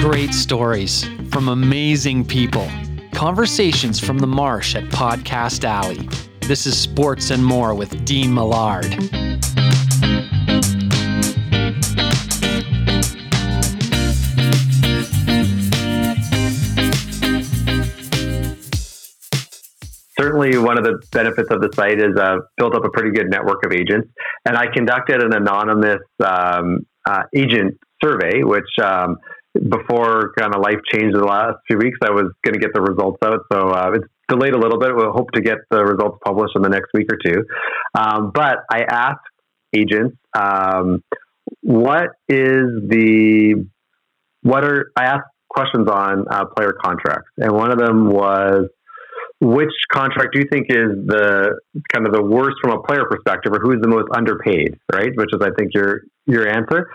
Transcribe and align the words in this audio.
Great 0.00 0.32
stories 0.32 1.04
from 1.30 1.48
amazing 1.48 2.24
people. 2.24 2.66
Conversations 3.12 4.00
from 4.00 4.18
the 4.18 4.26
marsh 4.26 4.74
at 4.74 4.84
Podcast 4.84 5.62
Alley. 5.62 6.08
This 6.40 6.66
is 6.66 6.76
Sports 6.78 7.30
and 7.30 7.44
More 7.44 7.74
with 7.74 8.02
Dean 8.06 8.32
Millard. 8.32 8.96
certainly 20.18 20.56
one 20.58 20.78
of 20.78 20.84
the 20.84 20.98
benefits 21.12 21.48
of 21.50 21.60
the 21.60 21.70
site 21.74 21.98
is 21.98 22.16
uh, 22.18 22.36
built 22.56 22.74
up 22.74 22.84
a 22.84 22.90
pretty 22.90 23.10
good 23.10 23.30
network 23.30 23.64
of 23.64 23.72
agents. 23.72 24.08
And 24.46 24.56
I 24.56 24.66
conducted 24.72 25.22
an 25.22 25.34
anonymous 25.34 26.00
um, 26.24 26.86
uh, 27.06 27.22
agent 27.34 27.78
survey, 28.02 28.42
which 28.42 28.68
um, 28.82 29.16
before 29.54 30.32
kind 30.38 30.54
of 30.54 30.60
life 30.62 30.78
changed 30.92 31.16
the 31.16 31.24
last 31.24 31.56
few 31.66 31.78
weeks, 31.78 31.98
I 32.02 32.10
was 32.10 32.32
going 32.44 32.54
to 32.54 32.60
get 32.60 32.70
the 32.74 32.80
results 32.80 33.18
out. 33.24 33.40
So 33.52 33.70
uh, 33.70 33.90
it's 33.94 34.06
delayed 34.28 34.54
a 34.54 34.58
little 34.58 34.78
bit. 34.78 34.94
We'll 34.94 35.12
hope 35.12 35.30
to 35.32 35.40
get 35.40 35.58
the 35.70 35.84
results 35.84 36.18
published 36.24 36.54
in 36.56 36.62
the 36.62 36.68
next 36.68 36.90
week 36.94 37.08
or 37.12 37.18
two. 37.24 37.44
Um, 37.94 38.30
but 38.32 38.58
I 38.70 38.82
asked 38.88 39.26
agents, 39.74 40.16
um, 40.38 41.02
what 41.62 42.10
is 42.28 42.64
the, 42.88 43.66
what 44.42 44.64
are, 44.64 44.92
I 44.96 45.04
asked 45.04 45.30
questions 45.48 45.88
on 45.88 46.26
uh, 46.30 46.44
player 46.56 46.72
contracts. 46.82 47.30
And 47.36 47.52
one 47.52 47.72
of 47.72 47.78
them 47.78 48.08
was, 48.08 48.68
which 49.42 49.72
contract 49.90 50.34
do 50.34 50.40
you 50.40 50.46
think 50.52 50.66
is 50.68 51.06
the 51.06 51.58
kind 51.92 52.06
of 52.06 52.12
the 52.12 52.22
worst 52.22 52.56
from 52.62 52.72
a 52.72 52.82
player 52.82 53.06
perspective, 53.10 53.52
or 53.52 53.58
who's 53.60 53.80
the 53.80 53.88
most 53.88 54.06
underpaid, 54.14 54.78
right? 54.92 55.10
Which 55.14 55.30
is, 55.32 55.40
I 55.40 55.48
think, 55.58 55.70
your 55.72 56.02
your 56.26 56.46
answer. 56.46 56.90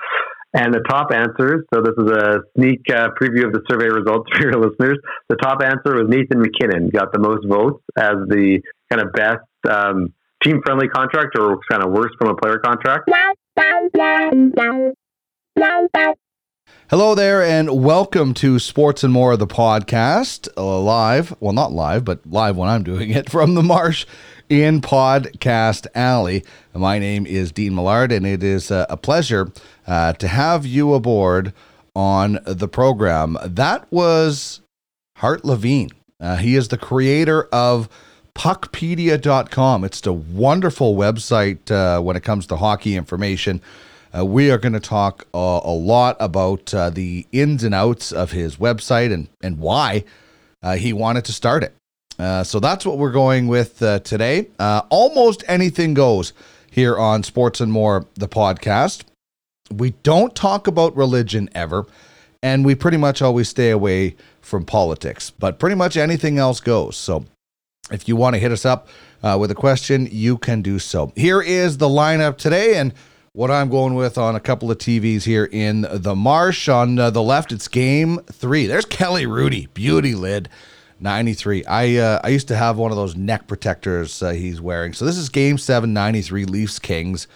And 0.56 0.74
the 0.74 0.80
top 0.88 1.12
answers. 1.12 1.66
So 1.74 1.82
this 1.82 1.96
is 1.98 2.10
a 2.10 2.40
sneak 2.56 2.80
uh, 2.90 3.10
preview 3.20 3.46
of 3.46 3.52
the 3.52 3.62
survey 3.70 3.90
results 3.90 4.30
for 4.38 4.42
your 4.42 4.54
listeners. 4.54 4.98
The 5.28 5.36
top 5.36 5.62
answer 5.62 5.96
was 5.96 6.06
Nathan 6.08 6.40
MacKinnon, 6.40 6.92
got 6.92 7.12
the 7.12 7.20
most 7.20 7.46
votes 7.46 7.84
as 7.98 8.16
the 8.30 8.62
kind 8.90 9.02
of 9.02 9.12
best 9.12 9.44
um, 9.70 10.14
team 10.42 10.62
friendly 10.66 10.88
contract, 10.88 11.38
or 11.38 11.60
kind 11.70 11.84
of 11.84 11.92
worst 11.92 12.16
from 12.18 12.30
a 12.30 12.36
player 12.36 12.60
contract. 12.60 13.10
Hello 16.90 17.16
there, 17.16 17.44
and 17.44 17.84
welcome 17.84 18.34
to 18.36 18.58
Sports 18.58 19.04
and 19.04 19.12
More, 19.12 19.34
of 19.34 19.40
the 19.40 19.48
podcast, 19.48 20.48
uh, 20.56 20.80
live. 20.80 21.36
Well, 21.42 21.52
not 21.52 21.74
live, 21.74 22.06
but 22.06 22.26
live 22.26 22.56
when 22.56 22.70
I'm 22.70 22.84
doing 22.84 23.10
it 23.10 23.30
from 23.32 23.56
the 23.56 23.64
Marsh 23.64 24.06
in 24.50 24.82
Podcast 24.82 25.88
Alley. 25.96 26.44
My 26.74 27.00
name 27.00 27.26
is 27.26 27.52
Dean 27.52 27.76
Millard, 27.76 28.12
and 28.12 28.26
it 28.26 28.44
is 28.44 28.72
uh, 28.72 28.86
a 28.90 28.98
pleasure 28.98 29.52
uh, 29.88 30.14
to 30.14 30.28
have 30.28 30.66
you 30.66 30.94
aboard 30.94 31.54
on 31.96 32.40
the 32.46 32.68
program. 32.68 33.38
That 33.44 33.92
was 33.92 34.62
Hart 35.18 35.46
Levine. 35.46 35.90
Uh, 36.20 36.38
he 36.38 36.56
is 36.56 36.68
the 36.68 36.78
creator 36.78 37.44
of 37.52 37.90
puckpedia.com. 38.36 39.84
It's 39.84 40.06
a 40.06 40.14
wonderful 40.14 40.96
website 40.96 41.72
uh, 41.72 42.02
when 42.02 42.16
it 42.16 42.24
comes 42.24 42.46
to 42.48 42.58
hockey 42.58 42.96
information. 42.96 43.62
Uh, 44.16 44.26
we 44.26 44.52
are 44.52 44.58
going 44.58 44.74
to 44.74 44.80
talk 44.80 45.28
uh, 45.34 45.62
a 45.64 45.72
lot 45.72 46.16
about 46.20 46.74
uh, 46.74 46.90
the 46.90 47.26
ins 47.32 47.64
and 47.64 47.74
outs 47.74 48.12
of 48.12 48.32
his 48.32 48.58
website 48.58 49.12
and, 49.12 49.28
and 49.42 49.60
why 49.60 50.04
uh, 50.64 50.76
he 50.76 50.94
wanted 50.94 51.26
to 51.26 51.34
start 51.34 51.64
it. 51.64 51.74
Uh, 52.18 52.44
so 52.44 52.60
that's 52.60 52.86
what 52.86 52.98
we're 52.98 53.12
going 53.12 53.48
with 53.48 53.82
uh, 53.82 54.00
today. 54.00 54.48
almost 54.60 55.44
anything 55.48 55.94
goes 55.94 56.34
here 56.72 56.98
on 56.98 57.24
Sports 57.24 57.60
and 57.62 57.72
More, 57.72 58.06
the 58.16 58.28
podcast. 58.28 59.04
We 59.72 59.92
don't 60.04 60.36
talk 60.36 60.68
about 60.68 60.96
religion 60.96 61.50
ever, 61.54 61.86
and 62.44 62.64
we 62.66 62.76
pretty 62.76 62.98
much 62.98 63.22
always 63.22 63.50
stay 63.50 63.72
away 63.72 64.16
from 64.42 64.66
politics, 64.66 65.32
but 65.32 65.60
pretty 65.60 65.76
much 65.76 65.98
anything 65.98 66.38
else 66.38 66.60
goes. 66.60 66.96
So 66.96 67.26
if 67.92 68.08
you 68.08 68.16
want 68.16 68.36
to 68.36 68.40
hit 68.40 68.52
us 68.52 68.66
up 68.66 68.88
with 69.24 69.52
a 69.52 69.56
question, 69.56 70.08
you 70.12 70.38
can 70.38 70.62
do 70.62 70.80
so. 70.80 71.12
Here 71.16 71.42
is 71.42 71.78
the 71.78 71.88
lineup 71.88 72.38
today, 72.38 72.78
and 72.78 72.94
what 73.36 73.52
I'm 73.52 73.70
going 73.70 73.96
with 73.96 74.18
on 74.18 74.34
a 74.34 74.40
couple 74.40 74.72
of 74.72 74.78
TVs 74.78 75.24
here 75.24 75.50
in 75.52 75.86
the 75.92 76.16
Marsh. 76.16 76.70
On 76.70 76.98
uh, 76.98 77.10
the 77.10 77.22
left, 77.22 77.52
it's 77.52 77.68
Game 77.68 78.20
Three. 78.32 78.66
There's 78.66 78.86
Kelly 78.86 79.26
Hrudey, 79.26 79.68
beauty 79.74 80.16
lid, 80.16 80.48
93. 81.00 81.66
I 81.66 81.98
uh, 81.98 82.20
I 82.24 82.30
used 82.30 82.48
to 82.50 82.56
have 82.56 82.78
one 82.78 82.92
of 82.92 82.98
those 82.98 83.16
neck 83.16 83.48
protectors 83.48 84.22
uh, 84.22 84.32
he's 84.32 84.62
wearing. 84.62 84.94
So 84.94 85.06
this 85.06 85.18
is 85.18 85.30
Game 85.30 85.58
Seven, 85.58 85.94
93, 85.94 86.46
Leafs 86.46 86.80
Kings. 86.80 87.28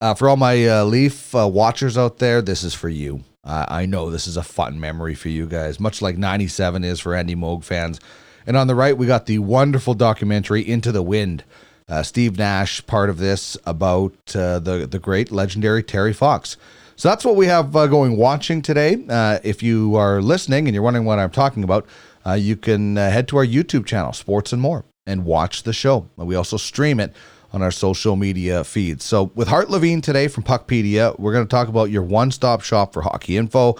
Uh, 0.00 0.14
for 0.14 0.28
all 0.28 0.36
my 0.36 0.66
uh, 0.66 0.84
Leaf 0.84 1.34
uh, 1.34 1.48
watchers 1.48 1.98
out 1.98 2.18
there, 2.18 2.40
this 2.40 2.62
is 2.62 2.74
for 2.74 2.88
you. 2.88 3.24
I 3.50 3.86
know 3.86 4.10
this 4.10 4.26
is 4.26 4.36
a 4.36 4.42
fun 4.42 4.78
memory 4.78 5.14
for 5.14 5.30
you 5.30 5.46
guys, 5.46 5.80
much 5.80 6.02
like 6.02 6.18
97 6.18 6.84
is 6.84 7.00
for 7.00 7.14
Andy 7.14 7.34
Moog 7.34 7.64
fans. 7.64 7.98
And 8.46 8.58
on 8.58 8.66
the 8.66 8.74
right, 8.74 8.94
we 8.94 9.06
got 9.06 9.24
the 9.24 9.38
wonderful 9.38 9.94
documentary 9.94 10.60
Into 10.68 10.92
the 10.92 11.02
Wind. 11.02 11.44
Uh, 11.88 12.02
Steve 12.02 12.36
Nash, 12.36 12.86
part 12.86 13.08
of 13.08 13.16
this 13.16 13.56
about 13.64 14.12
the 14.26 14.86
the 14.90 14.98
great 14.98 15.30
legendary 15.30 15.82
Terry 15.82 16.12
Fox. 16.12 16.58
So 16.98 17.08
that's 17.08 17.24
what 17.24 17.36
we 17.36 17.46
have 17.46 17.72
going 17.72 18.16
watching 18.16 18.60
today. 18.60 19.02
Uh, 19.08 19.38
if 19.44 19.62
you 19.62 19.94
are 19.94 20.20
listening 20.20 20.66
and 20.66 20.74
you're 20.74 20.82
wondering 20.82 21.06
what 21.06 21.20
I'm 21.20 21.30
talking 21.30 21.62
about, 21.62 21.86
uh, 22.26 22.34
you 22.34 22.56
can 22.56 22.98
uh, 22.98 23.10
head 23.10 23.28
to 23.28 23.36
our 23.36 23.46
YouTube 23.46 23.86
channel, 23.86 24.12
Sports 24.12 24.52
and 24.52 24.60
More, 24.60 24.84
and 25.06 25.24
watch 25.24 25.62
the 25.62 25.72
show. 25.72 26.08
We 26.16 26.34
also 26.34 26.56
stream 26.56 27.00
it 27.00 27.14
on 27.52 27.62
our 27.62 27.70
social 27.70 28.16
media 28.16 28.62
feeds. 28.64 29.04
So 29.04 29.30
with 29.34 29.48
Hart 29.48 29.70
Levine 29.70 30.00
today 30.00 30.28
from 30.28 30.44
Puckpedia, 30.44 31.18
we're 31.18 31.32
going 31.32 31.46
to 31.46 31.50
talk 31.50 31.68
about 31.68 31.90
your 31.90 32.02
one-stop 32.02 32.60
shop 32.62 32.92
for 32.92 33.02
hockey 33.02 33.36
info. 33.36 33.76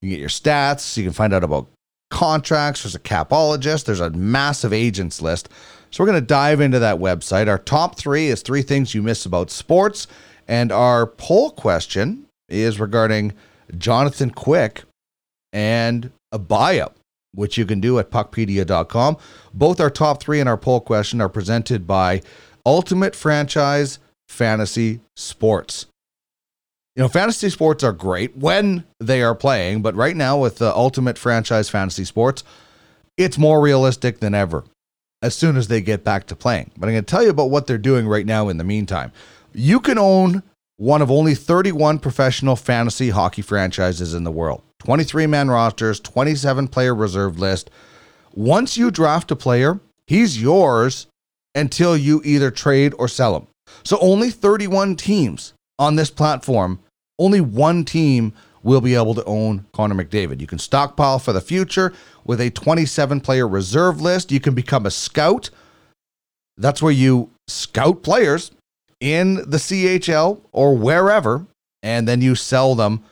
You 0.00 0.10
get 0.10 0.20
your 0.20 0.30
stats. 0.30 0.96
You 0.96 1.04
can 1.04 1.12
find 1.12 1.34
out 1.34 1.44
about 1.44 1.68
contracts. 2.10 2.82
There's 2.82 2.94
a 2.94 2.98
capologist. 2.98 3.84
There's 3.84 4.00
a 4.00 4.10
massive 4.10 4.72
agents 4.72 5.20
list. 5.20 5.50
So 5.90 6.02
we're 6.02 6.10
going 6.10 6.22
to 6.22 6.26
dive 6.26 6.60
into 6.60 6.78
that 6.78 6.96
website. 6.96 7.48
Our 7.48 7.58
top 7.58 7.98
three 7.98 8.28
is 8.28 8.42
three 8.42 8.62
things 8.62 8.94
you 8.94 9.02
miss 9.02 9.26
about 9.26 9.50
sports. 9.50 10.06
And 10.48 10.72
our 10.72 11.06
poll 11.06 11.50
question 11.50 12.26
is 12.48 12.80
regarding 12.80 13.34
Jonathan 13.76 14.30
Quick 14.30 14.82
and 15.52 16.10
a 16.32 16.38
buyout, 16.38 16.92
which 17.32 17.56
you 17.56 17.64
can 17.64 17.80
do 17.80 17.98
at 17.98 18.10
puckpedia.com. 18.10 19.16
Both 19.54 19.80
our 19.80 19.90
top 19.90 20.22
three 20.22 20.40
and 20.40 20.48
our 20.48 20.56
poll 20.56 20.80
question 20.80 21.20
are 21.20 21.28
presented 21.28 21.86
by 21.86 22.22
Ultimate 22.66 23.14
Franchise 23.14 23.98
Fantasy 24.28 25.00
Sports. 25.16 25.86
You 26.96 27.02
know, 27.02 27.08
fantasy 27.08 27.50
sports 27.50 27.84
are 27.84 27.92
great 27.92 28.36
when 28.36 28.84
they 28.98 29.22
are 29.22 29.34
playing, 29.34 29.82
but 29.82 29.94
right 29.94 30.16
now 30.16 30.38
with 30.38 30.58
the 30.58 30.74
Ultimate 30.74 31.16
Franchise 31.16 31.70
Fantasy 31.70 32.04
Sports, 32.04 32.42
it's 33.16 33.38
more 33.38 33.60
realistic 33.60 34.20
than 34.20 34.34
ever 34.34 34.64
as 35.22 35.34
soon 35.34 35.56
as 35.56 35.68
they 35.68 35.80
get 35.80 36.02
back 36.02 36.26
to 36.26 36.36
playing. 36.36 36.70
But 36.76 36.88
I'm 36.88 36.94
going 36.94 37.04
to 37.04 37.10
tell 37.10 37.22
you 37.22 37.30
about 37.30 37.50
what 37.50 37.66
they're 37.66 37.78
doing 37.78 38.08
right 38.08 38.26
now 38.26 38.48
in 38.48 38.56
the 38.56 38.64
meantime. 38.64 39.12
You 39.52 39.80
can 39.80 39.98
own 39.98 40.42
one 40.78 41.02
of 41.02 41.10
only 41.10 41.34
31 41.34 41.98
professional 41.98 42.56
fantasy 42.56 43.10
hockey 43.10 43.42
franchises 43.42 44.14
in 44.14 44.24
the 44.24 44.32
world 44.32 44.62
23 44.80 45.26
man 45.26 45.50
rosters, 45.50 46.00
27 46.00 46.68
player 46.68 46.94
reserve 46.94 47.38
list. 47.38 47.70
Once 48.34 48.76
you 48.76 48.90
draft 48.90 49.30
a 49.30 49.36
player, 49.36 49.80
he's 50.06 50.40
yours 50.40 51.06
until 51.54 51.96
you 51.96 52.20
either 52.24 52.50
trade 52.50 52.94
or 52.98 53.08
sell 53.08 53.36
him. 53.36 53.46
So 53.84 53.98
only 54.00 54.30
31 54.30 54.96
teams 54.96 55.52
on 55.78 55.96
this 55.96 56.10
platform, 56.10 56.80
only 57.18 57.40
one 57.40 57.84
team 57.84 58.32
will 58.62 58.80
be 58.80 58.94
able 58.94 59.14
to 59.14 59.24
own 59.24 59.66
Connor 59.72 59.94
McDavid. 59.94 60.40
You 60.40 60.46
can 60.46 60.58
stockpile 60.58 61.18
for 61.18 61.32
the 61.32 61.40
future 61.40 61.92
with 62.24 62.40
a 62.40 62.50
27 62.50 63.20
player 63.20 63.48
reserve 63.48 64.00
list. 64.00 64.32
You 64.32 64.40
can 64.40 64.54
become 64.54 64.86
a 64.86 64.90
scout. 64.90 65.50
That's 66.56 66.82
where 66.82 66.92
you 66.92 67.30
scout 67.48 68.02
players 68.02 68.50
in 69.00 69.36
the 69.36 69.56
CHL 69.56 70.42
or 70.52 70.76
wherever, 70.76 71.46
and 71.82 72.06
then 72.06 72.20
you 72.20 72.34
sell 72.34 72.74
them 72.74 73.02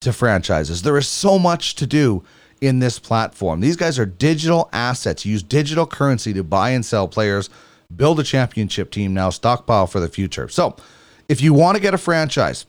to 0.00 0.12
franchises. 0.12 0.82
There 0.82 0.96
is 0.96 1.08
so 1.08 1.38
much 1.38 1.74
to 1.76 1.86
do 1.86 2.24
in 2.60 2.80
this 2.80 2.98
platform. 2.98 3.60
These 3.60 3.76
guys 3.76 3.98
are 3.98 4.06
digital 4.06 4.68
assets. 4.72 5.26
use 5.26 5.42
digital 5.42 5.86
currency 5.86 6.32
to 6.34 6.44
buy 6.44 6.70
and 6.70 6.84
sell 6.84 7.08
players, 7.08 7.48
build 7.94 8.20
a 8.20 8.24
championship 8.24 8.90
team 8.90 9.14
now, 9.14 9.30
stockpile 9.30 9.86
for 9.86 10.00
the 10.00 10.08
future. 10.08 10.48
So, 10.48 10.76
if 11.28 11.40
you 11.40 11.52
want 11.52 11.76
to 11.76 11.82
get 11.82 11.94
a 11.94 11.98
franchise, 11.98 12.66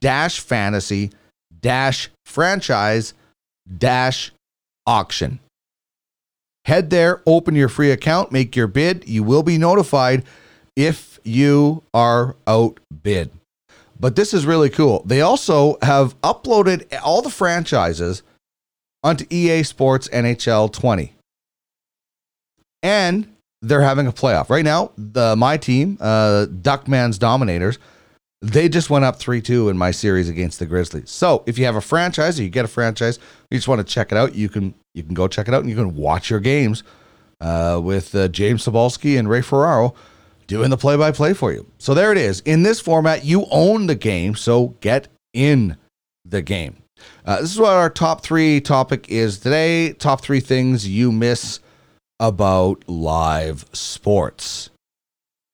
dash 0.00 0.40
fantasy 0.40 1.10
dash 1.60 2.10
franchise 2.24 3.14
dash 3.78 4.32
auction. 4.86 5.40
Head 6.64 6.90
there, 6.90 7.22
open 7.26 7.54
your 7.54 7.68
free 7.68 7.90
account, 7.90 8.32
make 8.32 8.56
your 8.56 8.66
bid. 8.66 9.08
You 9.08 9.22
will 9.22 9.42
be 9.42 9.56
notified 9.56 10.24
if 10.74 11.20
you 11.22 11.82
are 11.94 12.36
outbid. 12.46 13.30
But 13.98 14.16
this 14.16 14.34
is 14.34 14.44
really 14.44 14.68
cool. 14.68 15.02
They 15.06 15.20
also 15.20 15.78
have 15.82 16.20
uploaded 16.22 16.86
all 17.02 17.22
the 17.22 17.30
franchises 17.30 18.22
onto 19.02 19.24
EA 19.30 19.62
Sports 19.62 20.08
NHL 20.08 20.72
20. 20.72 21.14
And 22.82 23.32
they're 23.62 23.82
having 23.82 24.06
a 24.06 24.12
playoff. 24.12 24.50
Right 24.50 24.64
now, 24.64 24.92
the 24.98 25.34
my 25.36 25.56
team, 25.56 25.96
uh, 26.00 26.46
Duckman's 26.46 27.18
Dominators, 27.18 27.78
they 28.42 28.68
just 28.68 28.90
went 28.90 29.04
up 29.04 29.16
3 29.16 29.40
2 29.40 29.68
in 29.68 29.78
my 29.78 29.90
series 29.90 30.28
against 30.28 30.58
the 30.58 30.66
Grizzlies. 30.66 31.10
So 31.10 31.42
if 31.46 31.58
you 31.58 31.64
have 31.64 31.76
a 31.76 31.80
franchise 31.80 32.38
or 32.38 32.42
you 32.42 32.50
get 32.50 32.64
a 32.64 32.68
franchise, 32.68 33.18
you 33.50 33.58
just 33.58 33.68
want 33.68 33.86
to 33.86 33.92
check 33.92 34.12
it 34.12 34.18
out, 34.18 34.34
you 34.34 34.48
can 34.48 34.74
you 34.94 35.02
can 35.02 35.14
go 35.14 35.28
check 35.28 35.48
it 35.48 35.54
out 35.54 35.60
and 35.60 35.70
you 35.70 35.76
can 35.76 35.94
watch 35.94 36.30
your 36.30 36.40
games 36.40 36.82
uh, 37.40 37.80
with 37.82 38.14
uh, 38.14 38.28
James 38.28 38.64
Cybulski 38.64 39.18
and 39.18 39.28
Ray 39.28 39.42
Ferraro 39.42 39.94
doing 40.46 40.70
the 40.70 40.76
play 40.76 40.96
by 40.96 41.10
play 41.10 41.34
for 41.34 41.52
you. 41.52 41.66
So 41.78 41.94
there 41.94 42.12
it 42.12 42.18
is. 42.18 42.40
In 42.40 42.62
this 42.62 42.80
format, 42.80 43.24
you 43.24 43.46
own 43.50 43.86
the 43.86 43.94
game, 43.94 44.34
so 44.34 44.68
get 44.80 45.08
in 45.32 45.76
the 46.24 46.42
game. 46.42 46.76
Uh, 47.24 47.40
this 47.40 47.52
is 47.52 47.58
what 47.58 47.72
our 47.72 47.90
top 47.90 48.22
three 48.22 48.60
topic 48.60 49.08
is 49.08 49.38
today. 49.38 49.92
Top 49.92 50.20
three 50.22 50.40
things 50.40 50.88
you 50.88 51.12
miss 51.12 51.60
about 52.20 52.84
live 52.88 53.66
sports. 53.72 54.70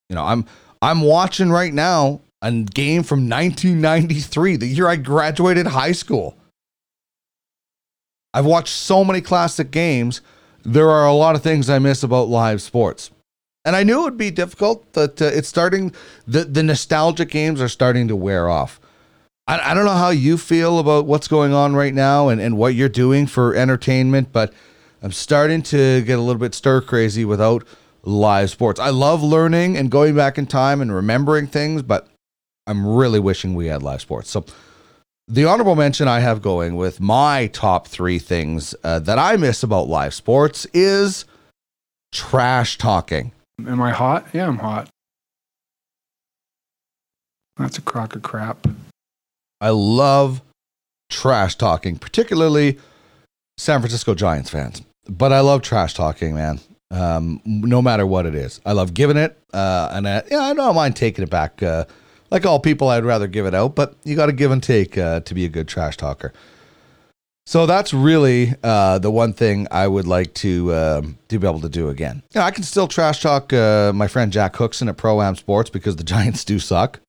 You 0.09 0.17
know, 0.17 0.25
I'm 0.25 0.45
I'm 0.81 1.01
watching 1.01 1.51
right 1.51 1.73
now 1.73 2.21
a 2.43 2.51
game 2.51 3.05
from 3.05 3.29
1993, 3.29 4.57
the 4.57 4.67
year 4.67 4.89
I 4.89 4.97
graduated 4.97 5.69
high 5.69 5.93
school. 5.93 6.37
I've 8.35 8.47
watched 8.47 8.75
so 8.75 9.05
many 9.05 9.21
classic 9.21 9.71
games. 9.71 10.21
There 10.65 10.91
are 10.91 11.07
a 11.07 11.13
lot 11.13 11.37
of 11.37 11.43
things 11.43 11.71
I 11.71 11.79
miss 11.79 12.03
about 12.03 12.29
live 12.29 12.61
sports. 12.61 13.11
And 13.65 13.77
I 13.77 13.85
knew 13.85 14.01
it 14.01 14.05
would 14.05 14.19
be 14.19 14.33
difficult, 14.33 14.93
but 14.93 15.23
uh, 15.23 15.27
it's 15.27 15.49
starting, 15.49 15.95
the, 16.27 16.45
the 16.45 16.65
nostalgic 16.65 17.31
games 17.31 17.61
are 17.61 17.69
starting 17.69 18.09
to 18.09 18.17
wear 18.17 18.49
off. 18.49 18.81
I, 19.47 19.71
I 19.71 19.75
don't 19.75 19.85
know 19.85 19.93
how 19.93 20.11
you 20.11 20.37
feel 20.37 20.81
about 20.81 21.07
what's 21.07 21.29
going 21.29 21.53
on 21.53 21.77
right 21.77 21.95
now 21.95 22.29
and, 22.29 22.41
and 22.41 22.59
what 22.59 22.75
you're 22.75 22.89
doing 22.89 23.29
for 23.29 23.55
entertainment, 23.55 24.33
but 24.33 24.53
I'm 25.01 25.13
starting 25.13 25.63
to 25.65 26.03
get 26.03 26.19
a 26.19 26.23
little 26.23 26.41
bit 26.41 26.55
stir 26.55 26.81
crazy 26.81 27.25
without 27.25 27.65
live 28.03 28.51
sports. 28.51 28.81
I 28.81 28.91
love 28.91 29.23
learning 29.23 29.77
and 29.77 29.91
going 29.91 30.17
back 30.17 30.39
in 30.39 30.47
time 30.47 30.81
and 30.81 30.93
remembering 30.93 31.47
things, 31.47 31.83
but 31.83 32.09
I'm 32.67 32.87
really 32.87 33.21
wishing 33.21 33.55
we 33.55 33.67
had 33.67 33.83
live 33.83 34.01
sports. 34.01 34.31
So, 34.31 34.45
the 35.29 35.45
honorable 35.45 35.77
mention 35.77 36.09
I 36.09 36.21
have 36.21 36.43
going 36.43 36.77
with 36.77 37.01
my 37.01 37.47
top 37.49 37.87
three 37.87 38.19
things 38.19 38.75
uh, 38.83 38.99
that 39.01 39.19
I 39.19 39.37
miss 39.37 39.63
about 39.63 39.89
live 39.89 40.15
sports 40.15 40.67
is 40.75 41.25
trash 42.13 42.77
talking. 42.77 43.33
Am 43.67 43.81
I 43.81 43.91
hot? 43.91 44.27
Yeah, 44.33 44.49
I'm 44.49 44.59
hot. 44.59 44.89
That's 47.57 47.79
a 47.79 47.83
crock 47.83 48.17
of 48.17 48.23
crap. 48.23 48.67
I 49.61 49.71
love 49.71 50.43
trash 51.09 51.55
talking, 51.55 51.97
particularly 51.97 52.79
San 53.59 53.81
Francisco 53.81 54.15
Giants 54.15 54.51
fans. 54.51 54.83
But 55.09 55.33
I 55.33 55.41
love 55.41 55.63
trash 55.63 55.95
talking, 55.95 56.35
man. 56.35 56.61
Um, 56.91 57.41
no 57.45 57.81
matter 57.81 58.07
what 58.07 58.27
it 58.27 58.35
is, 58.35 58.61
I 58.67 58.73
love 58.73 58.93
giving 58.93 59.17
it, 59.17 59.39
uh, 59.55 59.89
and 59.93 60.07
I, 60.07 60.23
yeah, 60.31 60.41
I 60.41 60.53
don't 60.53 60.75
mind 60.75 60.95
taking 60.95 61.23
it 61.23 61.31
back. 61.31 61.63
Uh, 61.63 61.87
like 62.33 62.47
all 62.47 62.59
people, 62.59 62.89
I'd 62.89 63.05
rather 63.05 63.27
give 63.27 63.45
it 63.45 63.55
out, 63.55 63.75
but 63.75 63.95
you 64.05 64.17
got 64.17 64.27
to 64.27 64.33
give 64.33 64.51
and 64.51 64.63
take 64.63 64.97
uh, 64.97 65.21
to 65.21 65.35
be 65.35 65.45
a 65.45 65.51
good 65.51 65.69
trash 65.69 65.99
talker. 65.99 66.33
So 67.45 67.67
that's 67.67 67.93
really 67.93 68.55
uh, 68.63 68.99
the 69.01 69.11
one 69.11 69.35
thing 69.35 69.67
I 69.71 69.87
would 69.87 70.07
like 70.07 70.33
to 70.35 70.75
um, 70.75 71.19
to 71.29 71.39
be 71.39 71.47
able 71.47 71.61
to 71.61 71.69
do 71.69 71.91
again. 71.91 72.23
Yeah, 72.35 72.45
I 72.45 72.51
can 72.51 72.63
still 72.63 72.89
trash 72.89 73.21
talk 73.21 73.53
uh, 73.53 73.93
my 73.95 74.09
friend 74.09 74.33
Jack 74.33 74.55
Cookson 74.55 74.89
at 74.89 74.97
Pro 74.97 75.21
Am 75.21 75.37
Sports 75.37 75.69
because 75.69 75.97
the 75.97 76.05
Giants 76.15 76.45
do 76.45 76.59
suck. 76.59 77.01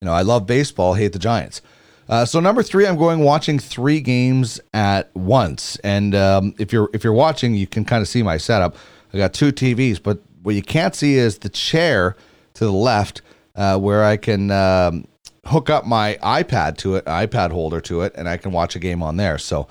You 0.00 0.06
know, 0.06 0.12
I 0.12 0.22
love 0.22 0.46
baseball, 0.46 0.94
hate 0.94 1.12
the 1.12 1.18
Giants. 1.18 1.60
Uh, 2.08 2.24
so 2.24 2.38
number 2.38 2.62
three, 2.62 2.86
I'm 2.86 2.96
going 2.96 3.20
watching 3.20 3.58
three 3.58 4.00
games 4.00 4.60
at 4.72 5.14
once. 5.16 5.76
And 5.82 6.14
um, 6.14 6.54
if 6.58 6.72
you're 6.72 6.88
if 6.92 7.02
you're 7.02 7.12
watching, 7.12 7.54
you 7.54 7.66
can 7.66 7.84
kind 7.84 8.00
of 8.00 8.08
see 8.08 8.22
my 8.22 8.36
setup. 8.36 8.76
I 9.12 9.18
got 9.18 9.34
two 9.34 9.50
TVs, 9.50 10.00
but 10.00 10.20
what 10.42 10.54
you 10.54 10.62
can't 10.62 10.94
see 10.94 11.16
is 11.16 11.38
the 11.38 11.48
chair 11.48 12.14
to 12.54 12.64
the 12.64 12.72
left 12.72 13.22
uh, 13.58 13.76
where 13.76 14.04
I 14.04 14.16
can 14.16 14.50
um, 14.52 15.06
hook 15.44 15.68
up 15.68 15.84
my 15.84 16.16
iPad 16.22 16.78
to 16.78 16.94
it, 16.94 17.04
iPad 17.06 17.50
holder 17.50 17.80
to 17.82 18.02
it, 18.02 18.14
and 18.14 18.28
I 18.28 18.36
can 18.36 18.52
watch 18.52 18.76
a 18.76 18.78
game 18.78 19.02
on 19.02 19.16
there. 19.16 19.36
So 19.36 19.66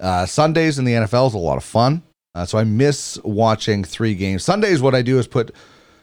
uh, 0.00 0.24
Sundays 0.24 0.78
in 0.78 0.86
the 0.86 0.92
NFL 0.92 1.28
is 1.28 1.34
a 1.34 1.38
lot 1.38 1.58
of 1.58 1.64
fun. 1.64 2.02
Uh, 2.34 2.46
so 2.46 2.58
I 2.58 2.64
miss 2.64 3.18
watching 3.24 3.84
three 3.84 4.14
games. 4.14 4.42
Sundays, 4.42 4.82
what 4.82 4.94
I 4.94 5.02
do 5.02 5.18
is 5.18 5.26
put 5.26 5.54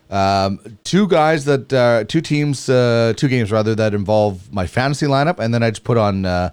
um, 0.09 0.59
two 0.83 1.07
guys 1.07 1.45
that 1.45 1.73
uh, 1.73 2.03
two 2.07 2.21
teams, 2.21 2.69
uh, 2.69 3.13
two 3.15 3.27
games 3.27 3.51
rather 3.51 3.73
that 3.75 3.93
involve 3.93 4.53
my 4.53 4.67
fantasy 4.67 5.07
lineup, 5.07 5.39
and 5.39 5.53
then 5.53 5.63
I 5.63 5.71
just 5.71 5.83
put 5.83 5.97
on 5.97 6.25
uh, 6.25 6.51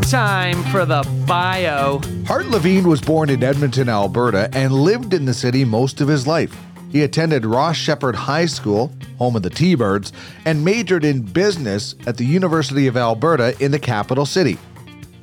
Time 0.10 0.64
for 0.72 0.86
the 0.86 1.04
bio. 1.28 2.02
Hart 2.26 2.48
Levine 2.48 2.88
was 2.88 3.02
born 3.02 3.30
in 3.30 3.44
Edmonton, 3.44 3.88
Alberta, 3.88 4.50
and 4.54 4.74
lived 4.74 5.14
in 5.14 5.26
the 5.26 5.34
city 5.34 5.64
most 5.64 6.02
of 6.02 6.08
his 6.08 6.26
life. 6.26 6.56
He 6.92 7.04
attended 7.04 7.46
Ross 7.46 7.76
Sheppard 7.76 8.16
High 8.16 8.46
School, 8.46 8.92
home 9.18 9.36
of 9.36 9.44
the 9.44 9.50
T 9.50 9.76
Birds, 9.76 10.12
and 10.46 10.66
majored 10.66 11.06
in 11.06 11.22
business 11.22 11.96
at 12.06 12.18
the 12.18 12.26
University 12.26 12.88
of 12.88 12.98
Alberta 12.98 13.56
in 13.64 13.72
the 13.72 13.80
capital 13.80 14.26
city. 14.26 14.58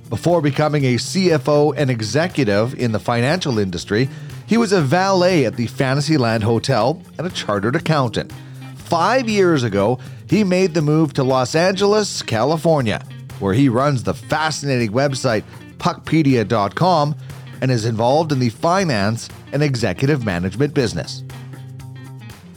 Before 0.08 0.40
becoming 0.40 0.84
a 0.84 0.96
CFO 0.96 1.74
and 1.76 1.90
executive 1.90 2.74
in 2.74 2.92
the 2.92 2.98
financial 2.98 3.58
industry, 3.58 4.08
he 4.46 4.56
was 4.56 4.72
a 4.72 4.80
valet 4.80 5.44
at 5.44 5.54
the 5.54 5.68
Fantasyland 5.68 6.42
Hotel 6.42 7.00
and 7.16 7.26
a 7.26 7.30
chartered 7.30 7.76
accountant. 7.76 8.32
Five 8.74 9.28
years 9.28 9.62
ago, 9.62 10.00
he 10.28 10.42
made 10.42 10.74
the 10.74 10.82
move 10.82 11.12
to 11.14 11.22
Los 11.22 11.54
Angeles, 11.54 12.22
California, 12.22 13.04
where 13.38 13.54
he 13.54 13.68
runs 13.68 14.02
the 14.02 14.14
fascinating 14.14 14.90
website 14.90 15.44
puckpedia.com 15.78 17.14
and 17.60 17.70
is 17.70 17.84
involved 17.84 18.32
in 18.32 18.40
the 18.40 18.48
finance 18.48 19.28
and 19.52 19.62
executive 19.62 20.24
management 20.24 20.74
business. 20.74 21.22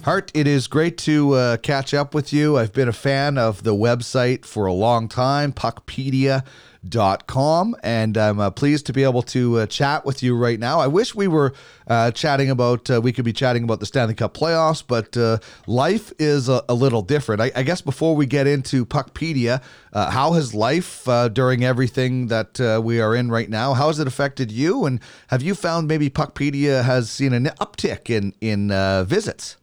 Hart, 0.03 0.31
it 0.33 0.48
is 0.48 0.67
great 0.67 0.98
to 0.98 1.31
uh, 1.31 1.55
catch 1.55 1.93
up 1.93 2.13
with 2.13 2.33
you. 2.33 2.57
I've 2.57 2.74
been 2.74 2.89
a 2.89 2.93
fan 2.93 3.38
of 3.38 3.63
the 3.63 3.74
website 3.74 4.45
for 4.45 4.65
a 4.65 4.74
long 4.74 5.07
time, 5.07 5.53
puckpedia.com, 5.53 7.75
and 7.81 8.17
I'm 8.17 8.41
uh, 8.41 8.50
pleased 8.50 8.86
to 8.88 8.93
be 8.93 9.03
able 9.03 9.22
to 9.22 9.60
uh, 9.60 9.65
chat 9.65 10.05
with 10.05 10.22
you 10.22 10.36
right 10.36 10.60
now. 10.60 10.81
I 10.81 10.88
wish 10.88 11.15
we 11.15 11.29
were 11.29 11.53
uh, 11.88 12.12
chatting 12.12 12.50
about, 12.50 12.91
uh, 12.91 13.00
we 13.00 13.13
could 13.13 13.24
be 13.24 13.31
chatting 13.31 13.63
about 13.63 13.79
the 13.79 13.86
Stanley 13.86 14.13
Cup 14.13 14.33
playoffs, 14.33 14.83
but 14.86 15.15
uh, 15.15 15.38
life 15.67 16.12
is 16.19 16.50
a, 16.50 16.65
a 16.67 16.74
little 16.74 17.01
different. 17.01 17.39
I, 17.39 17.53
I, 17.55 17.63
guess 17.63 17.79
before 17.79 18.13
we 18.13 18.25
get 18.25 18.45
into 18.45 18.86
Puckpedia, 18.86 19.62
how 19.93 20.33
has 20.33 20.53
life 20.53 21.07
during 21.31 21.63
everything 21.63 22.27
that 22.27 22.60
we 22.83 23.00
are 23.00 23.15
in 23.15 23.31
right 23.31 23.50
now, 23.50 23.74
how 23.74 23.88
has 23.88 24.00
it 24.00 24.07
affected 24.07 24.51
you? 24.51 24.83
And 24.83 25.00
have 25.27 25.41
you 25.41 25.55
found 25.55 25.88
maybe 25.88 26.10
Puckpedia 26.10 26.83
has 26.83 27.10
seen 27.10 27.31
an 27.31 27.45
uptick 27.62 28.10
in, 28.10 28.33
in 28.41 28.67
visits? 29.05 29.55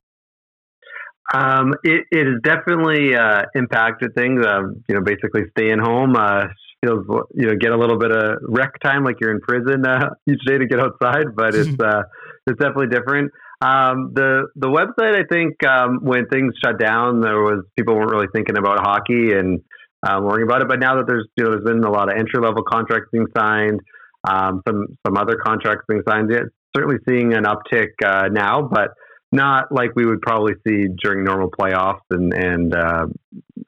Um, 1.33 1.75
it, 1.85 2.07
it 2.11 2.27
has 2.27 2.41
definitely 2.43 3.15
uh, 3.15 3.43
impacted 3.55 4.15
things. 4.15 4.45
Um, 4.45 4.83
you 4.89 4.95
know, 4.95 5.03
basically 5.03 5.43
staying 5.57 5.79
home 5.79 6.17
uh, 6.17 6.47
feels 6.85 7.05
you 7.35 7.47
know 7.47 7.55
get 7.57 7.73
a 7.73 7.77
little 7.77 7.99
bit 7.99 8.11
of 8.11 8.39
rec 8.49 8.73
time, 8.83 9.05
like 9.05 9.17
you're 9.21 9.33
in 9.33 9.41
prison 9.41 9.87
uh, 9.87 10.11
each 10.29 10.41
day 10.47 10.59
to 10.59 10.67
get 10.67 10.81
outside. 10.81 11.35
But 11.35 11.55
it's 11.55 11.81
uh, 11.83 12.03
it's 12.47 12.59
definitely 12.59 12.89
different. 12.89 13.31
Um, 13.63 14.13
the 14.15 14.49
the 14.57 14.69
website, 14.69 15.15
I 15.15 15.25
think, 15.31 15.63
um, 15.65 16.01
when 16.03 16.27
things 16.27 16.55
shut 16.65 16.79
down, 16.79 17.21
there 17.21 17.41
was 17.41 17.65
people 17.77 17.95
weren't 17.95 18.11
really 18.11 18.29
thinking 18.35 18.57
about 18.57 18.81
hockey 18.81 19.33
and 19.33 19.61
um, 20.07 20.25
worrying 20.25 20.49
about 20.49 20.63
it. 20.63 20.69
But 20.69 20.81
now 20.81 20.97
that 20.97 21.07
there's 21.07 21.29
you 21.37 21.45
know 21.45 21.51
there's 21.51 21.65
been 21.65 21.85
a 21.85 21.91
lot 21.91 22.11
of 22.11 22.19
entry 22.19 22.41
level 22.43 22.63
contracts 22.63 23.09
being 23.13 23.27
signed, 23.37 23.81
um, 24.29 24.63
some 24.67 24.87
some 25.07 25.17
other 25.17 25.37
contracts 25.37 25.85
being 25.89 26.03
signed. 26.09 26.31
Yeah, 26.33 26.49
certainly 26.75 26.97
seeing 27.09 27.35
an 27.35 27.45
uptick 27.45 27.91
uh, 28.05 28.29
now, 28.33 28.63
but 28.63 28.89
not 29.33 29.71
like 29.71 29.91
we 29.95 30.05
would 30.07 30.21
probably 30.21 30.55
see 30.67 30.87
during 31.03 31.25
normal 31.25 31.51
playoffs 31.51 32.01
and 32.11 32.33
and 32.35 32.75
uh, 32.75 33.07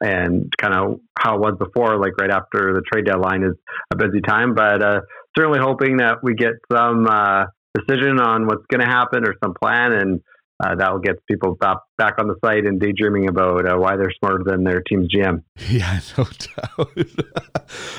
and 0.01 0.51
kind 0.57 0.73
of 0.73 0.99
how 1.17 1.35
it 1.35 1.39
was 1.39 1.55
before. 1.57 1.97
Like 1.99 2.17
right 2.19 2.31
after 2.31 2.73
the 2.73 2.81
trade 2.91 3.05
deadline 3.05 3.43
is 3.43 3.55
a 3.91 3.95
busy 3.95 4.21
time, 4.21 4.55
but 4.55 4.83
uh, 4.83 5.01
certainly 5.37 5.59
hoping 5.61 5.97
that 5.97 6.17
we 6.21 6.35
get 6.35 6.53
some 6.71 7.07
uh, 7.07 7.45
decision 7.73 8.19
on 8.19 8.45
what's 8.45 8.65
going 8.69 8.81
to 8.81 8.91
happen 8.91 9.25
or 9.25 9.35
some 9.43 9.53
plan 9.53 9.93
and 9.93 10.21
uh, 10.63 10.75
that 10.75 10.91
will 10.91 10.99
get 10.99 11.25
people 11.27 11.55
back, 11.55 11.77
back 11.97 12.15
on 12.17 12.27
the 12.27 12.35
site 12.43 12.65
and 12.65 12.79
daydreaming 12.79 13.27
about 13.27 13.67
uh, 13.67 13.75
why 13.75 13.95
they're 13.95 14.11
smarter 14.11 14.43
than 14.43 14.63
their 14.63 14.81
team's 14.81 15.09
GM. 15.13 15.43
Yeah, 15.69 15.99
no 16.17 16.25
doubt. 16.25 16.97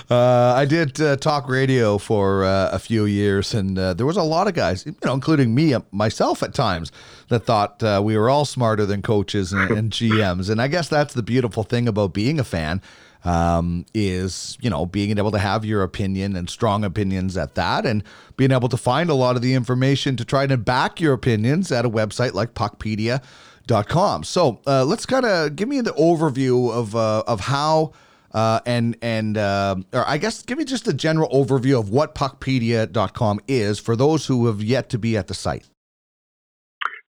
uh, 0.11 0.54
I 0.54 0.64
did 0.64 1.00
uh, 1.00 1.16
talk 1.16 1.49
radio 1.49 1.99
for 1.99 2.44
uh, 2.44 2.71
a 2.73 2.78
few 2.78 3.04
years, 3.04 3.52
and 3.52 3.78
uh, 3.78 3.94
there 3.94 4.06
was 4.06 4.16
a 4.16 4.23
lot 4.23 4.47
of 4.47 4.54
guys, 4.54 4.87
you 4.87 4.94
know, 5.04 5.12
including 5.12 5.54
me 5.54 5.75
myself 5.90 6.42
at 6.42 6.54
times, 6.54 6.92
that 7.28 7.44
thought 7.44 7.83
we 8.02 8.16
were 8.16 8.30
all 8.30 8.44
smarter 8.44 8.87
than 8.87 9.02
coaches 9.02 9.52
and, 9.52 9.71
and 9.71 9.90
GMs. 9.90 10.50
And 10.50 10.61
I 10.61 10.68
guess 10.68 10.88
that's 10.88 11.14
the 11.14 11.23
beautiful 11.23 11.62
thing 11.64 11.88
about 11.88 12.12
being 12.12 12.38
a 12.38 12.44
fan 12.44 12.80
um, 13.25 13.87
is 13.95 14.57
you 14.61 14.71
know 14.71 14.87
being 14.87 15.16
able 15.19 15.31
to 15.31 15.38
have 15.38 15.64
your 15.64 15.83
opinion 15.83 16.37
and 16.37 16.49
strong 16.49 16.85
opinions 16.85 17.37
at 17.37 17.54
that, 17.54 17.87
and 17.87 18.02
being 18.37 18.50
able 18.50 18.69
to 18.69 18.76
find 18.76 19.11
a 19.11 19.14
lot 19.14 19.37
of 19.37 19.43
the 19.43 19.54
information 19.54 20.16
to 20.16 20.25
try 20.25 20.47
to 20.47 20.57
back 20.57 21.00
your 21.00 21.12
opinions 21.12 21.73
at 21.73 21.85
a 21.85 21.90
website 21.90 22.35
like 22.35 22.54
Puckpedia.com. 22.54 24.25
So 24.25 24.61
uh, 24.66 24.85
let's 24.85 25.07
kind 25.07 25.26
of 25.26 25.57
give 25.57 25.69
me 25.69 25.81
the 25.81 25.93
overview 25.93 26.71
of 26.71 26.95
uh, 26.95 27.25
of 27.26 27.40
how. 27.40 27.93
Uh, 28.33 28.59
and 28.66 28.97
and 29.00 29.38
uh, 29.38 29.76
or 29.93 30.04
I 30.09 30.19
guess 30.19 30.43
give 30.43 30.59
me 30.59 30.64
just 30.64 30.88
a 30.88 30.93
general 30.93 31.28
overview 31.28 31.78
of 31.78 31.90
what 31.90 32.16
puckpedia.com 32.16 33.38
is 33.47 33.78
for 33.78 33.95
those 33.95 34.26
who 34.26 34.49
have 34.49 34.61
yet 34.61 34.88
to 34.88 34.99
be 34.99 35.16
at 35.16 35.28
the 35.28 35.35
site. 35.35 35.69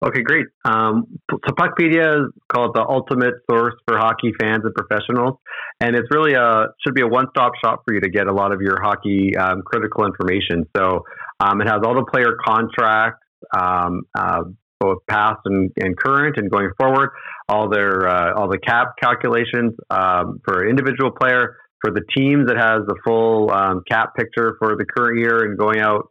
Okay, 0.03 0.23
great. 0.23 0.47
Um, 0.65 1.19
so 1.29 1.37
Puckpedia 1.53 2.25
is 2.25 2.33
called 2.51 2.73
the 2.73 2.81
ultimate 2.81 3.35
source 3.49 3.75
for 3.87 3.99
hockey 3.99 4.33
fans 4.39 4.63
and 4.63 4.73
professionals, 4.73 5.37
and 5.81 5.95
it's 5.95 6.07
really 6.11 6.33
a 6.33 6.67
should 6.85 6.93
be 6.93 7.01
a 7.01 7.07
one-stop 7.07 7.53
shop 7.63 7.81
for 7.85 7.93
you 7.93 8.01
to 8.01 8.09
get 8.09 8.27
a 8.27 8.33
lot 8.33 8.53
of 8.53 8.61
your 8.61 8.81
hockey 8.81 9.35
um, 9.35 9.63
critical 9.65 10.05
information. 10.05 10.65
So 10.77 11.03
um, 11.39 11.59
it 11.59 11.67
has 11.67 11.81
all 11.83 11.95
the 11.95 12.05
player 12.05 12.37
contracts, 12.45 13.25
um, 13.57 14.03
uh, 14.17 14.43
both 14.79 14.99
past 15.09 15.39
and, 15.45 15.71
and, 15.77 15.97
current, 15.97 16.37
and 16.37 16.49
going 16.51 16.69
forward, 16.79 17.09
all 17.49 17.67
their 17.69 18.07
uh, 18.07 18.33
all 18.35 18.47
the 18.47 18.59
cap 18.59 18.93
calculations 19.01 19.73
um, 19.89 20.39
for 20.45 20.67
individual 20.67 21.11
player. 21.11 21.57
For 21.83 21.89
the 21.89 22.03
teams, 22.15 22.47
it 22.47 22.57
has 22.57 22.85
the 22.85 22.95
full 23.03 23.49
um, 23.51 23.81
cap 23.89 24.13
picture 24.15 24.55
for 24.59 24.75
the 24.77 24.85
current 24.85 25.17
year 25.17 25.45
and 25.45 25.57
going 25.57 25.79
out 25.79 26.07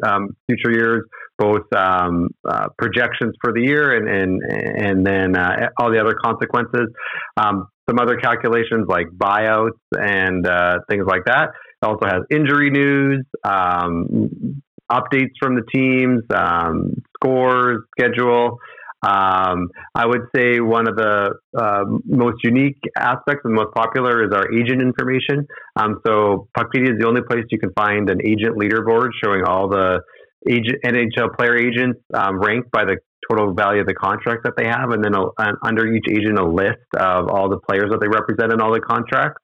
future 0.49 0.73
years 0.73 1.05
both 1.41 1.73
um, 1.75 2.29
uh, 2.47 2.69
projections 2.77 3.35
for 3.41 3.53
the 3.53 3.63
year 3.63 3.97
and 3.97 4.07
and 4.09 4.43
and 4.45 5.07
then 5.07 5.35
uh, 5.35 5.71
all 5.79 5.91
the 5.91 5.99
other 5.99 6.15
consequences. 6.23 6.89
Um, 7.37 7.69
some 7.91 7.99
other 7.99 8.17
calculations 8.17 8.87
like 8.89 9.07
buyouts 9.09 9.79
and 9.93 10.47
uh, 10.47 10.79
things 10.89 11.05
like 11.07 11.25
that. 11.27 11.49
It 11.83 11.87
also 11.87 12.07
has 12.07 12.23
injury 12.31 12.71
news, 12.71 13.25
um, 13.43 14.63
updates 14.91 15.33
from 15.41 15.57
the 15.57 15.63
teams, 15.75 16.23
um, 16.35 16.95
scores, 17.17 17.83
schedule. 17.99 18.59
Um, 19.03 19.71
I 19.95 20.07
would 20.07 20.27
say 20.37 20.61
one 20.61 20.87
of 20.87 20.95
the 20.95 21.35
uh, 21.59 21.85
most 22.05 22.45
unique 22.45 22.79
aspects 22.97 23.41
and 23.45 23.55
most 23.55 23.75
popular 23.75 24.25
is 24.25 24.33
our 24.35 24.53
agent 24.53 24.83
information. 24.83 25.47
Um, 25.75 26.01
so 26.07 26.49
Puckpedia 26.57 26.93
is 26.93 26.99
the 27.01 27.07
only 27.07 27.23
place 27.23 27.45
you 27.51 27.59
can 27.59 27.73
find 27.73 28.11
an 28.11 28.21
agent 28.25 28.59
leaderboard 28.59 29.11
showing 29.25 29.43
all 29.45 29.69
the 29.69 30.01
agent, 30.49 30.83
NHL 30.85 31.35
player 31.37 31.57
agents 31.57 31.99
um, 32.13 32.41
ranked 32.41 32.71
by 32.71 32.85
the 32.85 32.99
total 33.29 33.55
value 33.55 33.81
of 33.81 33.87
the 33.87 33.95
contract 33.95 34.45
that 34.45 34.55
they 34.57 34.67
have, 34.67 34.91
and 34.91 35.05
then 35.05 35.15
a, 35.15 35.25
an, 35.39 35.57
under 35.65 35.87
each 35.87 36.07
agent 36.09 36.39
a 36.39 36.47
list 36.47 36.87
of 36.97 37.29
all 37.29 37.49
the 37.49 37.59
players 37.69 37.91
that 37.91 38.01
they 38.01 38.09
represent 38.09 38.53
in 38.53 38.61
all 38.61 38.73
the 38.73 38.81
contracts. 38.81 39.43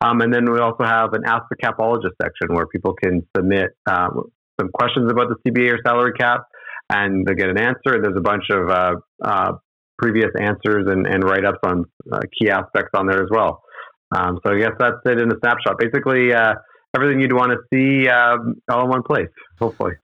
Um, 0.00 0.20
and 0.20 0.32
then 0.32 0.50
we 0.50 0.58
also 0.58 0.84
have 0.84 1.14
an 1.14 1.22
Ask 1.24 1.44
the 1.50 1.56
Capologist 1.56 2.14
section 2.20 2.54
where 2.54 2.66
people 2.66 2.94
can 2.94 3.26
submit 3.36 3.70
um, 3.86 4.24
some 4.60 4.70
questions 4.72 5.10
about 5.10 5.28
the 5.28 5.50
CBA 5.50 5.74
or 5.74 5.78
salary 5.84 6.12
cap, 6.18 6.42
and 6.90 7.26
they 7.26 7.34
get 7.34 7.48
an 7.48 7.58
answer. 7.58 8.00
There's 8.02 8.16
a 8.16 8.20
bunch 8.20 8.44
of 8.50 8.68
uh, 8.68 8.94
uh, 9.24 9.52
previous 9.98 10.30
answers 10.38 10.86
and, 10.88 11.06
and 11.06 11.24
write 11.24 11.44
ups 11.44 11.58
on 11.64 11.84
uh, 12.12 12.20
key 12.38 12.50
aspects 12.50 12.90
on 12.94 13.06
there 13.06 13.22
as 13.22 13.28
well. 13.30 13.62
Um, 14.14 14.38
so 14.44 14.52
I 14.52 14.58
guess 14.58 14.72
that's 14.78 14.96
it 15.06 15.20
in 15.20 15.30
a 15.30 15.38
snapshot. 15.42 15.78
Basically, 15.78 16.32
uh, 16.32 16.54
everything 16.94 17.20
you'd 17.20 17.32
want 17.32 17.52
to 17.52 17.58
see 17.72 18.08
um, 18.08 18.56
all 18.70 18.84
in 18.84 18.90
one 18.90 19.02
place, 19.02 19.28
hopefully. 19.58 19.94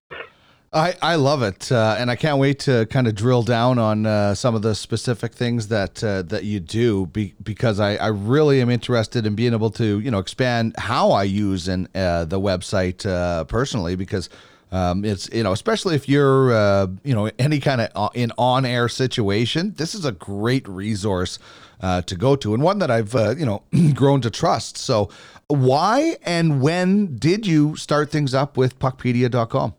I, 0.73 0.95
I 1.03 1.17
love 1.17 1.43
it, 1.43 1.73
uh, 1.73 1.97
and 1.99 2.13
I 2.13 2.15
can't 2.15 2.39
wait 2.39 2.61
to 2.61 2.87
kind 2.87 3.09
of 3.09 3.17
drill 3.17 3.43
down 3.43 3.81
on 3.81 4.07
uh, 4.07 4.37
some 4.37 4.55
of 4.55 4.63
the 4.63 4.77
specific 4.77 5.35
things 5.35 5.67
that 5.67 6.03
uh, 6.05 6.23
that 6.23 6.45
you 6.45 6.61
do, 6.61 7.07
be, 7.07 7.35
because 7.43 7.81
I, 7.81 7.97
I 7.97 8.07
really 8.07 8.61
am 8.61 8.71
interested 8.71 9.27
in 9.27 9.35
being 9.35 9.53
able 9.53 9.71
to 9.73 9.99
you 9.99 10.13
know 10.13 10.21
expand 10.21 10.77
how 10.79 11.11
I 11.11 11.25
use 11.25 11.67
and 11.67 11.89
uh, 11.97 12.25
the 12.25 12.39
website 12.39 13.05
uh, 13.05 13.43
personally, 13.45 13.97
because 13.97 14.29
um, 14.71 15.05
it's 15.05 15.29
you 15.33 15.43
know 15.43 15.51
especially 15.51 15.97
if 15.97 16.09
you're 16.09 16.53
uh, 16.53 16.87
you 17.03 17.17
know 17.17 17.29
any 17.41 17.59
kind 17.59 17.81
of 17.81 18.13
in 18.15 18.31
on 18.39 18.65
air 18.65 18.89
situation, 18.89 19.75
this 19.77 19.97
is 19.97 20.05
a 20.05 20.13
great 20.13 20.69
resource 20.69 21.41
to 21.81 22.15
go 22.17 22.37
to, 22.37 22.55
and 22.55 22.63
one 22.63 22.79
that 22.79 22.93
I've 22.93 23.13
you 23.37 23.45
know 23.45 23.65
grown 23.95 24.21
to 24.21 24.31
trust. 24.31 24.79
So, 24.79 25.11
why 25.49 26.17
and 26.23 26.63
when 26.63 27.17
did 27.17 27.45
you 27.45 27.75
start 27.75 28.13
things 28.13 28.35
up 28.35 28.57
with 28.57 28.79
Puckpedia.com? 28.79 29.75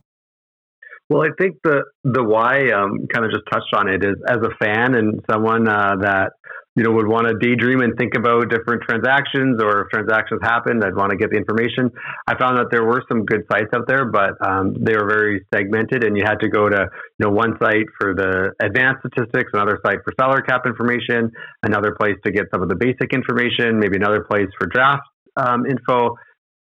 Well, 1.11 1.27
I 1.27 1.35
think 1.37 1.57
the 1.65 1.83
the 2.05 2.23
why 2.23 2.71
um, 2.71 3.05
kind 3.11 3.27
of 3.27 3.35
just 3.35 3.43
touched 3.51 3.75
on 3.75 3.89
it 3.89 3.99
is 4.01 4.15
as 4.31 4.37
a 4.47 4.55
fan 4.63 4.95
and 4.95 5.19
someone 5.29 5.67
uh, 5.67 5.99
that 5.99 6.39
you 6.77 6.87
know 6.87 6.91
would 6.91 7.05
want 7.05 7.27
to 7.27 7.35
daydream 7.35 7.81
and 7.81 7.99
think 7.99 8.15
about 8.15 8.47
different 8.47 8.87
transactions 8.87 9.59
or 9.61 9.83
if 9.83 9.89
transactions 9.91 10.39
happened, 10.41 10.85
I'd 10.85 10.95
want 10.95 11.11
to 11.11 11.17
get 11.17 11.29
the 11.31 11.35
information. 11.35 11.91
I 12.31 12.39
found 12.39 12.59
that 12.59 12.71
there 12.71 12.85
were 12.87 13.03
some 13.11 13.25
good 13.25 13.43
sites 13.51 13.75
out 13.75 13.91
there, 13.91 14.07
but 14.07 14.39
um, 14.39 14.71
they 14.79 14.95
were 14.95 15.03
very 15.03 15.43
segmented, 15.53 16.05
and 16.05 16.15
you 16.15 16.23
had 16.23 16.39
to 16.39 16.47
go 16.47 16.69
to 16.69 16.79
you 16.79 17.21
know 17.27 17.29
one 17.35 17.59
site 17.59 17.91
for 17.99 18.15
the 18.15 18.55
advanced 18.63 19.03
statistics, 19.03 19.51
another 19.51 19.83
site 19.83 19.99
for 20.07 20.15
salary 20.15 20.47
cap 20.47 20.63
information, 20.65 21.29
another 21.63 21.91
place 21.99 22.15
to 22.23 22.31
get 22.31 22.45
some 22.55 22.63
of 22.63 22.69
the 22.69 22.79
basic 22.79 23.11
information, 23.11 23.83
maybe 23.83 23.97
another 23.99 24.23
place 24.23 24.47
for 24.57 24.65
draft 24.71 25.03
um, 25.35 25.65
info 25.65 26.15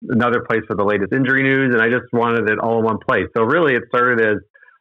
another 0.08 0.44
place 0.48 0.62
for 0.66 0.76
the 0.76 0.84
latest 0.84 1.12
injury 1.12 1.42
news, 1.42 1.74
and 1.74 1.82
I 1.82 1.88
just 1.88 2.10
wanted 2.12 2.48
it 2.50 2.58
all 2.58 2.78
in 2.78 2.84
one 2.84 2.98
place. 3.06 3.26
So 3.36 3.42
really, 3.44 3.74
it 3.74 3.82
started 3.88 4.20
as 4.20 4.38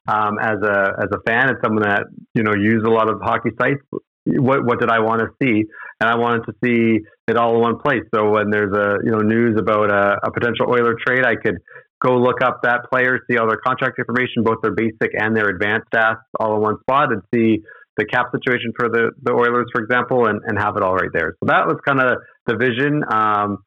um, 0.07 0.39
as 0.41 0.57
a 0.63 0.93
as 0.99 1.09
a 1.13 1.21
fan 1.25 1.49
and 1.49 1.57
someone 1.63 1.83
that 1.83 2.03
you 2.33 2.43
know 2.43 2.53
used 2.53 2.85
a 2.85 2.91
lot 2.91 3.09
of 3.09 3.21
hockey 3.21 3.51
sites. 3.59 3.81
What 4.25 4.65
what 4.65 4.79
did 4.79 4.89
I 4.89 4.99
want 4.99 5.21
to 5.21 5.29
see? 5.41 5.65
And 6.01 6.09
I 6.09 6.15
wanted 6.15 6.45
to 6.45 6.53
see 6.63 6.99
it 7.27 7.37
all 7.37 7.55
in 7.55 7.61
one 7.61 7.79
place. 7.79 8.03
So 8.15 8.29
when 8.29 8.49
there's 8.49 8.73
a 8.73 8.97
you 9.03 9.11
know 9.11 9.19
news 9.19 9.57
about 9.59 9.91
a, 9.91 10.17
a 10.23 10.31
potential 10.31 10.67
Oiler 10.69 10.95
trade, 11.05 11.25
I 11.25 11.35
could 11.35 11.57
go 12.01 12.15
look 12.17 12.41
up 12.41 12.61
that 12.63 12.89
player, 12.91 13.19
see 13.29 13.37
all 13.37 13.47
their 13.47 13.59
contract 13.65 13.99
information, 13.99 14.43
both 14.43 14.57
their 14.61 14.73
basic 14.73 15.11
and 15.13 15.35
their 15.35 15.49
advanced 15.49 15.87
stats, 15.93 16.21
all 16.39 16.55
in 16.55 16.61
one 16.61 16.79
spot, 16.81 17.11
and 17.11 17.21
see 17.33 17.61
the 17.97 18.05
cap 18.05 18.27
situation 18.31 18.71
for 18.79 18.87
the, 18.87 19.11
the 19.21 19.33
Oilers, 19.33 19.67
for 19.73 19.83
example, 19.83 20.25
and, 20.25 20.39
and 20.45 20.57
have 20.57 20.77
it 20.77 20.83
all 20.83 20.95
right 20.95 21.11
there. 21.13 21.35
So 21.43 21.47
that 21.47 21.67
was 21.67 21.75
kind 21.85 21.99
of 21.99 22.17
the 22.47 22.55
vision. 22.55 23.03
Um, 23.11 23.57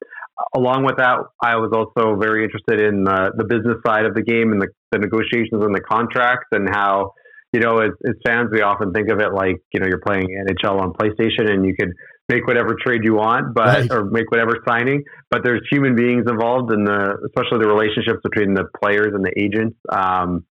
along 0.54 0.84
with 0.84 0.96
that, 0.96 1.18
I 1.42 1.56
was 1.56 1.72
also 1.72 2.16
very 2.16 2.44
interested 2.44 2.80
in 2.80 3.06
uh, 3.06 3.30
the 3.36 3.44
business 3.44 3.76
side 3.86 4.06
of 4.06 4.14
the 4.14 4.22
game 4.22 4.52
and 4.52 4.60
the, 4.60 4.68
the, 4.90 4.98
negotiations 4.98 5.62
and 5.62 5.74
the 5.74 5.80
contracts 5.80 6.48
and 6.52 6.68
how 6.68 7.12
you 7.52 7.60
know, 7.60 7.78
as, 7.78 7.90
as 8.08 8.14
fans, 8.24 8.48
we 8.50 8.62
often 8.62 8.92
think 8.92 9.10
of 9.10 9.20
it 9.20 9.32
like, 9.34 9.60
you 9.72 9.80
know, 9.80 9.86
you're 9.86 10.00
playing 10.00 10.28
NHL 10.28 10.80
on 10.80 10.92
PlayStation 10.94 11.50
and 11.50 11.66
you 11.66 11.74
could 11.78 11.92
make 12.28 12.46
whatever 12.46 12.74
trade 12.82 13.02
you 13.04 13.14
want, 13.14 13.54
but, 13.54 13.66
right. 13.66 13.92
or 13.92 14.04
make 14.04 14.30
whatever 14.30 14.56
signing, 14.66 15.04
but 15.30 15.42
there's 15.44 15.60
human 15.70 15.94
beings 15.94 16.24
involved 16.28 16.72
in 16.72 16.84
the, 16.84 17.18
especially 17.26 17.58
the 17.58 17.68
relationships 17.68 18.20
between 18.22 18.54
the 18.54 18.64
players 18.82 19.12
and 19.14 19.24
the 19.24 19.32
agents, 19.38 19.76
um, 19.90 20.46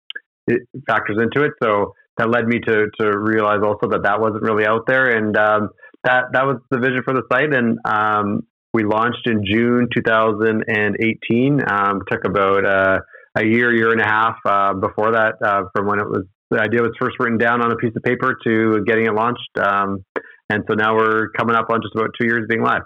it 0.48 0.62
factors 0.88 1.18
into 1.22 1.46
it. 1.46 1.52
So 1.62 1.94
that 2.18 2.32
led 2.32 2.48
me 2.48 2.60
to, 2.62 2.88
to 3.00 3.20
realize 3.20 3.60
also 3.64 3.90
that 3.90 4.02
that 4.04 4.20
wasn't 4.20 4.42
really 4.42 4.66
out 4.66 4.88
there. 4.88 5.06
And, 5.16 5.38
um, 5.38 5.70
that, 6.04 6.26
that 6.34 6.46
was 6.46 6.58
the 6.72 6.80
vision 6.80 7.04
for 7.04 7.14
the 7.14 7.24
site. 7.32 7.54
And, 7.54 7.78
um, 7.86 8.42
we 8.78 8.84
launched 8.84 9.26
in 9.26 9.44
June 9.44 9.88
2018. 9.92 11.62
Um, 11.68 12.02
took 12.08 12.26
about 12.26 12.64
uh, 12.64 13.00
a 13.36 13.44
year, 13.44 13.74
year 13.74 13.92
and 13.92 14.00
a 14.00 14.06
half 14.06 14.36
uh, 14.46 14.74
before 14.74 15.14
that, 15.14 15.34
uh, 15.44 15.64
from 15.76 15.88
when 15.88 16.00
it 16.00 16.08
was 16.08 16.26
the 16.52 16.62
idea 16.62 16.82
was 16.82 16.92
first 17.00 17.16
written 17.20 17.40
down 17.40 17.62
on 17.62 17.72
a 17.72 17.76
piece 17.76 17.92
of 17.96 18.04
paper 18.04 18.38
to 18.46 18.84
getting 18.86 19.06
it 19.06 19.14
launched. 19.14 19.50
Um, 19.60 20.06
and 20.50 20.64
so 20.70 20.76
now 20.76 20.96
we're 20.96 21.30
coming 21.32 21.56
up 21.56 21.70
on 21.70 21.82
just 21.82 21.94
about 21.96 22.12
two 22.20 22.26
years 22.26 22.46
being 22.48 22.62
live. 22.62 22.84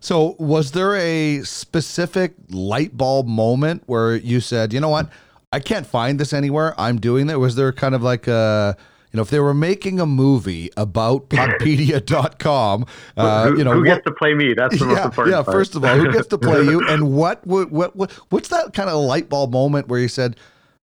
So, 0.00 0.36
was 0.38 0.72
there 0.72 0.96
a 0.96 1.42
specific 1.42 2.34
light 2.50 2.96
bulb 2.96 3.26
moment 3.26 3.82
where 3.86 4.16
you 4.16 4.40
said, 4.40 4.72
you 4.72 4.80
know 4.80 4.88
what, 4.88 5.10
I 5.52 5.60
can't 5.60 5.86
find 5.86 6.18
this 6.18 6.32
anywhere. 6.32 6.74
I'm 6.78 6.98
doing 6.98 7.26
that. 7.26 7.38
Was 7.38 7.56
there 7.56 7.72
kind 7.72 7.94
of 7.94 8.02
like 8.02 8.26
a 8.26 8.76
know, 9.16 9.22
if 9.22 9.30
they 9.30 9.40
were 9.40 9.54
making 9.54 10.00
a 10.00 10.06
movie 10.06 10.70
about 10.76 11.28
Puckpedia.com, 11.30 12.86
uh, 13.16 13.48
who, 13.48 13.58
you 13.58 13.64
know, 13.64 13.72
who 13.72 13.84
gets 13.84 14.04
to 14.04 14.12
play 14.12 14.34
me? 14.34 14.54
That's 14.54 14.78
the 14.78 14.84
yeah, 14.84 14.92
most 14.92 15.04
important. 15.04 15.36
Yeah, 15.36 15.42
part. 15.42 15.54
first 15.54 15.74
of 15.74 15.84
all, 15.84 15.96
who 15.96 16.12
gets 16.12 16.28
to 16.28 16.38
play 16.38 16.62
you, 16.62 16.86
and 16.88 17.12
what, 17.12 17.46
what, 17.46 17.70
what, 17.70 17.96
what, 17.96 18.12
what's 18.30 18.48
that 18.48 18.72
kind 18.72 18.88
of 18.88 19.02
light 19.02 19.28
bulb 19.28 19.52
moment 19.52 19.88
where 19.88 20.00
you 20.00 20.08
said, 20.08 20.36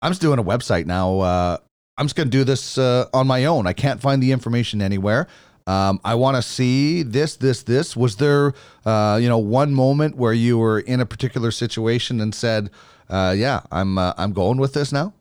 "I'm 0.02 0.10
just 0.10 0.20
doing 0.20 0.38
a 0.38 0.44
website 0.44 0.86
now. 0.86 1.20
Uh, 1.20 1.56
I'm 1.96 2.06
just 2.06 2.16
going 2.16 2.30
to 2.30 2.36
do 2.36 2.44
this 2.44 2.78
uh, 2.78 3.06
on 3.12 3.26
my 3.26 3.44
own. 3.46 3.66
I 3.66 3.72
can't 3.72 4.00
find 4.00 4.22
the 4.22 4.32
information 4.32 4.82
anywhere." 4.82 5.26
Um, 5.66 6.00
I 6.02 6.14
want 6.14 6.36
to 6.36 6.42
see 6.42 7.02
this, 7.02 7.36
this, 7.36 7.62
this. 7.62 7.94
Was 7.94 8.16
there, 8.16 8.54
uh, 8.86 9.18
you 9.20 9.28
know, 9.28 9.36
one 9.36 9.74
moment 9.74 10.16
where 10.16 10.32
you 10.32 10.56
were 10.56 10.80
in 10.80 10.98
a 11.00 11.04
particular 11.04 11.50
situation 11.50 12.22
and 12.22 12.34
said, 12.34 12.70
uh, 13.10 13.34
"Yeah, 13.36 13.60
I'm, 13.70 13.98
uh, 13.98 14.14
I'm 14.16 14.32
going 14.32 14.56
with 14.56 14.72
this 14.72 14.92
now." 14.92 15.12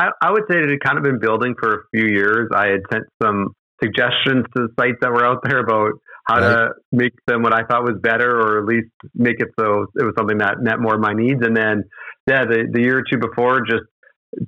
I, 0.00 0.08
I 0.22 0.30
would 0.30 0.44
say 0.50 0.56
it 0.58 0.70
had 0.70 0.80
kind 0.80 0.96
of 0.96 1.04
been 1.04 1.20
building 1.20 1.54
for 1.60 1.72
a 1.74 1.78
few 1.94 2.08
years. 2.08 2.48
I 2.54 2.68
had 2.68 2.80
sent 2.90 3.04
some 3.22 3.54
suggestions 3.82 4.46
to 4.56 4.68
sites 4.78 4.96
that 5.02 5.10
were 5.10 5.24
out 5.24 5.40
there 5.44 5.58
about 5.58 5.92
how 6.26 6.40
right. 6.40 6.68
to 6.68 6.68
make 6.92 7.12
them 7.26 7.42
what 7.42 7.52
I 7.52 7.64
thought 7.64 7.82
was 7.82 7.96
better, 8.00 8.30
or 8.30 8.60
at 8.60 8.64
least 8.64 8.88
make 9.14 9.40
it 9.40 9.48
so 9.58 9.86
it 9.96 10.04
was 10.04 10.14
something 10.16 10.38
that 10.38 10.60
met 10.60 10.80
more 10.80 10.94
of 10.94 11.00
my 11.00 11.12
needs. 11.12 11.40
And 11.42 11.56
then, 11.56 11.84
yeah, 12.26 12.44
the, 12.44 12.68
the 12.72 12.80
year 12.80 12.98
or 12.98 13.04
two 13.10 13.18
before, 13.18 13.60
just 13.60 13.84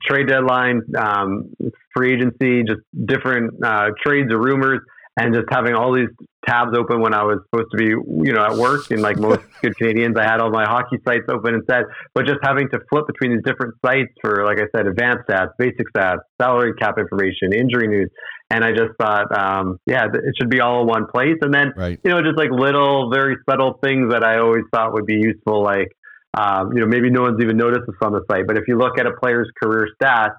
trade 0.08 0.28
deadline, 0.28 0.80
um, 0.96 1.52
free 1.94 2.14
agency, 2.14 2.62
just 2.62 2.80
different 3.04 3.54
uh, 3.64 3.88
trades 4.04 4.32
or 4.32 4.40
rumors 4.40 4.80
and 5.18 5.34
just 5.34 5.46
having 5.50 5.74
all 5.74 5.94
these 5.94 6.08
tabs 6.46 6.76
open 6.76 7.00
when 7.00 7.14
I 7.14 7.22
was 7.22 7.38
supposed 7.44 7.70
to 7.72 7.76
be, 7.76 7.88
you 7.90 8.32
know, 8.32 8.44
at 8.44 8.56
work. 8.56 8.90
And 8.90 9.02
like 9.02 9.18
most 9.18 9.40
good 9.62 9.76
Canadians, 9.76 10.16
I 10.16 10.24
had 10.24 10.40
all 10.40 10.50
my 10.50 10.64
hockey 10.64 10.96
sites 11.06 11.24
open 11.30 11.54
instead. 11.54 11.84
But 12.14 12.26
just 12.26 12.38
having 12.42 12.68
to 12.70 12.78
flip 12.88 13.06
between 13.06 13.32
these 13.32 13.44
different 13.44 13.74
sites 13.84 14.12
for, 14.22 14.44
like 14.44 14.58
I 14.58 14.66
said, 14.74 14.86
advanced 14.86 15.28
stats, 15.28 15.50
basic 15.58 15.86
stats, 15.94 16.20
salary 16.40 16.72
cap 16.74 16.98
information, 16.98 17.52
injury 17.52 17.88
news. 17.88 18.10
And 18.50 18.64
I 18.64 18.70
just 18.70 18.92
thought, 19.00 19.36
um, 19.36 19.78
yeah, 19.86 20.04
it 20.06 20.34
should 20.40 20.50
be 20.50 20.60
all 20.60 20.82
in 20.82 20.86
one 20.86 21.06
place. 21.06 21.36
And 21.42 21.52
then, 21.52 21.72
right. 21.76 21.98
you 22.02 22.10
know, 22.10 22.22
just 22.22 22.36
like 22.36 22.50
little, 22.50 23.10
very 23.10 23.36
subtle 23.48 23.78
things 23.82 24.12
that 24.12 24.24
I 24.24 24.38
always 24.38 24.64
thought 24.72 24.92
would 24.94 25.06
be 25.06 25.16
useful, 25.16 25.62
like, 25.62 25.88
um, 26.34 26.72
you 26.72 26.80
know, 26.80 26.86
maybe 26.86 27.10
no 27.10 27.22
one's 27.22 27.42
even 27.42 27.58
noticed 27.58 27.84
this 27.86 27.96
on 28.02 28.12
the 28.12 28.22
site, 28.30 28.46
but 28.46 28.56
if 28.56 28.64
you 28.66 28.78
look 28.78 28.98
at 28.98 29.06
a 29.06 29.12
player's 29.22 29.50
career 29.62 29.86
stats, 30.02 30.32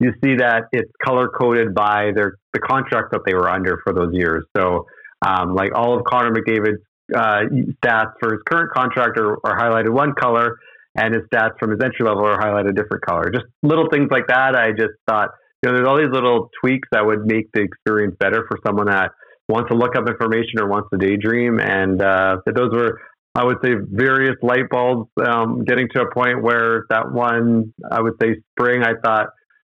you 0.00 0.12
see 0.22 0.36
that 0.36 0.64
it's 0.72 0.90
color 1.04 1.28
coded 1.28 1.74
by 1.74 2.10
their 2.14 2.36
the 2.52 2.60
contract 2.60 3.12
that 3.12 3.22
they 3.26 3.34
were 3.34 3.48
under 3.48 3.80
for 3.84 3.92
those 3.92 4.12
years. 4.12 4.44
So, 4.56 4.86
um, 5.26 5.54
like 5.54 5.72
all 5.74 5.96
of 5.96 6.04
Connor 6.04 6.32
McDavid's 6.32 6.82
uh, 7.14 7.42
stats 7.82 8.12
for 8.20 8.32
his 8.32 8.42
current 8.48 8.72
contract 8.72 9.18
are, 9.18 9.38
are, 9.46 9.58
highlighted 9.58 9.90
one 9.90 10.12
color, 10.12 10.58
and 10.96 11.14
his 11.14 11.24
stats 11.32 11.58
from 11.58 11.70
his 11.70 11.80
entry 11.82 12.04
level 12.04 12.24
are 12.26 12.38
highlighted 12.38 12.70
a 12.70 12.72
different 12.72 13.04
color. 13.04 13.30
Just 13.30 13.46
little 13.62 13.88
things 13.90 14.08
like 14.10 14.26
that. 14.28 14.54
I 14.54 14.72
just 14.72 14.94
thought, 15.08 15.30
you 15.62 15.70
know, 15.70 15.76
there's 15.76 15.88
all 15.88 15.96
these 15.96 16.12
little 16.12 16.50
tweaks 16.60 16.88
that 16.92 17.04
would 17.06 17.26
make 17.26 17.50
the 17.54 17.62
experience 17.62 18.16
better 18.18 18.44
for 18.48 18.58
someone 18.66 18.86
that 18.86 19.12
wants 19.48 19.70
to 19.70 19.76
look 19.76 19.96
up 19.96 20.08
information 20.08 20.60
or 20.60 20.68
wants 20.68 20.88
to 20.92 20.98
daydream. 20.98 21.60
And 21.60 22.02
uh, 22.02 22.38
those 22.52 22.72
were 22.72 22.98
I 23.36 23.44
would 23.44 23.58
say 23.62 23.72
various 23.78 24.36
light 24.40 24.70
bulbs 24.70 25.10
um, 25.22 25.62
getting 25.64 25.88
to 25.94 26.00
a 26.00 26.14
point 26.14 26.42
where 26.42 26.86
that 26.88 27.12
one, 27.12 27.74
I 27.92 28.00
would 28.00 28.14
say 28.20 28.36
spring, 28.52 28.82
I 28.82 28.94
thought, 29.04 29.26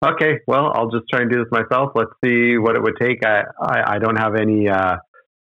okay, 0.05 0.41
well, 0.47 0.73
I'll 0.75 0.91
just 0.91 1.05
try 1.11 1.23
and 1.23 1.31
do 1.31 1.39
this 1.39 1.51
myself. 1.51 1.93
Let's 1.95 2.11
see 2.25 2.57
what 2.59 2.77
it 2.77 2.83
would 2.83 2.97
take. 3.01 3.25
I, 3.25 3.43
I, 3.61 3.95
I 3.95 3.99
don't 3.99 4.17
have 4.17 4.35
any, 4.35 4.69
uh, 4.69 4.97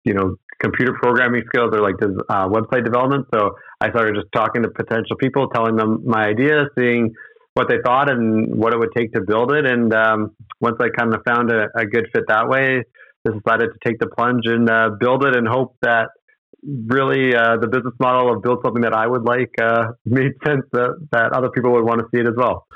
you 0.04 0.14
know, 0.14 0.36
computer 0.60 0.92
programming 1.00 1.42
skills 1.46 1.70
or 1.72 1.80
like 1.80 1.96
this 1.98 2.10
uh, 2.28 2.48
website 2.48 2.84
development. 2.84 3.26
So 3.34 3.56
I 3.80 3.90
started 3.90 4.14
just 4.14 4.28
talking 4.34 4.62
to 4.62 4.70
potential 4.70 5.16
people, 5.16 5.48
telling 5.48 5.76
them 5.76 6.02
my 6.04 6.26
idea, 6.26 6.66
seeing 6.78 7.14
what 7.54 7.68
they 7.68 7.78
thought 7.84 8.10
and 8.10 8.54
what 8.54 8.72
it 8.72 8.78
would 8.78 8.90
take 8.96 9.12
to 9.12 9.20
build 9.22 9.52
it. 9.52 9.66
And 9.66 9.92
um, 9.92 10.36
once 10.60 10.76
I 10.80 10.88
kind 10.96 11.14
of 11.14 11.22
found 11.26 11.50
a, 11.50 11.66
a, 11.76 11.86
good 11.86 12.06
fit 12.14 12.24
that 12.28 12.48
way, 12.48 12.82
I 13.26 13.30
decided 13.30 13.70
to 13.72 13.78
take 13.84 13.98
the 13.98 14.06
plunge 14.06 14.42
and 14.44 14.68
uh, 14.70 14.90
build 15.00 15.24
it 15.24 15.36
and 15.36 15.48
hope 15.48 15.76
that 15.82 16.08
really 16.62 17.34
uh, 17.34 17.56
the 17.56 17.66
business 17.66 17.94
model 17.98 18.32
of 18.34 18.42
build 18.42 18.60
something 18.64 18.82
that 18.82 18.92
I 18.92 19.06
would 19.06 19.24
like 19.24 19.50
uh, 19.60 19.92
made 20.04 20.32
sense 20.46 20.62
that, 20.72 21.08
that 21.12 21.32
other 21.32 21.50
people 21.50 21.72
would 21.72 21.84
want 21.84 22.00
to 22.00 22.06
see 22.14 22.20
it 22.20 22.28
as 22.28 22.34
well. 22.36 22.66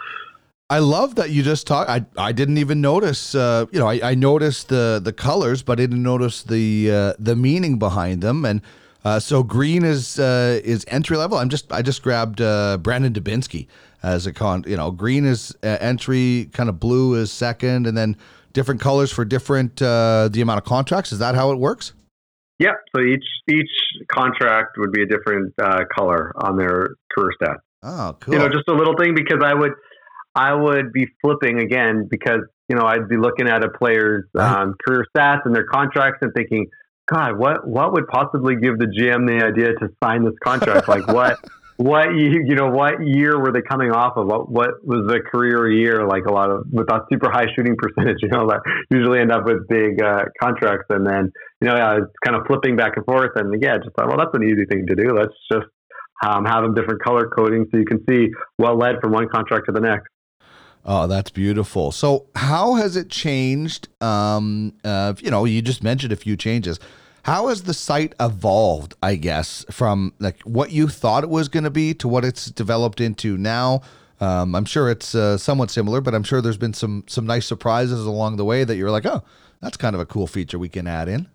I 0.74 0.80
love 0.80 1.14
that 1.14 1.30
you 1.30 1.44
just 1.44 1.68
talked. 1.68 1.88
I, 1.88 2.04
I 2.16 2.32
didn't 2.32 2.58
even 2.58 2.80
notice. 2.80 3.32
Uh, 3.32 3.66
you 3.70 3.78
know, 3.78 3.86
I, 3.86 4.10
I 4.10 4.14
noticed 4.16 4.70
the 4.70 5.00
the 5.00 5.12
colors, 5.12 5.62
but 5.62 5.78
I 5.78 5.82
didn't 5.82 6.02
notice 6.02 6.42
the 6.42 6.90
uh, 6.90 7.12
the 7.16 7.36
meaning 7.36 7.78
behind 7.78 8.22
them. 8.22 8.44
And 8.44 8.60
uh, 9.04 9.20
so 9.20 9.44
green 9.44 9.84
is 9.84 10.18
uh, 10.18 10.60
is 10.64 10.84
entry 10.88 11.16
level. 11.16 11.38
I'm 11.38 11.48
just 11.48 11.72
I 11.72 11.80
just 11.80 12.02
grabbed 12.02 12.40
uh, 12.40 12.78
Brandon 12.78 13.12
Dubinsky 13.12 13.68
as 14.02 14.26
a 14.26 14.32
con. 14.32 14.64
You 14.66 14.76
know, 14.76 14.90
green 14.90 15.24
is 15.24 15.54
uh, 15.62 15.76
entry, 15.80 16.50
kind 16.52 16.68
of 16.68 16.80
blue 16.80 17.14
is 17.14 17.30
second, 17.30 17.86
and 17.86 17.96
then 17.96 18.16
different 18.52 18.80
colors 18.80 19.12
for 19.12 19.24
different 19.24 19.76
the 19.76 20.40
amount 20.42 20.58
of 20.58 20.64
contracts. 20.64 21.12
Is 21.12 21.20
that 21.20 21.36
how 21.36 21.52
it 21.52 21.60
works? 21.60 21.92
Yeah. 22.58 22.72
So 22.96 23.00
each 23.00 23.26
each 23.48 23.70
contract 24.08 24.76
would 24.78 24.90
be 24.90 25.02
a 25.02 25.06
different 25.06 25.54
color 25.94 26.32
on 26.44 26.56
their 26.56 26.96
career 27.16 27.30
stat. 27.40 27.58
Oh, 27.84 28.16
cool. 28.18 28.34
You 28.34 28.40
know, 28.40 28.48
just 28.48 28.66
a 28.66 28.74
little 28.74 28.96
thing 28.98 29.14
because 29.14 29.38
I 29.40 29.54
would 29.54 29.72
I 30.34 30.52
would 30.52 30.92
be 30.92 31.06
flipping 31.20 31.60
again 31.60 32.08
because 32.10 32.40
you 32.68 32.76
know 32.76 32.84
I'd 32.84 33.08
be 33.08 33.16
looking 33.16 33.48
at 33.48 33.64
a 33.64 33.68
player's 33.68 34.24
um, 34.38 34.74
career 34.84 35.06
stats 35.16 35.40
and 35.44 35.54
their 35.54 35.66
contracts 35.66 36.18
and 36.22 36.32
thinking, 36.34 36.66
God, 37.12 37.38
what 37.38 37.66
what 37.66 37.92
would 37.92 38.08
possibly 38.08 38.56
give 38.56 38.78
the 38.78 38.86
GM 38.86 39.26
the 39.26 39.44
idea 39.44 39.74
to 39.74 39.88
sign 40.02 40.24
this 40.24 40.34
contract? 40.42 40.88
like 40.88 41.06
what 41.06 41.38
what 41.76 42.14
you 42.14 42.42
you 42.46 42.54
know 42.54 42.68
what 42.68 43.04
year 43.06 43.38
were 43.38 43.52
they 43.52 43.62
coming 43.62 43.90
off 43.90 44.16
of? 44.16 44.26
What 44.26 44.50
what 44.50 44.70
was 44.84 45.06
the 45.06 45.20
career 45.20 45.70
year 45.70 46.06
like? 46.06 46.24
A 46.26 46.32
lot 46.32 46.50
of 46.50 46.64
with 46.72 46.86
that 46.88 47.02
super 47.12 47.30
high 47.30 47.46
shooting 47.54 47.76
percentage, 47.78 48.18
you 48.22 48.28
know, 48.28 48.46
that 48.48 48.60
usually 48.90 49.20
end 49.20 49.32
up 49.32 49.44
with 49.44 49.68
big 49.68 50.02
uh, 50.02 50.24
contracts, 50.40 50.86
and 50.90 51.06
then 51.06 51.32
you 51.60 51.68
know, 51.68 51.76
yeah, 51.76 51.98
it's 51.98 52.12
kind 52.24 52.36
of 52.36 52.46
flipping 52.46 52.76
back 52.76 52.96
and 52.96 53.04
forth, 53.04 53.32
and 53.36 53.62
yeah, 53.62 53.76
just 53.76 53.94
thought, 53.96 54.08
well, 54.08 54.18
that's 54.18 54.34
an 54.34 54.42
easy 54.42 54.64
thing 54.66 54.86
to 54.86 54.94
do. 54.94 55.14
Let's 55.14 55.34
just 55.52 55.66
um, 56.24 56.44
have 56.44 56.62
them 56.62 56.74
different 56.74 57.02
color 57.02 57.28
coding 57.28 57.66
so 57.70 57.78
you 57.78 57.84
can 57.84 58.04
see 58.08 58.28
what 58.56 58.78
led 58.78 58.96
from 59.00 59.12
one 59.12 59.28
contract 59.28 59.66
to 59.66 59.72
the 59.72 59.80
next. 59.80 60.08
Oh, 60.84 61.06
that's 61.06 61.30
beautiful. 61.30 61.92
So, 61.92 62.26
how 62.34 62.74
has 62.74 62.96
it 62.96 63.08
changed? 63.08 63.88
Um, 64.02 64.74
uh, 64.84 65.14
you 65.18 65.30
know, 65.30 65.44
you 65.46 65.62
just 65.62 65.82
mentioned 65.82 66.12
a 66.12 66.16
few 66.16 66.36
changes. 66.36 66.78
How 67.22 67.48
has 67.48 67.62
the 67.62 67.72
site 67.72 68.14
evolved? 68.20 68.94
I 69.02 69.14
guess 69.14 69.64
from 69.70 70.12
like 70.18 70.42
what 70.42 70.72
you 70.72 70.88
thought 70.88 71.24
it 71.24 71.30
was 71.30 71.48
going 71.48 71.64
to 71.64 71.70
be 71.70 71.94
to 71.94 72.08
what 72.08 72.24
it's 72.24 72.50
developed 72.50 73.00
into 73.00 73.38
now. 73.38 73.80
Um, 74.20 74.54
I'm 74.54 74.66
sure 74.66 74.90
it's 74.90 75.14
uh, 75.14 75.38
somewhat 75.38 75.70
similar, 75.70 76.02
but 76.02 76.14
I'm 76.14 76.22
sure 76.22 76.42
there's 76.42 76.58
been 76.58 76.74
some 76.74 77.04
some 77.06 77.26
nice 77.26 77.46
surprises 77.46 78.04
along 78.04 78.36
the 78.36 78.44
way 78.44 78.64
that 78.64 78.76
you're 78.76 78.90
like, 78.90 79.06
oh, 79.06 79.22
that's 79.62 79.78
kind 79.78 79.94
of 79.94 80.00
a 80.00 80.06
cool 80.06 80.26
feature 80.26 80.58
we 80.58 80.68
can 80.68 80.86
add 80.86 81.08
in. 81.08 81.28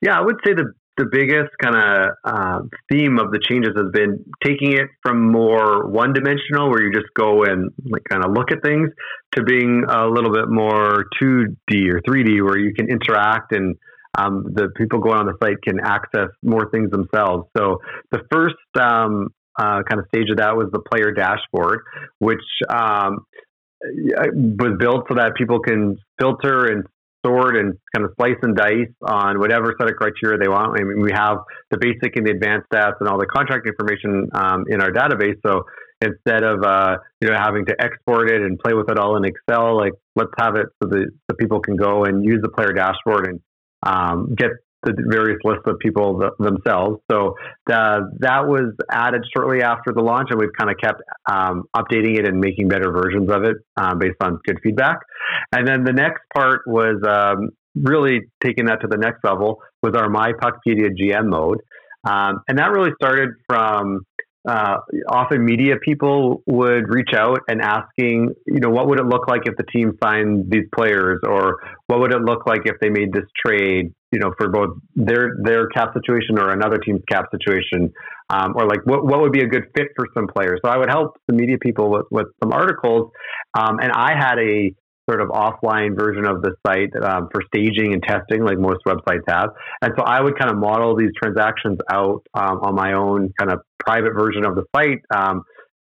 Yeah, 0.00 0.18
I 0.18 0.22
would 0.22 0.36
say 0.44 0.54
the 0.54 0.72
the 0.96 1.06
biggest 1.10 1.50
kind 1.62 1.76
of 1.76 2.10
uh, 2.24 2.60
theme 2.90 3.18
of 3.18 3.30
the 3.30 3.38
changes 3.38 3.72
has 3.76 3.90
been 3.92 4.24
taking 4.44 4.72
it 4.72 4.88
from 5.02 5.30
more 5.30 5.86
one 5.86 6.12
dimensional, 6.12 6.70
where 6.70 6.82
you 6.82 6.92
just 6.92 7.12
go 7.14 7.44
and 7.44 7.70
like 7.84 8.02
kind 8.08 8.24
of 8.24 8.32
look 8.32 8.50
at 8.50 8.62
things, 8.62 8.90
to 9.34 9.42
being 9.42 9.84
a 9.88 10.06
little 10.06 10.32
bit 10.32 10.48
more 10.48 11.04
2D 11.20 11.92
or 11.92 12.00
3D, 12.00 12.42
where 12.42 12.58
you 12.58 12.72
can 12.74 12.88
interact 12.88 13.52
and 13.52 13.76
um, 14.18 14.44
the 14.54 14.68
people 14.76 15.00
going 15.00 15.18
on 15.18 15.26
the 15.26 15.36
site 15.42 15.60
can 15.62 15.78
access 15.80 16.28
more 16.42 16.70
things 16.70 16.90
themselves. 16.90 17.48
So 17.56 17.78
the 18.10 18.20
first 18.32 18.56
um, 18.80 19.28
uh, 19.58 19.82
kind 19.88 20.00
of 20.00 20.06
stage 20.08 20.30
of 20.30 20.38
that 20.38 20.56
was 20.56 20.68
the 20.72 20.80
player 20.80 21.12
dashboard, 21.12 21.80
which 22.18 22.44
um, 22.68 23.26
was 23.82 24.76
built 24.78 25.04
so 25.08 25.14
that 25.16 25.34
people 25.36 25.60
can 25.60 25.96
filter 26.18 26.66
and 26.66 26.84
and 27.26 27.74
kind 27.94 28.04
of 28.04 28.12
slice 28.16 28.38
and 28.42 28.56
dice 28.56 28.92
on 29.02 29.38
whatever 29.38 29.74
set 29.78 29.90
of 29.90 29.96
criteria 29.96 30.38
they 30.38 30.48
want. 30.48 30.78
I 30.78 30.84
mean, 30.84 31.02
we 31.02 31.12
have 31.12 31.38
the 31.70 31.78
basic 31.78 32.16
and 32.16 32.26
the 32.26 32.32
advanced 32.32 32.68
stats 32.72 32.94
and 33.00 33.08
all 33.08 33.18
the 33.18 33.26
contract 33.26 33.66
information 33.66 34.28
um, 34.34 34.64
in 34.68 34.80
our 34.80 34.90
database. 34.90 35.36
So 35.44 35.64
instead 36.00 36.42
of 36.44 36.62
uh, 36.62 36.96
you 37.20 37.28
know 37.28 37.36
having 37.38 37.66
to 37.66 37.74
export 37.80 38.30
it 38.30 38.42
and 38.42 38.58
play 38.58 38.74
with 38.74 38.90
it 38.90 38.98
all 38.98 39.16
in 39.16 39.24
Excel, 39.24 39.76
like 39.76 39.92
let's 40.14 40.32
have 40.38 40.56
it 40.56 40.66
so 40.82 40.88
the 40.88 41.34
people 41.34 41.60
can 41.60 41.76
go 41.76 42.04
and 42.04 42.24
use 42.24 42.40
the 42.42 42.48
player 42.50 42.72
dashboard 42.72 43.26
and 43.26 43.40
um, 43.82 44.34
get 44.36 44.50
the 44.82 44.94
various 45.08 45.38
lists 45.44 45.64
of 45.66 45.78
people 45.78 46.20
th- 46.20 46.32
themselves. 46.38 47.00
So 47.10 47.34
uh, 47.72 48.00
that 48.18 48.46
was 48.46 48.74
added 48.90 49.22
shortly 49.36 49.62
after 49.62 49.92
the 49.92 50.02
launch, 50.02 50.28
and 50.30 50.38
we've 50.38 50.52
kind 50.56 50.70
of 50.70 50.76
kept 50.78 51.02
um, 51.30 51.64
updating 51.76 52.18
it 52.18 52.26
and 52.26 52.40
making 52.40 52.68
better 52.68 52.90
versions 52.92 53.30
of 53.30 53.44
it 53.44 53.56
uh, 53.76 53.94
based 53.94 54.16
on 54.20 54.38
good 54.44 54.58
feedback. 54.62 54.98
And 55.52 55.66
then 55.66 55.84
the 55.84 55.92
next 55.92 56.20
part 56.34 56.62
was 56.66 57.02
um, 57.06 57.50
really 57.74 58.20
taking 58.42 58.66
that 58.66 58.80
to 58.82 58.86
the 58.88 58.96
next 58.96 59.24
level 59.24 59.60
was 59.82 59.94
our 59.94 60.08
My 60.08 60.32
Puckpedia 60.32 60.90
GM 60.98 61.26
mode. 61.26 61.60
Um, 62.08 62.42
and 62.46 62.58
that 62.58 62.70
really 62.70 62.92
started 63.00 63.30
from 63.48 64.06
uh, 64.46 64.76
often 65.08 65.44
media 65.44 65.74
people 65.82 66.42
would 66.46 66.88
reach 66.88 67.10
out 67.14 67.40
and 67.48 67.60
asking, 67.60 68.32
you 68.46 68.60
know, 68.60 68.70
what 68.70 68.86
would 68.88 69.00
it 69.00 69.06
look 69.06 69.26
like 69.26 69.42
if 69.44 69.56
the 69.56 69.64
team 69.64 69.98
signed 70.02 70.46
these 70.48 70.66
players, 70.74 71.20
or 71.24 71.58
what 71.88 72.00
would 72.00 72.12
it 72.12 72.22
look 72.22 72.46
like 72.46 72.62
if 72.64 72.76
they 72.80 72.88
made 72.88 73.12
this 73.12 73.24
trade, 73.44 73.92
you 74.12 74.20
know, 74.20 74.32
for 74.38 74.48
both 74.48 74.76
their 74.94 75.36
their 75.42 75.66
cap 75.68 75.92
situation 75.94 76.38
or 76.38 76.50
another 76.50 76.78
team's 76.78 77.02
cap 77.10 77.24
situation, 77.32 77.92
um, 78.30 78.54
or 78.56 78.66
like 78.66 78.80
what 78.84 79.04
what 79.04 79.20
would 79.20 79.32
be 79.32 79.42
a 79.42 79.48
good 79.48 79.64
fit 79.76 79.88
for 79.96 80.06
some 80.14 80.28
players. 80.28 80.60
So 80.64 80.70
I 80.70 80.76
would 80.76 80.90
help 80.90 81.16
the 81.26 81.34
media 81.34 81.58
people 81.60 81.90
with, 81.90 82.06
with 82.10 82.26
some 82.42 82.52
articles, 82.52 83.10
um, 83.58 83.78
and 83.80 83.90
I 83.92 84.12
had 84.16 84.38
a 84.38 84.72
sort 85.08 85.20
of 85.20 85.28
offline 85.28 85.96
version 85.96 86.26
of 86.26 86.42
the 86.42 86.52
site 86.66 86.90
um, 87.02 87.28
for 87.32 87.42
staging 87.46 87.92
and 87.92 88.02
testing, 88.02 88.44
like 88.44 88.58
most 88.58 88.80
websites 88.86 89.22
have. 89.28 89.50
And 89.82 89.92
so 89.96 90.04
I 90.04 90.20
would 90.20 90.38
kind 90.38 90.50
of 90.50 90.58
model 90.58 90.96
these 90.96 91.10
transactions 91.20 91.78
out 91.90 92.22
um, 92.34 92.60
on 92.62 92.74
my 92.74 92.94
own 92.94 93.32
kind 93.38 93.52
of 93.52 93.60
private 93.78 94.14
version 94.14 94.44
of 94.44 94.56
the 94.56 94.64
site. 94.74 95.02
Um, 95.14 95.42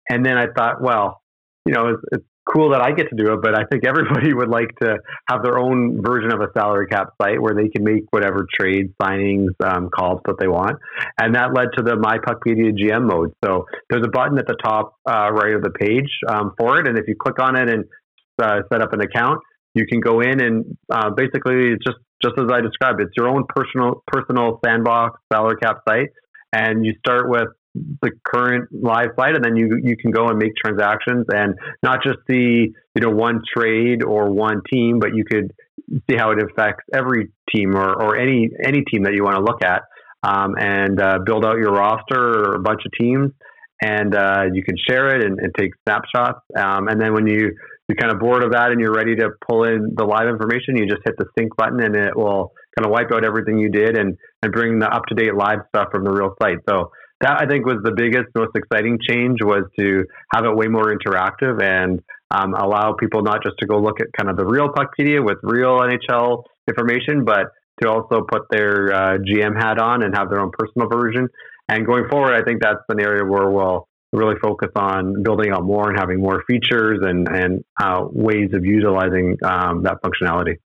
and 0.09 0.25
then 0.25 0.37
I 0.37 0.47
thought, 0.55 0.81
well, 0.81 1.21
you 1.65 1.73
know, 1.73 1.89
it's, 1.89 2.03
it's, 2.11 2.25
cool 2.47 2.71
that 2.71 2.81
I 2.81 2.91
get 2.91 3.09
to 3.09 3.15
do 3.15 3.33
it, 3.33 3.41
but 3.41 3.55
I 3.55 3.65
think 3.69 3.85
everybody 3.85 4.33
would 4.33 4.47
like 4.47 4.69
to 4.81 4.97
have 5.29 5.43
their 5.43 5.59
own 5.59 6.01
version 6.01 6.31
of 6.31 6.39
a 6.39 6.47
salary 6.57 6.87
cap 6.87 7.09
site 7.21 7.41
where 7.41 7.53
they 7.53 7.67
can 7.67 7.83
make 7.83 8.05
whatever 8.11 8.47
trades, 8.57 8.89
signings, 9.01 9.49
um, 9.61 9.89
calls 9.89 10.21
that 10.25 10.35
they 10.39 10.47
want. 10.47 10.77
And 11.19 11.35
that 11.35 11.53
led 11.53 11.69
to 11.77 11.83
the 11.83 11.97
My 11.97 12.19
Puckpedia 12.19 12.71
GM 12.71 13.05
mode. 13.05 13.33
So 13.43 13.65
there's 13.89 14.05
a 14.05 14.09
button 14.09 14.37
at 14.37 14.47
the 14.47 14.55
top 14.63 14.95
uh, 15.05 15.29
right 15.31 15.55
of 15.55 15.61
the 15.61 15.71
page 15.71 16.09
um, 16.29 16.53
for 16.57 16.79
it. 16.79 16.87
And 16.87 16.97
if 16.97 17.05
you 17.07 17.15
click 17.19 17.39
on 17.41 17.57
it 17.57 17.69
and 17.69 17.83
uh, 18.41 18.59
set 18.71 18.81
up 18.81 18.93
an 18.93 19.01
account, 19.01 19.39
you 19.73 19.85
can 19.85 19.99
go 19.99 20.21
in 20.21 20.41
and 20.41 20.77
uh, 20.91 21.09
basically 21.11 21.73
just 21.85 21.97
just 22.21 22.33
as 22.39 22.45
I 22.51 22.61
described, 22.61 22.99
it's 22.99 23.11
your 23.15 23.27
own 23.27 23.43
personal 23.47 24.03
personal 24.07 24.59
sandbox 24.65 25.19
salary 25.31 25.57
cap 25.61 25.77
site, 25.87 26.09
and 26.51 26.85
you 26.85 26.93
start 26.99 27.29
with 27.29 27.49
the 28.01 28.09
current 28.23 28.69
live 28.71 29.09
site, 29.19 29.35
and 29.35 29.45
then 29.45 29.55
you 29.55 29.79
you 29.83 29.95
can 29.97 30.11
go 30.11 30.27
and 30.27 30.37
make 30.37 30.53
transactions 30.55 31.25
and 31.29 31.55
not 31.83 31.99
just 32.03 32.17
see 32.29 32.73
you 32.95 33.01
know 33.01 33.11
one 33.11 33.41
trade 33.55 34.03
or 34.03 34.31
one 34.31 34.61
team, 34.71 34.99
but 34.99 35.13
you 35.13 35.23
could 35.25 35.53
see 36.09 36.17
how 36.17 36.31
it 36.31 36.39
affects 36.41 36.83
every 36.93 37.29
team 37.53 37.75
or, 37.75 37.93
or 37.93 38.17
any 38.17 38.49
any 38.63 38.83
team 38.91 39.03
that 39.03 39.13
you 39.13 39.23
want 39.23 39.35
to 39.35 39.43
look 39.43 39.63
at, 39.63 39.83
um, 40.23 40.55
and 40.57 40.99
uh, 40.99 41.19
build 41.23 41.45
out 41.45 41.57
your 41.57 41.71
roster 41.71 42.19
or 42.19 42.55
a 42.55 42.59
bunch 42.59 42.81
of 42.85 42.91
teams, 42.99 43.31
and 43.81 44.15
uh, 44.15 44.45
you 44.51 44.63
can 44.63 44.75
share 44.89 45.15
it 45.15 45.23
and, 45.23 45.39
and 45.39 45.53
take 45.57 45.71
snapshots, 45.83 46.41
um, 46.57 46.87
and 46.87 46.99
then 46.99 47.13
when 47.13 47.27
you 47.27 47.55
you're 47.87 47.95
kind 47.95 48.11
of 48.11 48.19
bored 48.19 48.43
of 48.43 48.51
that 48.51 48.71
and 48.71 48.79
you're 48.79 48.93
ready 48.93 49.15
to 49.15 49.29
pull 49.47 49.63
in 49.63 49.93
the 49.95 50.03
live 50.03 50.27
information, 50.27 50.77
you 50.77 50.85
just 50.85 51.01
hit 51.05 51.15
the 51.17 51.25
sync 51.37 51.55
button 51.55 51.81
and 51.81 51.95
it 51.95 52.15
will 52.15 52.51
kind 52.77 52.85
of 52.85 52.91
wipe 52.91 53.11
out 53.11 53.23
everything 53.23 53.57
you 53.57 53.69
did 53.69 53.97
and, 53.97 54.17
and 54.43 54.51
bring 54.51 54.79
the 54.79 54.87
up 54.87 55.05
to 55.07 55.15
date 55.15 55.33
live 55.35 55.59
stuff 55.69 55.87
from 55.91 56.03
the 56.03 56.11
real 56.11 56.35
site. 56.41 56.57
So 56.67 56.91
that 57.21 57.41
I 57.41 57.47
think 57.47 57.65
was 57.65 57.79
the 57.83 57.93
biggest, 57.95 58.27
most 58.35 58.55
exciting 58.55 58.99
change 59.07 59.39
was 59.41 59.63
to 59.79 60.05
have 60.33 60.45
it 60.45 60.55
way 60.55 60.67
more 60.67 60.93
interactive 60.93 61.61
and 61.63 62.01
um, 62.29 62.53
allow 62.53 62.93
people 62.93 63.23
not 63.23 63.41
just 63.41 63.57
to 63.59 63.65
go 63.65 63.79
look 63.79 64.01
at 64.01 64.07
kind 64.17 64.29
of 64.29 64.37
the 64.37 64.45
real 64.45 64.67
Puckpedia 64.69 65.23
with 65.23 65.37
real 65.41 65.79
NHL 65.79 66.43
information, 66.67 67.23
but 67.23 67.47
to 67.81 67.89
also 67.89 68.25
put 68.29 68.43
their 68.49 68.93
uh, 68.93 69.17
GM 69.17 69.55
hat 69.55 69.79
on 69.79 70.03
and 70.03 70.15
have 70.15 70.29
their 70.29 70.41
own 70.41 70.51
personal 70.51 70.89
version. 70.89 71.27
And 71.69 71.85
going 71.85 72.07
forward, 72.09 72.33
I 72.33 72.43
think 72.43 72.61
that's 72.61 72.83
an 72.89 72.99
area 72.99 73.23
where 73.23 73.49
we'll 73.49 73.87
really 74.13 74.35
focus 74.41 74.69
on 74.75 75.23
building 75.23 75.51
out 75.51 75.63
more 75.63 75.89
and 75.89 75.99
having 75.99 76.19
more 76.19 76.43
features 76.47 76.99
and 77.01 77.27
and 77.27 77.63
uh, 77.81 78.05
ways 78.09 78.53
of 78.53 78.65
utilizing 78.65 79.37
um, 79.43 79.83
that 79.83 80.01
functionality. 80.01 80.57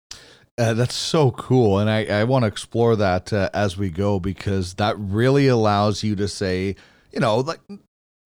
Uh, 0.58 0.74
that's 0.74 0.94
so 0.94 1.30
cool, 1.30 1.78
and 1.78 1.88
I, 1.88 2.04
I 2.04 2.24
want 2.24 2.42
to 2.42 2.46
explore 2.46 2.94
that 2.96 3.32
uh, 3.32 3.48
as 3.54 3.78
we 3.78 3.88
go 3.88 4.20
because 4.20 4.74
that 4.74 4.94
really 4.98 5.46
allows 5.48 6.02
you 6.02 6.14
to 6.16 6.28
say, 6.28 6.76
you 7.12 7.20
know, 7.20 7.38
like 7.38 7.60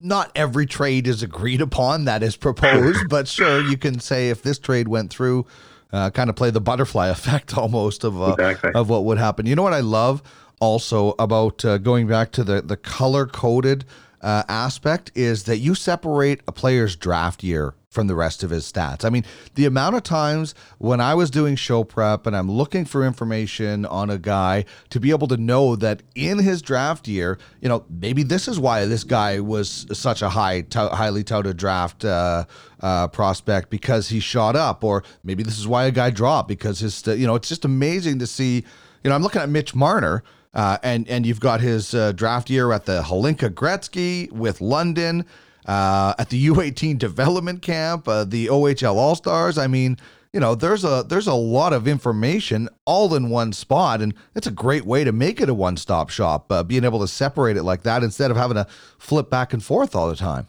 not 0.01 0.31
every 0.35 0.65
trade 0.65 1.07
is 1.07 1.23
agreed 1.23 1.61
upon 1.61 2.05
that 2.05 2.21
is 2.21 2.35
proposed, 2.35 3.05
but 3.09 3.29
sure, 3.29 3.61
you 3.61 3.77
can 3.77 3.99
say 3.99 4.29
if 4.29 4.43
this 4.43 4.59
trade 4.59 4.89
went 4.89 5.11
through, 5.11 5.45
uh, 5.93 6.09
kind 6.09 6.29
of 6.29 6.35
play 6.35 6.49
the 6.49 6.59
butterfly 6.59 7.07
effect 7.09 7.57
almost 7.57 8.03
of 8.03 8.21
uh, 8.21 8.33
exactly. 8.33 8.71
of 8.75 8.89
what 8.89 9.05
would 9.05 9.17
happen. 9.17 9.45
You 9.45 9.55
know 9.55 9.63
what 9.63 9.73
I 9.73 9.79
love 9.79 10.21
also 10.59 11.15
about 11.17 11.63
uh, 11.63 11.77
going 11.77 12.07
back 12.07 12.31
to 12.31 12.43
the 12.43 12.61
the 12.61 12.77
color 12.77 13.25
coded 13.25 13.85
uh, 14.25 14.43
aspect 14.49 15.11
is 15.13 15.43
that 15.43 15.59
you 15.59 15.75
separate 15.75 16.41
a 16.47 16.51
player's 16.51 16.95
draft 16.95 17.43
year 17.43 17.75
from 17.89 18.07
the 18.07 18.15
rest 18.15 18.41
of 18.43 18.49
his 18.49 18.69
stats. 18.69 19.05
I 19.05 19.11
mean, 19.11 19.23
the 19.53 19.67
amount 19.67 19.95
of 19.95 20.01
times 20.01 20.55
when 20.79 20.99
I 20.99 21.13
was 21.13 21.29
doing 21.29 21.55
show 21.55 21.83
prep 21.83 22.25
and 22.25 22.35
I'm 22.35 22.49
looking 22.51 22.85
for 22.85 23.05
information 23.05 23.85
on 23.85 24.09
a 24.09 24.17
guy 24.17 24.65
to 24.89 24.99
be 24.99 25.11
able 25.11 25.27
to 25.27 25.37
know 25.37 25.75
that 25.75 26.01
in 26.15 26.39
his 26.39 26.63
draft 26.63 27.07
year, 27.07 27.37
you 27.61 27.69
know, 27.69 27.85
maybe 27.87 28.23
this 28.23 28.47
is 28.47 28.59
why 28.59 28.85
this 28.85 29.03
guy 29.03 29.39
was 29.39 29.85
such 29.93 30.23
a 30.23 30.29
high, 30.29 30.61
t- 30.61 30.79
highly 30.79 31.23
touted 31.23 31.55
draft 31.55 32.03
uh, 32.03 32.45
uh, 32.81 33.07
prospect 33.09 33.69
because 33.69 34.09
he 34.09 34.19
shot 34.19 34.55
up, 34.55 34.83
or 34.83 35.03
maybe 35.23 35.43
this 35.43 35.59
is 35.59 35.67
why 35.67 35.85
a 35.85 35.91
guy 35.91 36.09
dropped 36.09 36.47
because 36.49 36.79
his, 36.79 37.05
you 37.05 37.27
know, 37.27 37.35
it's 37.35 37.47
just 37.47 37.63
amazing 37.63 38.17
to 38.19 38.27
see. 38.27 38.65
You 39.03 39.09
know, 39.09 39.15
I'm 39.15 39.21
looking 39.21 39.43
at 39.43 39.49
Mitch 39.49 39.75
Marner 39.75 40.23
uh, 40.55 40.77
and 40.81 41.07
and 41.09 41.25
you've 41.25 41.39
got 41.39 41.61
his 41.61 41.93
uh, 41.93 42.13
draft 42.13 42.49
year 42.49 42.71
at 42.71 42.85
the 42.85 43.01
Hlinka 43.01 43.49
Gretzky 43.49 44.31
with 44.31 44.61
London, 44.61 45.25
uh, 45.65 46.13
at 46.17 46.29
the 46.29 46.47
U18 46.47 46.97
development 46.97 47.61
camp, 47.61 48.07
uh, 48.07 48.23
the 48.23 48.47
OHL 48.47 48.95
All 48.95 49.15
Stars. 49.15 49.57
I 49.57 49.67
mean, 49.67 49.97
you 50.31 50.39
know, 50.39 50.55
there's 50.55 50.83
a 50.83 51.05
there's 51.07 51.27
a 51.27 51.33
lot 51.33 51.73
of 51.73 51.87
information 51.87 52.69
all 52.85 53.13
in 53.15 53.29
one 53.29 53.53
spot, 53.53 54.01
and 54.01 54.13
it's 54.35 54.47
a 54.47 54.51
great 54.51 54.85
way 54.85 55.03
to 55.03 55.11
make 55.11 55.41
it 55.41 55.49
a 55.49 55.53
one 55.53 55.77
stop 55.77 56.09
shop. 56.09 56.51
Uh, 56.51 56.63
being 56.63 56.83
able 56.83 56.99
to 56.99 57.07
separate 57.07 57.57
it 57.57 57.63
like 57.63 57.83
that 57.83 58.03
instead 58.03 58.31
of 58.31 58.37
having 58.37 58.55
to 58.55 58.67
flip 58.97 59.29
back 59.29 59.53
and 59.53 59.63
forth 59.63 59.95
all 59.95 60.09
the 60.09 60.15
time. 60.15 60.47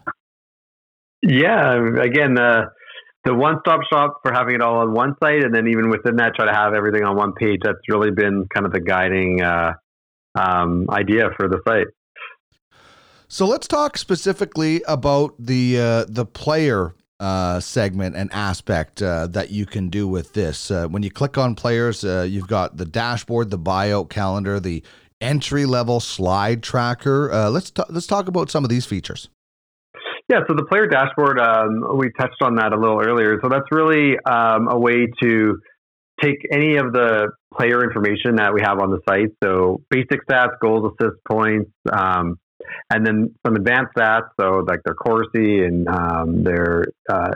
Yeah, 1.22 1.74
again, 2.00 2.38
uh, 2.38 2.66
the 3.24 3.34
one 3.34 3.56
stop 3.60 3.80
shop 3.92 4.20
for 4.22 4.32
having 4.32 4.56
it 4.56 4.60
all 4.60 4.78
on 4.78 4.92
one 4.92 5.14
site, 5.20 5.42
and 5.42 5.54
then 5.54 5.66
even 5.66 5.88
within 5.88 6.16
that, 6.16 6.34
try 6.36 6.46
to 6.46 6.52
have 6.52 6.74
everything 6.74 7.02
on 7.02 7.16
one 7.16 7.32
page. 7.32 7.60
That's 7.64 7.78
really 7.88 8.10
been 8.10 8.46
kind 8.52 8.66
of 8.66 8.72
the 8.72 8.80
guiding 8.80 9.40
um, 10.36 10.86
idea 10.90 11.30
for 11.36 11.48
the 11.48 11.60
site. 11.66 11.86
So 13.28 13.46
let's 13.46 13.66
talk 13.66 13.98
specifically 13.98 14.82
about 14.86 15.34
the 15.38 15.80
uh, 15.80 16.04
the 16.08 16.24
player 16.24 16.94
uh, 17.18 17.60
segment 17.60 18.14
and 18.14 18.32
aspect 18.32 19.02
uh, 19.02 19.26
that 19.28 19.50
you 19.50 19.66
can 19.66 19.88
do 19.88 20.06
with 20.06 20.34
this. 20.34 20.70
Uh, 20.70 20.86
when 20.86 21.02
you 21.02 21.10
click 21.10 21.36
on 21.38 21.54
players, 21.54 22.04
uh, 22.04 22.26
you've 22.28 22.46
got 22.46 22.76
the 22.76 22.84
dashboard, 22.84 23.50
the 23.50 23.58
buyout 23.58 24.10
calendar, 24.10 24.60
the 24.60 24.82
entry 25.20 25.64
level 25.66 25.98
slide 25.98 26.62
tracker. 26.62 27.32
Uh, 27.32 27.50
let's 27.50 27.70
t- 27.70 27.82
let's 27.88 28.06
talk 28.06 28.28
about 28.28 28.50
some 28.50 28.64
of 28.64 28.70
these 28.70 28.86
features. 28.86 29.28
Yeah, 30.28 30.40
so 30.48 30.54
the 30.54 30.64
player 30.64 30.86
dashboard, 30.88 31.38
um, 31.38 31.96
we 31.96 32.10
touched 32.18 32.42
on 32.42 32.56
that 32.56 32.72
a 32.72 32.76
little 32.76 33.00
earlier. 33.00 33.38
So 33.40 33.48
that's 33.48 33.66
really 33.70 34.18
um, 34.26 34.68
a 34.68 34.78
way 34.78 35.06
to 35.22 35.60
take 36.22 36.38
any 36.52 36.76
of 36.76 36.92
the 36.92 37.28
player 37.56 37.82
information 37.82 38.36
that 38.36 38.52
we 38.54 38.60
have 38.62 38.80
on 38.80 38.90
the 38.90 39.00
site. 39.08 39.30
So 39.42 39.82
basic 39.90 40.26
stats, 40.26 40.58
goals, 40.60 40.92
assists, 40.92 41.20
points, 41.30 41.70
um, 41.92 42.38
and 42.90 43.06
then 43.06 43.34
some 43.46 43.56
advanced 43.56 43.92
stats. 43.96 44.28
So 44.40 44.64
like 44.66 44.80
their 44.84 44.94
Corsi 44.94 45.64
and 45.64 45.88
um, 45.88 46.42
their 46.42 46.84
uh, 47.08 47.32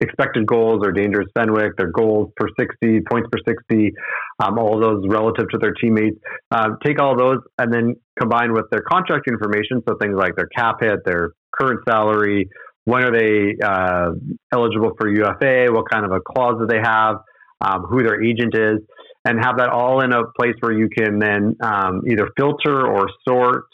expected 0.00 0.46
goals 0.46 0.80
or 0.84 0.92
dangerous 0.92 1.28
Fenwick, 1.36 1.76
their 1.76 1.90
goals 1.90 2.30
per 2.36 2.48
60, 2.58 3.00
points 3.10 3.28
per 3.30 3.38
60, 3.46 3.92
um, 4.40 4.58
all 4.58 4.80
those 4.80 5.04
relative 5.08 5.48
to 5.50 5.58
their 5.58 5.72
teammates. 5.72 6.18
Uh, 6.50 6.70
take 6.84 7.00
all 7.00 7.16
those 7.16 7.38
and 7.58 7.72
then 7.72 7.94
combine 8.18 8.52
with 8.52 8.66
their 8.70 8.82
contract 8.82 9.28
information. 9.28 9.82
So 9.88 9.96
things 10.00 10.16
like 10.16 10.36
their 10.36 10.48
cap 10.48 10.76
hit, 10.80 11.00
their 11.04 11.30
current 11.58 11.80
salary, 11.88 12.48
when 12.84 13.02
are 13.02 13.10
they 13.10 13.56
uh, 13.64 14.10
eligible 14.52 14.92
for 14.98 15.08
UFA, 15.08 15.66
what 15.72 15.90
kind 15.90 16.04
of 16.04 16.12
a 16.12 16.20
clause 16.20 16.56
do 16.60 16.66
they 16.66 16.80
have, 16.82 17.16
um, 17.60 17.82
who 17.82 18.02
their 18.02 18.22
agent 18.22 18.54
is, 18.54 18.78
and 19.24 19.38
have 19.44 19.58
that 19.58 19.70
all 19.70 20.02
in 20.02 20.12
a 20.12 20.22
place 20.38 20.54
where 20.60 20.72
you 20.72 20.88
can 20.88 21.18
then 21.18 21.56
um, 21.62 22.02
either 22.08 22.28
filter 22.36 22.86
or 22.86 23.08
sort 23.28 23.64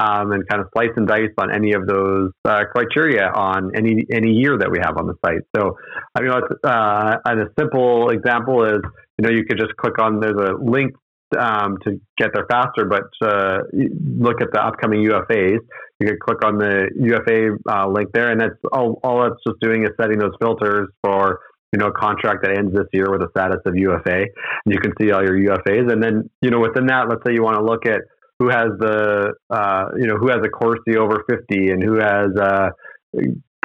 um, 0.00 0.32
and 0.32 0.48
kind 0.48 0.62
of 0.62 0.68
slice 0.72 0.90
and 0.96 1.06
dice 1.06 1.32
on 1.38 1.52
any 1.52 1.72
of 1.72 1.86
those 1.86 2.30
uh, 2.44 2.64
criteria 2.72 3.30
on 3.30 3.72
any 3.76 4.06
any 4.12 4.30
year 4.30 4.56
that 4.58 4.70
we 4.70 4.78
have 4.82 4.96
on 4.96 5.06
the 5.06 5.14
site. 5.24 5.42
So, 5.54 5.76
I 6.14 6.22
mean, 6.22 6.30
uh, 6.30 7.16
and 7.24 7.40
a 7.40 7.46
simple 7.58 8.10
example 8.10 8.64
is, 8.64 8.80
you 9.18 9.26
know, 9.26 9.30
you 9.30 9.44
could 9.44 9.58
just 9.58 9.76
click 9.76 9.98
on 9.98 10.20
there's 10.20 10.34
a 10.38 10.54
link 10.62 10.92
um, 11.38 11.78
to 11.84 12.00
get 12.18 12.30
there 12.34 12.46
faster, 12.50 12.84
but 12.84 13.04
uh, 13.26 13.58
look 13.72 14.40
at 14.40 14.48
the 14.52 14.60
upcoming 14.60 15.04
UFAs. 15.08 15.58
You 16.00 16.06
could 16.08 16.20
click 16.20 16.44
on 16.44 16.58
the 16.58 16.90
UFA 16.96 17.56
uh, 17.70 17.88
link 17.88 18.10
there, 18.12 18.30
and 18.30 18.40
that's 18.40 18.54
all. 18.72 18.98
All 19.04 19.26
it's 19.26 19.36
just 19.46 19.60
doing 19.60 19.82
is 19.84 19.90
setting 20.00 20.18
those 20.18 20.32
filters 20.40 20.88
for 21.02 21.40
you 21.72 21.78
know 21.78 21.86
a 21.86 21.92
contract 21.92 22.42
that 22.42 22.56
ends 22.56 22.72
this 22.74 22.86
year 22.92 23.10
with 23.10 23.22
a 23.22 23.28
status 23.30 23.60
of 23.64 23.76
UFA. 23.76 24.26
And 24.64 24.74
you 24.74 24.78
can 24.78 24.92
see 25.00 25.10
all 25.10 25.22
your 25.22 25.38
UFAs, 25.38 25.92
and 25.92 26.02
then 26.02 26.30
you 26.40 26.50
know 26.50 26.60
within 26.60 26.86
that, 26.86 27.08
let's 27.08 27.22
say 27.26 27.32
you 27.32 27.42
want 27.42 27.56
to 27.56 27.64
look 27.64 27.86
at 27.86 28.02
who 28.38 28.48
has 28.48 28.68
the 28.78 29.34
uh, 29.50 29.84
you 29.96 30.06
know 30.06 30.16
who 30.16 30.28
has 30.28 30.40
a 30.44 30.48
Corsi 30.48 30.96
over 30.96 31.24
fifty 31.28 31.70
and 31.70 31.82
who 31.82 31.94
has 31.94 32.30
uh, 32.36 32.70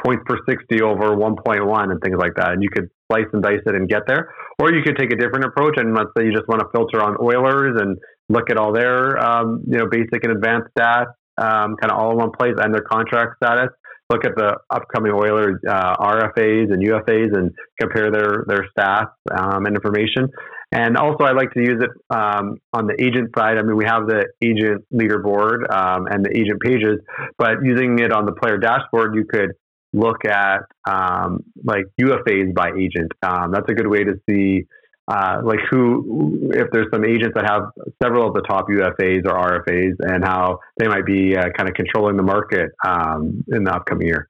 points 0.03 0.23
per 0.25 0.37
60 0.47 0.81
over 0.81 1.15
1.1 1.15 1.91
and 1.91 2.01
things 2.01 2.17
like 2.17 2.35
that. 2.35 2.51
And 2.51 2.63
you 2.63 2.69
could 2.69 2.89
slice 3.11 3.25
and 3.33 3.41
dice 3.41 3.61
it 3.65 3.75
and 3.75 3.89
get 3.89 4.03
there. 4.07 4.33
Or 4.59 4.71
you 4.71 4.81
could 4.83 4.97
take 4.97 5.11
a 5.11 5.15
different 5.15 5.45
approach 5.45 5.75
and 5.77 5.93
let's 5.93 6.09
say 6.17 6.25
you 6.25 6.31
just 6.31 6.47
want 6.47 6.61
to 6.61 6.67
filter 6.73 7.01
on 7.01 7.17
Oilers 7.21 7.79
and 7.81 7.97
look 8.29 8.49
at 8.49 8.57
all 8.57 8.71
their, 8.71 9.17
um, 9.17 9.63
you 9.67 9.77
know, 9.77 9.87
basic 9.89 10.23
and 10.23 10.31
advanced 10.33 10.69
stats, 10.77 11.13
um, 11.37 11.75
kind 11.77 11.91
of 11.91 11.97
all 11.97 12.11
in 12.11 12.17
one 12.17 12.31
place 12.31 12.53
and 12.57 12.73
their 12.73 12.81
contract 12.81 13.37
status. 13.43 13.69
Look 14.09 14.23
at 14.23 14.35
the 14.35 14.57
upcoming 14.69 15.11
Oilers 15.11 15.59
uh, 15.67 15.95
RFAs 15.97 16.71
and 16.71 16.81
UFAs 16.81 17.37
and 17.37 17.51
compare 17.79 18.09
their 18.09 18.45
their 18.47 18.65
stats 18.77 19.11
um, 19.37 19.65
and 19.65 19.75
information. 19.75 20.29
And 20.71 20.97
also, 20.97 21.23
I 21.23 21.31
like 21.31 21.51
to 21.53 21.61
use 21.61 21.81
it 21.81 21.89
um, 22.09 22.57
on 22.73 22.87
the 22.87 22.95
agent 23.01 23.31
side. 23.37 23.57
I 23.57 23.61
mean, 23.61 23.77
we 23.77 23.85
have 23.85 24.07
the 24.07 24.25
agent 24.41 24.83
leaderboard 24.93 25.69
um, 25.73 26.07
and 26.07 26.25
the 26.25 26.31
agent 26.37 26.61
pages, 26.61 26.99
but 27.37 27.63
using 27.63 27.99
it 27.99 28.11
on 28.11 28.25
the 28.25 28.33
player 28.33 28.57
dashboard, 28.57 29.15
you 29.15 29.25
could 29.25 29.51
look 29.93 30.25
at 30.25 30.63
um, 30.89 31.43
like 31.63 31.85
UFAs 32.01 32.53
by 32.53 32.71
agent. 32.77 33.13
Um, 33.23 33.51
that's 33.51 33.69
a 33.69 33.73
good 33.73 33.87
way 33.87 34.03
to 34.03 34.19
see 34.29 34.65
uh, 35.07 35.41
like 35.43 35.59
who, 35.69 36.51
if 36.53 36.67
there's 36.71 36.87
some 36.91 37.05
agents 37.05 37.33
that 37.35 37.49
have 37.49 37.71
several 38.01 38.27
of 38.27 38.33
the 38.33 38.41
top 38.41 38.67
UFAs 38.67 39.25
or 39.25 39.63
RFAs, 39.63 39.95
and 39.99 40.23
how 40.23 40.59
they 40.77 40.87
might 40.87 41.05
be 41.05 41.35
uh, 41.35 41.49
kind 41.55 41.69
of 41.69 41.75
controlling 41.75 42.17
the 42.17 42.23
market 42.23 42.71
um, 42.85 43.43
in 43.47 43.63
the 43.63 43.73
upcoming 43.73 44.07
year. 44.07 44.29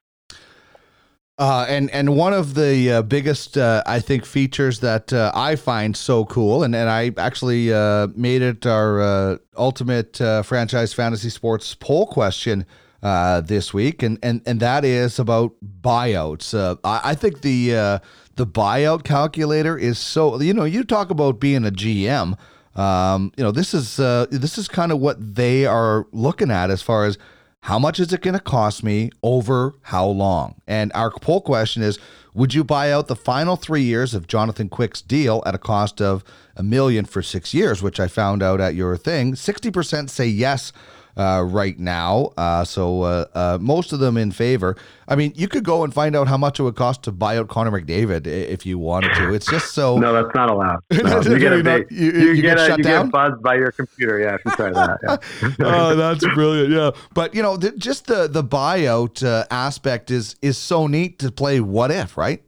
Uh, 1.40 1.66
and 1.70 1.92
and 1.92 2.16
one 2.16 2.34
of 2.34 2.56
the 2.56 2.92
uh, 2.92 3.02
biggest 3.04 3.60
uh, 3.60 3.84
I 3.86 4.00
think 4.00 4.26
features 4.26 4.80
that 4.80 5.14
uh, 5.14 5.32
I 5.36 5.56
find 5.56 5.96
so 5.96 6.26
cool, 6.26 6.64
and, 6.64 6.76
and 6.76 6.90
I 6.90 7.12
actually 7.16 7.72
uh, 7.72 8.08
made 8.16 8.42
it 8.42 8.66
our 8.66 9.00
uh, 9.00 9.38
ultimate 9.56 10.18
franchise 10.18 10.94
fantasy 10.94 11.30
sports 11.30 11.76
poll 11.76 12.08
question 12.08 12.66
this 13.04 13.72
week, 13.72 14.02
and, 14.02 14.18
and 14.24 14.42
and 14.48 14.60
that 14.62 14.84
is 14.84 15.20
about 15.20 15.54
buyouts. 15.64 16.80
I, 16.84 17.02
I, 17.12 17.14
think 17.14 17.42
the 17.42 18.02
the 18.38 18.48
buyout 18.48 19.04
calculator 19.04 19.78
is 19.78 20.00
so 20.00 20.40
you 20.40 20.54
know 20.54 20.64
you 20.64 20.84
talk 20.84 21.10
about 21.10 21.40
being 21.40 21.66
a 21.66 21.72
GM. 21.72 22.38
Um, 22.76 23.32
you 23.36 23.44
know 23.44 23.52
this 23.52 23.74
is 23.74 24.00
uh, 24.00 24.28
this 24.30 24.58
is 24.58 24.68
kind 24.68 24.92
of 24.92 25.00
what 25.00 25.36
they 25.36 25.66
are 25.66 26.06
looking 26.12 26.52
at 26.52 26.70
as 26.70 26.82
far 26.82 27.06
as 27.06 27.18
how 27.62 27.80
much 27.80 28.00
is 28.00 28.14
it 28.14 28.22
going 28.22 28.36
to 28.36 28.40
cost 28.40 28.84
me 28.84 29.10
over 29.24 29.74
how 29.82 30.06
long. 30.06 30.56
And 30.68 30.92
our 30.94 31.12
poll 31.12 31.42
question 31.42 31.82
is: 31.82 32.00
Would 32.36 32.54
you 32.54 32.64
buy 32.64 32.92
out 32.92 33.08
the 33.08 33.16
final 33.16 33.56
three 33.56 33.82
years 33.82 34.14
of 34.14 34.28
Jonathan 34.28 34.70
Quick's 34.70 35.02
deal 35.02 35.42
at 35.46 35.56
a 35.56 35.60
cost 35.60 36.00
of 36.00 36.24
a 36.56 36.64
million 36.64 37.06
for 37.06 37.24
six 37.24 37.54
years? 37.54 37.82
Which 37.82 38.00
I 38.00 38.08
found 38.08 38.44
out 38.44 38.62
at 38.62 38.76
your 38.76 38.96
thing. 38.96 39.36
Sixty 39.36 39.72
percent 39.72 40.12
say 40.12 40.28
yes 40.28 40.72
uh, 41.18 41.44
right 41.46 41.78
now. 41.80 42.32
Uh, 42.38 42.64
so 42.64 43.02
uh, 43.02 43.26
uh, 43.34 43.58
most 43.60 43.92
of 43.92 44.00
them 44.00 44.18
in 44.18 44.32
favor. 44.32 44.76
I 45.08 45.16
mean, 45.16 45.34
you 45.36 45.48
could 45.48 45.64
go 45.64 45.84
and 45.84 45.94
find 45.94 46.16
out 46.16 46.28
how 46.28 46.38
much 46.38 46.60
it 46.60 46.64
would 46.64 46.76
cost 46.76 47.04
to 47.04 47.12
buy 47.12 47.38
out 47.38 47.48
Connor 47.48 47.72
McDavid 47.72 48.28
if 48.28 48.66
you 48.66 48.78
wanted 48.78 49.14
to. 49.16 49.34
It's 49.34 49.50
just 49.50 49.74
so. 49.74 49.98
no, 49.98 50.14
that's 50.14 50.36
not 50.36 50.50
allowed. 50.50 50.80
No, 51.08 51.22
you 51.22 51.40
get 51.40 51.54
a 51.54 51.64
big, 51.64 51.88
you, 51.90 52.12
you, 52.12 52.32
you, 52.34 52.42
get, 52.42 52.58
get, 52.58 52.72
a, 52.72 52.78
you 52.78 52.84
down? 52.84 53.06
get 53.06 53.12
buzzed 53.14 53.42
by 53.42 53.56
your 53.56 53.72
computer. 53.72 54.20
Yeah, 54.20 54.38
you 54.46 54.52
try 54.52 54.72
that. 54.72 55.22
Yeah. 55.42 55.56
oh, 55.62 55.96
that's 55.96 56.26
brilliant. 56.34 56.72
Yeah, 56.72 56.92
but 57.14 57.34
you 57.34 57.42
know, 57.42 57.58
just 57.58 58.08
the 58.08 58.28
the 58.28 58.44
buyout 58.44 59.26
uh, 59.26 59.46
aspect 59.50 60.12
is 60.12 60.36
is 60.42 60.58
so 60.58 60.88
neat 60.88 61.20
to 61.20 61.32
play. 61.32 61.62
What 61.62 61.92
if, 61.92 62.18
right? 62.18 62.44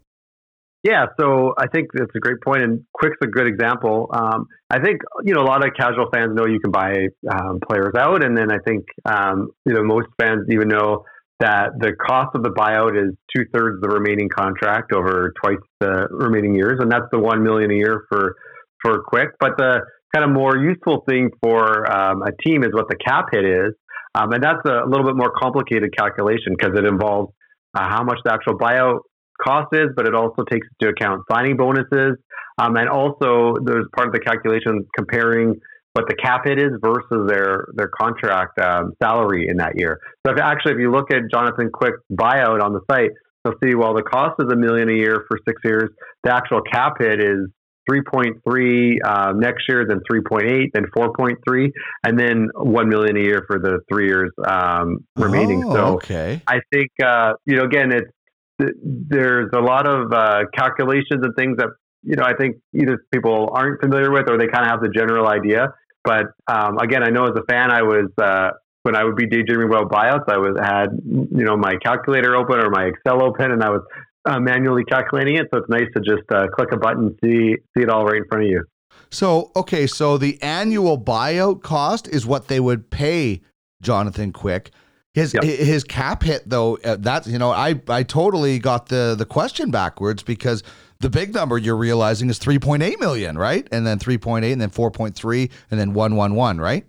Yeah, 0.83 1.07
so 1.19 1.53
I 1.57 1.67
think 1.67 1.87
that's 1.93 2.11
a 2.15 2.19
great 2.19 2.37
point, 2.41 2.63
and 2.63 2.85
Quick's 2.93 3.17
a 3.21 3.27
good 3.27 3.47
example. 3.47 4.09
Um, 4.13 4.47
I 4.69 4.79
think 4.79 5.01
you 5.25 5.33
know 5.33 5.41
a 5.41 5.43
lot 5.43 5.65
of 5.65 5.73
casual 5.77 6.07
fans 6.13 6.31
know 6.33 6.45
you 6.45 6.59
can 6.61 6.71
buy 6.71 7.07
um, 7.29 7.59
players 7.67 7.95
out, 7.97 8.23
and 8.23 8.37
then 8.37 8.49
I 8.49 8.59
think 8.65 8.85
um, 9.03 9.49
you 9.65 9.73
know 9.73 9.83
most 9.83 10.07
fans 10.19 10.47
even 10.49 10.69
know 10.69 11.03
that 11.41 11.71
the 11.79 11.93
cost 11.93 12.29
of 12.33 12.43
the 12.43 12.49
buyout 12.49 12.95
is 12.95 13.13
two 13.35 13.43
thirds 13.53 13.81
the 13.81 13.89
remaining 13.89 14.29
contract 14.29 14.93
over 14.93 15.33
twice 15.43 15.59
the 15.81 16.07
remaining 16.11 16.55
years, 16.55 16.79
and 16.79 16.89
that's 16.89 17.07
the 17.11 17.19
one 17.19 17.43
million 17.43 17.71
a 17.71 17.75
year 17.75 18.05
for 18.09 18.35
for 18.81 19.03
Quick. 19.03 19.31
But 19.37 19.57
the 19.57 19.81
kind 20.15 20.23
of 20.23 20.31
more 20.31 20.55
useful 20.57 21.03
thing 21.09 21.29
for 21.43 21.91
um, 21.91 22.23
a 22.23 22.31
team 22.45 22.63
is 22.63 22.69
what 22.71 22.87
the 22.89 22.95
cap 22.95 23.25
hit 23.33 23.43
is, 23.43 23.73
um, 24.15 24.31
and 24.31 24.41
that's 24.41 24.63
a 24.65 24.87
little 24.87 25.05
bit 25.05 25.17
more 25.17 25.33
complicated 25.37 25.89
calculation 25.97 26.55
because 26.57 26.71
it 26.77 26.85
involves 26.85 27.33
uh, 27.75 27.87
how 27.89 28.03
much 28.03 28.19
the 28.23 28.33
actual 28.33 28.57
buyout 28.57 28.99
cost 29.41 29.67
is, 29.73 29.87
but 29.95 30.07
it 30.07 30.15
also 30.15 30.43
takes 30.49 30.67
into 30.79 30.91
account 30.91 31.23
signing 31.31 31.57
bonuses. 31.57 32.17
Um, 32.59 32.75
and 32.75 32.89
also, 32.89 33.55
there's 33.63 33.85
part 33.95 34.07
of 34.07 34.13
the 34.13 34.19
calculation 34.19 34.85
comparing 34.97 35.59
what 35.93 36.05
the 36.07 36.15
cap 36.15 36.41
hit 36.45 36.59
is 36.59 36.71
versus 36.83 37.27
their 37.27 37.67
their 37.73 37.89
contract 37.99 38.59
um, 38.59 38.93
salary 39.01 39.47
in 39.47 39.57
that 39.57 39.73
year. 39.77 39.99
So, 40.25 40.33
if 40.33 40.39
actually, 40.39 40.73
if 40.73 40.79
you 40.79 40.91
look 40.91 41.11
at 41.11 41.31
Jonathan 41.31 41.69
Quick's 41.71 41.99
buyout 42.11 42.61
on 42.61 42.73
the 42.73 42.81
site, 42.91 43.11
you'll 43.45 43.55
see 43.63 43.75
well 43.75 43.93
the 43.93 44.03
cost 44.03 44.35
is 44.39 44.51
a 44.51 44.55
million 44.55 44.89
a 44.89 44.93
year 44.93 45.23
for 45.27 45.39
six 45.47 45.61
years. 45.63 45.89
The 46.23 46.35
actual 46.35 46.61
cap 46.61 46.95
hit 46.99 47.21
is 47.21 47.47
3.3 47.89 48.97
uh, 49.03 49.33
next 49.33 49.63
year, 49.67 49.85
then 49.87 49.99
3.8, 50.11 50.67
then 50.73 50.85
4.3, 50.95 51.71
and 52.03 52.19
then 52.19 52.49
1 52.55 52.89
million 52.89 53.17
a 53.17 53.21
year 53.21 53.43
for 53.47 53.59
the 53.59 53.79
three 53.91 54.07
years 54.07 54.31
um, 54.47 55.05
remaining. 55.15 55.63
Oh, 55.65 55.73
so 55.73 55.85
okay. 55.95 56.41
I 56.47 56.59
think, 56.71 56.89
uh, 57.03 57.33
you 57.45 57.55
know, 57.55 57.63
again, 57.63 57.91
it's 57.91 58.11
there's 58.59 59.49
a 59.53 59.59
lot 59.59 59.87
of 59.87 60.11
uh, 60.11 60.43
calculations 60.53 61.23
and 61.23 61.35
things 61.35 61.57
that 61.57 61.69
you 62.03 62.15
know 62.15 62.23
I 62.23 62.33
think 62.35 62.57
either 62.73 63.05
people 63.11 63.49
aren't 63.53 63.81
familiar 63.81 64.11
with 64.11 64.29
or 64.29 64.37
they 64.37 64.47
kind 64.47 64.65
of 64.65 64.71
have 64.71 64.81
the 64.81 64.89
general 64.89 65.27
idea. 65.27 65.73
But 66.03 66.27
um, 66.47 66.77
again, 66.77 67.03
I 67.03 67.09
know 67.09 67.25
as 67.25 67.35
a 67.35 67.43
fan, 67.51 67.71
I 67.71 67.81
was 67.81 68.09
uh, 68.21 68.51
when 68.83 68.95
I 68.95 69.03
would 69.03 69.15
be 69.15 69.27
daydreaming 69.27 69.67
about 69.67 69.91
buyouts, 69.91 70.25
I 70.27 70.37
was 70.37 70.57
had 70.61 70.89
you 71.05 71.45
know 71.45 71.57
my 71.57 71.75
calculator 71.83 72.35
open 72.35 72.59
or 72.59 72.69
my 72.69 72.85
Excel 72.85 73.23
open, 73.23 73.51
and 73.51 73.63
I 73.63 73.69
was 73.69 73.81
uh, 74.25 74.39
manually 74.39 74.83
calculating 74.83 75.35
it. 75.35 75.47
So 75.53 75.59
it's 75.59 75.69
nice 75.69 75.87
to 75.95 76.01
just 76.01 76.29
uh, 76.31 76.47
click 76.55 76.71
a 76.71 76.77
button, 76.77 77.15
see 77.23 77.55
see 77.75 77.83
it 77.83 77.89
all 77.89 78.05
right 78.05 78.17
in 78.17 78.25
front 78.27 78.45
of 78.45 78.49
you. 78.49 78.63
So 79.09 79.51
okay, 79.55 79.87
so 79.87 80.17
the 80.17 80.41
annual 80.41 80.99
buyout 80.99 81.61
cost 81.61 82.07
is 82.07 82.25
what 82.25 82.47
they 82.47 82.59
would 82.59 82.89
pay 82.89 83.41
Jonathan 83.81 84.31
Quick. 84.31 84.71
His 85.19 85.33
yep. 85.33 85.43
his 85.43 85.83
cap 85.83 86.23
hit 86.23 86.49
though 86.49 86.77
uh, 86.83 86.97
that's 86.99 87.27
you 87.27 87.37
know 87.37 87.51
I 87.51 87.81
I 87.87 88.03
totally 88.03 88.59
got 88.59 88.87
the 88.87 89.15
the 89.17 89.25
question 89.25 89.71
backwards 89.71 90.23
because 90.23 90.63
the 90.99 91.09
big 91.09 91.33
number 91.33 91.57
you're 91.57 91.77
realizing 91.77 92.29
is 92.29 92.39
3.8 92.39 92.99
million 92.99 93.37
right 93.37 93.67
and 93.71 93.87
then 93.87 93.99
3.8 93.99 94.51
and 94.51 94.61
then 94.61 94.69
4.3 94.69 95.51
and 95.71 95.79
then 95.79 95.93
111 95.93 96.59
right 96.59 96.85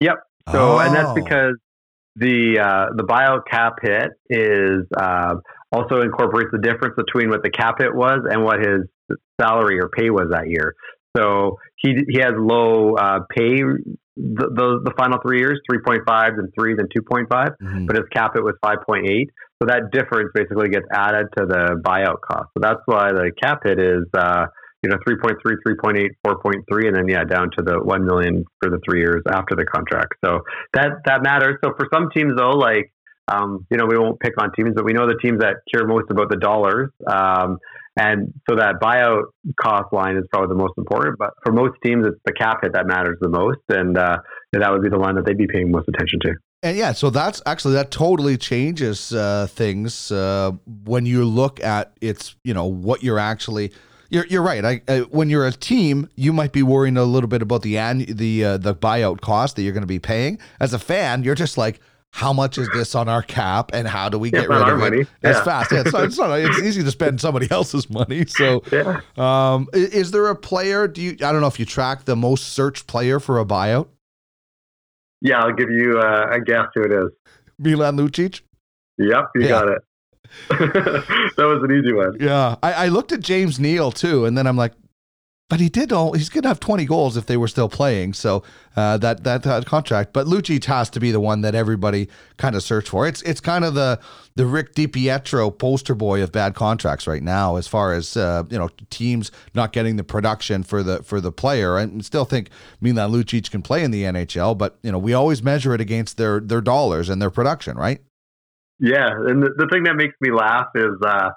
Yep. 0.00 0.16
So 0.52 0.76
oh. 0.76 0.78
and 0.78 0.94
that's 0.94 1.10
oh. 1.10 1.14
because 1.14 1.54
the 2.16 2.58
uh, 2.60 2.94
the 2.96 3.04
buyout 3.04 3.42
cap 3.50 3.74
hit 3.82 4.10
is 4.30 4.86
uh, 4.96 5.34
also 5.72 6.00
incorporates 6.00 6.50
the 6.52 6.60
difference 6.60 6.94
between 6.96 7.30
what 7.30 7.42
the 7.42 7.50
cap 7.50 7.76
hit 7.78 7.94
was 7.94 8.20
and 8.30 8.42
what 8.42 8.60
his 8.60 8.82
salary 9.40 9.78
or 9.78 9.88
pay 9.88 10.10
was 10.10 10.28
that 10.30 10.48
year. 10.48 10.74
So 11.16 11.58
he 11.76 11.94
he 12.08 12.20
has 12.20 12.32
low 12.36 12.94
uh, 12.94 13.20
pay 13.34 13.60
the, 14.16 14.48
the, 14.48 14.80
the 14.84 14.92
final 14.96 15.18
three 15.20 15.38
years, 15.38 15.60
3.5, 15.70 16.36
then 16.36 16.50
3, 16.58 16.74
then 16.74 16.88
2.5, 16.96 17.28
mm-hmm. 17.28 17.86
but 17.86 17.96
his 17.96 18.06
cap 18.12 18.32
it 18.36 18.42
was 18.42 18.54
5.8. 18.64 19.26
So 19.60 19.66
that 19.68 19.90
difference 19.92 20.30
basically 20.34 20.68
gets 20.68 20.86
added 20.92 21.28
to 21.38 21.46
the 21.46 21.80
buyout 21.84 22.20
cost. 22.20 22.48
So 22.54 22.60
that's 22.60 22.80
why 22.86 23.12
the 23.12 23.30
cap 23.40 23.60
hit 23.64 23.78
is, 23.78 24.04
uh, 24.16 24.46
you 24.82 24.90
know, 24.90 24.96
3.3, 25.08 25.36
3.8, 25.66 26.08
4.3, 26.26 26.86
and 26.88 26.96
then, 26.96 27.08
yeah, 27.08 27.24
down 27.24 27.50
to 27.56 27.62
the 27.62 27.82
1 27.82 28.06
million 28.06 28.44
for 28.60 28.70
the 28.70 28.78
three 28.88 29.00
years 29.00 29.22
after 29.28 29.54
the 29.54 29.64
contract. 29.64 30.14
So 30.24 30.40
that, 30.74 31.02
that 31.06 31.22
matters. 31.22 31.56
So 31.64 31.72
for 31.78 31.88
some 31.92 32.10
teams, 32.10 32.34
though, 32.36 32.50
like, 32.50 32.92
um, 33.28 33.66
you 33.70 33.76
know, 33.76 33.86
we 33.86 33.98
won't 33.98 34.20
pick 34.20 34.40
on 34.40 34.52
teams, 34.52 34.72
but 34.74 34.84
we 34.84 34.92
know 34.92 35.06
the 35.06 35.18
teams 35.20 35.40
that 35.40 35.56
care 35.72 35.86
most 35.86 36.10
about 36.10 36.30
the 36.30 36.36
dollars. 36.36 36.90
Um, 37.06 37.58
and 37.96 38.34
so 38.48 38.56
that 38.56 38.74
buyout 38.80 39.24
cost 39.58 39.92
line 39.92 40.16
is 40.16 40.24
probably 40.30 40.48
the 40.48 40.60
most 40.62 40.74
important. 40.76 41.18
But 41.18 41.30
for 41.42 41.52
most 41.52 41.74
teams, 41.82 42.06
it's 42.06 42.20
the 42.26 42.32
cap 42.32 42.58
hit 42.62 42.74
that 42.74 42.86
matters 42.86 43.16
the 43.20 43.28
most. 43.28 43.60
And 43.70 43.96
uh, 43.96 44.18
that 44.52 44.70
would 44.70 44.82
be 44.82 44.90
the 44.90 44.98
line 44.98 45.14
that 45.14 45.24
they'd 45.24 45.38
be 45.38 45.46
paying 45.46 45.70
most 45.70 45.88
attention 45.88 46.20
to. 46.22 46.34
And 46.62 46.76
yeah, 46.76 46.92
so 46.92 47.10
that's 47.10 47.40
actually 47.46 47.74
that 47.74 47.90
totally 47.90 48.36
changes 48.36 49.12
uh, 49.12 49.46
things 49.48 50.10
uh, 50.10 50.52
when 50.84 51.06
you 51.06 51.24
look 51.24 51.60
at 51.60 51.92
it's 52.00 52.34
you 52.44 52.54
know 52.54 52.66
what 52.66 53.02
you're 53.02 53.18
actually. 53.18 53.72
You're, 54.08 54.26
you're 54.26 54.42
right. 54.42 54.64
I, 54.64 54.82
uh, 54.86 55.00
when 55.10 55.30
you're 55.30 55.48
a 55.48 55.52
team, 55.52 56.08
you 56.14 56.32
might 56.32 56.52
be 56.52 56.62
worrying 56.62 56.96
a 56.96 57.02
little 57.02 57.26
bit 57.26 57.42
about 57.42 57.62
the 57.62 57.74
the 58.04 58.44
uh, 58.44 58.56
the 58.56 58.72
buyout 58.72 59.20
cost 59.20 59.56
that 59.56 59.62
you're 59.62 59.72
going 59.72 59.82
to 59.82 59.88
be 59.88 59.98
paying. 59.98 60.38
As 60.60 60.72
a 60.72 60.78
fan, 60.78 61.24
you're 61.24 61.34
just 61.34 61.58
like, 61.58 61.80
how 62.16 62.32
much 62.32 62.56
is 62.56 62.66
this 62.72 62.94
on 62.94 63.10
our 63.10 63.20
cap 63.20 63.70
and 63.74 63.86
how 63.86 64.08
do 64.08 64.18
we 64.18 64.30
Yeah, 64.32 64.40
get 64.40 64.48
rid 64.48 64.68
of 64.68 64.78
money. 64.78 65.00
it 65.02 65.08
as 65.22 65.36
Yeah. 65.36 65.44
fast? 65.44 65.70
Yeah, 65.70 65.80
it's, 65.82 65.92
not, 65.92 66.04
it's, 66.04 66.16
not, 66.18 66.30
it's 66.40 66.58
easy 66.62 66.82
to 66.82 66.90
spend 66.90 67.20
somebody 67.20 67.46
else's 67.50 67.90
money. 67.90 68.24
So, 68.24 68.62
Yeah. 68.72 69.00
um, 69.18 69.68
i- 69.74 69.76
is 70.00 70.12
there 70.12 70.26
a 70.28 70.34
player? 70.34 70.88
Do 70.88 71.02
you? 71.02 71.10
I 71.12 71.30
don't 71.30 71.42
know 71.42 71.46
if 71.46 71.60
you 71.60 71.66
track 71.66 72.06
the 72.06 72.16
most 72.16 72.54
searched 72.54 72.86
player 72.86 73.20
for 73.20 73.38
a 73.38 73.44
buyout. 73.44 73.88
Yeah, 75.20 75.40
I'll 75.40 75.52
give 75.52 75.68
you 75.70 75.98
uh, 75.98 76.28
a 76.32 76.40
guess 76.40 76.66
who 76.74 76.84
it 76.84 76.92
is. 76.92 77.10
Milan 77.58 77.98
Lucic. 77.98 78.40
Yep, 78.96 79.24
you 79.34 79.48
got 79.48 79.68
it. 79.68 79.82
that 80.48 81.34
was 81.36 81.62
an 81.62 81.70
easy 81.78 81.92
one. 81.92 82.16
Yeah, 82.18 82.56
I, 82.62 82.72
I 82.72 82.88
looked 82.88 83.12
at 83.12 83.20
James 83.20 83.60
Neal 83.60 83.92
too, 83.92 84.24
and 84.24 84.38
then 84.38 84.46
I'm 84.46 84.56
like, 84.56 84.72
but 85.48 85.60
he 85.60 85.68
did 85.68 85.92
all. 85.92 86.12
He's 86.12 86.28
gonna 86.28 86.48
have 86.48 86.58
20 86.58 86.84
goals 86.86 87.16
if 87.16 87.26
they 87.26 87.36
were 87.36 87.46
still 87.46 87.68
playing. 87.68 88.14
So 88.14 88.42
uh, 88.74 88.96
that 88.98 89.22
that 89.24 89.46
uh, 89.46 89.62
contract, 89.62 90.12
but 90.12 90.26
Lucic 90.26 90.64
has 90.64 90.90
to 90.90 91.00
be 91.00 91.12
the 91.12 91.20
one 91.20 91.42
that 91.42 91.54
everybody 91.54 92.08
kind 92.36 92.56
of 92.56 92.62
search 92.62 92.88
for. 92.88 93.06
It's 93.06 93.22
it's 93.22 93.40
kind 93.40 93.64
of 93.64 93.74
the 93.74 94.00
the 94.34 94.44
Rick 94.44 94.74
DiPietro 94.74 95.56
poster 95.56 95.94
boy 95.94 96.22
of 96.22 96.32
bad 96.32 96.54
contracts 96.54 97.06
right 97.06 97.22
now, 97.22 97.56
as 97.56 97.68
far 97.68 97.92
as 97.92 98.16
uh, 98.16 98.42
you 98.50 98.58
know, 98.58 98.70
teams 98.90 99.30
not 99.54 99.72
getting 99.72 99.96
the 99.96 100.04
production 100.04 100.64
for 100.64 100.82
the 100.82 101.02
for 101.04 101.20
the 101.20 101.30
player. 101.30 101.78
And 101.78 102.04
still 102.04 102.24
think 102.24 102.50
Milan 102.80 103.12
Lucic 103.12 103.50
can 103.50 103.62
play 103.62 103.84
in 103.84 103.92
the 103.92 104.02
NHL, 104.02 104.58
but 104.58 104.78
you 104.82 104.90
know, 104.90 104.98
we 104.98 105.14
always 105.14 105.42
measure 105.42 105.72
it 105.74 105.80
against 105.80 106.16
their 106.16 106.40
their 106.40 106.60
dollars 106.60 107.08
and 107.08 107.22
their 107.22 107.30
production, 107.30 107.76
right? 107.76 108.00
Yeah, 108.78 109.08
and 109.08 109.42
the, 109.42 109.50
the 109.56 109.68
thing 109.72 109.84
that 109.84 109.94
makes 109.94 110.14
me 110.20 110.30
laugh 110.30 110.66
is 110.74 110.92
uh, 111.06 111.30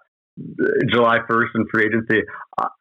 July 0.89 1.19
1st 1.29 1.47
in 1.55 1.65
free 1.71 1.85
agency. 1.85 2.21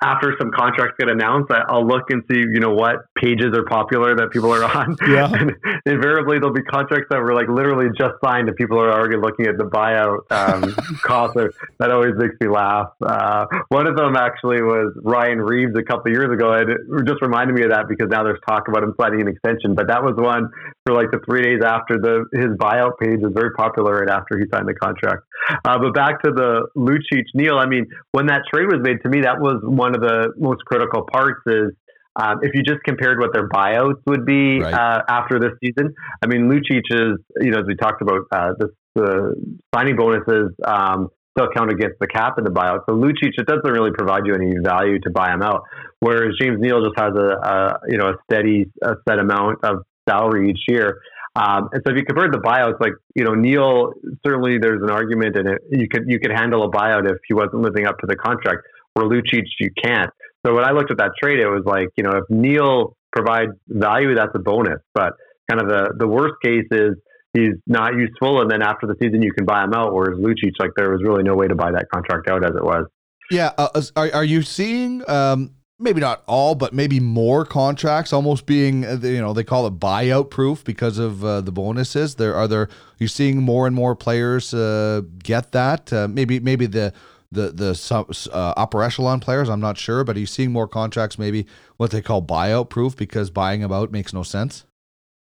After 0.02 0.34
some 0.38 0.50
contracts 0.50 0.96
get 0.98 1.08
announced, 1.08 1.50
I'll 1.50 1.86
look 1.86 2.10
and 2.10 2.22
see, 2.30 2.38
you 2.38 2.60
know, 2.60 2.72
what 2.72 2.96
pages 3.16 3.56
are 3.56 3.64
popular 3.64 4.14
that 4.16 4.30
people 4.30 4.52
are 4.52 4.64
on. 4.76 4.96
Yeah. 5.06 5.30
And 5.32 5.52
invariably, 5.86 6.38
there'll 6.38 6.54
be 6.54 6.62
contracts 6.62 7.08
that 7.10 7.18
were 7.18 7.34
like 7.34 7.48
literally 7.48 7.88
just 7.96 8.14
signed, 8.24 8.48
and 8.48 8.56
people 8.56 8.78
are 8.78 8.92
already 8.92 9.16
looking 9.16 9.46
at 9.46 9.58
the 9.58 9.64
buyout 9.64 10.30
um, 10.30 10.72
cost. 11.02 11.34
That 11.78 11.90
always 11.90 12.14
makes 12.16 12.34
me 12.40 12.48
laugh. 12.48 12.90
Uh, 13.04 13.46
one 13.68 13.86
of 13.86 13.96
them 13.96 14.16
actually 14.16 14.62
was 14.62 14.92
Ryan 15.02 15.40
Reaves 15.40 15.72
a 15.78 15.82
couple 15.82 16.10
of 16.10 16.16
years 16.16 16.32
ago, 16.32 16.52
and 16.52 16.70
it 16.70 16.78
just 17.06 17.22
reminded 17.22 17.54
me 17.54 17.62
of 17.64 17.70
that 17.70 17.88
because 17.88 18.08
now 18.08 18.22
there's 18.22 18.40
talk 18.48 18.68
about 18.68 18.82
him 18.82 18.94
signing 19.00 19.22
an 19.22 19.28
extension. 19.28 19.74
But 19.74 19.88
that 19.88 20.02
was 20.02 20.14
one 20.16 20.50
for 20.86 20.94
like 20.94 21.10
the 21.10 21.20
three 21.28 21.42
days 21.42 21.60
after 21.64 21.98
the 21.98 22.24
his 22.32 22.56
buyout 22.56 22.98
page 22.98 23.20
was 23.20 23.32
very 23.34 23.52
popular, 23.52 24.00
and 24.00 24.10
after 24.10 24.38
he 24.38 24.44
signed 24.52 24.68
the 24.68 24.74
contract. 24.74 25.22
Uh, 25.64 25.78
but 25.78 25.94
back 25.94 26.22
to 26.22 26.30
the 26.30 26.66
Lucic 26.76 27.24
Neal. 27.34 27.58
I 27.58 27.66
mean, 27.66 27.86
when 28.12 28.26
that 28.26 28.42
trade 28.52 28.66
was 28.66 28.80
made, 28.82 29.00
to 29.02 29.08
me, 29.08 29.22
that 29.22 29.40
was 29.40 29.62
one 29.68 29.94
of 29.94 30.00
the 30.00 30.33
most 30.38 30.64
critical 30.64 31.07
parts. 31.12 31.40
Is 31.46 31.72
um, 32.16 32.40
if 32.42 32.50
you 32.54 32.62
just 32.62 32.83
compared 32.85 33.20
what 33.20 33.33
their 33.33 33.48
buyouts 33.48 34.00
would 34.07 34.26
be 34.26 34.61
Right. 34.61 34.74
uh, 34.74 35.02
after 35.09 35.38
this 35.38 35.52
season. 35.64 35.94
I 36.22 36.26
mean, 36.26 36.48
Lucic 36.50 36.83
is, 36.90 37.18
you 37.40 37.50
know, 37.50 37.61
as 37.61 37.66
we 37.66 37.76
talked 37.76 38.02
about, 38.02 38.22
uh, 38.33 38.52
the, 38.59 38.68
the 38.96 39.35
signing 39.74 39.94
bonuses 39.96 40.50
um, 40.66 41.09
still 41.38 41.48
count 41.54 41.70
against 41.70 41.96
the 42.00 42.09
cap 42.09 42.35
in 42.38 42.44
the 42.44 42.50
buyout. 42.50 42.81
So 42.88 42.96
Lucic, 42.96 43.38
it 43.38 43.46
doesn't 43.46 43.70
really 43.70 43.92
provide 43.96 44.26
you 44.26 44.35
any 44.35 44.54
value 44.62 44.98
to 45.00 45.11
buy 45.11 45.33
him 45.33 45.42
out. 45.42 45.62
Whereas 46.00 46.35
James 46.40 46.59
Neal 46.61 46.83
just 46.83 46.98
has 46.98 47.12
a, 47.14 47.48
a 47.48 47.78
you 47.88 47.98
know 47.98 48.09
a 48.09 48.14
steady 48.31 48.66
a 48.83 48.94
set 49.09 49.18
amount 49.18 49.59
of 49.62 49.85
salary 50.09 50.50
each 50.50 50.61
year. 50.68 50.98
Um, 51.37 51.68
and 51.72 51.83
so 51.87 51.92
if 51.92 51.96
you 51.98 52.04
compare 52.04 52.28
the 52.31 52.38
buyouts, 52.38 52.81
like 52.81 52.94
you 53.14 53.24
know 53.24 53.35
Neal, 53.35 53.92
certainly 54.26 54.59
there's 54.59 54.83
an 54.83 54.90
argument, 54.90 55.37
and 55.37 55.48
it, 55.48 55.59
you 55.70 55.88
could 55.88 56.04
you 56.09 56.18
could 56.18 56.33
handle 56.33 56.64
a 56.64 56.70
buyout 56.70 57.09
if 57.09 57.18
he 57.28 57.35
wasn't 57.35 57.62
living 57.62 57.87
up 57.87 57.98
to 57.98 58.07
the 58.09 58.16
contract. 58.16 58.66
Where 58.98 59.08
Lucic, 59.08 59.44
you 59.61 59.70
can't. 59.82 60.11
So 60.44 60.54
when 60.54 60.64
I 60.64 60.72
looked 60.72 60.90
at 60.90 60.98
that 60.98 61.12
trade, 61.22 61.38
it 61.38 61.48
was 61.48 61.62
like 61.64 61.88
you 61.96 62.04
know 62.04 62.16
if 62.16 62.24
Neal 62.28 62.96
provides 63.12 63.52
value, 63.68 64.14
that's 64.14 64.32
a 64.34 64.38
bonus. 64.38 64.80
But 64.94 65.12
kind 65.48 65.62
of 65.62 65.68
the 65.68 65.94
the 65.98 66.08
worst 66.08 66.34
case 66.44 66.66
is 66.70 66.94
he's 67.32 67.54
not 67.66 67.94
useful, 67.94 68.40
and 68.40 68.50
then 68.50 68.62
after 68.62 68.87
the 68.87 68.94
season 69.00 69.22
you 69.22 69.32
can 69.32 69.44
buy 69.44 69.62
him 69.62 69.72
out. 69.72 69.94
Whereas 69.94 70.18
Lucic, 70.18 70.52
like 70.58 70.70
there 70.76 70.90
was 70.90 71.02
really 71.04 71.22
no 71.22 71.34
way 71.34 71.46
to 71.46 71.54
buy 71.54 71.70
that 71.70 71.87
contract 71.92 72.28
out 72.28 72.44
as 72.44 72.56
it 72.56 72.64
was. 72.64 72.87
Yeah, 73.30 73.52
uh, 73.58 73.82
are 73.94 74.11
are 74.12 74.24
you 74.24 74.42
seeing 74.42 75.08
um, 75.08 75.52
maybe 75.78 76.00
not 76.00 76.22
all, 76.26 76.54
but 76.54 76.72
maybe 76.72 76.98
more 76.98 77.44
contracts 77.44 78.12
almost 78.12 78.46
being 78.46 78.84
uh, 78.84 78.98
you 79.02 79.20
know 79.20 79.32
they 79.32 79.44
call 79.44 79.66
it 79.66 79.78
buyout 79.78 80.30
proof 80.30 80.64
because 80.64 80.98
of 80.98 81.24
uh, 81.24 81.40
the 81.40 81.52
bonuses? 81.52 82.16
There 82.16 82.34
are 82.34 82.48
there 82.48 82.68
you're 82.98 83.08
seeing 83.08 83.42
more 83.42 83.66
and 83.66 83.76
more 83.76 83.94
players 83.94 84.52
uh, 84.52 85.02
get 85.22 85.52
that? 85.52 85.92
Uh, 85.92 86.08
maybe 86.08 86.40
maybe 86.40 86.66
the 86.66 86.92
the 87.30 87.50
the 87.52 88.30
uh, 88.32 88.54
upper 88.56 88.82
echelon 88.82 89.20
players. 89.20 89.48
I'm 89.48 89.60
not 89.60 89.78
sure, 89.78 90.04
but 90.04 90.16
are 90.16 90.20
you 90.20 90.26
seeing 90.26 90.52
more 90.52 90.68
contracts 90.68 91.18
maybe 91.18 91.46
what 91.76 91.90
they 91.90 92.02
call 92.02 92.22
buyout 92.22 92.68
proof 92.68 92.96
because 92.96 93.30
buying 93.30 93.60
them 93.60 93.72
out 93.72 93.92
makes 93.92 94.12
no 94.12 94.22
sense? 94.22 94.64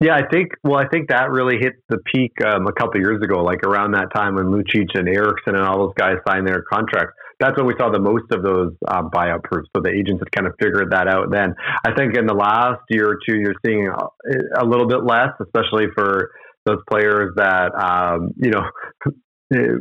Yeah, 0.04 0.16
I 0.16 0.28
think. 0.28 0.52
Well, 0.64 0.80
I 0.80 0.88
think 0.90 1.08
that 1.10 1.32
really 1.32 1.58
hit 1.60 1.74
the 1.88 1.98
peak 2.14 2.34
um, 2.46 2.68
a 2.68 2.74
couple 2.74 3.00
years 3.00 3.22
ago, 3.24 3.42
like 3.42 3.64
around 3.64 3.92
that 3.92 4.14
time 4.14 4.36
when 4.36 4.46
Lucic 4.48 4.90
and 4.96 5.08
Eriksson 5.08 5.56
and 5.56 5.64
all 5.64 5.78
those 5.78 5.94
guys 5.98 6.18
signed 6.28 6.46
their 6.46 6.64
contracts. 6.64 7.14
That's 7.40 7.56
when 7.58 7.66
we 7.66 7.74
saw 7.80 7.90
the 7.90 8.00
most 8.00 8.26
of 8.32 8.44
those 8.44 8.74
uh, 8.88 9.04
buyout 9.04 9.44
proofs. 9.44 9.70
So 9.76 9.82
the 9.82 9.90
agents 9.90 10.22
had 10.22 10.32
kind 10.32 10.48
of 10.48 10.54
figured 10.62 10.92
that 10.92 11.08
out. 11.08 11.32
Then 11.32 11.56
I 11.86 11.94
think 11.96 12.18
in 12.18 12.26
the 12.26 12.34
last 12.34 12.82
year 12.90 13.08
or 13.08 13.20
two, 13.26 13.38
you're 13.38 13.56
seeing 13.66 13.88
a, 13.88 14.64
a 14.64 14.66
little 14.66 14.88
bit 14.88 15.04
less, 15.04 15.30
especially 15.40 15.88
for 15.96 16.32
those 16.66 16.80
players 16.90 17.34
that 17.36 17.72
um, 17.76 18.32
you 18.38 18.50
know 18.50 18.64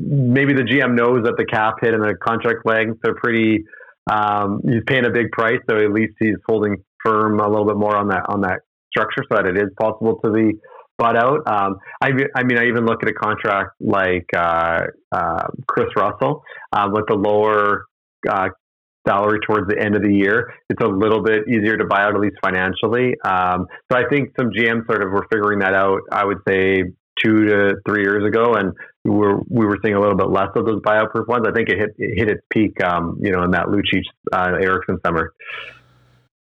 maybe 0.00 0.52
the 0.52 0.62
GM 0.62 0.94
knows 0.94 1.24
that 1.24 1.36
the 1.36 1.44
cap 1.44 1.76
hit 1.80 1.94
and 1.94 2.02
the 2.02 2.14
contract 2.22 2.64
lengths 2.64 3.00
are 3.06 3.14
pretty. 3.14 3.64
Um, 4.10 4.60
he's 4.64 4.82
paying 4.86 5.06
a 5.06 5.10
big 5.10 5.30
price, 5.30 5.60
so 5.68 5.76
at 5.76 5.92
least 5.92 6.14
he's 6.18 6.36
holding 6.46 6.76
firm 7.04 7.40
a 7.40 7.48
little 7.48 7.66
bit 7.66 7.76
more 7.76 7.96
on 7.96 8.08
that 8.08 8.26
on 8.28 8.42
that 8.42 8.60
structure, 8.90 9.22
so 9.30 9.36
that 9.36 9.46
it 9.46 9.56
is 9.56 9.70
possible 9.78 10.18
to 10.24 10.30
be 10.30 10.58
bought 10.98 11.16
out. 11.16 11.40
Um, 11.46 11.76
I, 12.00 12.10
I 12.36 12.44
mean, 12.44 12.58
I 12.58 12.66
even 12.66 12.86
look 12.86 13.02
at 13.02 13.08
a 13.08 13.14
contract 13.14 13.72
like 13.80 14.26
uh, 14.36 14.82
uh, 15.10 15.46
Kris 15.68 15.88
Russell 15.96 16.42
uh, 16.72 16.88
with 16.92 17.04
the 17.08 17.14
lower 17.14 17.86
uh, 18.28 18.48
salary 19.06 19.40
towards 19.46 19.68
the 19.68 19.82
end 19.82 19.96
of 19.96 20.02
the 20.02 20.12
year. 20.12 20.52
It's 20.68 20.82
a 20.82 20.88
little 20.88 21.22
bit 21.22 21.42
easier 21.48 21.76
to 21.76 21.84
buy 21.84 22.02
out, 22.02 22.14
at 22.14 22.20
least 22.20 22.36
financially. 22.42 23.14
Um, 23.24 23.66
so 23.90 23.98
I 23.98 24.04
think 24.10 24.30
some 24.38 24.50
GMs 24.50 24.86
sort 24.86 25.02
of 25.02 25.10
were 25.10 25.26
figuring 25.32 25.60
that 25.60 25.74
out. 25.74 26.00
I 26.12 26.24
would 26.24 26.38
say 26.46 26.84
two 27.24 27.46
to 27.46 27.74
three 27.86 28.02
years 28.02 28.26
ago, 28.26 28.54
and 28.54 28.72
we 29.04 29.10
were 29.10 29.40
we 29.48 29.66
were 29.66 29.78
seeing 29.82 29.94
a 29.94 30.00
little 30.00 30.16
bit 30.16 30.28
less 30.28 30.48
of 30.54 30.64
those 30.66 30.80
buyout 30.82 31.10
proof 31.10 31.26
ones. 31.28 31.44
I 31.46 31.52
think 31.52 31.68
it 31.68 31.78
hit 31.78 31.94
it 31.98 32.18
hit 32.18 32.28
its 32.30 32.42
peak, 32.50 32.82
um, 32.82 33.18
you 33.20 33.32
know, 33.32 33.42
in 33.42 33.50
that 33.52 33.66
Lucic 33.66 34.04
uh, 34.32 34.56
Eriksson 34.60 34.98
summer. 35.04 35.32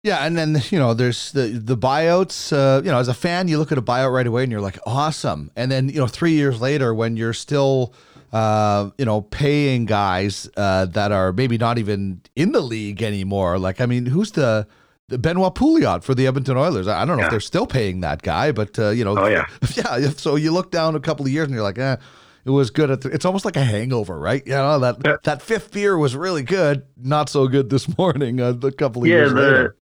Yeah, 0.02 0.26
and 0.26 0.36
then 0.36 0.62
you 0.70 0.78
know, 0.78 0.92
there's 0.94 1.32
the 1.32 1.48
the 1.48 1.76
buyouts. 1.76 2.52
Uh, 2.52 2.82
you 2.82 2.90
know, 2.90 2.98
as 2.98 3.08
a 3.08 3.14
fan, 3.14 3.48
you 3.48 3.58
look 3.58 3.72
at 3.72 3.78
a 3.78 3.82
buyout 3.82 4.12
right 4.12 4.26
away, 4.26 4.42
and 4.42 4.52
you're 4.52 4.60
like, 4.60 4.78
awesome. 4.86 5.50
And 5.56 5.70
then 5.72 5.88
you 5.88 5.98
know, 5.98 6.06
three 6.06 6.32
years 6.32 6.60
later, 6.60 6.94
when 6.94 7.16
you're 7.16 7.32
still, 7.32 7.94
uh, 8.32 8.90
you 8.98 9.06
know, 9.06 9.22
paying 9.22 9.86
guys 9.86 10.48
uh, 10.56 10.84
that 10.86 11.10
are 11.10 11.32
maybe 11.32 11.56
not 11.56 11.78
even 11.78 12.20
in 12.36 12.52
the 12.52 12.60
league 12.60 13.02
anymore. 13.02 13.58
Like, 13.58 13.80
I 13.80 13.86
mean, 13.86 14.06
who's 14.06 14.32
the 14.32 14.66
the 15.08 15.16
Benoit 15.18 15.54
Pouliot 15.54 16.02
for 16.04 16.14
the 16.14 16.26
Edmonton 16.26 16.58
Oilers? 16.58 16.86
I 16.86 17.04
don't 17.06 17.16
know 17.16 17.24
if 17.24 17.30
they're 17.30 17.40
still 17.40 17.66
paying 17.66 18.00
that 18.00 18.20
guy, 18.22 18.52
but 18.52 18.78
uh, 18.78 18.90
you 18.90 19.04
know, 19.04 19.18
Oh, 19.18 19.26
yeah. 19.26 19.46
yeah. 19.74 20.10
So 20.10 20.36
you 20.36 20.52
look 20.52 20.70
down 20.70 20.94
a 20.94 21.00
couple 21.00 21.24
of 21.24 21.32
years, 21.32 21.46
and 21.46 21.54
you're 21.54 21.64
like, 21.64 21.78
eh. 21.78 21.96
It 22.46 22.50
was 22.50 22.70
good 22.70 22.90
at 22.90 23.00
the, 23.00 23.08
it's 23.10 23.24
almost 23.24 23.44
like 23.44 23.56
a 23.56 23.64
hangover, 23.64 24.18
right? 24.18 24.42
You 24.46 24.52
know 24.52 24.78
that 24.80 24.96
Yeah. 25.04 25.16
that 25.24 25.40
fifth 25.42 25.72
beer 25.72 25.96
was 25.96 26.14
really 26.14 26.42
good, 26.42 26.82
not 26.96 27.28
so 27.28 27.48
good 27.48 27.70
this 27.70 27.86
morning. 27.98 28.40
Uh, 28.40 28.52
a 28.62 28.72
couple 28.72 29.02
of 29.02 29.08
Yeah, 29.08 29.16
years 29.16 29.32
the- 29.32 29.40
later. 29.40 29.76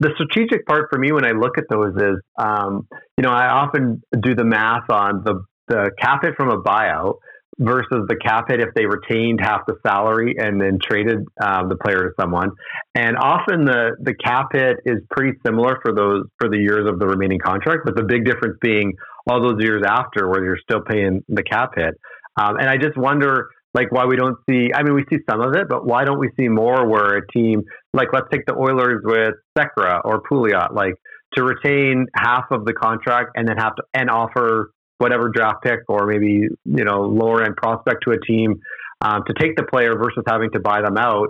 the 0.00 0.10
strategic 0.14 0.66
part 0.66 0.86
for 0.90 0.98
me 0.98 1.12
when 1.12 1.24
I 1.26 1.32
look 1.32 1.58
at 1.58 1.64
those 1.68 1.94
is, 1.96 2.20
um, 2.38 2.88
you 3.18 3.22
know, 3.22 3.30
I 3.30 3.48
often 3.48 4.02
do 4.18 4.34
the 4.34 4.44
math 4.44 4.88
on 4.90 5.22
the, 5.24 5.42
the 5.68 5.90
cap 6.00 6.22
hit 6.22 6.34
from 6.36 6.48
a 6.48 6.60
buyout 6.62 7.16
versus 7.60 8.08
the 8.08 8.16
cap 8.16 8.46
hit 8.48 8.60
if 8.60 8.72
they 8.74 8.86
retained 8.86 9.38
half 9.40 9.60
the 9.66 9.76
salary 9.86 10.34
and 10.38 10.60
then 10.60 10.78
traded 10.82 11.18
um, 11.44 11.68
the 11.68 11.76
player 11.76 12.08
to 12.08 12.10
someone. 12.18 12.50
And 12.94 13.16
often 13.18 13.66
the, 13.66 13.96
the 14.00 14.14
cap 14.14 14.48
hit 14.52 14.78
is 14.86 14.98
pretty 15.10 15.38
similar 15.44 15.78
for 15.82 15.94
those 15.94 16.24
for 16.40 16.48
the 16.48 16.56
years 16.56 16.88
of 16.88 16.98
the 16.98 17.06
remaining 17.06 17.38
contract, 17.38 17.80
but 17.84 17.96
the 17.96 18.02
big 18.02 18.24
difference 18.24 18.56
being 18.62 18.94
all 19.28 19.42
those 19.42 19.60
years 19.62 19.82
after 19.86 20.28
where 20.28 20.42
you're 20.42 20.58
still 20.62 20.80
paying 20.80 21.22
the 21.28 21.42
cap 21.42 21.72
hit. 21.76 21.94
Um, 22.40 22.56
and 22.56 22.68
I 22.68 22.78
just 22.78 22.96
wonder 22.96 23.48
like 23.74 23.92
why 23.92 24.06
we 24.06 24.16
don't 24.16 24.36
see 24.48 24.70
I 24.74 24.82
mean 24.82 24.94
we 24.94 25.04
see 25.10 25.18
some 25.30 25.40
of 25.40 25.54
it, 25.54 25.68
but 25.68 25.86
why 25.86 26.04
don't 26.04 26.18
we 26.18 26.30
see 26.38 26.48
more 26.48 26.88
where 26.88 27.18
a 27.18 27.26
team 27.28 27.62
like 27.92 28.08
let's 28.12 28.26
take 28.32 28.46
the 28.46 28.54
Oilers 28.54 29.02
with 29.04 29.34
Sekera 29.56 30.00
or 30.04 30.22
Pouliot, 30.22 30.74
like 30.74 30.94
to 31.34 31.44
retain 31.44 32.06
half 32.16 32.46
of 32.50 32.64
the 32.64 32.72
contract 32.72 33.32
and 33.36 33.46
then 33.46 33.58
have 33.58 33.74
to 33.76 33.82
and 33.94 34.08
offer 34.08 34.72
whatever 35.00 35.30
draft 35.30 35.62
pick 35.62 35.80
or 35.88 36.06
maybe 36.06 36.46
you 36.64 36.84
know 36.84 37.02
lower 37.02 37.42
end 37.42 37.56
prospect 37.56 38.04
to 38.04 38.12
a 38.12 38.20
team 38.20 38.60
um, 39.00 39.22
to 39.26 39.32
take 39.34 39.56
the 39.56 39.62
player 39.62 39.94
versus 39.96 40.22
having 40.28 40.50
to 40.50 40.60
buy 40.60 40.82
them 40.82 40.98
out. 40.98 41.28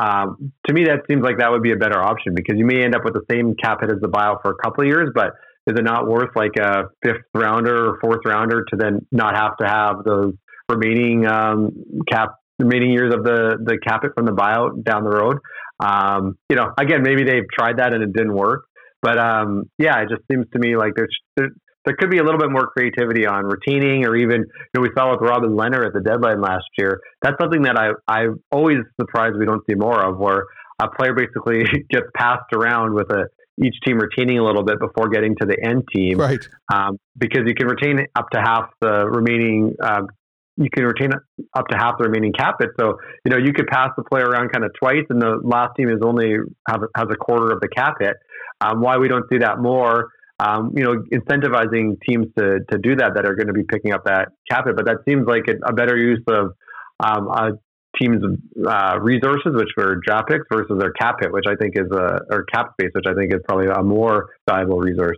Um, 0.00 0.52
to 0.66 0.74
me, 0.74 0.84
that 0.86 1.02
seems 1.08 1.22
like 1.22 1.38
that 1.38 1.52
would 1.52 1.62
be 1.62 1.70
a 1.70 1.76
better 1.76 2.02
option 2.02 2.34
because 2.34 2.56
you 2.58 2.66
may 2.66 2.82
end 2.82 2.96
up 2.96 3.04
with 3.04 3.14
the 3.14 3.22
same 3.30 3.54
cap 3.54 3.78
hit 3.80 3.90
as 3.90 4.00
the 4.00 4.08
buyout 4.08 4.42
for 4.42 4.50
a 4.50 4.56
couple 4.56 4.82
of 4.82 4.88
years, 4.88 5.10
but 5.14 5.34
is 5.68 5.78
it 5.78 5.84
not 5.84 6.08
worth 6.08 6.34
like 6.34 6.56
a 6.58 6.90
fifth 7.04 7.22
rounder 7.32 7.90
or 7.90 7.98
fourth 8.00 8.20
rounder 8.26 8.64
to 8.70 8.76
then 8.76 9.06
not 9.12 9.36
have 9.36 9.56
to 9.58 9.66
have 9.66 10.04
those 10.04 10.34
remaining 10.68 11.24
um, 11.26 11.70
cap 12.10 12.34
remaining 12.58 12.90
years 12.90 13.14
of 13.14 13.22
the 13.22 13.58
the 13.62 13.78
cap 13.78 14.04
it 14.04 14.10
from 14.16 14.26
the 14.26 14.32
buyout 14.32 14.82
down 14.82 15.04
the 15.04 15.10
road? 15.10 15.38
Um, 15.78 16.36
you 16.50 16.56
know, 16.56 16.72
again, 16.78 17.02
maybe 17.02 17.22
they've 17.22 17.48
tried 17.52 17.78
that 17.78 17.94
and 17.94 18.02
it 18.02 18.12
didn't 18.12 18.34
work, 18.34 18.64
but 19.02 19.18
um, 19.18 19.70
yeah, 19.78 20.00
it 20.02 20.08
just 20.08 20.22
seems 20.30 20.46
to 20.52 20.58
me 20.58 20.76
like 20.76 20.94
there's 20.96 21.16
there, 21.36 21.50
there 21.84 21.94
could 21.96 22.10
be 22.10 22.18
a 22.18 22.24
little 22.24 22.40
bit 22.40 22.50
more 22.50 22.66
creativity 22.68 23.26
on 23.26 23.44
retaining, 23.44 24.06
or 24.06 24.16
even 24.16 24.40
you 24.40 24.70
know 24.74 24.80
we 24.80 24.90
saw 24.96 25.10
with 25.10 25.20
Robin 25.20 25.50
Lehner 25.50 25.86
at 25.86 25.92
the 25.92 26.00
deadline 26.00 26.40
last 26.40 26.64
year. 26.78 27.00
That's 27.22 27.36
something 27.40 27.62
that 27.62 27.76
I 27.78 27.90
I 28.08 28.26
always 28.50 28.78
surprised 29.00 29.36
we 29.38 29.46
don't 29.46 29.62
see 29.68 29.74
more 29.74 30.02
of, 30.04 30.18
where 30.18 30.44
a 30.80 30.88
player 30.88 31.14
basically 31.14 31.64
gets 31.90 32.06
passed 32.16 32.52
around 32.54 32.94
with 32.94 33.10
a 33.10 33.26
each 33.62 33.76
team 33.86 33.98
retaining 33.98 34.38
a 34.38 34.44
little 34.44 34.64
bit 34.64 34.80
before 34.80 35.08
getting 35.08 35.36
to 35.40 35.46
the 35.46 35.56
end 35.62 35.84
team, 35.94 36.18
right? 36.18 36.46
Um, 36.72 36.98
because 37.16 37.42
you 37.46 37.54
can 37.54 37.68
retain 37.68 38.04
up 38.16 38.30
to 38.30 38.40
half 38.40 38.70
the 38.80 39.06
remaining. 39.06 39.74
Um, 39.82 40.08
you 40.56 40.68
can 40.72 40.84
retain 40.84 41.10
up 41.56 41.66
to 41.68 41.76
half 41.76 41.98
the 41.98 42.04
remaining 42.04 42.32
cap 42.32 42.56
hit. 42.60 42.70
So 42.78 42.96
you 43.24 43.30
know 43.30 43.38
you 43.38 43.52
could 43.52 43.66
pass 43.66 43.90
the 43.96 44.04
player 44.04 44.24
around 44.24 44.50
kind 44.50 44.64
of 44.64 44.72
twice, 44.78 45.04
and 45.10 45.20
the 45.20 45.40
last 45.42 45.72
team 45.76 45.88
is 45.88 45.98
only 46.02 46.36
have, 46.68 46.80
has 46.96 47.06
a 47.10 47.16
quarter 47.16 47.52
of 47.52 47.60
the 47.60 47.68
cap 47.68 47.94
hit. 48.00 48.16
Um, 48.60 48.80
why 48.80 48.98
we 48.98 49.08
don't 49.08 49.24
see 49.30 49.38
that 49.38 49.58
more? 49.58 50.08
Um, 50.44 50.72
you 50.76 50.84
know, 50.84 50.94
incentivizing 51.12 52.00
teams 52.06 52.26
to 52.38 52.60
to 52.70 52.78
do 52.78 52.96
that 52.96 53.14
that 53.14 53.24
are 53.24 53.34
going 53.34 53.46
to 53.46 53.52
be 53.52 53.62
picking 53.62 53.92
up 53.92 54.04
that 54.04 54.28
cap 54.50 54.66
hit, 54.66 54.76
but 54.76 54.84
that 54.86 54.98
seems 55.08 55.26
like 55.26 55.44
a 55.64 55.72
better 55.72 55.96
use 55.96 56.22
of 56.28 56.52
um, 57.00 57.28
a 57.28 57.52
team's 57.98 58.22
uh, 58.66 58.98
resources, 59.00 59.52
which 59.54 59.70
were 59.76 60.00
draft 60.04 60.28
picks, 60.28 60.44
versus 60.52 60.76
their 60.78 60.92
cap 60.92 61.16
hit, 61.20 61.32
which 61.32 61.46
I 61.48 61.54
think 61.56 61.74
is 61.76 61.90
a 61.92 62.20
or 62.30 62.44
cap 62.52 62.72
space, 62.72 62.90
which 62.94 63.06
I 63.06 63.14
think 63.14 63.32
is 63.32 63.40
probably 63.46 63.68
a 63.68 63.82
more 63.82 64.30
valuable 64.48 64.80
resource. 64.80 65.16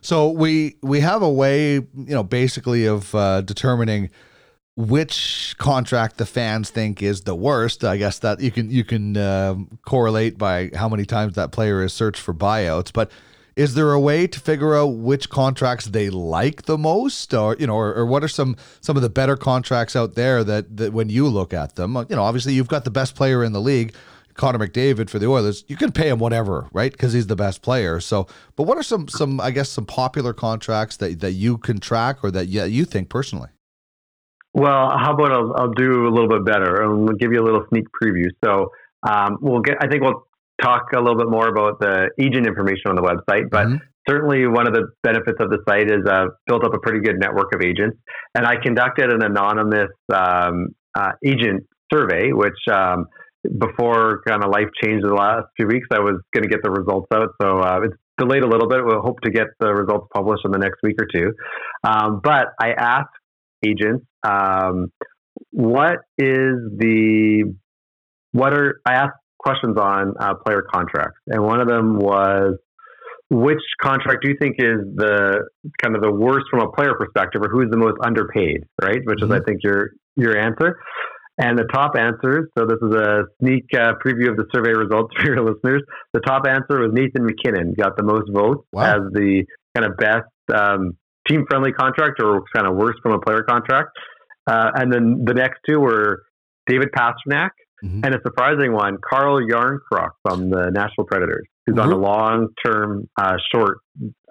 So 0.00 0.30
we 0.30 0.76
we 0.82 1.00
have 1.00 1.22
a 1.22 1.30
way, 1.30 1.74
you 1.74 1.88
know, 1.94 2.22
basically 2.22 2.86
of 2.86 3.14
uh, 3.14 3.42
determining 3.42 4.10
which 4.76 5.54
contract 5.58 6.18
the 6.18 6.26
fans 6.26 6.70
think 6.70 7.02
is 7.02 7.22
the 7.22 7.34
worst. 7.34 7.82
I 7.82 7.96
guess 7.96 8.18
that 8.20 8.40
you 8.40 8.50
can 8.50 8.70
you 8.70 8.84
can 8.84 9.16
uh, 9.16 9.56
correlate 9.86 10.38
by 10.38 10.70
how 10.74 10.88
many 10.88 11.04
times 11.04 11.34
that 11.34 11.50
player 11.50 11.82
has 11.82 11.92
searched 11.92 12.20
for 12.20 12.34
buyouts, 12.34 12.92
but 12.92 13.10
is 13.56 13.72
there 13.72 13.90
a 13.92 13.98
way 13.98 14.26
to 14.26 14.38
figure 14.38 14.76
out 14.76 14.86
which 14.88 15.30
contracts 15.30 15.86
they 15.86 16.10
like 16.10 16.62
the 16.62 16.76
most? 16.76 17.32
Or 17.32 17.56
you 17.58 17.66
know 17.66 17.74
or, 17.74 17.94
or, 17.94 18.06
what 18.06 18.22
are 18.22 18.28
some 18.28 18.56
some 18.80 18.96
of 18.96 19.02
the 19.02 19.08
better 19.08 19.36
contracts 19.36 19.96
out 19.96 20.14
there 20.14 20.44
that, 20.44 20.76
that 20.76 20.92
when 20.92 21.08
you 21.08 21.26
look 21.26 21.52
at 21.54 21.74
them 21.74 21.96
you 22.08 22.16
know 22.16 22.22
obviously 22.22 22.52
you've 22.52 22.68
got 22.68 22.84
the 22.84 22.90
best 22.90 23.16
player 23.16 23.42
in 23.42 23.52
the 23.52 23.60
league 23.60 23.94
Connor 24.34 24.58
McDavid 24.58 25.08
for 25.08 25.18
the 25.18 25.26
Oilers. 25.26 25.64
You 25.66 25.76
can 25.76 25.92
pay 25.92 26.10
him 26.10 26.18
whatever 26.18 26.68
right? 26.72 26.92
Because 26.92 27.14
he's 27.14 27.26
the 27.26 27.36
best 27.36 27.62
player. 27.62 27.98
So 28.00 28.26
but 28.54 28.64
what 28.64 28.76
are 28.76 28.82
some 28.82 29.08
some 29.08 29.40
I 29.40 29.50
guess 29.50 29.70
some 29.70 29.86
popular 29.86 30.34
contracts 30.34 30.98
that 30.98 31.20
that 31.20 31.32
you 31.32 31.56
can 31.56 31.80
track 31.80 32.22
or 32.22 32.30
that 32.30 32.48
yeah, 32.48 32.66
you 32.66 32.84
think 32.84 33.08
personally? 33.08 33.48
Well 34.52 34.96
how 34.98 35.14
about 35.14 35.32
I'll, 35.32 35.54
I'll 35.56 35.72
do 35.72 36.06
a 36.06 36.10
little 36.10 36.28
bit 36.28 36.44
better 36.44 36.82
and 36.82 37.04
we'll 37.04 37.16
give 37.16 37.32
you 37.32 37.42
a 37.42 37.46
little 37.46 37.64
sneak 37.70 37.86
preview. 38.00 38.26
So 38.44 38.70
um, 39.02 39.38
we'll 39.40 39.62
get 39.62 39.78
I 39.80 39.88
think 39.88 40.02
we'll 40.02 40.26
talk 40.60 40.92
a 40.94 41.00
little 41.00 41.16
bit 41.16 41.28
more 41.28 41.48
about 41.48 41.80
the 41.80 42.10
agent 42.20 42.46
information 42.46 42.86
on 42.86 42.96
the 42.96 43.02
website, 43.02 43.50
but 43.50 43.66
mm-hmm. 43.66 43.76
certainly 44.08 44.46
one 44.46 44.66
of 44.66 44.74
the 44.74 44.88
benefits 45.02 45.38
of 45.40 45.50
the 45.50 45.58
site 45.68 45.90
is 45.90 46.04
uh, 46.08 46.26
built 46.46 46.64
up 46.64 46.74
a 46.74 46.78
pretty 46.78 47.00
good 47.00 47.18
network 47.18 47.54
of 47.54 47.60
agents. 47.62 47.96
And 48.34 48.46
I 48.46 48.56
conducted 48.62 49.12
an 49.12 49.22
anonymous 49.22 49.90
um, 50.12 50.68
uh, 50.94 51.12
agent 51.24 51.64
survey, 51.92 52.32
which 52.32 52.58
um, 52.72 53.06
before 53.58 54.22
kind 54.26 54.42
of 54.42 54.50
life 54.50 54.68
changed 54.82 55.04
in 55.04 55.10
the 55.10 55.14
last 55.14 55.46
few 55.56 55.66
weeks, 55.66 55.86
I 55.92 56.00
was 56.00 56.20
going 56.34 56.42
to 56.42 56.48
get 56.48 56.60
the 56.62 56.70
results 56.70 57.06
out. 57.12 57.28
So 57.40 57.60
uh, 57.60 57.80
it's 57.84 57.96
delayed 58.18 58.42
a 58.42 58.48
little 58.48 58.68
bit. 58.68 58.84
We'll 58.84 59.02
hope 59.02 59.20
to 59.22 59.30
get 59.30 59.48
the 59.60 59.72
results 59.72 60.08
published 60.14 60.42
in 60.44 60.50
the 60.50 60.58
next 60.58 60.78
week 60.82 60.96
or 61.00 61.06
two. 61.06 61.32
Um, 61.84 62.20
but 62.22 62.48
I 62.60 62.72
asked 62.72 63.10
agents, 63.64 64.04
um, 64.22 64.92
what 65.50 65.98
is 66.18 66.54
the 66.76 67.54
what 68.32 68.52
are 68.52 68.80
I 68.86 68.94
asked 68.94 69.18
questions 69.46 69.76
on 69.78 70.14
uh, 70.18 70.34
player 70.44 70.64
contracts, 70.72 71.20
and 71.28 71.42
one 71.42 71.60
of 71.60 71.68
them 71.68 71.98
was 71.98 72.58
which 73.30 73.62
contract 73.82 74.22
do 74.22 74.30
you 74.30 74.36
think 74.40 74.56
is 74.58 74.78
the 74.94 75.48
kind 75.82 75.96
of 75.96 76.02
the 76.02 76.12
worst 76.12 76.46
from 76.50 76.60
a 76.60 76.70
player 76.70 76.94
perspective, 76.98 77.42
or 77.42 77.48
who 77.48 77.62
is 77.62 77.70
the 77.70 77.76
most 77.76 77.96
underpaid, 78.04 78.64
right? 78.80 79.00
Which 79.04 79.18
mm-hmm. 79.18 79.32
is, 79.32 79.40
I 79.40 79.44
think, 79.44 79.60
your 79.62 79.90
your 80.16 80.38
answer. 80.38 80.78
And 81.38 81.58
the 81.58 81.68
top 81.70 81.96
answers. 81.98 82.48
So 82.56 82.64
this 82.64 82.78
is 82.80 82.94
a 82.94 83.24
sneak 83.40 83.66
uh, 83.74 83.92
preview 84.02 84.30
of 84.30 84.36
the 84.36 84.46
survey 84.54 84.72
results 84.72 85.12
for 85.20 85.26
your 85.26 85.44
listeners. 85.44 85.82
The 86.14 86.20
top 86.20 86.46
answer 86.48 86.80
was 86.80 86.90
Nathan 86.92 87.26
MacKinnon 87.26 87.74
got 87.78 87.96
the 87.96 88.04
most 88.04 88.30
votes 88.32 88.66
wow. 88.72 88.96
as 88.96 89.12
the 89.12 89.44
kind 89.76 89.90
of 89.90 89.98
best 89.98 90.30
um, 90.54 90.96
team 91.28 91.44
friendly 91.48 91.72
contract, 91.72 92.22
or 92.22 92.42
kind 92.54 92.66
of 92.66 92.76
worst 92.76 93.00
from 93.02 93.12
a 93.12 93.20
player 93.20 93.42
contract. 93.42 93.90
Uh, 94.46 94.70
and 94.76 94.92
then 94.92 95.24
the 95.26 95.34
next 95.34 95.58
two 95.68 95.80
were 95.80 96.22
David 96.68 96.88
Pastrnak 96.96 97.50
Mm-hmm. 97.84 98.04
And 98.04 98.14
a 98.14 98.18
surprising 98.22 98.72
one, 98.72 98.98
Carl 99.08 99.40
Jarnkrok 99.46 100.10
from 100.22 100.50
the 100.50 100.70
Nashville 100.70 101.04
Predators, 101.04 101.46
who's 101.66 101.76
mm-hmm. 101.76 101.88
on 101.88 101.92
a 101.92 101.96
long 101.96 102.48
term, 102.64 103.08
uh, 103.20 103.36
short, 103.54 103.78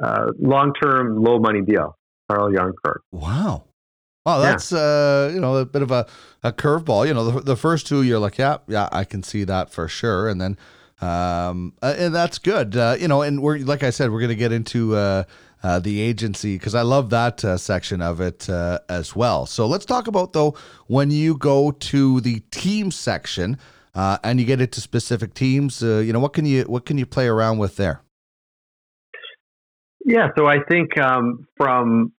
uh, 0.03 0.31
long 0.39 0.73
term, 0.81 1.23
low 1.23 1.39
money 1.39 1.61
deal. 1.61 1.95
Carl 2.29 2.51
Jarnkrok. 2.51 2.97
Wow. 3.11 3.65
Wow, 4.25 4.39
that's 4.39 4.71
yeah. 4.71 4.79
uh, 4.79 5.31
you 5.31 5.39
know 5.39 5.57
a 5.57 5.65
bit 5.65 5.83
of 5.83 5.91
a, 5.91 6.07
a 6.41 6.51
curveball. 6.51 7.07
You 7.07 7.13
know, 7.13 7.29
the, 7.29 7.41
the 7.41 7.55
first 7.55 7.85
two 7.85 8.01
you're 8.01 8.17
like, 8.17 8.39
yeah, 8.39 8.57
yeah, 8.67 8.89
I 8.91 9.03
can 9.03 9.21
see 9.21 9.43
that 9.43 9.69
for 9.69 9.87
sure, 9.87 10.27
and 10.27 10.41
then 10.41 10.57
um, 10.99 11.73
uh, 11.83 11.93
and 11.95 12.15
that's 12.15 12.39
good. 12.39 12.75
Uh, 12.75 12.95
you 12.99 13.07
know, 13.07 13.21
and 13.21 13.43
we're 13.43 13.59
like 13.59 13.83
I 13.83 13.91
said, 13.91 14.11
we're 14.11 14.21
gonna 14.21 14.33
get 14.33 14.51
into 14.51 14.95
uh, 14.95 15.25
uh, 15.63 15.79
the 15.79 16.01
agency 16.01 16.57
because 16.57 16.75
I 16.75 16.81
love 16.81 17.09
that 17.09 17.43
uh, 17.43 17.57
section 17.57 18.01
of 18.01 18.21
it 18.21 18.49
uh, 18.49 18.79
as 18.89 19.15
well. 19.15 19.45
So 19.45 19.67
let's 19.67 19.85
talk 19.85 20.07
about 20.07 20.33
though 20.33 20.55
when 20.87 21.11
you 21.11 21.37
go 21.37 21.71
to 21.71 22.21
the 22.21 22.39
team 22.51 22.91
section 22.91 23.57
uh, 23.93 24.17
and 24.23 24.39
you 24.39 24.45
get 24.45 24.61
into 24.61 24.81
specific 24.81 25.33
teams. 25.33 25.81
Uh, 25.81 25.97
you 25.97 26.13
know 26.13 26.19
what 26.19 26.33
can 26.33 26.45
you 26.45 26.63
what 26.63 26.85
can 26.85 26.97
you 26.97 27.05
play 27.05 27.27
around 27.27 27.57
with 27.57 27.77
there? 27.77 28.01
Yeah, 30.05 30.27
so 30.37 30.45
I 30.45 30.57
think 30.69 30.99
um, 30.99 31.47
from 31.57 32.11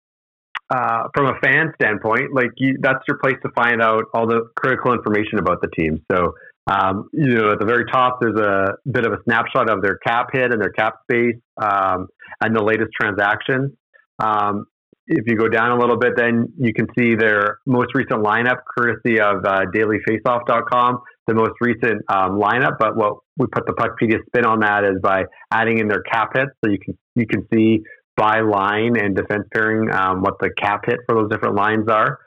from 0.68 1.26
a 1.26 1.39
fan 1.41 1.72
standpoint, 1.80 2.34
like 2.34 2.51
you, 2.57 2.76
that's 2.80 3.05
your 3.07 3.18
place 3.18 3.37
to 3.43 3.51
find 3.55 3.80
out 3.80 4.05
all 4.12 4.26
the 4.26 4.51
critical 4.57 4.93
information 4.93 5.39
about 5.39 5.61
the 5.61 5.68
team. 5.68 6.03
So 6.11 6.34
um, 6.68 7.08
you 7.12 7.34
know, 7.34 7.52
at 7.52 7.58
the 7.60 7.64
very 7.64 7.84
top, 7.86 8.18
there's 8.20 8.38
a 8.38 8.74
bit 8.90 9.06
of 9.06 9.12
a 9.12 9.18
snapshot 9.24 9.70
of 9.70 9.82
their 9.82 9.98
cap 9.98 10.28
hit 10.32 10.52
and 10.52 10.60
their 10.60 10.72
cap 10.72 10.94
space 11.04 11.36
um, 11.56 12.08
and 12.40 12.54
the 12.54 12.62
latest 12.62 12.90
transactions. 13.00 13.72
Um, 14.18 14.66
if 15.06 15.24
you 15.26 15.36
go 15.36 15.48
down 15.48 15.70
a 15.70 15.78
little 15.78 15.96
bit, 15.96 16.14
then 16.16 16.52
you 16.58 16.72
can 16.74 16.88
see 16.98 17.14
their 17.14 17.58
most 17.66 17.94
recent 17.94 18.24
lineup, 18.24 18.58
courtesy 18.76 19.20
of 19.20 19.44
uh, 19.44 19.66
dailyfaceoff.com, 19.72 20.98
the 21.28 21.34
most 21.34 21.52
recent 21.60 22.02
um, 22.08 22.40
lineup. 22.40 22.78
But 22.80 22.96
what 22.96 23.18
we 23.36 23.46
put 23.46 23.66
the 23.66 23.72
Puckpedia 23.72 24.18
spin 24.26 24.44
on 24.44 24.60
that 24.60 24.82
is 24.82 25.00
by 25.00 25.24
adding 25.52 25.78
in 25.78 25.86
their 25.86 26.02
cap 26.02 26.30
hits, 26.34 26.50
so 26.64 26.70
you 26.70 26.78
can 26.84 26.98
you 27.14 27.26
can 27.26 27.46
see 27.54 27.82
by 28.16 28.40
line 28.40 28.96
and 28.98 29.14
defense 29.14 29.44
pairing 29.54 29.92
um, 29.94 30.22
what 30.22 30.34
the 30.40 30.50
cap 30.60 30.80
hit 30.86 30.98
for 31.06 31.14
those 31.20 31.30
different 31.30 31.54
lines 31.54 31.86
are 31.88 32.18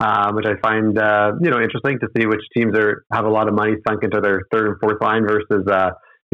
um, 0.00 0.34
which 0.34 0.46
I 0.46 0.54
find 0.62 0.98
uh, 0.98 1.32
you 1.40 1.50
know 1.50 1.60
interesting 1.60 1.98
to 2.00 2.08
see 2.16 2.26
which 2.26 2.42
teams 2.56 2.76
are 2.78 3.04
have 3.12 3.24
a 3.24 3.30
lot 3.30 3.48
of 3.48 3.54
money 3.54 3.74
sunk 3.86 4.02
into 4.04 4.20
their 4.20 4.40
third 4.52 4.68
and 4.68 4.76
fourth 4.80 5.00
line 5.00 5.26
versus 5.26 5.66
uh, 5.70 5.90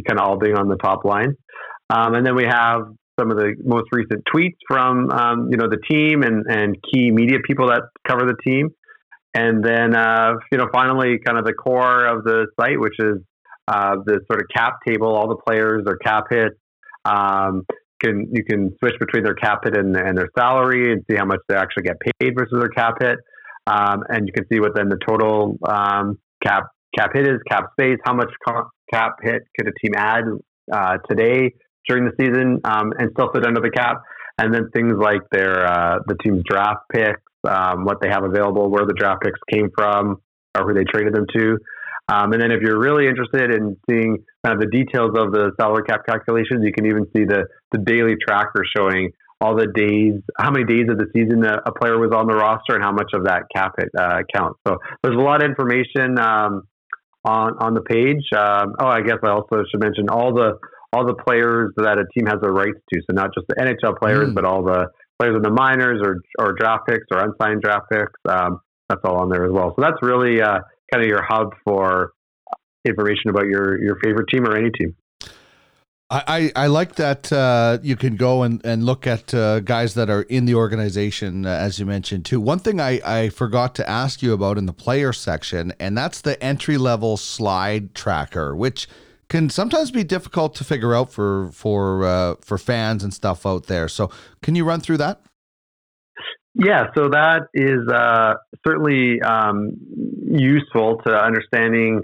kind 0.06 0.18
of 0.18 0.26
all 0.26 0.38
being 0.38 0.56
on 0.56 0.68
the 0.68 0.76
top 0.76 1.04
line. 1.04 1.34
Um, 1.90 2.14
and 2.14 2.26
then 2.26 2.34
we 2.34 2.44
have 2.44 2.82
some 3.20 3.30
of 3.30 3.36
the 3.36 3.54
most 3.62 3.88
recent 3.92 4.22
tweets 4.34 4.56
from 4.68 5.10
um, 5.10 5.48
you 5.50 5.56
know 5.56 5.68
the 5.68 5.78
team 5.90 6.22
and 6.22 6.44
and 6.48 6.76
key 6.92 7.10
media 7.10 7.38
people 7.46 7.68
that 7.68 7.82
cover 8.06 8.26
the 8.26 8.36
team. 8.44 8.70
And 9.34 9.64
then 9.64 9.94
uh, 9.94 10.32
you 10.50 10.58
know 10.58 10.66
finally 10.72 11.18
kind 11.24 11.38
of 11.38 11.44
the 11.44 11.54
core 11.54 12.04
of 12.04 12.24
the 12.24 12.46
site, 12.60 12.80
which 12.80 12.94
is 12.98 13.18
uh, 13.68 13.96
the 14.04 14.20
sort 14.30 14.40
of 14.40 14.48
cap 14.54 14.78
table, 14.86 15.14
all 15.14 15.28
the 15.28 15.40
players, 15.46 15.84
their 15.84 15.96
cap 15.96 16.24
hits. 16.30 16.56
Um, 17.04 17.64
can 18.02 18.28
you 18.32 18.44
can 18.44 18.74
switch 18.80 18.94
between 18.98 19.22
their 19.22 19.34
cap 19.34 19.60
hit 19.64 19.76
and, 19.76 19.96
and 19.96 20.18
their 20.18 20.28
salary 20.36 20.92
and 20.92 21.04
see 21.08 21.16
how 21.16 21.24
much 21.24 21.38
they 21.48 21.54
actually 21.54 21.84
get 21.84 21.96
paid 22.20 22.34
versus 22.36 22.58
their 22.58 22.68
cap 22.68 22.94
hit. 23.00 23.18
Um, 23.66 24.02
and 24.08 24.26
you 24.26 24.32
can 24.32 24.46
see 24.52 24.60
what 24.60 24.74
then 24.74 24.88
the 24.88 24.98
total 25.06 25.58
um, 25.68 26.18
cap 26.42 26.64
cap 26.96 27.10
hit 27.14 27.26
is, 27.26 27.40
cap 27.48 27.70
space, 27.72 27.98
how 28.04 28.14
much 28.14 28.30
cap 28.92 29.16
hit 29.22 29.42
could 29.58 29.68
a 29.68 29.72
team 29.80 29.94
add 29.96 30.24
uh, 30.72 30.98
today 31.08 31.54
during 31.88 32.04
the 32.04 32.12
season 32.20 32.60
um, 32.64 32.92
and 32.98 33.10
still 33.12 33.30
fit 33.32 33.46
under 33.46 33.60
the 33.60 33.70
cap, 33.70 34.02
and 34.38 34.52
then 34.52 34.68
things 34.70 34.94
like 34.98 35.22
their 35.30 35.66
uh, 35.66 35.98
the 36.06 36.16
team's 36.22 36.42
draft 36.48 36.82
picks, 36.92 37.20
um, 37.48 37.84
what 37.84 37.98
they 38.00 38.08
have 38.08 38.24
available, 38.24 38.70
where 38.70 38.86
the 38.86 38.94
draft 38.94 39.22
picks 39.22 39.40
came 39.50 39.68
from, 39.76 40.20
or 40.56 40.66
who 40.66 40.74
they 40.74 40.84
traded 40.84 41.14
them 41.14 41.26
to. 41.34 41.58
Um, 42.08 42.32
and 42.32 42.42
then 42.42 42.50
if 42.50 42.60
you're 42.60 42.80
really 42.80 43.06
interested 43.06 43.54
in 43.54 43.76
seeing 43.88 44.18
kind 44.44 44.54
of 44.54 44.60
the 44.60 44.66
details 44.66 45.12
of 45.16 45.32
the 45.32 45.52
salary 45.58 45.84
cap 45.84 46.00
calculations, 46.06 46.62
you 46.64 46.72
can 46.72 46.86
even 46.86 47.06
see 47.16 47.24
the, 47.24 47.44
the 47.70 47.78
daily 47.78 48.16
tracker 48.20 48.64
showing 48.76 49.10
all 49.43 49.57
the 49.57 49.66
days, 49.66 50.22
how 50.38 50.53
many 50.53 50.64
days 50.64 50.86
of 50.88 50.99
the 50.99 51.07
season 51.12 51.45
a, 51.45 51.59
a 51.66 51.72
player 51.74 51.99
was 51.99 52.12
on 52.14 52.28
the 52.28 52.34
roster, 52.34 52.74
and 52.74 52.82
how 52.82 52.93
much 52.93 53.11
of 53.12 53.24
that 53.24 53.43
cap 53.55 53.72
it 53.78 53.90
uh, 53.99 54.22
counts. 54.32 54.61
So 54.66 54.78
there's 55.03 55.16
a 55.16 55.20
lot 55.20 55.43
of 55.43 55.51
information 55.51 56.16
um, 56.18 56.62
on 57.24 57.59
on 57.59 57.74
the 57.74 57.82
page. 57.82 58.22
Um, 58.30 58.78
oh, 58.78 58.86
I 58.86 59.03
guess 59.03 59.18
I 59.24 59.30
also 59.30 59.64
should 59.68 59.80
mention 59.80 60.09
all 60.09 60.32
the 60.32 60.59
all 60.93 61.05
the 61.05 61.14
players 61.14 61.72
that 61.76 61.99
a 61.99 62.07
team 62.14 62.26
has 62.26 62.38
the 62.40 62.53
rights 62.53 62.78
to. 62.93 63.01
So 63.01 63.14
not 63.14 63.30
just 63.34 63.49
the 63.49 63.57
NHL 63.57 63.99
players, 63.99 64.30
mm. 64.30 64.34
but 64.34 64.45
all 64.45 64.62
the 64.62 64.86
players 65.18 65.34
in 65.34 65.43
the 65.43 65.51
minors 65.51 66.01
or 66.05 66.22
or 66.38 66.55
draft 66.55 66.86
picks 66.86 67.07
or 67.11 67.18
unsigned 67.18 67.62
draft 67.62 67.86
picks. 67.90 68.20
Um, 68.28 68.61
that's 68.88 69.01
all 69.05 69.18
on 69.18 69.28
there 69.28 69.45
as 69.45 69.51
well. 69.53 69.74
So 69.74 69.82
that's 69.82 69.99
really 70.03 70.40
uh, 70.40 70.61
kind 70.93 71.03
of 71.03 71.09
your 71.09 71.22
hub 71.26 71.51
for 71.64 72.12
information 72.86 73.30
about 73.30 73.47
your 73.47 73.82
your 73.82 73.99
favorite 74.05 74.28
team 74.30 74.47
or 74.47 74.57
any 74.57 74.70
team. 74.70 74.95
I, 76.14 76.52
I, 76.54 76.66
like 76.66 76.96
that 76.96 77.32
uh, 77.32 77.78
you 77.82 77.96
can 77.96 78.16
go 78.16 78.42
and, 78.42 78.60
and 78.66 78.84
look 78.84 79.06
at 79.06 79.32
uh, 79.32 79.60
guys 79.60 79.94
that 79.94 80.10
are 80.10 80.22
in 80.22 80.44
the 80.44 80.54
organization, 80.54 81.46
uh, 81.46 81.48
as 81.48 81.78
you 81.78 81.86
mentioned, 81.86 82.26
too. 82.26 82.38
One 82.38 82.58
thing 82.58 82.80
I, 82.80 83.00
I 83.02 83.28
forgot 83.30 83.74
to 83.76 83.88
ask 83.88 84.20
you 84.22 84.34
about 84.34 84.58
in 84.58 84.66
the 84.66 84.74
player 84.74 85.14
section, 85.14 85.72
and 85.80 85.96
that's 85.96 86.20
the 86.20 86.42
entry 86.44 86.76
level 86.76 87.16
slide 87.16 87.94
tracker, 87.94 88.54
which 88.54 88.88
can 89.30 89.48
sometimes 89.48 89.90
be 89.90 90.04
difficult 90.04 90.54
to 90.56 90.64
figure 90.64 90.94
out 90.94 91.10
for 91.10 91.50
for 91.52 92.04
uh, 92.04 92.34
for 92.42 92.58
fans 92.58 93.02
and 93.02 93.14
stuff 93.14 93.46
out 93.46 93.66
there. 93.66 93.88
So, 93.88 94.10
can 94.42 94.54
you 94.54 94.66
run 94.66 94.80
through 94.80 94.98
that? 94.98 95.22
Yeah, 96.54 96.88
so 96.94 97.08
that 97.08 97.44
is 97.54 97.88
uh, 97.88 98.34
certainly 98.66 99.22
um, 99.22 99.78
useful 100.26 100.98
to 101.06 101.10
understanding 101.10 102.02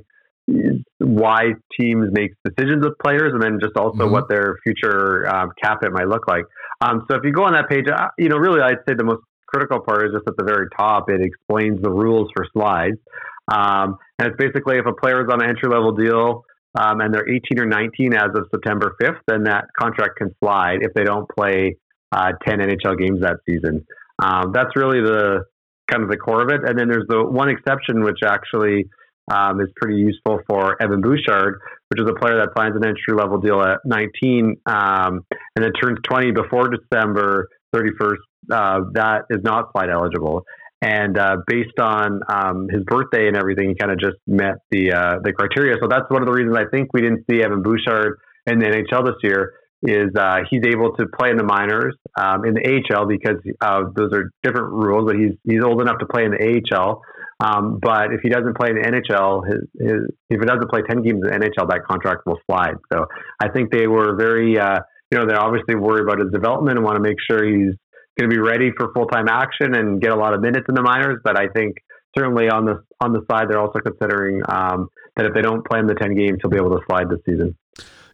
why 0.98 1.52
teams 1.78 2.08
make 2.12 2.32
decisions 2.44 2.84
with 2.84 2.94
players, 3.02 3.32
and 3.32 3.42
then 3.42 3.58
just 3.60 3.76
also 3.76 4.04
mm-hmm. 4.04 4.12
what 4.12 4.28
their 4.28 4.56
future 4.64 5.28
um, 5.28 5.50
cap 5.62 5.78
it 5.82 5.92
might 5.92 6.08
look 6.08 6.26
like. 6.28 6.44
Um, 6.80 7.06
so 7.10 7.16
if 7.16 7.24
you 7.24 7.32
go 7.32 7.44
on 7.44 7.52
that 7.52 7.68
page, 7.68 7.86
uh, 7.88 8.08
you 8.18 8.28
know, 8.28 8.36
really, 8.36 8.60
I'd 8.60 8.78
say 8.88 8.94
the 8.96 9.04
most 9.04 9.22
critical 9.46 9.80
part 9.80 10.06
is 10.06 10.12
just 10.12 10.28
at 10.28 10.36
the 10.36 10.44
very 10.44 10.68
top. 10.76 11.10
It 11.10 11.20
explains 11.20 11.80
the 11.82 11.90
rules 11.90 12.28
for 12.36 12.46
slides, 12.52 12.98
um, 13.52 13.96
and 14.18 14.28
it's 14.28 14.36
basically 14.38 14.78
if 14.78 14.86
a 14.86 14.94
player 14.94 15.22
is 15.22 15.28
on 15.32 15.42
an 15.42 15.48
entry 15.48 15.68
level 15.68 15.92
deal. 15.92 16.44
Um, 16.78 17.00
and 17.00 17.12
they're 17.12 17.28
18 17.28 17.58
or 17.58 17.64
19 17.64 18.12
as 18.12 18.28
of 18.36 18.46
September 18.52 18.94
5th, 19.02 19.18
then 19.26 19.44
that 19.44 19.64
contract 19.76 20.18
can 20.18 20.28
slide 20.38 20.80
if 20.82 20.92
they 20.94 21.02
don't 21.02 21.26
play 21.34 21.76
uh, 22.12 22.32
10 22.46 22.58
NHL 22.58 22.96
games 22.98 23.22
that 23.22 23.36
season. 23.48 23.84
Um, 24.22 24.52
that's 24.52 24.76
really 24.76 25.00
the 25.00 25.44
kind 25.90 26.02
of 26.02 26.10
the 26.10 26.18
core 26.18 26.42
of 26.42 26.50
it. 26.50 26.68
And 26.68 26.78
then 26.78 26.88
there's 26.88 27.06
the 27.08 27.24
one 27.24 27.48
exception, 27.48 28.04
which 28.04 28.18
actually 28.24 28.84
um, 29.30 29.60
is 29.60 29.68
pretty 29.76 29.98
useful 29.98 30.40
for 30.48 30.80
Evan 30.82 31.00
Bouchard, 31.00 31.60
which 31.88 32.00
is 32.00 32.08
a 32.08 32.14
player 32.14 32.36
that 32.36 32.50
signs 32.56 32.76
an 32.76 32.84
entry 32.84 33.14
level 33.14 33.38
deal 33.38 33.60
at 33.62 33.78
19 33.84 34.56
um, 34.66 35.24
and 35.56 35.64
then 35.64 35.72
turns 35.72 35.98
20 36.04 36.32
before 36.32 36.68
December 36.68 37.48
31st. 37.74 38.16
Uh, 38.50 38.80
that 38.92 39.22
is 39.30 39.42
not 39.42 39.70
slide 39.72 39.90
eligible. 39.90 40.44
And 40.80 41.18
uh, 41.18 41.38
based 41.46 41.78
on 41.80 42.20
um, 42.32 42.68
his 42.70 42.82
birthday 42.84 43.26
and 43.26 43.36
everything, 43.36 43.70
he 43.70 43.74
kind 43.74 43.90
of 43.90 43.98
just 43.98 44.16
met 44.26 44.56
the 44.70 44.92
uh, 44.92 45.18
the 45.24 45.32
criteria. 45.32 45.76
So 45.80 45.88
that's 45.88 46.08
one 46.08 46.22
of 46.22 46.26
the 46.26 46.32
reasons 46.32 46.56
I 46.56 46.70
think 46.70 46.92
we 46.92 47.00
didn't 47.00 47.24
see 47.28 47.42
Evan 47.42 47.62
Bouchard 47.62 48.18
in 48.46 48.60
the 48.60 48.66
NHL 48.66 49.04
this 49.04 49.16
year. 49.22 49.54
Is 49.82 50.10
uh, 50.16 50.38
he's 50.50 50.62
able 50.66 50.94
to 50.96 51.06
play 51.18 51.30
in 51.30 51.36
the 51.36 51.44
minors 51.44 51.94
um, 52.18 52.44
in 52.44 52.54
the 52.54 52.82
AHL 52.90 53.06
because 53.06 53.36
those 53.94 54.12
are 54.12 54.30
different 54.42 54.72
rules, 54.72 55.06
but 55.06 55.16
he's 55.16 55.32
he's 55.44 55.62
old 55.62 55.80
enough 55.80 55.98
to 55.98 56.06
play 56.06 56.24
in 56.24 56.32
the 56.32 56.62
AHL. 56.74 57.02
Um, 57.40 57.78
but 57.80 58.12
if 58.12 58.20
he 58.22 58.28
doesn't 58.28 58.56
play 58.56 58.70
in 58.70 58.76
the 58.76 58.82
NHL, 58.82 59.46
his, 59.46 59.62
his, 59.78 60.00
if 60.28 60.40
he 60.40 60.46
doesn't 60.46 60.68
play 60.70 60.82
10 60.82 61.02
games 61.02 61.22
in 61.22 61.30
the 61.30 61.46
NHL, 61.46 61.68
that 61.70 61.84
contract 61.88 62.26
will 62.26 62.38
slide. 62.50 62.74
So 62.92 63.06
I 63.40 63.48
think 63.48 63.70
they 63.70 63.86
were 63.86 64.16
very, 64.16 64.58
uh, 64.58 64.80
you 65.10 65.18
know, 65.18 65.26
they're 65.26 65.40
obviously 65.40 65.76
worried 65.76 66.02
about 66.02 66.18
his 66.18 66.32
development 66.32 66.76
and 66.76 66.84
want 66.84 66.96
to 66.96 67.02
make 67.02 67.16
sure 67.30 67.46
he's 67.46 67.74
going 68.18 68.28
to 68.28 68.34
be 68.34 68.40
ready 68.40 68.70
for 68.76 68.92
full 68.92 69.06
time 69.06 69.28
action 69.28 69.76
and 69.76 70.00
get 70.00 70.10
a 70.10 70.16
lot 70.16 70.34
of 70.34 70.40
minutes 70.40 70.66
in 70.68 70.74
the 70.74 70.82
minors. 70.82 71.20
But 71.22 71.38
I 71.38 71.46
think 71.54 71.76
certainly 72.16 72.50
on 72.50 72.64
the 72.64 72.82
on 73.00 73.12
the 73.12 73.22
side, 73.30 73.46
they're 73.48 73.60
also 73.60 73.78
considering 73.78 74.42
um, 74.48 74.88
that 75.16 75.26
if 75.26 75.34
they 75.34 75.42
don't 75.42 75.64
play 75.64 75.78
in 75.78 75.86
the 75.86 75.94
10 75.94 76.16
games, 76.16 76.38
he'll 76.42 76.50
be 76.50 76.56
able 76.56 76.70
to 76.70 76.82
slide 76.88 77.08
this 77.08 77.20
season. 77.24 77.56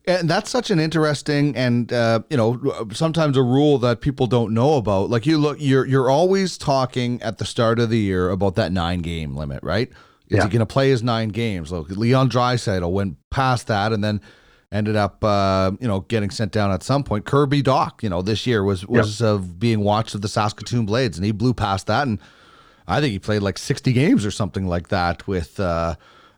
And 0.07 0.29
that's 0.29 0.51
such 0.51 0.71
an 0.71 0.79
interesting 0.79 1.57
and 1.57 1.91
uh, 1.91 2.21
you 2.29 2.37
know 2.37 2.89
sometimes 2.93 3.39
a 3.39 3.43
rule 3.43 3.79
that 3.79 4.03
people 4.03 4.27
don't 4.27 4.53
know 4.53 4.75
about. 4.75 5.09
Like 5.09 5.25
you 5.25 5.39
look, 5.39 5.57
you're 5.61 5.87
you're 5.87 6.11
always 6.11 6.59
talking 6.59 7.23
at 7.23 7.39
the 7.39 7.47
start 7.47 7.79
of 7.79 7.89
the 7.89 7.99
year 7.99 8.29
about 8.29 8.55
that 8.57 8.71
nine 8.71 9.01
game 9.01 9.35
limit, 9.35 9.63
right? 9.63 9.89
Is 10.29 10.39
yeah. 10.39 10.45
he 10.45 10.51
going 10.51 10.61
to 10.61 10.67
play 10.67 10.91
his 10.91 11.03
nine 11.03 11.31
games? 11.31 11.73
Look, 11.73 11.89
Leon 11.91 12.29
Draisaitl 12.29 12.91
went 12.91 13.17
past 13.31 13.67
that 13.69 13.93
and 13.93 14.05
then 14.05 14.21
ended 14.71 14.97
up 14.97 15.25
uh, 15.25 15.73
you 15.81 15.89
know 15.89 16.01
getting 16.01 16.31
sent 16.31 16.53
down 16.53 16.71
at 16.71 16.83
some 16.83 17.03
point. 17.03 17.25
Kirby 17.25 17.63
Dach, 17.63 18.03
you 18.03 18.11
know, 18.11 18.21
this 18.21 18.47
year 18.47 18.63
was 18.63 18.87
was 18.87 19.23
yep. 19.23 19.29
uh, 19.29 19.39
being 19.39 19.81
watched 19.81 20.15
of 20.15 20.21
the 20.21 20.29
Saskatoon 20.29 20.85
Blades, 20.85 21.17
and 21.17 21.25
he 21.25 21.33
blew 21.33 21.55
past 21.55 21.87
that, 21.87 22.07
and 22.07 22.19
I 22.87 23.01
think 23.01 23.13
he 23.13 23.19
played 23.19 23.41
like 23.41 23.57
sixty 23.57 23.95
games 23.95 24.27
or 24.27 24.31
something 24.31 24.67
like 24.67 24.89
that 24.89 25.27
with. 25.27 25.59
Uh, 25.59 25.95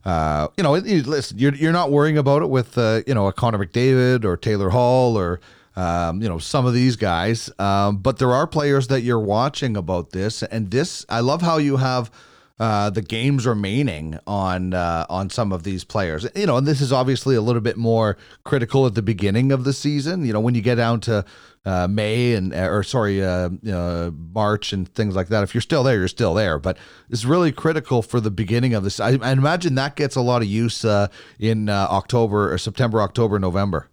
uh, 0.06 0.46
you 0.56 0.62
know, 0.62 0.72
listen, 0.72 1.36
you're 1.36 1.52
you're 1.56 1.72
not 1.72 1.90
worrying 1.90 2.16
about 2.16 2.40
it 2.42 2.46
with 2.46 2.78
uh, 2.78 3.02
you 3.08 3.12
know 3.12 3.26
a 3.26 3.32
Connor 3.32 3.58
McDavid 3.58 4.24
or 4.24 4.36
Taylor 4.36 4.70
Hall 4.70 5.18
or 5.18 5.40
um, 5.74 6.22
you 6.22 6.28
know 6.28 6.38
some 6.38 6.64
of 6.64 6.74
these 6.74 6.94
guys, 6.94 7.50
um, 7.58 7.96
but 7.96 8.18
there 8.18 8.32
are 8.32 8.46
players 8.46 8.86
that 8.86 9.00
you're 9.00 9.18
watching 9.18 9.76
about 9.76 10.10
this, 10.10 10.44
and 10.44 10.70
this 10.70 11.04
I 11.08 11.20
love 11.20 11.42
how 11.42 11.58
you 11.58 11.78
have. 11.78 12.12
Uh, 12.58 12.88
the 12.88 13.02
games 13.02 13.46
remaining 13.46 14.18
on 14.26 14.72
uh, 14.72 15.04
on 15.10 15.28
some 15.28 15.52
of 15.52 15.62
these 15.62 15.84
players, 15.84 16.26
you 16.34 16.46
know, 16.46 16.56
and 16.56 16.66
this 16.66 16.80
is 16.80 16.90
obviously 16.90 17.36
a 17.36 17.42
little 17.42 17.60
bit 17.60 17.76
more 17.76 18.16
critical 18.44 18.86
at 18.86 18.94
the 18.94 19.02
beginning 19.02 19.52
of 19.52 19.64
the 19.64 19.74
season. 19.74 20.24
You 20.24 20.32
know, 20.32 20.40
when 20.40 20.54
you 20.54 20.62
get 20.62 20.76
down 20.76 21.00
to 21.00 21.22
uh, 21.66 21.88
May 21.88 22.32
and 22.34 22.54
uh, 22.54 22.68
or 22.70 22.82
sorry 22.82 23.22
uh, 23.22 23.50
uh, 23.70 24.10
March 24.32 24.72
and 24.72 24.88
things 24.94 25.16
like 25.16 25.28
that. 25.28 25.42
If 25.42 25.52
you're 25.52 25.60
still 25.60 25.82
there, 25.82 25.96
you're 25.96 26.08
still 26.08 26.32
there. 26.32 26.58
But 26.58 26.78
it's 27.10 27.24
really 27.24 27.50
critical 27.52 28.02
for 28.02 28.20
the 28.20 28.30
beginning 28.30 28.72
of 28.72 28.84
this. 28.84 29.00
I, 29.00 29.18
I 29.20 29.32
imagine 29.32 29.74
that 29.74 29.96
gets 29.96 30.14
a 30.14 30.20
lot 30.20 30.42
of 30.42 30.48
use 30.48 30.84
in 31.38 31.68
October 31.68 32.52
or 32.52 32.58
September, 32.58 33.02
October, 33.02 33.38
November. 33.38 33.90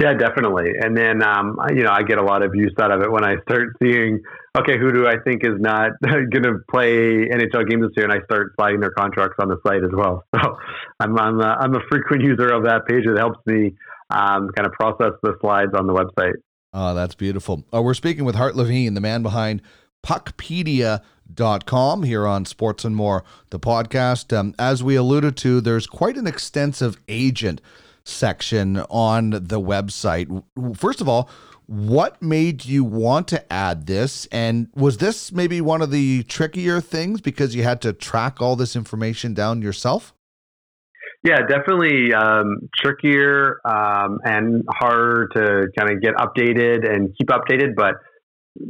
Yeah, 0.00 0.14
definitely. 0.14 0.72
And 0.80 0.96
then 0.96 1.22
um, 1.22 1.58
you 1.74 1.82
know 1.82 1.90
I 1.90 2.02
get 2.02 2.18
a 2.18 2.24
lot 2.24 2.42
of 2.42 2.54
use 2.54 2.72
out 2.80 2.90
of 2.90 3.02
it 3.02 3.10
when 3.12 3.24
I 3.24 3.36
start 3.42 3.76
seeing 3.82 4.20
okay, 4.58 4.78
who 4.78 4.92
do 4.92 5.06
I 5.06 5.18
think 5.24 5.44
is 5.44 5.60
not 5.60 5.92
going 6.02 6.42
to 6.42 6.58
play 6.70 7.28
NHL 7.28 7.68
games 7.68 7.82
this 7.82 7.92
year, 7.96 8.08
and 8.08 8.12
I 8.12 8.24
start 8.24 8.52
sliding 8.56 8.80
their 8.80 8.90
contracts 8.90 9.36
on 9.38 9.48
the 9.48 9.58
site 9.66 9.84
as 9.84 9.90
well. 9.92 10.24
So 10.40 10.56
I'm 11.00 11.18
I'm 11.18 11.40
a, 11.40 11.56
I'm 11.60 11.74
a 11.74 11.80
frequent 11.90 12.22
user 12.22 12.48
of 12.48 12.64
that 12.64 12.86
page. 12.86 13.06
It 13.06 13.16
helps 13.16 13.38
me 13.46 13.74
um, 14.10 14.50
kind 14.54 14.66
of 14.66 14.72
process 14.72 15.12
the 15.22 15.36
slides 15.40 15.72
on 15.74 15.86
the 15.86 15.94
website. 15.94 16.34
Oh, 16.72 16.94
that's 16.94 17.14
beautiful. 17.14 17.64
Uh, 17.74 17.82
we're 17.82 17.94
speaking 17.94 18.24
with 18.24 18.34
Hart 18.34 18.54
Levine, 18.54 18.94
the 18.94 19.00
man 19.00 19.22
behind 19.22 19.62
puckpedia.com 20.04 22.02
here 22.02 22.26
on 22.26 22.44
Sports 22.44 22.84
and 22.84 22.94
More, 22.94 23.24
the 23.50 23.58
podcast. 23.58 24.36
Um, 24.36 24.54
as 24.58 24.82
we 24.82 24.94
alluded 24.94 25.36
to, 25.38 25.60
there's 25.60 25.86
quite 25.86 26.16
an 26.16 26.26
extensive 26.26 26.96
agent 27.08 27.60
section 28.04 28.78
on 28.90 29.30
the 29.30 29.60
website. 29.60 30.44
First 30.76 31.00
of 31.00 31.08
all, 31.08 31.28
what 31.66 32.20
made 32.20 32.64
you 32.64 32.82
want 32.82 33.28
to 33.28 33.52
add 33.52 33.86
this? 33.86 34.26
And 34.32 34.68
was 34.74 34.98
this 34.98 35.30
maybe 35.30 35.60
one 35.60 35.82
of 35.82 35.92
the 35.92 36.24
trickier 36.24 36.80
things 36.80 37.20
because 37.20 37.54
you 37.54 37.62
had 37.62 37.80
to 37.82 37.92
track 37.92 38.40
all 38.40 38.56
this 38.56 38.74
information 38.74 39.34
down 39.34 39.62
yourself? 39.62 40.12
Yeah, 41.22 41.46
definitely 41.46 42.12
um, 42.12 42.68
trickier 42.74 43.60
um, 43.64 44.18
and 44.24 44.64
harder 44.68 45.28
to 45.36 45.66
kind 45.78 45.92
of 45.92 46.02
get 46.02 46.14
updated 46.14 46.90
and 46.90 47.14
keep 47.16 47.28
updated, 47.28 47.76
but 47.76 47.94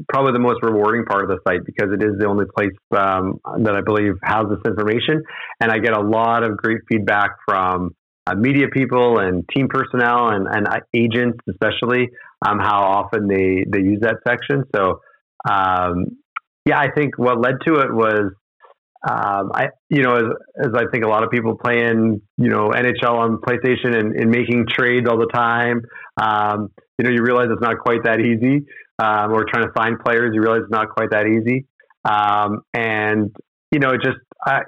probably 0.08 0.32
the 0.32 0.40
most 0.40 0.62
rewarding 0.62 1.04
part 1.04 1.22
of 1.22 1.30
the 1.30 1.38
site 1.46 1.64
because 1.64 1.92
it 1.94 2.02
is 2.02 2.18
the 2.18 2.26
only 2.26 2.44
place 2.54 2.74
um, 2.94 3.40
that 3.64 3.74
I 3.74 3.80
believe 3.80 4.14
has 4.24 4.44
this 4.50 4.58
information. 4.66 5.22
And 5.60 5.70
I 5.70 5.78
get 5.78 5.96
a 5.96 6.00
lot 6.00 6.42
of 6.42 6.56
great 6.56 6.80
feedback 6.90 7.30
from 7.48 7.94
uh, 8.30 8.34
media 8.34 8.68
people 8.72 9.18
and 9.18 9.44
team 9.54 9.68
personnel 9.68 10.28
and, 10.28 10.46
and 10.48 10.66
uh, 10.68 10.80
agents, 10.94 11.38
especially, 11.48 12.08
um, 12.46 12.58
how 12.58 12.82
often 12.82 13.26
they, 13.26 13.64
they 13.68 13.82
use 13.82 14.00
that 14.00 14.16
section. 14.26 14.64
So, 14.74 15.00
um, 15.48 16.18
yeah, 16.64 16.78
I 16.78 16.90
think 16.94 17.18
what 17.18 17.40
led 17.40 17.54
to 17.66 17.74
it 17.80 17.92
was 17.92 18.32
um, 19.08 19.50
I, 19.54 19.68
you 19.88 20.02
know, 20.02 20.14
as, 20.16 20.24
as 20.66 20.70
I 20.74 20.84
think 20.92 21.04
a 21.04 21.08
lot 21.08 21.24
of 21.24 21.30
people 21.30 21.56
playing, 21.56 22.20
you 22.36 22.48
know, 22.50 22.68
NHL 22.68 23.14
on 23.14 23.38
PlayStation 23.38 23.98
and, 23.98 24.14
and 24.14 24.30
making 24.30 24.66
trades 24.68 25.06
all 25.08 25.18
the 25.18 25.30
time, 25.32 25.82
um, 26.20 26.68
you 26.98 27.04
know, 27.04 27.10
you 27.10 27.22
realize 27.22 27.46
it's 27.50 27.62
not 27.62 27.78
quite 27.78 28.04
that 28.04 28.20
easy. 28.20 28.66
Um, 28.98 29.32
or 29.32 29.46
trying 29.50 29.64
to 29.64 29.72
find 29.72 29.98
players, 29.98 30.32
you 30.34 30.42
realize 30.42 30.60
it's 30.64 30.70
not 30.70 30.90
quite 30.90 31.12
that 31.12 31.24
easy. 31.26 31.66
Um, 32.04 32.60
and 32.74 33.34
you 33.72 33.78
know, 33.78 33.90
it 33.90 34.02
just 34.04 34.18
I, 34.44 34.60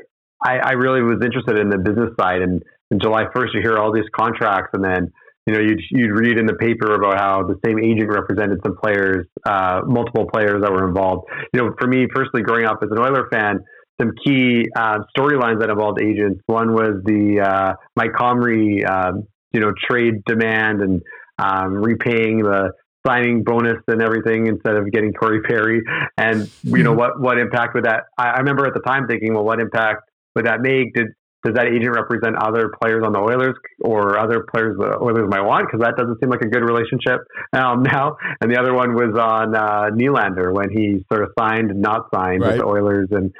I, 0.42 0.58
I 0.58 0.72
really 0.72 1.02
was 1.02 1.18
interested 1.22 1.58
in 1.58 1.68
the 1.68 1.76
business 1.76 2.10
side. 2.18 2.40
And, 2.40 2.62
in 2.92 3.00
July 3.00 3.24
1st, 3.34 3.54
you 3.54 3.60
hear 3.62 3.78
all 3.78 3.92
these 3.92 4.08
contracts, 4.14 4.70
and 4.74 4.84
then 4.84 5.10
you 5.46 5.54
know, 5.54 5.60
you'd, 5.60 5.80
you'd 5.90 6.12
read 6.12 6.38
in 6.38 6.46
the 6.46 6.54
paper 6.54 6.94
about 6.94 7.18
how 7.18 7.42
the 7.42 7.58
same 7.66 7.80
agent 7.80 8.08
represented 8.08 8.60
some 8.64 8.76
players, 8.76 9.26
uh, 9.44 9.80
multiple 9.84 10.28
players 10.32 10.62
that 10.62 10.70
were 10.70 10.86
involved. 10.86 11.28
You 11.52 11.60
know, 11.60 11.74
for 11.80 11.88
me 11.88 12.06
personally, 12.06 12.42
growing 12.42 12.64
up 12.64 12.78
as 12.82 12.90
an 12.92 12.98
Oiler 12.98 13.26
fan, 13.32 13.58
some 14.00 14.12
key 14.24 14.66
uh, 14.76 14.98
storylines 15.16 15.58
that 15.60 15.68
involved 15.68 16.00
agents. 16.00 16.40
One 16.46 16.74
was 16.74 17.02
the 17.04 17.40
uh, 17.40 17.74
Mike 17.96 18.12
Comrie, 18.12 18.88
uh, 18.88 19.14
you 19.52 19.60
know, 19.60 19.72
trade 19.90 20.22
demand 20.26 20.80
and 20.80 21.02
um, 21.38 21.74
repaying 21.74 22.38
the 22.38 22.72
signing 23.04 23.42
bonus 23.42 23.82
and 23.88 24.00
everything 24.00 24.46
instead 24.46 24.76
of 24.76 24.92
getting 24.92 25.12
Corey 25.12 25.42
Perry. 25.42 25.82
And 26.16 26.48
you 26.62 26.84
know 26.84 26.90
mm-hmm. 26.90 26.98
what 26.98 27.20
what 27.20 27.38
impact 27.38 27.74
would 27.74 27.84
that? 27.84 28.04
I, 28.16 28.28
I 28.28 28.38
remember 28.38 28.64
at 28.66 28.74
the 28.74 28.80
time 28.80 29.08
thinking, 29.08 29.34
well, 29.34 29.44
what 29.44 29.60
impact 29.60 30.02
would 30.36 30.46
that 30.46 30.60
make? 30.60 30.94
Did 30.94 31.08
does 31.44 31.54
that 31.54 31.66
agent 31.66 31.94
represent 31.94 32.36
other 32.36 32.70
players 32.80 33.02
on 33.04 33.12
the 33.12 33.18
Oilers 33.18 33.56
or 33.80 34.18
other 34.18 34.44
players 34.52 34.76
the 34.78 34.98
Oilers 35.00 35.28
might 35.28 35.42
want? 35.42 35.66
Because 35.66 35.80
that 35.80 35.96
doesn't 35.96 36.20
seem 36.20 36.30
like 36.30 36.42
a 36.42 36.48
good 36.48 36.62
relationship 36.62 37.20
um, 37.52 37.82
now. 37.92 38.16
And 38.40 38.50
the 38.50 38.58
other 38.58 38.72
one 38.72 38.94
was 38.94 39.16
on 39.18 39.54
uh, 39.54 39.90
Nylander 39.90 40.52
when 40.52 40.70
he 40.70 41.04
sort 41.12 41.24
of 41.24 41.30
signed 41.38 41.70
and 41.70 41.80
not 41.80 42.06
signed 42.14 42.42
right. 42.42 42.52
with 42.52 42.58
the 42.60 42.66
Oilers 42.66 43.08
and 43.10 43.32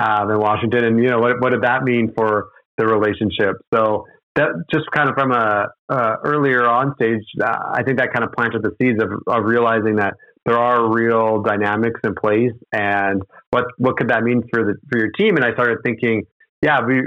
um, 0.00 0.30
in 0.30 0.38
Washington. 0.38 0.84
And 0.84 1.02
you 1.02 1.10
know 1.10 1.18
what 1.18 1.40
what 1.40 1.50
did 1.50 1.62
that 1.62 1.84
mean 1.84 2.12
for 2.16 2.48
the 2.78 2.86
relationship? 2.86 3.56
So 3.74 4.06
that 4.36 4.48
just 4.72 4.90
kind 4.92 5.08
of 5.08 5.14
from 5.14 5.32
a 5.32 5.68
uh, 5.88 6.16
earlier 6.24 6.66
on 6.66 6.94
stage, 6.94 7.24
uh, 7.42 7.56
I 7.72 7.82
think 7.82 7.98
that 7.98 8.12
kind 8.12 8.24
of 8.24 8.32
planted 8.32 8.62
the 8.62 8.72
seeds 8.80 9.02
of, 9.02 9.10
of 9.26 9.44
realizing 9.44 9.96
that 9.96 10.14
there 10.46 10.56
are 10.56 10.90
real 10.90 11.42
dynamics 11.42 12.00
in 12.04 12.14
place, 12.14 12.52
and 12.72 13.22
what 13.50 13.64
what 13.76 13.96
could 13.96 14.08
that 14.08 14.22
mean 14.22 14.42
for 14.52 14.64
the 14.64 14.74
for 14.90 14.98
your 14.98 15.10
team? 15.10 15.36
And 15.36 15.44
I 15.44 15.52
started 15.52 15.78
thinking, 15.84 16.24
yeah, 16.62 16.80
we 16.86 17.02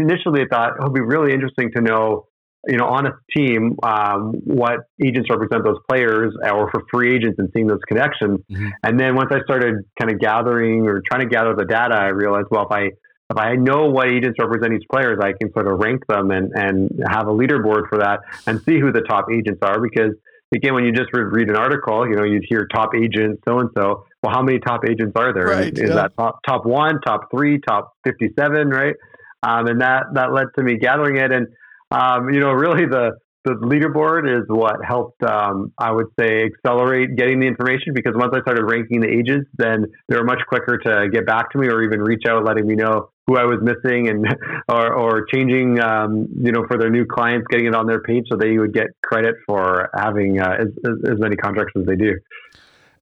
initially 0.00 0.44
thought 0.50 0.76
it 0.78 0.82
would 0.82 0.94
be 0.94 1.00
really 1.00 1.32
interesting 1.32 1.70
to 1.76 1.80
know, 1.80 2.26
you 2.66 2.76
know, 2.76 2.86
on 2.86 3.06
a 3.06 3.12
team, 3.36 3.76
um, 3.82 4.32
what 4.44 4.80
agents 5.04 5.28
represent 5.30 5.64
those 5.64 5.78
players, 5.88 6.34
or 6.42 6.70
for 6.70 6.82
free 6.90 7.14
agents, 7.14 7.38
and 7.38 7.48
seeing 7.54 7.66
those 7.66 7.80
connections. 7.86 8.40
Mm-hmm. 8.50 8.68
And 8.82 8.98
then 8.98 9.14
once 9.14 9.30
I 9.32 9.40
started 9.44 9.84
kind 10.00 10.12
of 10.12 10.18
gathering 10.18 10.88
or 10.88 11.02
trying 11.08 11.22
to 11.22 11.28
gather 11.28 11.54
the 11.54 11.64
data, 11.64 11.94
I 11.94 12.08
realized, 12.08 12.48
well, 12.50 12.66
if 12.66 12.72
I 12.72 12.90
if 13.30 13.36
I 13.36 13.54
know 13.54 13.86
what 13.86 14.08
agents 14.08 14.38
represent 14.40 14.72
each 14.74 14.86
players, 14.92 15.18
I 15.22 15.32
can 15.40 15.52
sort 15.52 15.70
of 15.70 15.78
rank 15.78 16.02
them 16.08 16.32
and, 16.32 16.50
and 16.52 16.90
have 17.08 17.28
a 17.28 17.32
leaderboard 17.32 17.88
for 17.88 17.98
that 17.98 18.20
and 18.48 18.60
see 18.62 18.80
who 18.80 18.90
the 18.90 19.02
top 19.02 19.26
agents 19.32 19.60
are. 19.62 19.80
Because 19.80 20.16
again, 20.52 20.74
when 20.74 20.84
you 20.84 20.90
just 20.90 21.10
read 21.12 21.48
an 21.48 21.54
article, 21.54 22.08
you 22.08 22.16
know, 22.16 22.24
you'd 22.24 22.44
hear 22.48 22.66
top 22.66 22.90
agent 22.96 23.38
so 23.46 23.60
and 23.60 23.70
so. 23.76 24.04
Well, 24.22 24.32
how 24.34 24.42
many 24.42 24.58
top 24.58 24.82
agents 24.88 25.12
are 25.16 25.32
there? 25.32 25.46
Right, 25.46 25.72
is 25.72 25.88
yeah. 25.88 25.94
that 25.94 26.16
top 26.16 26.40
top 26.46 26.66
one, 26.66 27.00
top 27.00 27.30
three, 27.30 27.58
top 27.58 27.92
fifty 28.04 28.30
seven, 28.38 28.68
right? 28.68 28.94
Um, 29.42 29.66
and 29.66 29.80
that 29.80 30.04
that 30.14 30.32
led 30.32 30.46
to 30.58 30.62
me 30.62 30.76
gathering 30.76 31.16
it, 31.16 31.32
and 31.32 31.46
um, 31.90 32.30
you 32.30 32.40
know, 32.40 32.52
really 32.52 32.84
the 32.86 33.12
the 33.44 33.52
leaderboard 33.52 34.28
is 34.28 34.44
what 34.48 34.84
helped, 34.86 35.22
um, 35.22 35.72
I 35.78 35.90
would 35.90 36.08
say, 36.18 36.44
accelerate 36.44 37.16
getting 37.16 37.40
the 37.40 37.46
information 37.46 37.94
because 37.94 38.12
once 38.14 38.34
I 38.36 38.42
started 38.42 38.64
ranking 38.64 39.00
the 39.00 39.08
agents, 39.08 39.48
then 39.56 39.86
they 40.08 40.16
were 40.16 40.24
much 40.24 40.40
quicker 40.46 40.76
to 40.76 41.08
get 41.10 41.24
back 41.24 41.50
to 41.52 41.58
me 41.58 41.68
or 41.68 41.82
even 41.82 42.02
reach 42.02 42.24
out, 42.28 42.44
letting 42.44 42.66
me 42.66 42.74
know 42.74 43.08
who 43.26 43.38
I 43.38 43.44
was 43.44 43.60
missing 43.62 44.08
and 44.08 44.26
or, 44.68 44.92
or 44.92 45.26
changing, 45.32 45.80
um, 45.80 46.28
you 46.36 46.52
know, 46.52 46.66
for 46.68 46.76
their 46.76 46.90
new 46.90 47.06
clients, 47.06 47.46
getting 47.48 47.66
it 47.66 47.74
on 47.74 47.86
their 47.86 48.02
page 48.02 48.26
so 48.30 48.36
they 48.36 48.58
would 48.58 48.74
get 48.74 48.88
credit 49.02 49.36
for 49.46 49.88
having 49.94 50.38
uh, 50.38 50.56
as, 50.60 50.68
as 51.10 51.18
many 51.18 51.36
contracts 51.36 51.72
as 51.78 51.86
they 51.86 51.96
do. 51.96 52.18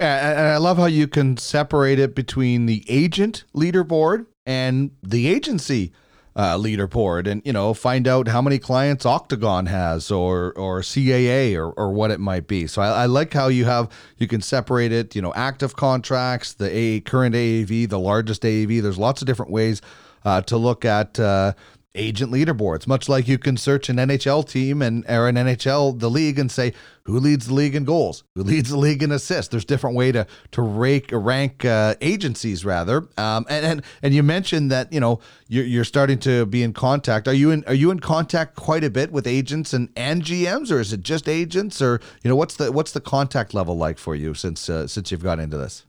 And 0.00 0.38
I 0.38 0.58
love 0.58 0.76
how 0.76 0.86
you 0.86 1.08
can 1.08 1.36
separate 1.36 1.98
it 1.98 2.14
between 2.14 2.66
the 2.66 2.84
agent 2.88 3.44
leaderboard 3.52 4.26
and 4.46 4.92
the 5.02 5.26
agency 5.26 5.92
uh, 6.36 6.56
leaderboard 6.56 7.26
and 7.26 7.42
you 7.44 7.52
know 7.52 7.74
find 7.74 8.06
out 8.06 8.28
how 8.28 8.40
many 8.40 8.60
clients 8.60 9.04
Octagon 9.04 9.66
has 9.66 10.08
or 10.12 10.52
or 10.52 10.82
CAA 10.82 11.56
or, 11.56 11.72
or 11.72 11.90
what 11.90 12.12
it 12.12 12.20
might 12.20 12.46
be. 12.46 12.68
So 12.68 12.80
I, 12.80 13.02
I 13.02 13.06
like 13.06 13.32
how 13.32 13.48
you 13.48 13.64
have 13.64 13.88
you 14.18 14.28
can 14.28 14.40
separate 14.40 14.92
it. 14.92 15.16
You 15.16 15.22
know, 15.22 15.34
active 15.34 15.74
contracts, 15.74 16.54
the 16.54 16.70
a 16.70 17.00
current 17.00 17.34
AAV, 17.34 17.88
the 17.88 17.98
largest 17.98 18.42
AAV. 18.42 18.80
There's 18.80 18.98
lots 18.98 19.20
of 19.20 19.26
different 19.26 19.50
ways 19.50 19.82
uh, 20.24 20.42
to 20.42 20.56
look 20.56 20.84
at 20.84 21.18
uh, 21.18 21.54
agent 21.94 22.32
leaderboards, 22.32 22.86
much 22.86 23.08
like 23.08 23.26
you 23.26 23.38
can 23.38 23.56
search 23.56 23.88
an 23.88 23.96
NHL 23.96 24.48
team 24.48 24.82
and 24.82 25.04
or 25.08 25.28
an 25.28 25.36
NHL 25.36 25.98
the 25.98 26.10
league 26.10 26.38
and 26.38 26.50
say 26.50 26.72
who 27.04 27.18
leads 27.18 27.46
the 27.46 27.54
league 27.54 27.74
in 27.74 27.84
goals, 27.84 28.24
who 28.34 28.42
leads 28.42 28.70
the 28.70 28.76
league 28.76 29.02
in 29.02 29.10
assists. 29.10 29.50
There's 29.50 29.64
different 29.64 29.96
way 29.96 30.12
to 30.12 30.26
to 30.52 30.62
rank 30.62 31.08
rank 31.12 31.64
uh, 31.64 31.94
agencies 32.00 32.64
rather. 32.64 33.08
Um, 33.16 33.46
and 33.48 33.64
and 33.64 33.82
and 34.02 34.14
you 34.14 34.22
mentioned 34.22 34.70
that 34.70 34.92
you 34.92 35.00
know 35.00 35.20
you're, 35.48 35.64
you're 35.64 35.84
starting 35.84 36.18
to 36.20 36.46
be 36.46 36.62
in 36.62 36.72
contact. 36.72 37.26
Are 37.28 37.34
you 37.34 37.50
in 37.50 37.64
are 37.66 37.74
you 37.74 37.90
in 37.90 38.00
contact 38.00 38.56
quite 38.56 38.84
a 38.84 38.90
bit 38.90 39.10
with 39.10 39.26
agents 39.26 39.72
and 39.72 39.88
and 39.96 40.22
GMs, 40.22 40.70
or 40.70 40.80
is 40.80 40.92
it 40.92 41.00
just 41.00 41.28
agents, 41.28 41.80
or 41.82 42.00
you 42.22 42.28
know 42.28 42.36
what's 42.36 42.56
the 42.56 42.70
what's 42.70 42.92
the 42.92 43.00
contact 43.00 43.54
level 43.54 43.76
like 43.76 43.98
for 43.98 44.14
you 44.14 44.34
since 44.34 44.68
uh, 44.68 44.86
since 44.86 45.10
you've 45.10 45.22
got 45.22 45.40
into 45.40 45.56
this? 45.56 45.84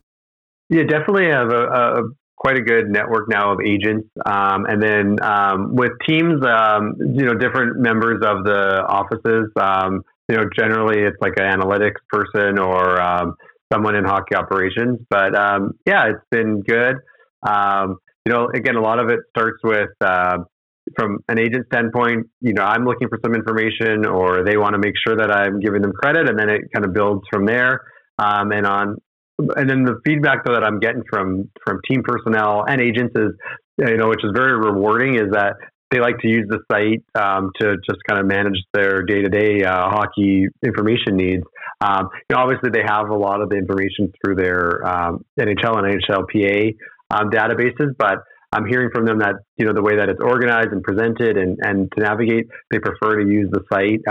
Yeah, 0.70 0.84
definitely 0.84 1.26
have 1.26 1.52
a, 1.52 1.64
a 1.66 2.04
quite 2.40 2.58
a 2.58 2.62
good 2.62 2.90
network 2.90 3.30
now 3.30 3.52
of 3.52 3.60
agents. 3.66 4.08
Um, 4.26 4.66
and 4.66 4.82
then 4.82 5.18
um, 5.22 5.76
with 5.76 5.92
teams, 6.08 6.44
um, 6.46 6.96
you 6.98 7.26
know, 7.26 7.34
different 7.34 7.78
members 7.78 8.24
of 8.24 8.44
the 8.46 8.84
offices, 8.88 9.52
um, 9.62 10.02
you 10.30 10.38
know, 10.38 10.46
generally 10.58 11.02
it's 11.04 11.18
like 11.22 11.34
an 11.38 11.60
analytics 11.60 12.00
person 12.10 12.58
or 12.58 13.36
someone 13.72 13.96
in 13.96 14.06
hockey 14.06 14.36
operations. 14.36 15.00
But 15.10 15.34
yeah, 15.86 16.08
it's 16.08 16.26
been 16.32 16.62
good. 16.62 16.96
you 17.46 18.34
know, 18.34 18.50
again, 18.56 18.76
a 18.76 18.82
lot 18.82 19.00
of 19.00 19.10
it 19.10 19.20
starts 19.36 19.60
with 19.64 19.90
uh, 20.02 20.38
from 20.98 21.20
an 21.28 21.40
agent 21.40 21.66
standpoint, 21.72 22.28
you 22.42 22.54
know, 22.54 22.64
I'm 22.64 22.86
looking 22.86 23.10
for 23.10 23.20
some 23.24 23.36
information 23.36 24.06
or 24.06 24.44
they 24.44 24.58
want 24.58 24.74
to 24.74 24.80
make 24.80 24.96
sure 25.06 25.16
that 25.18 25.32
I'm 25.32 25.60
giving 25.60 25.82
them 25.82 25.92
credit 25.94 26.30
and 26.30 26.38
then 26.38 26.50
it 26.50 26.62
kind 26.74 26.86
of 26.86 26.94
builds 26.94 27.24
from 27.32 27.46
there. 27.46 27.82
Um, 28.18 28.52
and 28.52 28.66
on 28.66 28.98
and 29.56 29.70
then 29.70 29.84
the 29.84 30.00
feedback 30.06 30.44
though 30.46 30.54
that 30.54 30.64
I'm 30.64 30.80
getting 30.80 31.04
from 31.10 31.50
from 31.66 31.80
team 31.90 32.04
personnel 32.04 32.66
and 32.68 32.82
agents 32.82 33.14
is, 33.16 33.32
you 33.78 33.98
know, 33.98 34.10
which 34.10 34.24
is 34.24 34.32
very 34.34 34.58
rewarding, 34.58 35.16
is 35.16 35.32
that 35.32 35.56
they 35.92 36.00
like 36.00 36.20
to 36.20 36.28
use 36.28 36.48
the 36.48 36.60
site 36.72 37.04
um, 37.20 37.52
to 37.60 37.76
just 37.90 38.00
kind 38.08 38.22
of 38.22 38.28
manage 38.28 38.60
their 38.74 39.02
day 39.04 39.22
to 39.22 39.30
day 39.30 39.64
hockey 39.64 40.46
information 40.64 41.16
needs. 41.16 41.44
Um, 41.82 42.10
you 42.30 42.36
know, 42.36 42.44
obviously, 42.44 42.70
they 42.72 42.84
have 42.86 43.10
a 43.10 43.16
lot 43.16 43.42
of 43.42 43.50
the 43.50 43.56
information 43.56 44.12
through 44.24 44.36
their 44.36 44.86
um, 44.86 45.26
NHL 45.40 45.78
and 45.78 46.02
NHLPA 46.02 46.76
um, 47.12 47.30
databases, 47.32 47.96
but 47.98 48.20
I'm 48.52 48.66
hearing 48.66 48.90
from 48.94 49.06
them 49.06 49.20
that 49.20 49.36
you 49.58 49.66
know 49.66 49.74
the 49.74 49.82
way 49.82 49.98
that 49.98 50.10
it's 50.10 50.20
organized 50.22 50.72
and 50.72 50.84
presented 50.84 51.38
and 51.38 51.58
and 51.62 51.92
to 51.98 52.04
navigate, 52.04 52.48
they 52.72 52.80
prefer 52.80 53.24
to 53.24 53.30
use 53.30 53.50
the 53.52 53.62
site. 53.72 54.02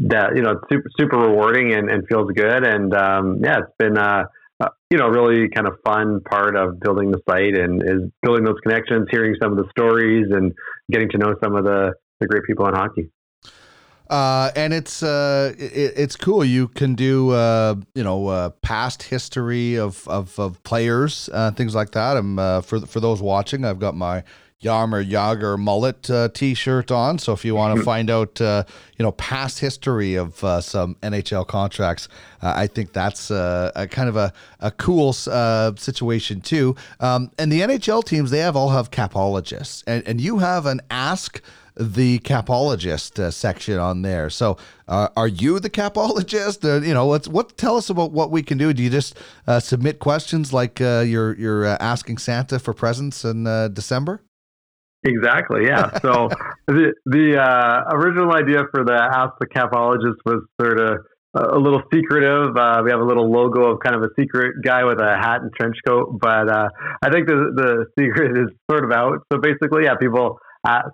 That 0.00 0.36
you 0.36 0.42
know 0.42 0.60
super 0.70 0.88
super 0.96 1.18
rewarding 1.18 1.72
and, 1.72 1.90
and 1.90 2.06
feels 2.08 2.30
good 2.30 2.64
and 2.64 2.94
um, 2.94 3.40
yeah 3.42 3.58
it's 3.58 3.72
been 3.78 3.98
uh, 3.98 4.24
you 4.90 4.98
know 4.98 5.08
really 5.08 5.48
kind 5.48 5.66
of 5.66 5.74
fun 5.84 6.20
part 6.20 6.56
of 6.56 6.80
building 6.80 7.10
the 7.10 7.20
site 7.28 7.56
and 7.56 7.82
is 7.82 8.10
building 8.22 8.44
those 8.44 8.58
connections 8.62 9.08
hearing 9.10 9.34
some 9.40 9.52
of 9.52 9.58
the 9.58 9.68
stories 9.70 10.26
and 10.30 10.52
getting 10.90 11.08
to 11.10 11.18
know 11.18 11.34
some 11.42 11.54
of 11.54 11.64
the, 11.64 11.92
the 12.20 12.26
great 12.26 12.44
people 12.44 12.66
in 12.66 12.74
hockey 12.74 13.10
uh, 14.10 14.50
and 14.56 14.72
it's 14.72 15.02
uh, 15.02 15.52
it, 15.58 15.92
it's 15.94 16.16
cool. 16.16 16.42
You 16.42 16.68
can 16.68 16.94
do 16.94 17.30
uh, 17.30 17.74
you 17.94 18.02
know 18.02 18.28
uh, 18.28 18.48
past 18.62 19.02
history 19.02 19.76
of 19.76 20.08
of, 20.08 20.38
of 20.38 20.62
players, 20.62 21.28
uh, 21.30 21.50
things 21.50 21.74
like 21.74 21.90
that. 21.90 22.16
I'm 22.16 22.38
uh, 22.38 22.62
for 22.62 22.80
for 22.80 23.00
those 23.00 23.20
watching. 23.20 23.66
I've 23.66 23.78
got 23.78 23.94
my 23.94 24.24
Jaromir 24.62 25.08
Jagr 25.08 25.56
mullet 25.56 26.10
uh, 26.10 26.28
T-shirt 26.28 26.90
on. 26.90 27.18
So 27.20 27.32
if 27.32 27.44
you 27.44 27.54
want 27.54 27.78
to 27.78 27.84
find 27.84 28.10
out, 28.10 28.40
uh, 28.40 28.64
you 28.96 29.04
know, 29.04 29.12
past 29.12 29.60
history 29.60 30.16
of 30.16 30.42
uh, 30.42 30.60
some 30.60 30.96
NHL 30.96 31.46
contracts, 31.46 32.08
uh, 32.42 32.54
I 32.56 32.66
think 32.66 32.92
that's 32.92 33.30
uh, 33.30 33.70
a 33.76 33.86
kind 33.86 34.08
of 34.08 34.16
a, 34.16 34.32
a 34.58 34.72
cool 34.72 35.14
uh, 35.30 35.76
situation 35.76 36.40
too. 36.40 36.74
Um, 36.98 37.30
and 37.38 37.52
the 37.52 37.60
NHL 37.60 38.04
teams, 38.04 38.32
they 38.32 38.40
have 38.40 38.56
all 38.56 38.70
have 38.70 38.90
capologists, 38.90 39.84
and, 39.86 40.06
and 40.08 40.20
you 40.20 40.38
have 40.38 40.66
an 40.66 40.80
ask 40.90 41.40
the 41.76 42.18
capologist 42.18 43.32
section 43.32 43.78
on 43.78 44.02
there. 44.02 44.28
So 44.28 44.56
are 44.88 45.28
you 45.28 45.60
the 45.60 45.70
capologist? 45.70 46.64
you 46.84 46.92
know, 46.92 47.06
let's 47.06 47.28
what 47.28 47.56
tell 47.56 47.76
us 47.76 47.88
about 47.88 48.10
what 48.10 48.32
we 48.32 48.42
can 48.42 48.58
do. 48.58 48.72
Do 48.72 48.82
you 48.82 48.90
just 48.90 49.16
submit 49.60 50.00
questions 50.00 50.52
like 50.52 50.80
you're 50.80 51.36
you're 51.36 51.66
asking 51.66 52.18
Santa 52.18 52.58
for 52.58 52.74
presents 52.74 53.24
in 53.24 53.44
December? 53.72 54.22
Exactly. 55.08 55.64
Yeah. 55.66 55.90
So 56.00 56.28
the 56.66 56.92
the 57.06 57.40
uh, 57.40 57.96
original 57.96 58.32
idea 58.32 58.64
for 58.70 58.84
the 58.84 58.94
Ask 58.94 59.32
the 59.40 59.46
Capologist 59.46 60.20
was 60.24 60.44
sort 60.60 60.78
of 60.80 60.98
a 61.34 61.58
little 61.58 61.82
secretive. 61.92 62.56
Uh, 62.56 62.82
we 62.84 62.90
have 62.90 63.00
a 63.00 63.04
little 63.04 63.30
logo 63.30 63.72
of 63.72 63.80
kind 63.80 63.96
of 63.96 64.02
a 64.02 64.08
secret 64.18 64.56
guy 64.64 64.84
with 64.84 64.98
a 65.00 65.16
hat 65.16 65.40
and 65.42 65.50
trench 65.54 65.76
coat, 65.86 66.18
but 66.20 66.48
uh, 66.48 66.68
I 67.02 67.10
think 67.10 67.26
the 67.26 67.52
the 67.54 67.86
secret 67.98 68.36
is 68.36 68.48
sort 68.70 68.84
of 68.84 68.92
out. 68.92 69.24
So 69.32 69.38
basically, 69.40 69.84
yeah, 69.84 69.96
people 69.96 70.38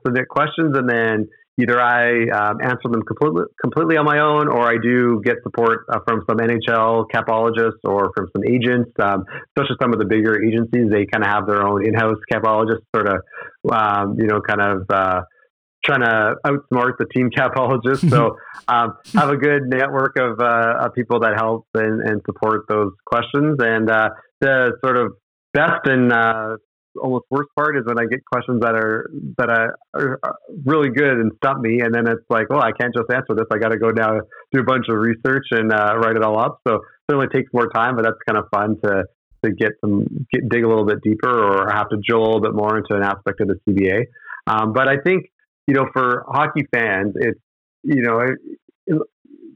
submit 0.07 0.29
questions 0.29 0.77
and 0.77 0.89
then 0.89 1.29
either 1.61 1.81
I 1.81 2.29
um, 2.31 2.61
answer 2.63 2.89
them 2.91 3.03
completely, 3.03 3.45
completely 3.61 3.97
on 3.97 4.05
my 4.05 4.19
own, 4.19 4.49
or 4.49 4.69
I 4.69 4.77
do 4.83 5.23
get 5.25 5.37
support 5.43 5.87
uh, 5.89 6.01
from 6.07 6.25
some 6.29 6.39
NHL 6.39 7.07
capologists 7.15 7.85
or 7.85 8.11
from 8.17 8.29
some 8.35 8.45
agents, 8.45 8.91
um, 9.01 9.25
especially 9.57 9.77
some 9.81 9.93
of 9.93 9.99
the 9.99 10.05
bigger 10.05 10.43
agencies. 10.43 10.91
They 10.91 11.07
kind 11.07 11.25
of 11.25 11.31
have 11.31 11.47
their 11.47 11.67
own 11.67 11.87
in-house 11.87 12.19
capologists, 12.33 12.87
sort 12.95 13.09
of, 13.09 13.21
um, 13.71 14.17
you 14.19 14.27
know, 14.27 14.41
kind 14.41 14.61
of 14.61 14.87
uh, 14.91 15.23
trying 15.85 16.01
to 16.01 16.35
outsmart 16.45 16.93
the 16.99 17.07
team 17.15 17.31
capologists. 17.37 18.09
so 18.11 18.37
um, 18.69 18.97
have 19.15 19.31
a 19.31 19.37
good 19.37 19.63
network 19.67 20.17
of, 20.19 20.41
uh, 20.41 20.87
of 20.87 20.95
people 20.95 21.21
that 21.21 21.35
help 21.37 21.67
and, 21.75 22.01
and, 22.01 22.21
support 22.27 22.63
those 22.69 22.93
questions. 23.07 23.59
And 23.61 23.89
uh, 23.91 24.09
the 24.41 24.73
sort 24.85 24.97
of 24.97 25.13
best 25.53 25.87
and 25.87 26.13
uh, 26.13 26.57
almost 27.01 27.25
worst 27.31 27.49
part 27.57 27.77
is 27.77 27.85
when 27.87 27.99
I 27.99 28.05
get 28.07 28.25
questions 28.25 28.61
that 28.63 28.75
are 28.75 29.11
that 29.39 29.51
are, 29.51 29.77
are 29.95 30.37
really 30.65 30.91
good 30.91 31.19
and 31.19 31.33
stump 31.37 31.61
me, 31.61 31.81
and 31.81 31.95
then 31.95 32.07
it's 32.09 32.25
like, 32.29 32.49
well, 32.51 32.61
I 32.63 32.73
can't 32.73 32.95
just 32.95 33.11
answer 33.13 33.35
this. 33.35 33.47
I 33.53 33.59
got 33.59 33.71
to 33.71 33.79
go 33.79 33.91
now 33.91 34.21
do 34.53 34.61
a 34.61 34.65
bunch 34.65 34.87
of 34.89 34.97
research 34.97 35.47
and 35.51 35.73
uh, 35.73 35.97
write 35.99 36.17
it 36.17 36.23
all 36.23 36.39
up. 36.39 36.61
So 36.67 36.77
it 36.77 36.83
certainly 37.11 37.29
takes 37.29 37.53
more 37.53 37.69
time, 37.69 37.97
but 37.97 38.05
that's 38.05 38.19
kind 38.27 38.39
of 38.39 38.45
fun 38.51 38.77
to 38.85 39.05
to 39.45 39.53
get 39.53 39.73
some 39.81 40.07
get, 40.33 40.49
dig 40.49 40.65
a 40.65 40.69
little 40.69 40.87
bit 40.87 40.99
deeper 41.03 41.31
or 41.31 41.71
have 41.71 41.89
to 41.91 41.97
drill 42.07 42.23
a 42.23 42.25
little 42.25 42.43
bit 42.43 42.55
more 42.55 42.77
into 42.77 42.95
an 42.95 43.03
aspect 43.03 43.41
of 43.41 43.49
the 43.49 43.59
CBA. 43.69 44.05
Um, 44.47 44.73
but 44.73 44.89
I 44.89 44.97
think 45.05 45.27
you 45.67 45.75
know 45.75 45.87
for 45.93 46.25
hockey 46.29 46.67
fans, 46.73 47.15
it's 47.17 47.41
you 47.83 48.03
know. 48.03 48.21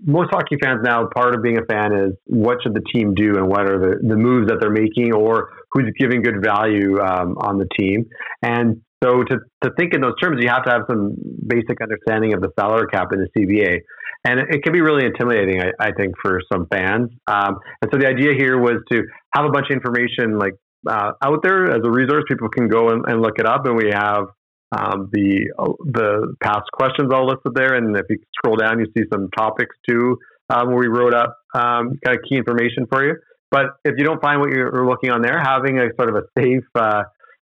Most 0.04 0.28
hockey 0.30 0.56
fans 0.62 0.80
now, 0.82 1.08
part 1.14 1.34
of 1.34 1.42
being 1.42 1.58
a 1.58 1.64
fan 1.64 1.92
is 1.92 2.14
what 2.26 2.58
should 2.62 2.74
the 2.74 2.82
team 2.92 3.14
do 3.14 3.36
and 3.36 3.48
what 3.48 3.62
are 3.70 3.78
the, 3.78 4.08
the 4.08 4.16
moves 4.16 4.48
that 4.48 4.58
they're 4.60 4.70
making 4.70 5.12
or 5.12 5.50
who's 5.72 5.92
giving 5.98 6.22
good 6.22 6.42
value 6.42 7.00
um, 7.00 7.36
on 7.38 7.58
the 7.58 7.66
team. 7.78 8.06
And 8.42 8.82
So 9.04 9.22
to, 9.22 9.38
to 9.64 9.70
think 9.78 9.94
in 9.94 10.00
those 10.00 10.14
terms, 10.22 10.38
you 10.42 10.48
have 10.48 10.64
to 10.64 10.70
have 10.70 10.82
some 10.88 11.14
basic 11.46 11.80
understanding 11.82 12.34
of 12.34 12.40
the 12.40 12.50
salary 12.58 12.86
cap 12.92 13.08
in 13.12 13.20
the 13.20 13.28
CBA. 13.36 13.80
And 14.24 14.40
it, 14.40 14.62
can 14.64 14.72
be 14.72 14.80
really 14.80 15.06
intimidating, 15.06 15.62
I, 15.62 15.70
I 15.80 15.92
think, 15.92 16.14
for 16.20 16.40
some 16.52 16.66
fans. 16.72 17.10
Um, 17.26 17.58
and 17.80 17.90
so 17.92 17.98
the 17.98 18.06
idea 18.06 18.32
here 18.36 18.58
was 18.58 18.82
to 18.90 19.02
have 19.34 19.44
a 19.44 19.50
bunch 19.50 19.66
of 19.70 19.76
information 19.76 20.38
like 20.38 20.54
uh, 20.88 21.12
out 21.22 21.42
there 21.42 21.70
as 21.70 21.80
a 21.84 21.90
resource. 21.90 22.24
People 22.28 22.48
can 22.48 22.68
go 22.68 22.88
and, 22.90 23.04
and 23.06 23.22
look 23.22 23.38
it 23.38 23.46
up, 23.46 23.66
and 23.66 23.76
we 23.76 23.90
have 23.92 24.24
um, 24.72 25.08
the 25.12 25.50
the 25.84 26.34
past 26.42 26.70
questions 26.72 27.10
all 27.12 27.26
listed 27.26 27.52
there. 27.54 27.74
And 27.74 27.96
if 27.96 28.04
you 28.08 28.18
scroll 28.36 28.56
down, 28.56 28.80
you 28.80 28.86
see 28.96 29.04
some 29.12 29.28
topics 29.36 29.74
too, 29.88 30.18
um, 30.50 30.68
where 30.68 30.78
we 30.78 30.88
wrote 30.88 31.14
up 31.14 31.36
um, 31.54 31.98
kind 32.04 32.18
of 32.18 32.24
key 32.28 32.36
information 32.36 32.86
for 32.90 33.04
you. 33.04 33.16
But 33.50 33.66
if 33.84 33.94
you 33.96 34.04
don't 34.04 34.20
find 34.20 34.40
what 34.40 34.50
you're 34.50 34.86
looking 34.86 35.10
on 35.10 35.22
there, 35.22 35.40
having 35.42 35.78
a 35.78 35.88
sort 35.98 36.10
of 36.10 36.16
a 36.16 36.22
safe 36.38 36.64
uh, 36.74 37.04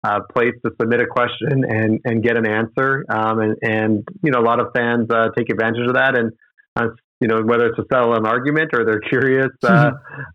uh, 0.03 0.19
place 0.33 0.53
to 0.65 0.71
submit 0.79 0.99
a 1.01 1.05
question 1.05 1.63
and, 1.67 1.99
and 2.03 2.21
get 2.21 2.35
an 2.35 2.45
answer, 2.45 3.05
um, 3.09 3.39
and, 3.39 3.57
and 3.61 4.07
you 4.21 4.31
know 4.31 4.39
a 4.39 4.45
lot 4.45 4.59
of 4.59 4.67
fans 4.75 5.07
uh, 5.09 5.29
take 5.37 5.49
advantage 5.49 5.87
of 5.87 5.93
that, 5.93 6.17
and 6.17 6.33
uh, 6.75 6.87
you 7.21 7.27
know 7.27 7.41
whether 7.43 7.67
it's 7.67 7.77
to 7.77 7.85
settle 7.91 8.13
an 8.13 8.25
argument 8.25 8.71
or 8.73 8.85
they're 8.85 8.99
curious 8.99 9.51
uh, 9.63 9.91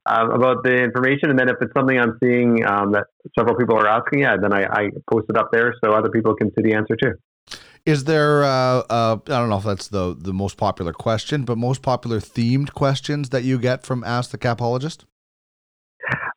mm-hmm. 0.08 0.30
about 0.32 0.62
the 0.64 0.74
information, 0.74 1.30
and 1.30 1.38
then 1.38 1.48
if 1.48 1.56
it's 1.60 1.72
something 1.76 1.98
I'm 1.98 2.16
seeing 2.22 2.64
um, 2.66 2.92
that 2.92 3.04
several 3.38 3.56
people 3.56 3.76
are 3.76 3.88
asking, 3.88 4.20
yeah, 4.20 4.36
then 4.40 4.52
I, 4.52 4.64
I 4.64 4.90
post 5.10 5.26
it 5.28 5.36
up 5.36 5.50
there 5.52 5.74
so 5.82 5.92
other 5.92 6.10
people 6.10 6.34
can 6.34 6.50
see 6.50 6.62
the 6.62 6.74
answer 6.74 6.96
too. 6.96 7.12
Is 7.86 8.04
there? 8.04 8.44
Uh, 8.44 8.82
uh, 8.90 9.16
I 9.26 9.38
don't 9.38 9.48
know 9.48 9.58
if 9.58 9.64
that's 9.64 9.88
the 9.88 10.14
the 10.18 10.32
most 10.32 10.56
popular 10.56 10.92
question, 10.92 11.44
but 11.44 11.56
most 11.56 11.82
popular 11.82 12.18
themed 12.18 12.72
questions 12.74 13.30
that 13.30 13.42
you 13.42 13.58
get 13.58 13.84
from 13.84 14.04
Ask 14.04 14.30
the 14.30 14.38
Capologist. 14.38 15.04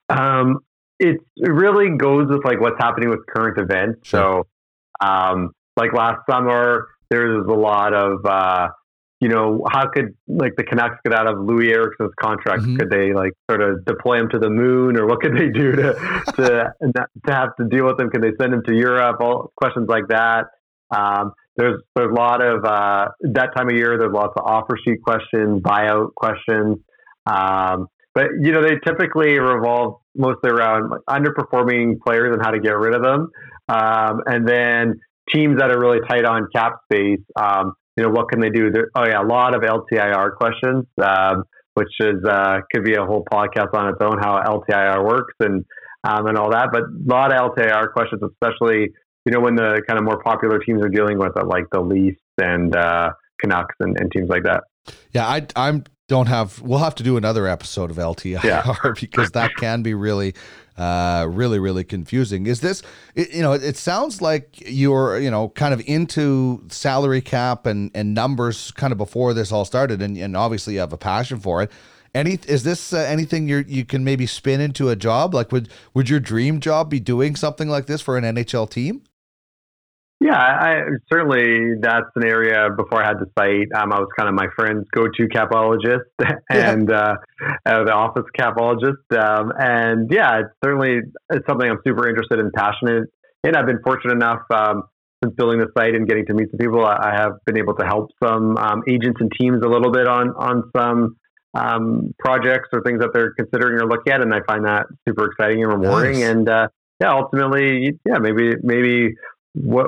Um, 0.09 0.59
it 0.99 1.17
really 1.37 1.97
goes 1.97 2.27
with 2.29 2.45
like 2.45 2.61
what's 2.61 2.77
happening 2.79 3.09
with 3.09 3.19
current 3.27 3.57
events. 3.57 4.07
Sure. 4.07 4.45
So, 5.01 5.07
um, 5.07 5.51
like 5.75 5.93
last 5.93 6.19
summer, 6.29 6.87
there 7.09 7.27
was 7.27 7.47
a 7.47 7.59
lot 7.59 7.93
of, 7.93 8.25
uh, 8.25 8.69
you 9.23 9.29
know, 9.29 9.65
how 9.71 9.87
could 9.87 10.13
like 10.27 10.51
the 10.57 10.65
Canucks 10.65 10.97
get 11.05 11.13
out 11.13 11.27
of 11.27 11.37
Loui 11.37 11.69
Eriksson's 11.69 12.11
contract? 12.21 12.63
Mm-hmm. 12.63 12.75
Could 12.75 12.89
they 12.89 13.13
like 13.13 13.31
sort 13.49 13.61
of 13.61 13.85
deploy 13.85 14.19
him 14.19 14.29
to 14.31 14.37
the 14.37 14.49
moon, 14.49 14.99
or 14.99 15.07
what 15.07 15.21
could 15.21 15.33
they 15.37 15.47
do 15.47 15.71
to 15.71 15.93
to 16.35 16.73
to 16.91 17.33
have 17.33 17.55
to 17.55 17.65
deal 17.69 17.85
with 17.85 17.97
him? 17.97 18.09
Can 18.09 18.19
they 18.19 18.33
send 18.37 18.53
him 18.53 18.61
to 18.67 18.75
Europe? 18.75 19.21
All 19.21 19.53
questions 19.55 19.87
like 19.87 20.09
that. 20.09 20.47
Um, 20.93 21.31
there's 21.55 21.81
there's 21.95 22.11
a 22.11 22.13
lot 22.13 22.41
of 22.41 22.65
uh, 22.65 23.07
that 23.21 23.55
time 23.55 23.69
of 23.69 23.75
year. 23.77 23.97
There's 23.97 24.11
lots 24.11 24.33
of 24.35 24.43
offer 24.45 24.77
sheet 24.85 25.01
questions, 25.01 25.61
buyout 25.61 26.13
questions. 26.15 26.79
Um, 27.25 27.87
but 28.13 28.25
you 28.41 28.51
know, 28.51 28.61
they 28.61 28.75
typically 28.85 29.39
revolve 29.39 30.01
mostly 30.17 30.49
around 30.49 30.89
like, 30.89 31.01
underperforming 31.09 32.01
players 32.05 32.33
and 32.33 32.43
how 32.43 32.51
to 32.51 32.59
get 32.59 32.75
rid 32.75 32.93
of 32.93 33.01
them, 33.01 33.31
um, 33.69 34.19
and 34.25 34.45
then 34.45 34.99
teams 35.33 35.59
that 35.59 35.71
are 35.71 35.79
really 35.79 36.01
tight 36.09 36.25
on 36.25 36.49
cap 36.53 36.73
space. 36.91 37.21
Um, 37.39 37.73
you 37.95 38.03
know, 38.03 38.09
what 38.09 38.29
can 38.29 38.39
they 38.39 38.49
do? 38.49 38.71
There, 38.71 38.89
oh 38.95 39.05
yeah, 39.05 39.21
a 39.21 39.25
lot 39.25 39.55
of 39.55 39.61
LTIR 39.61 40.35
questions, 40.35 40.85
um, 41.01 41.43
which 41.75 41.91
is 41.99 42.23
uh, 42.27 42.59
could 42.73 42.83
be 42.83 42.95
a 42.95 43.05
whole 43.05 43.25
podcast 43.31 43.73
on 43.73 43.89
its 43.89 43.99
own 44.01 44.17
how 44.19 44.41
LTIR 44.41 45.05
works 45.05 45.33
and 45.39 45.65
um, 46.03 46.27
and 46.27 46.37
all 46.37 46.51
that. 46.51 46.69
But 46.71 46.83
a 46.83 47.05
lot 47.05 47.33
of 47.33 47.51
LTIR 47.51 47.93
questions, 47.93 48.21
especially 48.23 48.89
you 49.25 49.31
know 49.31 49.39
when 49.39 49.55
the 49.55 49.81
kind 49.87 49.99
of 49.99 50.05
more 50.05 50.21
popular 50.21 50.59
teams 50.59 50.83
are 50.83 50.89
dealing 50.89 51.17
with 51.17 51.33
it, 51.35 51.45
like 51.45 51.65
the 51.71 51.81
Leafs 51.81 52.19
and 52.41 52.75
uh, 52.75 53.11
Canucks 53.39 53.75
and, 53.79 53.99
and 53.99 54.11
teams 54.11 54.29
like 54.29 54.43
that. 54.43 54.63
Yeah, 55.11 55.27
I, 55.27 55.45
I'm 55.55 55.83
don't 56.07 56.27
have 56.27 56.61
we'll 56.61 56.79
have 56.79 56.95
to 56.95 57.03
do 57.03 57.17
another 57.17 57.47
episode 57.47 57.89
of 57.89 57.97
LTIR 57.97 58.43
yeah. 58.43 58.75
because 58.99 59.31
that 59.31 59.55
can 59.55 59.81
be 59.83 59.93
really 59.93 60.33
uh, 60.77 61.27
really 61.29 61.59
really 61.59 61.83
confusing. 61.83 62.45
Is 62.47 62.61
this 62.61 62.81
it, 63.15 63.31
you 63.33 63.41
know 63.41 63.53
it, 63.53 63.63
it, 63.63 63.77
sounds 63.77 64.21
like 64.21 64.61
you're 64.65 65.19
you 65.19 65.31
know 65.31 65.49
kind 65.49 65.73
of 65.73 65.81
into 65.87 66.63
salary 66.69 67.21
cap 67.21 67.65
and 67.65 67.91
and 67.93 68.13
numbers 68.13 68.71
kind 68.71 68.91
of 68.91 68.97
before 68.97 69.33
this 69.33 69.51
all 69.51 69.65
started 69.65 70.01
and, 70.01 70.17
and 70.17 70.35
obviously 70.35 70.73
you 70.73 70.79
have 70.79 70.93
a 70.93 70.97
passion 70.97 71.39
for 71.39 71.61
it. 71.61 71.71
Any 72.13 72.37
is 72.47 72.63
this 72.63 72.93
uh, 72.93 72.97
anything 72.97 73.47
you 73.47 73.63
you 73.67 73.85
can 73.85 74.03
maybe 74.03 74.25
spin 74.25 74.61
into 74.61 74.89
a 74.89 74.95
job? 74.95 75.33
Like 75.33 75.51
would 75.51 75.69
would 75.93 76.09
your 76.09 76.19
dream 76.19 76.59
job 76.59 76.89
be 76.89 76.99
doing 76.99 77.35
something 77.35 77.69
like 77.69 77.85
this 77.85 78.01
for 78.01 78.17
an 78.17 78.23
NHL 78.23 78.69
team 78.69 79.03
yeah, 80.19 80.37
I 80.37 80.81
certainly 81.11 81.75
that's 81.81 82.07
an 82.15 82.25
area 82.25 82.69
before 82.77 83.03
I 83.03 83.07
had 83.07 83.17
the 83.19 83.27
site. 83.37 83.67
Um, 83.75 83.91
I 83.91 83.99
was 83.99 84.07
kind 84.17 84.29
of 84.29 84.35
my 84.35 84.47
friend's 84.55 84.87
go-to 84.95 85.27
capologist 85.27 86.07
and 86.49 86.87
yeah. 86.89 87.15
uh, 87.65 87.83
the 87.83 87.91
office 87.91 88.23
capologist. 88.39 89.03
Um, 89.11 89.51
and 89.59 90.09
yeah, 90.11 90.39
it's 90.39 90.49
certainly 90.63 90.99
it's 91.29 91.45
something 91.47 91.69
I'm 91.69 91.79
super 91.85 92.07
interested 92.07 92.39
and 92.39 92.53
passionate 92.53 93.09
in. 93.43 93.55
I've 93.55 93.65
been 93.65 93.81
fortunate 93.83 94.13
enough 94.13 94.43
um, 94.49 94.83
since 95.21 95.35
building 95.35 95.59
the 95.59 95.67
site 95.77 95.95
and 95.95 96.07
getting 96.07 96.25
to 96.27 96.33
meet 96.33 96.49
some 96.51 96.57
people. 96.57 96.85
I, 96.85 97.11
I 97.11 97.15
have 97.15 97.33
been 97.45 97.57
able 97.57 97.75
to 97.75 97.85
help 97.85 98.11
some 98.23 98.55
um, 98.57 98.83
agents 98.87 99.17
and 99.19 99.31
teams 99.39 99.59
a 99.63 99.67
little 99.67 99.91
bit 99.91 100.07
on 100.07 100.29
on 100.29 100.71
some 100.75 101.17
um, 101.53 102.13
projects 102.19 102.69
or 102.71 102.81
things 102.81 102.99
that 102.99 103.09
they're 103.13 103.33
considering 103.33 103.79
or 103.79 103.87
looking 103.87 104.13
at, 104.13 104.21
and 104.21 104.33
I 104.33 104.39
find 104.47 104.65
that 104.65 104.85
super 105.07 105.31
exciting 105.31 105.63
and 105.63 105.83
rewarding. 105.83 106.21
Nice. 106.21 106.29
And 106.29 106.49
uh, 106.49 106.67
yeah, 107.01 107.11
ultimately, 107.11 107.99
yeah, 108.05 108.19
maybe 108.19 108.53
maybe 108.61 109.15
what, 109.53 109.87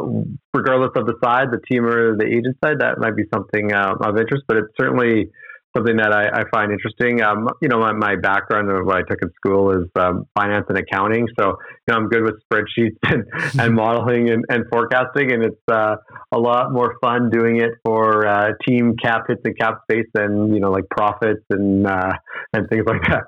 regardless 0.54 0.92
of 0.96 1.06
the 1.06 1.16
side, 1.24 1.48
the 1.52 1.60
team 1.70 1.86
or 1.86 2.16
the 2.18 2.26
agent 2.26 2.58
side, 2.64 2.80
that 2.80 3.00
might 3.00 3.16
be 3.16 3.24
something 3.34 3.74
um, 3.74 3.98
of 4.02 4.18
interest. 4.18 4.44
But 4.48 4.58
it's 4.58 4.74
certainly 4.80 5.32
something 5.76 5.98
that 5.98 6.12
I, 6.14 6.42
I 6.42 6.44
find 6.52 6.72
interesting. 6.72 7.22
Um, 7.22 7.50
you 7.62 7.68
know, 7.68 7.80
my, 7.80 7.92
my, 7.94 8.16
background 8.16 8.72
of 8.72 8.86
what 8.86 8.98
I 8.98 9.02
took 9.02 9.22
in 9.22 9.30
school 9.36 9.72
is 9.72 9.90
um, 10.00 10.26
finance 10.36 10.66
and 10.70 10.78
accounting, 10.78 11.28
so 11.38 11.58
you 11.88 11.94
know 11.94 11.96
I'm 11.96 12.08
good 12.08 12.24
with 12.24 12.36
spreadsheets 12.52 12.98
and, 13.04 13.26
and 13.60 13.76
modeling 13.76 14.30
and, 14.30 14.46
and, 14.50 14.66
forecasting, 14.72 15.32
and 15.32 15.44
it's 15.44 15.62
uh, 15.70 15.96
a 16.32 16.40
lot 16.40 16.72
more 16.72 16.96
fun 17.02 17.30
doing 17.30 17.58
it 17.58 17.72
for 17.84 18.26
uh, 18.26 18.52
team 18.68 18.96
cap 19.02 19.24
hits 19.28 19.42
and 19.44 19.58
cap 19.58 19.80
space 19.90 20.08
than 20.14 20.54
you 20.54 20.60
know 20.60 20.72
like 20.72 20.86
profits 20.90 21.44
and 21.50 21.86
uh, 21.86 22.14
and 22.54 22.70
things 22.70 22.86
like 22.88 23.02
that. 23.10 23.24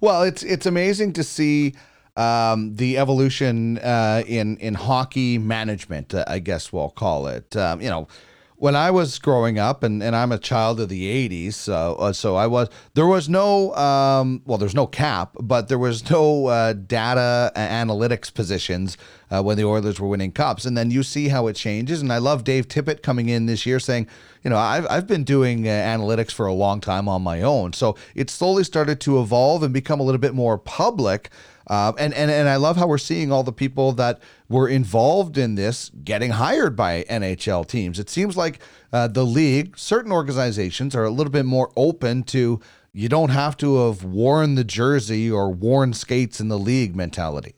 Well, 0.00 0.22
it's 0.22 0.42
it's 0.42 0.66
amazing 0.66 1.12
to 1.14 1.22
see 1.22 1.74
um, 2.18 2.74
the 2.74 2.98
evolution 2.98 3.78
uh, 3.78 4.24
in 4.26 4.56
in 4.58 4.74
hockey 4.74 5.38
management, 5.38 6.12
uh, 6.12 6.24
I 6.26 6.40
guess 6.40 6.72
we'll 6.72 6.90
call 6.90 7.28
it. 7.28 7.56
Um, 7.56 7.80
you 7.80 7.88
know, 7.88 8.08
when 8.56 8.74
I 8.74 8.90
was 8.90 9.20
growing 9.20 9.60
up, 9.60 9.84
and, 9.84 10.02
and 10.02 10.16
I'm 10.16 10.32
a 10.32 10.38
child 10.38 10.80
of 10.80 10.88
the 10.88 11.28
'80s, 11.28 11.54
so 11.54 11.94
uh, 11.94 12.12
so 12.12 12.34
I 12.34 12.48
was 12.48 12.68
there 12.94 13.06
was 13.06 13.28
no 13.28 13.72
um, 13.76 14.42
well, 14.46 14.58
there's 14.58 14.74
no 14.74 14.88
cap, 14.88 15.36
but 15.40 15.68
there 15.68 15.78
was 15.78 16.10
no 16.10 16.46
uh, 16.46 16.72
data 16.72 17.52
analytics 17.54 18.34
positions 18.34 18.98
uh, 19.30 19.40
when 19.40 19.56
the 19.56 19.64
Oilers 19.64 20.00
were 20.00 20.08
winning 20.08 20.32
cups, 20.32 20.64
and 20.64 20.76
then 20.76 20.90
you 20.90 21.04
see 21.04 21.28
how 21.28 21.46
it 21.46 21.54
changes. 21.54 22.02
And 22.02 22.12
I 22.12 22.18
love 22.18 22.42
Dave 22.42 22.66
Tippett 22.66 23.00
coming 23.00 23.28
in 23.28 23.46
this 23.46 23.64
year 23.64 23.78
saying, 23.78 24.08
you 24.42 24.50
know, 24.50 24.58
I've 24.58 24.88
I've 24.90 25.06
been 25.06 25.22
doing 25.22 25.68
uh, 25.68 25.70
analytics 25.70 26.32
for 26.32 26.46
a 26.46 26.52
long 26.52 26.80
time 26.80 27.08
on 27.08 27.22
my 27.22 27.42
own, 27.42 27.74
so 27.74 27.96
it 28.16 28.28
slowly 28.28 28.64
started 28.64 29.00
to 29.02 29.20
evolve 29.20 29.62
and 29.62 29.72
become 29.72 30.00
a 30.00 30.02
little 30.02 30.20
bit 30.20 30.34
more 30.34 30.58
public. 30.58 31.30
Uh, 31.68 31.92
and, 31.98 32.14
and, 32.14 32.30
and 32.30 32.48
I 32.48 32.56
love 32.56 32.76
how 32.76 32.86
we're 32.86 32.98
seeing 32.98 33.30
all 33.30 33.42
the 33.42 33.52
people 33.52 33.92
that 33.92 34.20
were 34.48 34.68
involved 34.68 35.36
in 35.36 35.54
this 35.54 35.90
getting 36.02 36.30
hired 36.30 36.74
by 36.74 37.04
NHL 37.10 37.66
teams. 37.66 37.98
It 37.98 38.08
seems 38.08 38.36
like 38.36 38.60
uh, 38.92 39.08
the 39.08 39.24
league, 39.24 39.78
certain 39.78 40.10
organizations 40.10 40.94
are 40.94 41.04
a 41.04 41.10
little 41.10 41.32
bit 41.32 41.44
more 41.44 41.70
open 41.76 42.22
to 42.24 42.60
you 42.92 43.08
don't 43.08 43.30
have 43.30 43.56
to 43.58 43.86
have 43.86 44.02
worn 44.02 44.54
the 44.54 44.64
jersey 44.64 45.30
or 45.30 45.50
worn 45.50 45.92
skates 45.92 46.40
in 46.40 46.48
the 46.48 46.58
league 46.58 46.96
mentality. 46.96 47.54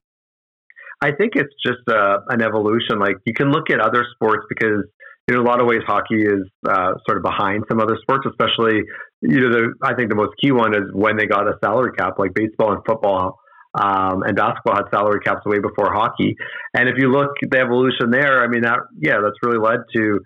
I 1.02 1.12
think 1.12 1.32
it's 1.34 1.54
just 1.64 1.88
uh, 1.88 2.18
an 2.28 2.42
evolution. 2.42 2.98
Like 2.98 3.16
you 3.24 3.32
can 3.32 3.50
look 3.50 3.70
at 3.70 3.80
other 3.80 4.04
sports 4.14 4.44
because 4.48 4.84
in 5.28 5.36
a 5.36 5.42
lot 5.42 5.60
of 5.60 5.66
ways 5.66 5.80
hockey 5.86 6.22
is 6.22 6.42
uh, 6.68 6.94
sort 7.06 7.16
of 7.16 7.22
behind 7.22 7.64
some 7.70 7.80
other 7.80 7.96
sports, 8.02 8.26
especially 8.28 8.82
you 9.22 9.40
know 9.40 9.50
the 9.50 9.74
I 9.82 9.94
think 9.94 10.10
the 10.10 10.16
most 10.16 10.32
key 10.42 10.50
one 10.50 10.74
is 10.74 10.90
when 10.92 11.16
they 11.16 11.26
got 11.26 11.46
a 11.46 11.54
salary 11.62 11.92
cap, 11.96 12.18
like 12.18 12.34
baseball 12.34 12.72
and 12.72 12.82
football 12.84 13.38
um, 13.74 14.22
and 14.22 14.36
basketball 14.36 14.76
had 14.76 14.90
salary 14.90 15.20
caps 15.20 15.44
way 15.46 15.58
before 15.58 15.92
hockey. 15.92 16.36
And 16.74 16.88
if 16.88 16.96
you 16.98 17.10
look 17.10 17.30
at 17.42 17.50
the 17.50 17.58
evolution 17.58 18.10
there, 18.10 18.42
I 18.42 18.48
mean, 18.48 18.62
that 18.62 18.78
yeah, 18.98 19.18
that's 19.22 19.36
really 19.42 19.58
led 19.58 19.80
to 19.94 20.20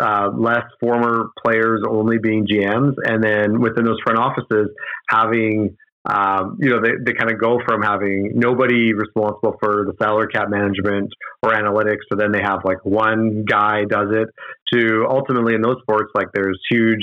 uh, 0.00 0.30
less 0.36 0.64
former 0.80 1.30
players 1.44 1.82
only 1.88 2.18
being 2.18 2.46
GMs, 2.46 2.94
and 3.04 3.22
then 3.22 3.60
within 3.60 3.84
those 3.84 3.98
front 4.04 4.18
offices 4.18 4.68
having. 5.08 5.76
Um, 6.06 6.58
you 6.60 6.68
know, 6.68 6.82
they, 6.82 6.90
they 7.02 7.14
kind 7.14 7.32
of 7.32 7.40
go 7.40 7.60
from 7.66 7.80
having 7.80 8.32
nobody 8.34 8.92
responsible 8.92 9.56
for 9.58 9.86
the 9.86 9.94
salary 9.98 10.26
cap 10.30 10.50
management 10.50 11.08
or 11.42 11.52
analytics, 11.52 12.04
so 12.12 12.18
then 12.18 12.30
they 12.30 12.42
have 12.42 12.58
like 12.62 12.84
one 12.84 13.46
guy 13.48 13.86
does 13.88 14.08
it, 14.10 14.28
to 14.74 15.06
ultimately 15.08 15.54
in 15.54 15.62
those 15.62 15.78
sports, 15.80 16.12
like 16.14 16.26
there's 16.34 16.60
huge, 16.70 17.00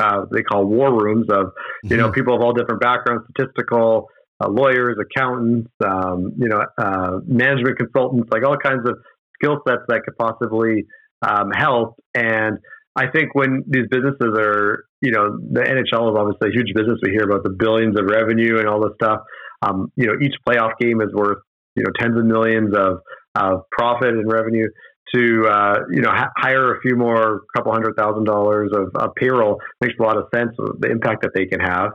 uh, 0.00 0.24
they 0.32 0.42
call 0.42 0.64
war 0.64 0.92
rooms 0.92 1.26
of, 1.30 1.52
you 1.84 1.96
know, 1.96 2.06
mm-hmm. 2.06 2.14
people 2.14 2.34
of 2.34 2.42
all 2.42 2.52
different 2.52 2.80
backgrounds, 2.80 3.22
statistical, 3.30 4.08
uh, 4.40 4.48
lawyers, 4.48 4.96
accountants, 5.00 5.70
um, 5.84 6.32
you 6.38 6.48
know, 6.48 6.64
uh, 6.78 7.18
management 7.26 7.78
consultants, 7.78 8.28
like 8.32 8.44
all 8.44 8.56
kinds 8.56 8.88
of 8.88 8.96
skill 9.34 9.58
sets 9.66 9.82
that 9.88 10.02
could 10.04 10.16
possibly 10.18 10.86
um, 11.22 11.50
help. 11.50 11.96
And 12.14 12.58
I 12.96 13.06
think 13.08 13.34
when 13.34 13.64
these 13.66 13.86
businesses 13.90 14.36
are, 14.36 14.84
you 15.00 15.12
know, 15.12 15.38
the 15.38 15.60
NHL 15.60 16.12
is 16.12 16.18
obviously 16.18 16.48
a 16.48 16.52
huge 16.52 16.74
business. 16.74 16.98
We 17.02 17.12
hear 17.12 17.24
about 17.24 17.44
the 17.44 17.50
billions 17.50 17.98
of 17.98 18.06
revenue 18.06 18.58
and 18.58 18.68
all 18.68 18.80
this 18.80 18.92
stuff. 19.02 19.20
Um, 19.62 19.92
you 19.96 20.06
know, 20.06 20.14
each 20.20 20.34
playoff 20.46 20.72
game 20.80 21.00
is 21.00 21.12
worth, 21.12 21.38
you 21.76 21.84
know, 21.84 21.90
tens 21.98 22.18
of 22.18 22.24
millions 22.24 22.74
of 22.74 23.00
of 23.36 23.62
profit 23.70 24.08
and 24.08 24.30
revenue 24.30 24.68
to 25.14 25.46
uh, 25.48 25.78
you 25.90 26.02
know 26.02 26.10
ha- 26.10 26.30
hire 26.36 26.74
a 26.74 26.80
few 26.80 26.96
more 26.96 27.42
couple 27.56 27.72
hundred 27.72 27.96
thousand 27.96 28.24
dollars 28.24 28.70
of, 28.72 28.90
of 28.96 29.14
payroll 29.14 29.60
makes 29.80 29.94
a 29.98 30.02
lot 30.02 30.16
of 30.16 30.24
sense 30.34 30.50
of 30.58 30.80
the 30.80 30.90
impact 30.90 31.22
that 31.22 31.30
they 31.34 31.46
can 31.46 31.60
have 31.60 31.90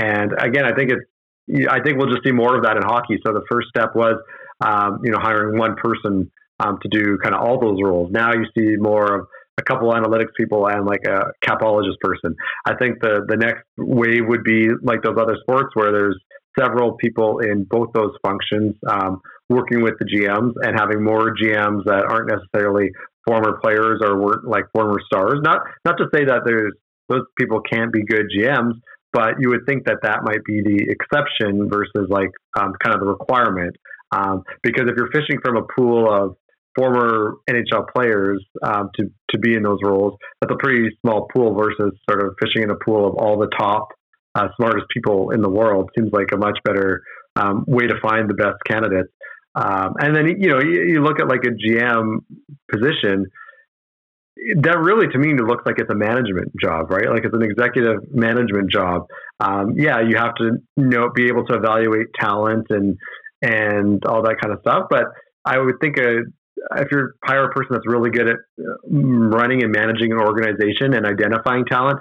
and 0.00 0.32
again 0.38 0.64
i 0.64 0.74
think 0.74 0.90
it's 0.90 1.02
I 1.68 1.80
think 1.84 1.98
we'll 1.98 2.10
just 2.10 2.24
see 2.24 2.32
more 2.32 2.56
of 2.56 2.64
that 2.64 2.76
in 2.76 2.82
hockey. 2.82 3.18
So 3.26 3.32
the 3.32 3.44
first 3.50 3.68
step 3.68 3.94
was, 3.94 4.16
um, 4.64 5.00
you 5.04 5.10
know, 5.10 5.18
hiring 5.20 5.58
one 5.58 5.76
person 5.76 6.30
um, 6.60 6.78
to 6.82 6.88
do 6.88 7.18
kind 7.22 7.34
of 7.34 7.42
all 7.42 7.60
those 7.60 7.78
roles. 7.82 8.10
Now 8.12 8.32
you 8.32 8.46
see 8.56 8.76
more 8.76 9.20
of 9.20 9.26
a 9.58 9.62
couple 9.62 9.92
analytics 9.92 10.34
people 10.36 10.66
and 10.66 10.86
like 10.86 11.04
a 11.06 11.32
capologist 11.44 11.98
person. 12.00 12.34
I 12.66 12.74
think 12.76 13.00
the 13.00 13.24
the 13.28 13.36
next 13.36 13.64
wave 13.76 14.26
would 14.26 14.42
be 14.42 14.68
like 14.82 15.02
those 15.02 15.16
other 15.18 15.36
sports 15.42 15.70
where 15.74 15.92
there's 15.92 16.18
several 16.58 16.94
people 16.96 17.40
in 17.40 17.64
both 17.64 17.88
those 17.94 18.12
functions 18.24 18.74
um, 18.88 19.20
working 19.48 19.82
with 19.82 19.94
the 19.98 20.06
GMs 20.06 20.52
and 20.62 20.78
having 20.78 21.02
more 21.02 21.34
GMs 21.34 21.84
that 21.84 22.04
aren't 22.08 22.30
necessarily 22.30 22.90
former 23.26 23.58
players 23.62 24.00
or 24.02 24.18
were 24.18 24.40
like 24.44 24.64
former 24.72 24.98
stars. 25.06 25.40
Not 25.42 25.60
not 25.84 25.96
to 25.98 26.06
say 26.14 26.24
that 26.24 26.42
there's 26.44 26.72
those 27.08 27.22
people 27.38 27.60
can't 27.60 27.92
be 27.92 28.02
good 28.04 28.26
GMs, 28.36 28.72
but 29.14 29.34
you 29.38 29.48
would 29.50 29.64
think 29.66 29.86
that 29.86 29.98
that 30.02 30.24
might 30.24 30.44
be 30.44 30.60
the 30.60 30.90
exception 30.90 31.70
versus 31.70 32.10
like 32.10 32.30
um, 32.58 32.72
kind 32.82 32.94
of 32.94 33.00
the 33.00 33.06
requirement. 33.06 33.74
Um, 34.10 34.42
because 34.62 34.84
if 34.88 34.96
you're 34.96 35.10
fishing 35.12 35.40
from 35.42 35.56
a 35.56 35.62
pool 35.62 36.12
of 36.12 36.36
former 36.76 37.36
NHL 37.48 37.86
players 37.94 38.44
um, 38.62 38.90
to 38.96 39.04
to 39.30 39.38
be 39.38 39.54
in 39.54 39.62
those 39.62 39.78
roles, 39.82 40.18
that's 40.40 40.52
a 40.52 40.58
pretty 40.58 40.90
small 41.00 41.28
pool 41.32 41.54
versus 41.54 41.92
sort 42.10 42.22
of 42.22 42.34
fishing 42.42 42.64
in 42.64 42.70
a 42.70 42.76
pool 42.84 43.08
of 43.08 43.14
all 43.14 43.38
the 43.38 43.48
top 43.56 43.88
uh, 44.34 44.48
smartest 44.56 44.86
people 44.92 45.30
in 45.30 45.40
the 45.40 45.48
world. 45.48 45.90
Seems 45.96 46.10
like 46.12 46.28
a 46.34 46.36
much 46.36 46.58
better 46.64 47.02
um, 47.36 47.64
way 47.68 47.86
to 47.86 47.94
find 48.02 48.28
the 48.28 48.34
best 48.34 48.56
candidates. 48.68 49.12
Um, 49.54 49.94
and 50.00 50.16
then 50.16 50.26
you 50.40 50.48
know 50.48 50.60
you, 50.60 50.82
you 50.86 51.02
look 51.02 51.20
at 51.20 51.28
like 51.28 51.44
a 51.44 51.50
GM 51.50 52.18
position 52.70 53.26
that 54.36 54.78
really 54.78 55.06
to 55.08 55.18
me 55.18 55.34
looks 55.34 55.64
like 55.64 55.78
it's 55.78 55.90
a 55.90 55.94
management 55.94 56.52
job, 56.60 56.90
right? 56.90 57.08
Like 57.08 57.24
it's 57.24 57.34
an 57.34 57.42
executive 57.42 58.00
management 58.12 58.70
job. 58.70 59.06
Um, 59.40 59.74
yeah, 59.76 60.00
you 60.00 60.16
have 60.16 60.34
to 60.36 60.58
know 60.76 61.10
be 61.14 61.26
able 61.28 61.46
to 61.46 61.54
evaluate 61.54 62.08
talent 62.18 62.66
and 62.70 62.96
and 63.42 64.04
all 64.06 64.22
that 64.22 64.36
kind 64.40 64.52
of 64.52 64.60
stuff. 64.60 64.86
But 64.90 65.04
I 65.44 65.58
would 65.58 65.76
think 65.80 65.98
a 65.98 66.22
if 66.76 66.88
you 66.90 67.10
hire 67.24 67.44
a 67.44 67.50
person 67.50 67.70
that's 67.72 67.86
really 67.86 68.10
good 68.10 68.28
at 68.28 68.36
uh, 68.36 68.74
running 68.90 69.62
and 69.62 69.72
managing 69.72 70.12
an 70.12 70.18
organization 70.18 70.94
and 70.94 71.06
identifying 71.06 71.64
talent, 71.66 71.98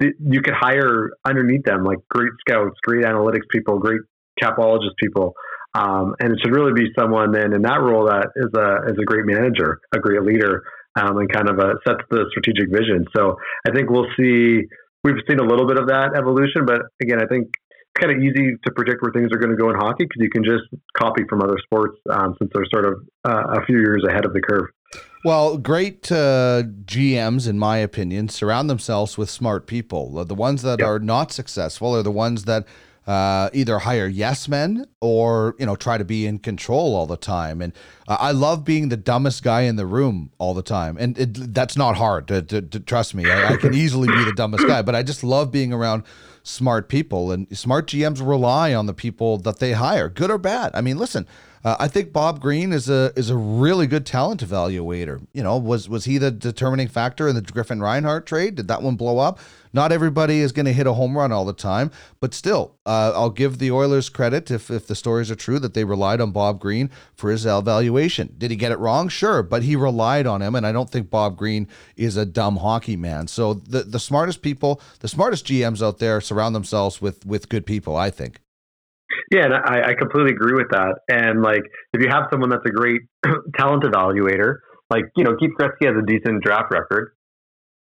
you 0.00 0.40
could 0.42 0.54
hire 0.54 1.10
underneath 1.24 1.64
them 1.64 1.84
like 1.84 1.98
great 2.08 2.30
scouts, 2.40 2.76
great 2.82 3.04
analytics 3.04 3.48
people, 3.50 3.78
great 3.78 4.00
capologist 4.40 4.94
people. 5.02 5.34
Um, 5.74 6.14
and 6.20 6.32
it 6.32 6.38
should 6.42 6.54
really 6.54 6.72
be 6.72 6.88
someone 6.98 7.32
then 7.32 7.52
in 7.52 7.62
that 7.62 7.80
role 7.80 8.06
that 8.06 8.28
is 8.36 8.50
a 8.56 8.90
is 8.90 8.98
a 9.00 9.04
great 9.04 9.26
manager, 9.26 9.80
a 9.94 9.98
great 9.98 10.22
leader, 10.22 10.62
um, 10.98 11.18
and 11.18 11.32
kind 11.32 11.48
of 11.48 11.58
a, 11.58 11.74
sets 11.86 12.02
the 12.10 12.26
strategic 12.30 12.70
vision. 12.70 13.06
So 13.16 13.36
I 13.66 13.72
think 13.72 13.90
we'll 13.90 14.10
see. 14.18 14.62
We've 15.04 15.22
seen 15.28 15.38
a 15.38 15.44
little 15.44 15.66
bit 15.66 15.78
of 15.78 15.86
that 15.88 16.16
evolution, 16.16 16.66
but 16.66 16.82
again, 17.00 17.22
I 17.22 17.26
think 17.26 17.46
it's 17.54 18.00
kind 18.00 18.12
of 18.12 18.22
easy 18.22 18.56
to 18.64 18.72
predict 18.72 19.00
where 19.02 19.12
things 19.12 19.30
are 19.32 19.38
going 19.38 19.50
to 19.50 19.56
go 19.56 19.70
in 19.70 19.76
hockey 19.76 20.04
because 20.04 20.20
you 20.20 20.30
can 20.30 20.42
just 20.44 20.64
copy 20.96 21.22
from 21.28 21.40
other 21.40 21.56
sports 21.62 21.96
um, 22.10 22.34
since 22.38 22.50
they're 22.52 22.66
sort 22.72 22.84
of 22.84 22.94
uh, 23.24 23.60
a 23.60 23.64
few 23.66 23.78
years 23.78 24.04
ahead 24.08 24.24
of 24.24 24.32
the 24.32 24.40
curve. 24.40 24.66
Well, 25.24 25.58
great 25.58 26.10
uh, 26.10 26.62
GMs, 26.84 27.48
in 27.48 27.58
my 27.58 27.78
opinion, 27.78 28.28
surround 28.28 28.70
themselves 28.70 29.18
with 29.18 29.28
smart 29.28 29.66
people. 29.66 30.24
The 30.24 30.34
ones 30.34 30.62
that 30.62 30.78
yep. 30.78 30.88
are 30.88 30.98
not 30.98 31.32
successful 31.32 31.94
are 31.94 32.02
the 32.02 32.10
ones 32.10 32.44
that 32.44 32.66
uh, 33.08 33.48
either 33.54 33.78
hire 33.78 34.06
yes 34.06 34.48
men 34.48 34.86
or 35.00 35.56
you 35.58 35.64
know 35.64 35.74
try 35.74 35.96
to 35.96 36.04
be 36.04 36.26
in 36.26 36.38
control 36.38 36.94
all 36.94 37.06
the 37.06 37.16
time. 37.16 37.62
And 37.62 37.72
uh, 38.06 38.18
I 38.20 38.32
love 38.32 38.64
being 38.64 38.90
the 38.90 38.98
dumbest 38.98 39.42
guy 39.42 39.62
in 39.62 39.76
the 39.76 39.86
room 39.86 40.30
all 40.36 40.52
the 40.52 40.62
time, 40.62 40.98
and 41.00 41.18
it, 41.18 41.54
that's 41.54 41.74
not 41.74 41.96
hard. 41.96 42.28
To, 42.28 42.42
to, 42.42 42.60
to 42.60 42.78
trust 42.78 43.14
me, 43.14 43.28
I, 43.30 43.54
I, 43.54 43.56
can 43.56 43.72
easily 43.72 44.08
be 44.08 44.24
the 44.24 44.34
dumbest 44.34 44.66
guy. 44.66 44.82
But 44.82 44.94
I 44.94 45.02
just 45.02 45.24
love 45.24 45.50
being 45.50 45.72
around 45.72 46.02
smart 46.42 46.90
people, 46.90 47.32
and 47.32 47.48
smart 47.56 47.88
GMs 47.88 48.24
rely 48.24 48.74
on 48.74 48.84
the 48.84 48.94
people 48.94 49.38
that 49.38 49.58
they 49.58 49.72
hire, 49.72 50.10
good 50.10 50.30
or 50.30 50.38
bad. 50.38 50.72
I 50.74 50.82
mean, 50.82 50.98
listen. 50.98 51.26
Uh, 51.64 51.76
I 51.78 51.88
think 51.88 52.12
Bob 52.12 52.40
Green 52.40 52.72
is 52.72 52.88
a 52.88 53.12
is 53.16 53.30
a 53.30 53.36
really 53.36 53.86
good 53.86 54.06
talent 54.06 54.44
evaluator. 54.44 55.26
You 55.32 55.42
know, 55.42 55.56
was 55.56 55.88
was 55.88 56.04
he 56.04 56.18
the 56.18 56.30
determining 56.30 56.88
factor 56.88 57.28
in 57.28 57.34
the 57.34 57.42
Griffin 57.42 57.80
Reinhart 57.80 58.26
trade? 58.26 58.54
Did 58.54 58.68
that 58.68 58.82
one 58.82 58.96
blow 58.96 59.18
up? 59.18 59.38
Not 59.72 59.92
everybody 59.92 60.40
is 60.40 60.52
going 60.52 60.66
to 60.66 60.72
hit 60.72 60.86
a 60.86 60.94
home 60.94 61.16
run 61.16 61.30
all 61.30 61.44
the 61.44 61.52
time, 61.52 61.90
but 62.20 62.32
still, 62.32 62.76
uh, 62.86 63.12
I'll 63.14 63.30
give 63.30 63.58
the 63.58 63.70
Oilers 63.70 64.08
credit 64.08 64.50
if 64.50 64.70
if 64.70 64.86
the 64.86 64.94
stories 64.94 65.30
are 65.30 65.36
true 65.36 65.58
that 65.58 65.74
they 65.74 65.84
relied 65.84 66.20
on 66.20 66.30
Bob 66.30 66.60
Green 66.60 66.90
for 67.14 67.30
his 67.30 67.44
evaluation. 67.44 68.34
Did 68.38 68.50
he 68.50 68.56
get 68.56 68.72
it 68.72 68.78
wrong? 68.78 69.08
Sure, 69.08 69.42
but 69.42 69.62
he 69.62 69.76
relied 69.76 70.26
on 70.26 70.42
him, 70.42 70.54
and 70.54 70.66
I 70.66 70.72
don't 70.72 70.90
think 70.90 71.10
Bob 71.10 71.36
Green 71.36 71.68
is 71.96 72.16
a 72.16 72.24
dumb 72.24 72.56
hockey 72.56 72.96
man. 72.96 73.26
So 73.26 73.54
the 73.54 73.82
the 73.82 74.00
smartest 74.00 74.42
people, 74.42 74.80
the 75.00 75.08
smartest 75.08 75.46
GMs 75.46 75.82
out 75.82 75.98
there, 75.98 76.20
surround 76.20 76.54
themselves 76.54 77.02
with 77.02 77.26
with 77.26 77.48
good 77.48 77.66
people. 77.66 77.96
I 77.96 78.10
think. 78.10 78.40
Yeah, 79.30 79.44
and 79.44 79.54
I, 79.54 79.90
I 79.90 79.94
completely 79.94 80.32
agree 80.32 80.54
with 80.54 80.70
that. 80.70 81.00
And 81.08 81.42
like, 81.42 81.62
if 81.92 82.02
you 82.02 82.08
have 82.10 82.24
someone 82.30 82.48
that's 82.50 82.64
a 82.66 82.70
great 82.70 83.02
talent 83.56 83.84
evaluator, 83.84 84.56
like 84.90 85.04
you 85.16 85.24
know, 85.24 85.36
Keith 85.36 85.52
Gretzky 85.60 85.86
has 85.86 85.94
a 85.98 86.06
decent 86.06 86.42
draft 86.42 86.72
record. 86.72 87.12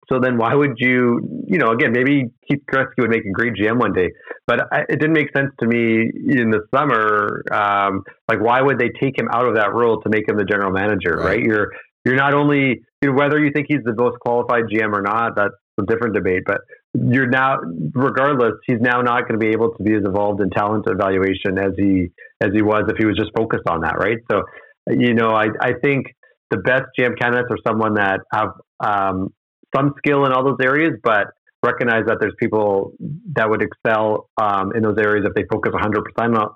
So 0.08 0.20
then, 0.20 0.38
why 0.38 0.54
would 0.54 0.74
you, 0.78 1.20
you 1.48 1.58
know, 1.58 1.70
again, 1.70 1.90
maybe 1.92 2.24
Keith 2.48 2.62
Gretzky 2.70 2.98
would 2.98 3.10
make 3.10 3.24
a 3.24 3.32
great 3.32 3.54
GM 3.54 3.78
one 3.78 3.92
day, 3.92 4.08
but 4.46 4.60
I, 4.72 4.82
it 4.88 5.00
didn't 5.00 5.14
make 5.14 5.28
sense 5.36 5.50
to 5.60 5.66
me 5.66 6.10
in 6.28 6.50
the 6.50 6.60
summer. 6.74 7.42
Um, 7.52 8.02
like, 8.28 8.40
why 8.40 8.60
would 8.60 8.78
they 8.78 8.90
take 9.00 9.18
him 9.18 9.28
out 9.32 9.46
of 9.46 9.56
that 9.56 9.74
role 9.74 10.00
to 10.02 10.08
make 10.08 10.28
him 10.28 10.36
the 10.36 10.44
general 10.44 10.70
manager? 10.70 11.16
Right? 11.16 11.24
right? 11.24 11.40
You're 11.40 11.68
you're 12.04 12.16
not 12.16 12.34
only 12.34 12.82
whether 13.02 13.38
you 13.38 13.50
think 13.52 13.66
he's 13.68 13.82
the 13.84 13.94
most 13.96 14.18
qualified 14.20 14.64
GM 14.72 14.92
or 14.92 15.02
not. 15.02 15.34
That's 15.36 15.54
a 15.78 15.82
different 15.86 16.14
debate. 16.14 16.42
But 16.46 16.58
you're 16.94 17.28
now, 17.28 17.58
regardless, 17.94 18.54
he's 18.66 18.80
now 18.80 19.02
not 19.02 19.28
going 19.28 19.38
to 19.38 19.44
be 19.44 19.52
able 19.52 19.74
to 19.74 19.82
be 19.82 19.94
as 19.94 20.04
involved 20.04 20.40
in 20.40 20.50
talent 20.50 20.86
evaluation 20.88 21.58
as 21.58 21.72
he 21.76 22.10
as 22.40 22.50
he 22.54 22.62
was 22.62 22.84
if 22.88 22.96
he 22.98 23.06
was 23.06 23.16
just 23.16 23.30
focused 23.36 23.68
on 23.68 23.82
that, 23.82 23.98
right? 23.98 24.18
So, 24.30 24.42
you 24.90 25.14
know, 25.14 25.30
I 25.30 25.48
I 25.60 25.72
think 25.82 26.06
the 26.50 26.58
best 26.58 26.84
GM 26.98 27.18
candidates 27.18 27.48
are 27.50 27.58
someone 27.66 27.94
that 27.94 28.20
have 28.32 28.48
um, 28.80 29.32
some 29.74 29.94
skill 29.98 30.24
in 30.24 30.32
all 30.32 30.44
those 30.44 30.58
areas, 30.62 30.92
but 31.02 31.28
recognize 31.62 32.04
that 32.06 32.18
there's 32.20 32.34
people 32.38 32.92
that 33.34 33.48
would 33.50 33.62
excel 33.62 34.30
um, 34.40 34.72
in 34.74 34.82
those 34.82 34.96
areas 34.98 35.26
if 35.26 35.34
they 35.34 35.44
focus 35.50 35.72
100% 35.74 36.38
on 36.38 36.50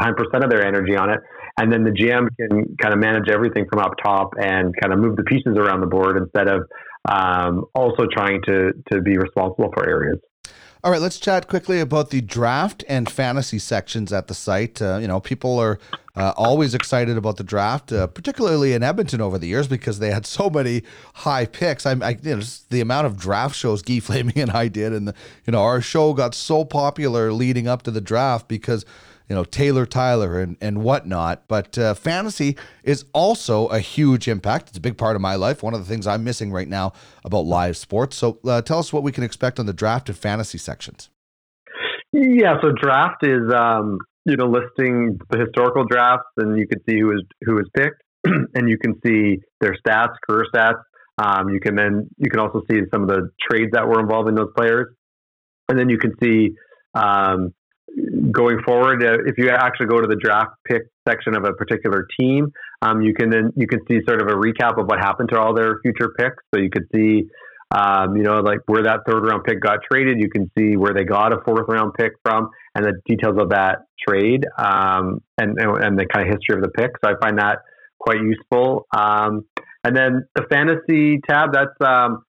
100% 0.00 0.44
of 0.44 0.50
their 0.50 0.64
energy 0.64 0.96
on 0.96 1.10
it. 1.10 1.20
And 1.58 1.72
then 1.72 1.84
the 1.84 1.90
GM 1.90 2.28
can 2.38 2.76
kind 2.80 2.94
of 2.94 3.00
manage 3.00 3.28
everything 3.28 3.66
from 3.70 3.80
up 3.80 3.94
top 4.02 4.30
and 4.40 4.74
kind 4.80 4.92
of 4.92 4.98
move 4.98 5.16
the 5.16 5.24
pieces 5.24 5.56
around 5.56 5.80
the 5.80 5.86
board 5.86 6.16
instead 6.16 6.48
of 6.48 6.62
um, 7.10 7.64
also 7.74 8.06
trying 8.12 8.40
to, 8.46 8.72
to 8.92 9.00
be 9.00 9.16
responsible 9.16 9.70
for 9.74 9.88
areas. 9.88 10.18
All 10.84 10.90
right, 10.90 11.00
let's 11.00 11.20
chat 11.20 11.46
quickly 11.46 11.78
about 11.78 12.10
the 12.10 12.20
draft 12.20 12.82
and 12.88 13.08
fantasy 13.08 13.60
sections 13.60 14.12
at 14.12 14.26
the 14.26 14.34
site. 14.34 14.82
Uh, 14.82 14.98
you 15.00 15.06
know, 15.06 15.20
people 15.20 15.60
are 15.60 15.78
uh, 16.16 16.32
always 16.36 16.74
excited 16.74 17.16
about 17.16 17.36
the 17.36 17.44
draft, 17.44 17.92
uh, 17.92 18.08
particularly 18.08 18.72
in 18.72 18.82
Edmonton 18.82 19.20
over 19.20 19.38
the 19.38 19.46
years 19.46 19.68
because 19.68 20.00
they 20.00 20.10
had 20.10 20.26
so 20.26 20.50
many 20.50 20.82
high 21.14 21.46
picks. 21.46 21.86
I, 21.86 21.92
I 21.92 22.18
you 22.20 22.36
know, 22.36 22.42
the 22.70 22.80
amount 22.80 23.06
of 23.06 23.16
draft 23.16 23.54
shows 23.54 23.80
Guy 23.80 24.00
Flaming 24.00 24.36
and 24.40 24.50
I 24.50 24.66
did, 24.66 24.92
and 24.92 25.06
the, 25.06 25.14
you 25.46 25.52
know, 25.52 25.62
our 25.62 25.80
show 25.80 26.14
got 26.14 26.34
so 26.34 26.64
popular 26.64 27.32
leading 27.32 27.68
up 27.68 27.82
to 27.82 27.92
the 27.92 28.00
draft 28.00 28.48
because 28.48 28.84
you 29.32 29.36
know 29.36 29.44
Taylor 29.44 29.86
Tyler 29.86 30.38
and 30.40 30.58
and 30.60 30.82
whatnot. 30.82 31.48
But 31.48 31.78
uh, 31.78 31.94
fantasy 31.94 32.54
is 32.84 33.06
also 33.14 33.66
a 33.68 33.78
huge 33.78 34.28
impact. 34.28 34.68
It's 34.68 34.76
a 34.76 34.80
big 34.80 34.98
part 34.98 35.16
of 35.16 35.22
my 35.22 35.36
life. 35.36 35.62
One 35.62 35.72
of 35.72 35.80
the 35.80 35.86
things 35.86 36.06
I'm 36.06 36.22
missing 36.22 36.52
right 36.52 36.68
now 36.68 36.92
about 37.24 37.46
live 37.46 37.78
sports. 37.78 38.14
So 38.14 38.38
uh, 38.44 38.60
tell 38.60 38.78
us 38.78 38.92
what 38.92 39.02
we 39.02 39.10
can 39.10 39.24
expect 39.24 39.58
on 39.58 39.64
the 39.64 39.72
draft 39.72 40.10
and 40.10 40.18
fantasy 40.18 40.58
sections. 40.58 41.08
Yeah, 42.12 42.60
so 42.60 42.72
draft 42.72 43.24
is 43.26 43.50
um, 43.56 44.00
you 44.26 44.36
know 44.36 44.44
listing 44.44 45.18
the 45.30 45.38
historical 45.38 45.86
drafts, 45.86 46.28
and 46.36 46.58
you 46.58 46.68
can 46.68 46.80
see 46.86 47.00
who 47.00 47.12
is 47.12 47.22
who 47.46 47.58
is 47.58 47.70
picked, 47.74 48.02
and 48.54 48.68
you 48.68 48.76
can 48.76 49.00
see 49.02 49.38
their 49.62 49.74
stats, 49.82 50.12
career 50.28 50.44
stats. 50.54 50.82
Um, 51.16 51.48
you 51.48 51.58
can 51.58 51.74
then 51.74 52.10
you 52.18 52.28
can 52.28 52.38
also 52.38 52.60
see 52.70 52.80
some 52.92 53.04
of 53.04 53.08
the 53.08 53.30
trades 53.50 53.70
that 53.72 53.88
were 53.88 53.98
involving 53.98 54.34
those 54.34 54.52
players, 54.54 54.88
and 55.70 55.78
then 55.78 55.88
you 55.88 55.96
can 55.96 56.12
see 56.22 56.50
um, 56.94 57.54
going 58.32 58.58
forward, 58.64 59.02
uh, 59.04 59.18
if 59.26 59.36
you 59.38 59.50
actually 59.50 59.86
go 59.86 60.00
to 60.00 60.06
the 60.06 60.16
draft 60.16 60.52
pick 60.66 60.82
section 61.08 61.36
of 61.36 61.44
a 61.44 61.52
particular 61.52 62.06
team, 62.18 62.52
um, 62.82 63.02
you 63.02 63.14
can 63.14 63.30
then 63.30 63.52
you 63.56 63.66
can 63.66 63.80
see 63.88 64.00
sort 64.06 64.20
of 64.20 64.28
a 64.28 64.34
recap 64.34 64.80
of 64.80 64.86
what 64.86 64.98
happened 64.98 65.28
to 65.30 65.38
all 65.38 65.54
their 65.54 65.78
future 65.82 66.10
picks. 66.18 66.42
So 66.54 66.60
you 66.60 66.70
could 66.70 66.86
see, 66.94 67.28
um, 67.74 68.16
you 68.16 68.22
know, 68.22 68.40
like 68.40 68.60
where 68.66 68.82
that 68.84 69.00
third 69.06 69.24
round 69.24 69.44
pick 69.44 69.60
got 69.60 69.78
traded. 69.90 70.18
You 70.18 70.30
can 70.30 70.50
see 70.58 70.76
where 70.76 70.94
they 70.94 71.04
got 71.04 71.32
a 71.32 71.40
fourth 71.44 71.66
round 71.68 71.92
pick 71.98 72.12
from, 72.24 72.50
and 72.74 72.84
the 72.84 72.94
details 73.06 73.36
of 73.38 73.50
that 73.50 73.84
trade, 74.06 74.46
um, 74.58 75.20
and 75.38 75.58
and 75.58 75.98
the 75.98 76.06
kind 76.12 76.28
of 76.28 76.34
history 76.34 76.56
of 76.56 76.62
the 76.62 76.70
pick. 76.70 76.90
So 77.04 77.10
I 77.10 77.14
find 77.22 77.38
that 77.38 77.58
quite 77.98 78.18
useful. 78.20 78.86
Um, 78.96 79.44
and 79.84 79.96
then 79.96 80.26
the 80.34 80.44
fantasy 80.50 81.20
tab, 81.28 81.52
that's 81.52 81.70
um, 81.84 82.24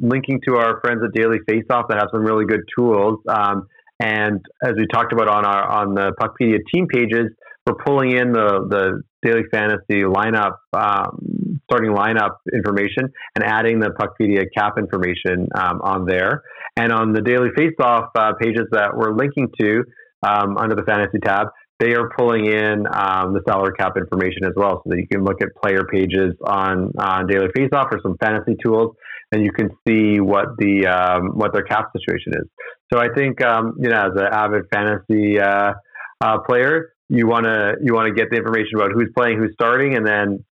linking 0.00 0.40
to 0.46 0.56
our 0.56 0.80
friends 0.80 1.02
at 1.04 1.12
Daily 1.12 1.38
Faceoff 1.48 1.88
that 1.88 1.98
have 1.98 2.08
some 2.12 2.24
really 2.24 2.44
good 2.44 2.62
tools. 2.76 3.20
Um, 3.28 3.66
and 4.00 4.44
as 4.62 4.72
we 4.76 4.86
talked 4.92 5.12
about 5.12 5.28
on 5.28 5.44
our 5.44 5.68
on 5.68 5.94
the 5.94 6.12
Puckpedia 6.20 6.58
team 6.72 6.86
pages, 6.86 7.30
we're 7.66 7.76
pulling 7.84 8.12
in 8.12 8.32
the 8.32 8.66
the 8.68 9.02
daily 9.22 9.42
fantasy 9.50 10.02
lineup, 10.02 10.58
um, 10.72 11.60
starting 11.64 11.90
lineup 11.90 12.36
information, 12.52 13.10
and 13.34 13.44
adding 13.44 13.80
the 13.80 13.88
Puckpedia 13.88 14.44
cap 14.56 14.78
information 14.78 15.48
um, 15.54 15.80
on 15.82 16.06
there. 16.06 16.42
And 16.76 16.92
on 16.92 17.12
the 17.12 17.22
daily 17.22 17.48
face-off 17.56 18.10
uh, 18.14 18.34
pages 18.38 18.66
that 18.72 18.94
we're 18.94 19.16
linking 19.16 19.48
to 19.60 19.84
um, 20.22 20.58
under 20.58 20.74
the 20.74 20.82
fantasy 20.82 21.18
tab, 21.18 21.48
they 21.80 21.94
are 21.94 22.10
pulling 22.16 22.46
in 22.46 22.86
um, 22.86 23.32
the 23.32 23.40
salary 23.48 23.72
cap 23.78 23.96
information 23.96 24.44
as 24.44 24.52
well, 24.56 24.82
so 24.84 24.90
that 24.90 24.98
you 24.98 25.06
can 25.10 25.24
look 25.24 25.42
at 25.42 25.48
player 25.62 25.84
pages 25.90 26.34
on 26.46 26.92
on 26.98 27.26
daily 27.26 27.48
faceoff 27.56 27.88
or 27.92 28.00
some 28.02 28.16
fantasy 28.18 28.56
tools, 28.62 28.94
and 29.32 29.42
you 29.42 29.52
can 29.52 29.70
see 29.86 30.20
what 30.20 30.56
the 30.58 30.86
um, 30.86 31.36
what 31.36 31.52
their 31.52 31.64
cap 31.64 31.86
situation 31.96 32.32
is. 32.36 32.48
So 32.92 33.00
I 33.00 33.08
think 33.14 33.42
um, 33.42 33.74
you 33.78 33.88
know, 33.88 34.06
as 34.06 34.12
an 34.16 34.28
avid 34.30 34.64
fantasy 34.72 35.40
uh, 35.40 35.72
uh, 36.20 36.38
player, 36.40 36.92
you 37.08 37.26
want 37.26 37.44
to 37.46 37.74
you 37.82 37.94
want 37.94 38.08
to 38.08 38.14
get 38.14 38.30
the 38.30 38.36
information 38.36 38.76
about 38.76 38.92
who's 38.92 39.10
playing, 39.16 39.38
who's 39.38 39.52
starting, 39.54 39.96
and 39.96 40.06
then 40.06 40.44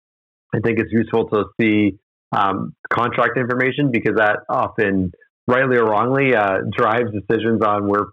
I 0.55 0.61
think 0.61 0.79
it's 0.79 0.93
useful 0.93 1.29
to 1.29 1.45
see 1.61 1.99
um, 2.33 2.75
contract 2.93 3.39
information 3.39 3.91
because 3.91 4.15
that 4.17 4.41
often, 4.49 5.13
rightly 5.47 5.77
or 5.77 5.87
wrongly, 5.87 6.35
uh, 6.35 6.59
drives 6.77 7.11
decisions 7.13 7.63
on 7.63 7.89
where 7.89 8.07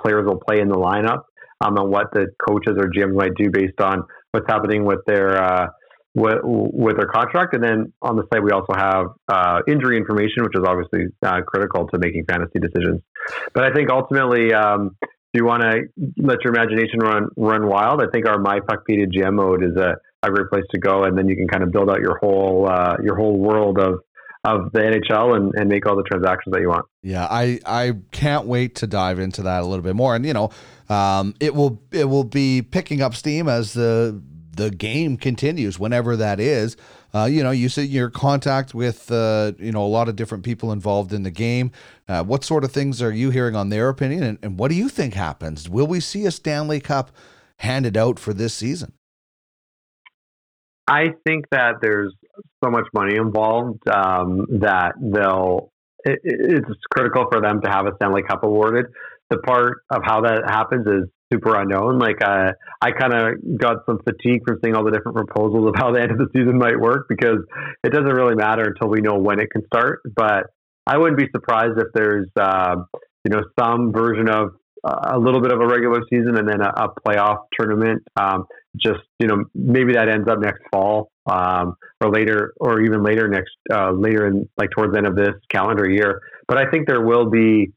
players 0.00 0.24
will 0.26 0.40
play 0.40 0.60
in 0.60 0.68
the 0.68 0.76
lineup 0.76 1.22
um, 1.60 1.76
and 1.76 1.90
what 1.90 2.12
the 2.12 2.26
coaches 2.46 2.74
or 2.76 2.90
GMs 2.90 3.14
might 3.14 3.34
do 3.36 3.50
based 3.50 3.80
on 3.80 4.04
what's 4.32 4.46
happening 4.48 4.84
with 4.84 5.00
their 5.06 5.42
uh, 5.42 5.66
with, 6.14 6.96
their 6.96 7.06
contract. 7.06 7.54
And 7.54 7.62
then 7.62 7.92
on 8.02 8.16
the 8.16 8.24
site, 8.32 8.42
we 8.42 8.50
also 8.50 8.72
have 8.76 9.06
uh, 9.28 9.60
injury 9.68 9.96
information, 9.96 10.42
which 10.42 10.54
is 10.54 10.64
obviously 10.66 11.06
uh, 11.24 11.40
critical 11.46 11.86
to 11.88 11.98
making 11.98 12.24
fantasy 12.28 12.58
decisions. 12.58 13.02
But 13.54 13.64
I 13.64 13.72
think 13.72 13.90
ultimately, 13.90 14.52
um, 14.52 14.96
if 15.02 15.10
you 15.34 15.44
want 15.44 15.62
to 15.62 15.82
let 16.16 16.38
your 16.44 16.54
imagination 16.54 17.00
run 17.00 17.28
run 17.36 17.66
wild, 17.66 18.02
I 18.02 18.06
think 18.12 18.26
our 18.28 18.38
My 18.38 18.60
Puckpedia 18.60 19.06
GM 19.12 19.34
mode 19.34 19.62
is 19.62 19.76
a, 19.76 19.96
a 20.22 20.30
great 20.30 20.48
place 20.48 20.64
to 20.70 20.78
go, 20.78 21.04
and 21.04 21.16
then 21.16 21.28
you 21.28 21.36
can 21.36 21.48
kind 21.48 21.62
of 21.62 21.70
build 21.70 21.90
out 21.90 22.00
your 22.00 22.18
whole 22.18 22.68
uh, 22.68 22.96
your 23.02 23.16
whole 23.16 23.38
world 23.38 23.78
of 23.78 24.00
of 24.44 24.72
the 24.72 24.78
NHL 24.78 25.36
and, 25.36 25.52
and 25.56 25.68
make 25.68 25.84
all 25.86 25.96
the 25.96 26.04
transactions 26.04 26.52
that 26.52 26.60
you 26.60 26.68
want. 26.68 26.86
Yeah, 27.02 27.26
I 27.28 27.60
I 27.66 27.94
can't 28.12 28.46
wait 28.46 28.76
to 28.76 28.86
dive 28.86 29.18
into 29.18 29.42
that 29.42 29.62
a 29.62 29.66
little 29.66 29.82
bit 29.82 29.96
more, 29.96 30.14
and 30.14 30.24
you 30.24 30.32
know, 30.32 30.50
um, 30.88 31.34
it 31.40 31.54
will 31.54 31.82
it 31.92 32.04
will 32.04 32.24
be 32.24 32.62
picking 32.62 33.02
up 33.02 33.14
steam 33.14 33.48
as 33.48 33.74
the 33.74 34.20
the 34.56 34.70
game 34.70 35.16
continues, 35.16 35.78
whenever 35.78 36.16
that 36.16 36.40
is. 36.40 36.76
Uh, 37.14 37.24
you 37.24 37.42
know, 37.42 37.50
you 37.50 37.68
said 37.68 37.88
your 37.88 38.10
contact 38.10 38.74
with 38.74 39.10
uh, 39.10 39.52
you 39.58 39.72
know 39.72 39.84
a 39.84 39.88
lot 39.88 40.08
of 40.08 40.16
different 40.16 40.44
people 40.44 40.72
involved 40.72 41.12
in 41.12 41.22
the 41.22 41.30
game. 41.30 41.70
Uh, 42.06 42.22
what 42.22 42.44
sort 42.44 42.64
of 42.64 42.72
things 42.72 43.00
are 43.00 43.12
you 43.12 43.30
hearing 43.30 43.56
on 43.56 43.70
their 43.70 43.88
opinion, 43.88 44.22
and, 44.22 44.38
and 44.42 44.58
what 44.58 44.68
do 44.68 44.74
you 44.74 44.88
think 44.88 45.14
happens? 45.14 45.68
Will 45.68 45.86
we 45.86 46.00
see 46.00 46.26
a 46.26 46.30
Stanley 46.30 46.80
Cup 46.80 47.10
handed 47.60 47.96
out 47.96 48.18
for 48.18 48.34
this 48.34 48.54
season? 48.54 48.92
I 50.86 51.08
think 51.26 51.46
that 51.50 51.76
there's 51.82 52.14
so 52.64 52.70
much 52.70 52.86
money 52.94 53.16
involved 53.16 53.86
um, 53.88 54.46
that 54.60 54.92
they'll. 55.00 55.72
It, 56.04 56.20
it's 56.24 56.68
critical 56.90 57.26
for 57.30 57.40
them 57.40 57.60
to 57.62 57.70
have 57.70 57.86
a 57.86 57.94
Stanley 57.96 58.22
Cup 58.22 58.44
awarded. 58.44 58.86
The 59.30 59.38
part 59.38 59.82
of 59.90 60.02
how 60.04 60.22
that 60.22 60.42
happens 60.46 60.86
is 60.86 61.08
super 61.32 61.56
unknown. 61.60 61.98
Like 61.98 62.22
uh, 62.22 62.52
I 62.80 62.90
kind 62.92 63.12
of 63.12 63.58
got 63.58 63.78
some 63.86 63.98
fatigue 64.04 64.42
from 64.46 64.58
seeing 64.62 64.76
all 64.76 64.84
the 64.84 64.90
different 64.90 65.16
proposals 65.16 65.68
of 65.68 65.74
how 65.76 65.92
the 65.92 66.00
end 66.00 66.12
of 66.12 66.18
the 66.18 66.28
season 66.34 66.58
might 66.58 66.78
work 66.78 67.06
because 67.08 67.38
it 67.84 67.90
doesn't 67.92 68.12
really 68.12 68.34
matter 68.34 68.64
until 68.64 68.88
we 68.88 69.00
know 69.00 69.18
when 69.18 69.40
it 69.40 69.50
can 69.50 69.64
start. 69.66 70.00
But 70.14 70.46
I 70.86 70.96
wouldn't 70.96 71.18
be 71.18 71.28
surprised 71.32 71.78
if 71.78 71.88
there's 71.94 72.28
uh, 72.40 72.76
you 73.24 73.30
know 73.30 73.42
some 73.58 73.92
version 73.92 74.28
of 74.28 74.50
a 74.84 75.18
little 75.18 75.40
bit 75.40 75.52
of 75.52 75.60
a 75.60 75.66
regular 75.66 76.00
season 76.08 76.36
and 76.38 76.48
then 76.48 76.60
a, 76.60 76.68
a 76.68 76.88
playoff 77.06 77.38
tournament. 77.58 78.02
Um, 78.16 78.46
just 78.76 79.00
you 79.18 79.26
know 79.26 79.44
maybe 79.54 79.94
that 79.94 80.08
ends 80.08 80.28
up 80.28 80.38
next 80.38 80.60
fall 80.72 81.10
um, 81.26 81.74
or 82.00 82.10
later 82.10 82.52
or 82.60 82.80
even 82.80 83.02
later 83.02 83.28
next 83.28 83.52
uh, 83.72 83.90
later 83.90 84.26
in 84.26 84.48
like 84.56 84.70
towards 84.70 84.92
the 84.92 84.98
end 84.98 85.06
of 85.06 85.16
this 85.16 85.34
calendar 85.50 85.88
year. 85.88 86.20
But 86.46 86.58
I 86.58 86.70
think 86.70 86.86
there 86.86 87.04
will 87.04 87.28
be 87.28 87.72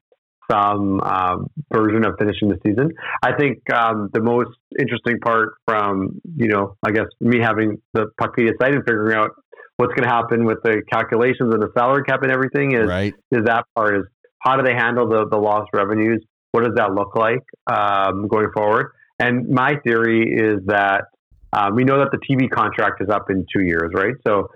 some 0.51 0.99
um, 1.01 1.47
version 1.71 2.05
of 2.05 2.15
finishing 2.19 2.49
the 2.49 2.57
season. 2.65 2.91
I 3.23 3.33
think 3.37 3.59
um, 3.73 4.09
the 4.13 4.21
most 4.21 4.51
interesting 4.79 5.19
part 5.19 5.53
from, 5.65 6.19
you 6.35 6.47
know, 6.47 6.75
I 6.85 6.91
guess 6.91 7.05
me 7.19 7.39
having 7.41 7.77
the 7.93 8.07
Puckpedia 8.19 8.51
site 8.61 8.75
and 8.75 8.83
figuring 8.85 9.15
out 9.15 9.31
what's 9.77 9.93
going 9.93 10.07
to 10.07 10.13
happen 10.13 10.45
with 10.45 10.57
the 10.63 10.81
calculations 10.91 11.53
and 11.53 11.61
the 11.61 11.69
salary 11.75 12.03
cap 12.03 12.21
and 12.23 12.31
everything 12.31 12.75
is, 12.75 12.87
right. 12.87 13.13
is 13.31 13.45
that 13.45 13.65
part 13.75 13.97
is 13.97 14.03
how 14.39 14.57
do 14.57 14.63
they 14.63 14.73
handle 14.73 15.07
the, 15.07 15.27
the 15.29 15.37
lost 15.37 15.69
revenues? 15.73 16.23
What 16.51 16.63
does 16.65 16.75
that 16.75 16.93
look 16.93 17.15
like 17.15 17.43
um, 17.71 18.27
going 18.27 18.49
forward? 18.53 18.91
And 19.19 19.49
my 19.49 19.75
theory 19.83 20.23
is 20.23 20.65
that 20.65 21.05
um, 21.53 21.75
we 21.75 21.83
know 21.83 21.99
that 21.99 22.09
the 22.11 22.17
TV 22.17 22.49
contract 22.49 23.01
is 23.01 23.09
up 23.09 23.29
in 23.29 23.45
two 23.55 23.63
years, 23.63 23.91
right? 23.93 24.15
So 24.25 24.49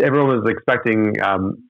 everyone 0.00 0.40
was 0.40 0.50
expecting 0.50 1.20
um, 1.22 1.68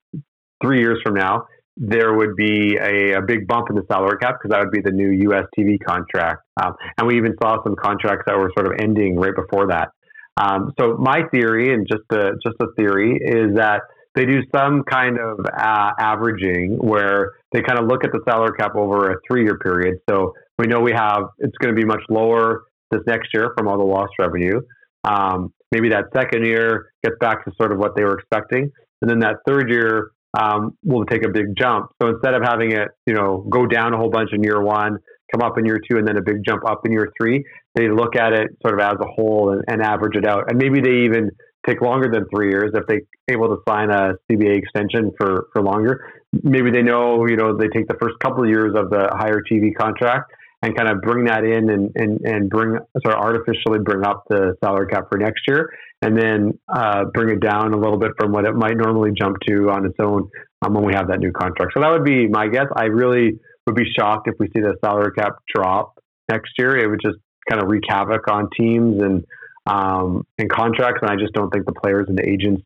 three 0.62 0.81
years 0.81 0.99
from 1.03 1.14
now 1.14 1.47
there 1.77 2.14
would 2.14 2.37
be 2.37 2.77
a, 2.77 3.18
a, 3.18 3.23
big 3.23 3.47
bump 3.47 3.71
in 3.71 3.77
the 3.77 3.85
salary 3.91 4.18
cap 4.21 4.37
because 4.41 4.51
that 4.51 4.61
would 4.61 4.73
be 4.73 4.83
the 4.83 4.91
new 4.91 5.31
US 5.31 5.45
TV 5.59 5.79
contract. 5.87 6.43
Um, 6.62 6.75
and 6.99 7.07
we 7.07 7.16
even 7.16 7.35
saw 7.43 7.62
some 7.62 7.75
contracts 7.77 8.25
that 8.27 8.37
were 8.37 8.51
sort 8.59 8.66
of 8.66 8.79
ending 8.81 9.16
right 9.16 9.35
before 9.35 9.68
that. 9.68 9.89
Um, 10.37 10.73
so 10.79 10.97
my 10.99 11.23
theory, 11.33 11.73
and 11.73 11.87
just 11.89 12.05
a, 12.12 12.33
just 12.45 12.57
a 12.61 12.66
theory, 12.77 13.18
is 13.23 13.57
that 13.57 13.83
they 14.14 14.25
do 14.25 14.41
some 14.55 14.83
kind 14.83 15.18
of 15.18 15.39
uh, 15.47 15.91
averaging 15.99 16.77
where 16.79 17.33
they 17.53 17.62
kind 17.62 17.79
of 17.79 17.87
look 17.87 18.05
at 18.05 18.11
the 18.12 18.21
salary 18.29 18.53
cap 18.59 18.75
over 18.75 19.12
a 19.12 19.16
three 19.29 19.45
year 19.45 19.59
period. 19.59 19.99
So 20.09 20.33
we 20.59 20.66
know 20.66 20.81
we 20.81 20.93
have 20.93 21.25
it's 21.39 21.57
going 21.59 21.75
to 21.75 21.81
be 21.81 21.87
much 21.87 22.03
lower 22.09 22.64
this 22.91 23.01
next 23.07 23.29
year 23.33 23.53
from 23.57 23.68
all 23.68 23.79
the 23.79 23.85
lost 23.85 24.12
revenue. 24.18 24.61
Um, 25.05 25.53
maybe 25.73 25.89
that 25.91 26.07
second 26.14 26.45
year 26.45 26.93
gets 27.05 27.16
back 27.21 27.45
to 27.45 27.53
sort 27.61 27.73
of 27.73 27.79
what 27.79 27.97
they 27.97 28.03
were 28.03 28.18
expecting, 28.18 28.71
and 29.01 29.11
then 29.11 29.21
that 29.21 29.37
third 29.47 29.71
year 29.71 30.11
um, 30.39 30.76
will 30.85 31.05
take 31.05 31.24
a 31.24 31.28
big 31.28 31.57
jump. 31.57 31.91
So 32.01 32.09
instead 32.09 32.35
of 32.35 32.43
having 32.43 32.72
it, 32.72 32.89
you 33.07 33.14
know, 33.14 33.47
go 33.51 33.66
down 33.66 33.95
a 33.95 33.97
whole 33.97 34.11
bunch 34.11 34.31
in 34.33 34.43
year 34.43 34.62
one, 34.62 34.99
come 35.33 35.43
up 35.43 35.59
in 35.59 35.64
year 35.64 35.81
two, 35.91 35.99
and 35.99 36.07
then 36.07 36.16
a 36.16 36.22
big 36.22 36.45
jump 36.45 36.68
up 36.68 36.85
in 36.85 36.93
year 36.93 37.12
three, 37.20 37.45
they 37.74 37.89
look 37.89 38.16
at 38.16 38.33
it 38.33 38.51
sort 38.62 38.74
of 38.74 38.81
as 38.81 38.95
a 39.01 39.07
whole 39.07 39.53
and, 39.53 39.64
and 39.68 39.83
average 39.83 40.16
it 40.16 40.26
out. 40.26 40.51
And 40.51 40.59
maybe 40.59 40.81
they 40.81 41.05
even 41.05 41.31
take 41.66 41.81
longer 41.83 42.11
than 42.11 42.26
three 42.35 42.51
years 42.51 42.72
if 42.74 42.87
they're 42.87 43.01
able 43.28 43.49
to 43.49 43.59
sign 43.68 43.91
a 43.91 44.14
CBA 44.31 44.57
extension 44.57 45.12
for 45.18 45.49
for 45.53 45.62
longer. 45.62 46.12
Maybe 46.43 46.70
they 46.70 46.83
know, 46.83 47.26
you 47.26 47.37
know, 47.37 47.57
they 47.57 47.68
take 47.68 47.89
the 47.89 47.97
first 48.01 48.18
couple 48.20 48.45
of 48.45 48.49
years 48.49 48.74
of 48.76 48.91
the 48.91 49.09
higher 49.12 49.43
TV 49.51 49.74
contract 49.74 50.33
and 50.63 50.77
kind 50.77 50.91
of 50.91 51.01
bring 51.01 51.25
that 51.25 51.45
in 51.45 51.71
and, 51.71 51.91
and, 51.95 52.21
and 52.21 52.51
bring 52.51 52.77
sort 53.03 53.15
of 53.15 53.23
artificially 53.23 53.79
bring 53.83 54.05
up 54.05 54.25
the 54.29 54.55
salary 54.63 54.87
cap 54.89 55.05
for 55.11 55.19
next 55.19 55.41
year 55.49 55.71
and 56.03 56.17
then 56.17 56.59
uh, 56.69 57.05
bring 57.15 57.31
it 57.31 57.41
down 57.41 57.73
a 57.73 57.77
little 57.77 57.99
bit 57.99 58.13
from 58.19 58.33
what 58.33 58.45
it 58.45 58.55
might 58.55 58.77
normally 58.77 59.11
jump 59.19 59.37
to 59.47 59.71
on 59.71 59.87
its 59.87 59.97
own 60.01 60.29
um, 60.63 60.75
when 60.75 60.85
we 60.85 60.93
have 60.95 61.09
that 61.09 61.19
new 61.19 61.33
contract. 61.33 61.73
So 61.75 61.81
that 61.81 61.91
would 61.91 62.05
be 62.05 62.29
my 62.29 62.49
guess. 62.49 62.67
I 62.75 62.85
really 62.85 63.39
would 63.67 63.77
be 63.77 63.91
shocked 63.99 64.29
if 64.29 64.35
we 64.39 64.47
see 64.49 64.61
the 64.61 64.75
salary 64.85 65.13
cap 65.17 65.37
drop 65.55 65.99
next 66.31 66.53
year. 66.59 66.77
It 66.77 66.89
would 66.89 67.01
just 67.03 67.19
kind 67.49 67.63
of 67.63 67.69
wreak 67.69 67.85
havoc 67.89 68.31
on 68.31 68.49
teams 68.57 69.03
and 69.03 69.25
um, 69.67 70.27
and 70.39 70.51
contracts, 70.51 71.01
and 71.03 71.11
I 71.11 71.17
just 71.17 71.33
don't 71.35 71.51
think 71.51 71.67
the 71.67 71.73
players 71.73 72.07
and 72.09 72.17
the 72.19 72.27
agents 72.29 72.63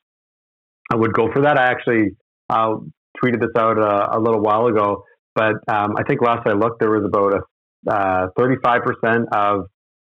would 0.93 1.13
go 1.13 1.31
for 1.33 1.43
that. 1.43 1.59
I 1.59 1.65
actually 1.65 2.17
uh, 2.49 2.77
tweeted 3.23 3.41
this 3.41 3.51
out 3.59 3.79
a, 3.79 4.17
a, 4.17 4.19
little 4.21 4.41
while 4.41 4.67
ago, 4.67 5.05
but 5.35 5.55
um, 5.69 5.97
I 5.99 6.05
think 6.07 6.23
last 6.23 6.47
I 6.47 6.53
looked, 6.53 6.79
there 6.81 6.91
was 6.91 7.05
about 7.05 7.35
a 7.35 7.41
uh, 7.89 8.29
35% 8.39 9.27
of 9.33 9.67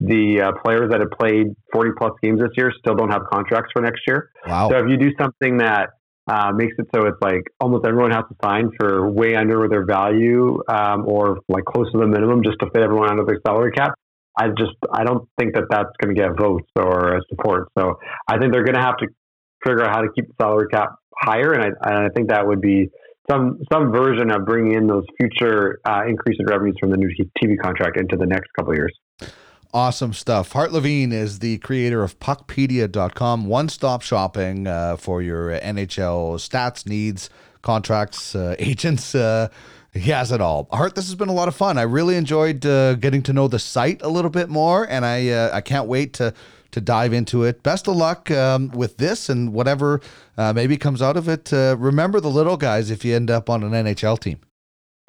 the 0.00 0.42
uh, 0.42 0.52
players 0.62 0.90
that 0.90 1.00
have 1.00 1.10
played 1.18 1.46
40 1.72 1.90
plus 1.98 2.12
games 2.22 2.40
this 2.40 2.50
year 2.56 2.72
still 2.78 2.94
don't 2.94 3.10
have 3.10 3.22
contracts 3.32 3.70
for 3.72 3.82
next 3.82 4.02
year. 4.06 4.30
Wow. 4.46 4.68
So 4.68 4.76
if 4.78 4.84
you 4.88 4.98
do 4.98 5.10
something 5.18 5.58
that 5.58 5.90
uh, 6.28 6.52
makes 6.52 6.74
it 6.78 6.86
so 6.94 7.06
it's 7.06 7.18
like 7.22 7.42
almost 7.60 7.86
everyone 7.86 8.10
has 8.10 8.24
to 8.28 8.36
sign 8.42 8.70
for 8.78 9.08
way 9.10 9.36
under 9.36 9.68
their 9.68 9.84
value 9.84 10.60
um, 10.68 11.04
or 11.06 11.38
like 11.48 11.64
close 11.64 11.90
to 11.92 11.98
the 11.98 12.06
minimum 12.06 12.42
just 12.42 12.56
to 12.60 12.66
fit 12.74 12.82
everyone 12.82 13.10
under 13.10 13.24
their 13.24 13.40
salary 13.46 13.70
cap. 13.70 13.94
I 14.36 14.48
just 14.48 14.74
I 14.92 15.04
don't 15.04 15.28
think 15.38 15.54
that 15.54 15.64
that's 15.70 15.90
going 16.02 16.14
to 16.14 16.20
get 16.20 16.36
votes 16.36 16.68
or 16.76 17.20
support. 17.30 17.68
So 17.78 17.94
I 18.28 18.38
think 18.38 18.52
they're 18.52 18.64
going 18.64 18.74
to 18.74 18.82
have 18.82 18.98
to 18.98 19.06
figure 19.64 19.84
out 19.84 19.94
how 19.94 20.02
to 20.02 20.08
keep 20.14 20.26
the 20.26 20.34
salary 20.38 20.68
cap 20.68 20.90
higher, 21.16 21.52
and 21.52 21.62
I, 21.62 21.90
and 21.90 22.04
I 22.04 22.08
think 22.14 22.28
that 22.28 22.46
would 22.46 22.60
be 22.60 22.90
some 23.30 23.58
some 23.72 23.92
version 23.92 24.30
of 24.30 24.44
bringing 24.44 24.74
in 24.74 24.86
those 24.86 25.04
future 25.18 25.80
uh, 25.84 26.02
increase 26.06 26.36
in 26.38 26.46
revenues 26.46 26.76
from 26.80 26.90
the 26.90 26.96
new 26.96 27.10
TV 27.42 27.56
contract 27.60 27.98
into 27.98 28.16
the 28.16 28.26
next 28.26 28.48
couple 28.56 28.74
years. 28.74 28.92
Awesome 29.74 30.12
stuff. 30.12 30.52
Hart 30.52 30.72
Levine 30.72 31.12
is 31.12 31.40
the 31.40 31.58
creator 31.58 32.02
of 32.02 32.18
Puckpedia.com, 32.18 33.46
one 33.46 33.68
stop 33.68 34.00
shopping 34.00 34.66
uh, 34.66 34.96
for 34.96 35.20
your 35.20 35.50
NHL 35.50 36.36
stats, 36.36 36.86
needs, 36.86 37.28
contracts, 37.62 38.34
uh, 38.34 38.54
agents. 38.58 39.14
Uh, 39.14 39.48
he 39.92 40.10
has 40.10 40.30
it 40.30 40.40
all. 40.40 40.68
Hart, 40.72 40.94
this 40.94 41.06
has 41.06 41.14
been 41.14 41.28
a 41.28 41.34
lot 41.34 41.48
of 41.48 41.56
fun. 41.56 41.78
I 41.78 41.82
really 41.82 42.16
enjoyed 42.16 42.64
uh, 42.64 42.94
getting 42.94 43.22
to 43.24 43.32
know 43.32 43.48
the 43.48 43.58
site 43.58 44.02
a 44.02 44.08
little 44.08 44.30
bit 44.30 44.48
more, 44.48 44.84
and 44.88 45.04
I 45.04 45.28
uh, 45.28 45.50
I 45.52 45.60
can't 45.60 45.88
wait 45.88 46.12
to 46.14 46.32
to 46.72 46.80
dive 46.80 47.12
into 47.12 47.44
it. 47.44 47.62
Best 47.62 47.88
of 47.88 47.96
luck 47.96 48.30
um, 48.30 48.68
with 48.70 48.96
this 48.96 49.28
and 49.28 49.52
whatever 49.52 50.00
uh, 50.36 50.52
maybe 50.52 50.76
comes 50.76 51.02
out 51.02 51.16
of 51.16 51.28
it. 51.28 51.52
Uh, 51.52 51.76
remember 51.78 52.20
the 52.20 52.30
little 52.30 52.56
guys 52.56 52.90
if 52.90 53.04
you 53.04 53.14
end 53.14 53.30
up 53.30 53.48
on 53.50 53.62
an 53.62 53.72
NHL 53.72 54.18
team. 54.18 54.40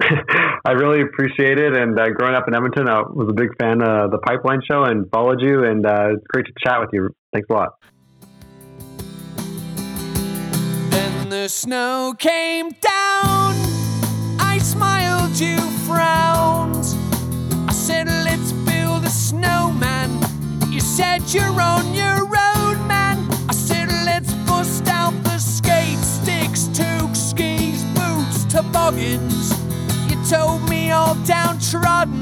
I 0.64 0.72
really 0.72 1.00
appreciate 1.00 1.58
it. 1.58 1.76
And 1.76 1.98
uh, 1.98 2.10
growing 2.10 2.34
up 2.34 2.46
in 2.46 2.54
Edmonton, 2.54 2.88
I 2.88 3.00
was 3.00 3.28
a 3.28 3.32
big 3.32 3.50
fan 3.58 3.82
of 3.82 4.10
the 4.10 4.18
Pipeline 4.18 4.60
Show 4.68 4.84
and 4.84 5.10
followed 5.10 5.40
you. 5.40 5.64
And 5.64 5.86
uh, 5.86 6.14
it's 6.14 6.26
great 6.28 6.46
to 6.46 6.52
chat 6.62 6.80
with 6.80 6.90
you. 6.92 7.10
Thanks 7.32 7.48
a 7.50 7.52
lot. 7.52 7.70
Then 10.90 11.28
the 11.30 11.48
snow 11.48 12.14
came 12.18 12.68
down. 12.68 13.54
I 14.40 14.58
smiled, 14.62 15.38
you 15.38 15.58
frowned. 15.86 16.84
I 17.68 17.72
said, 17.72 18.06
let's 18.06 18.52
build 18.52 19.04
a 19.04 19.10
snowman. 19.10 20.17
Said 20.98 21.32
you're 21.32 21.60
on 21.60 21.94
your 21.94 22.26
own, 22.26 22.88
man. 22.88 23.24
I 23.48 23.52
said, 23.52 23.88
let's 24.04 24.34
bust 24.48 24.88
out 24.88 25.14
the 25.22 25.38
skate 25.38 25.96
sticks, 25.98 26.62
toque, 26.76 27.14
skis, 27.14 27.84
boots, 27.94 28.44
toboggans. 28.52 29.52
You 30.10 30.16
told 30.28 30.68
me 30.68 30.90
all 30.90 31.14
downtrodden. 31.24 32.20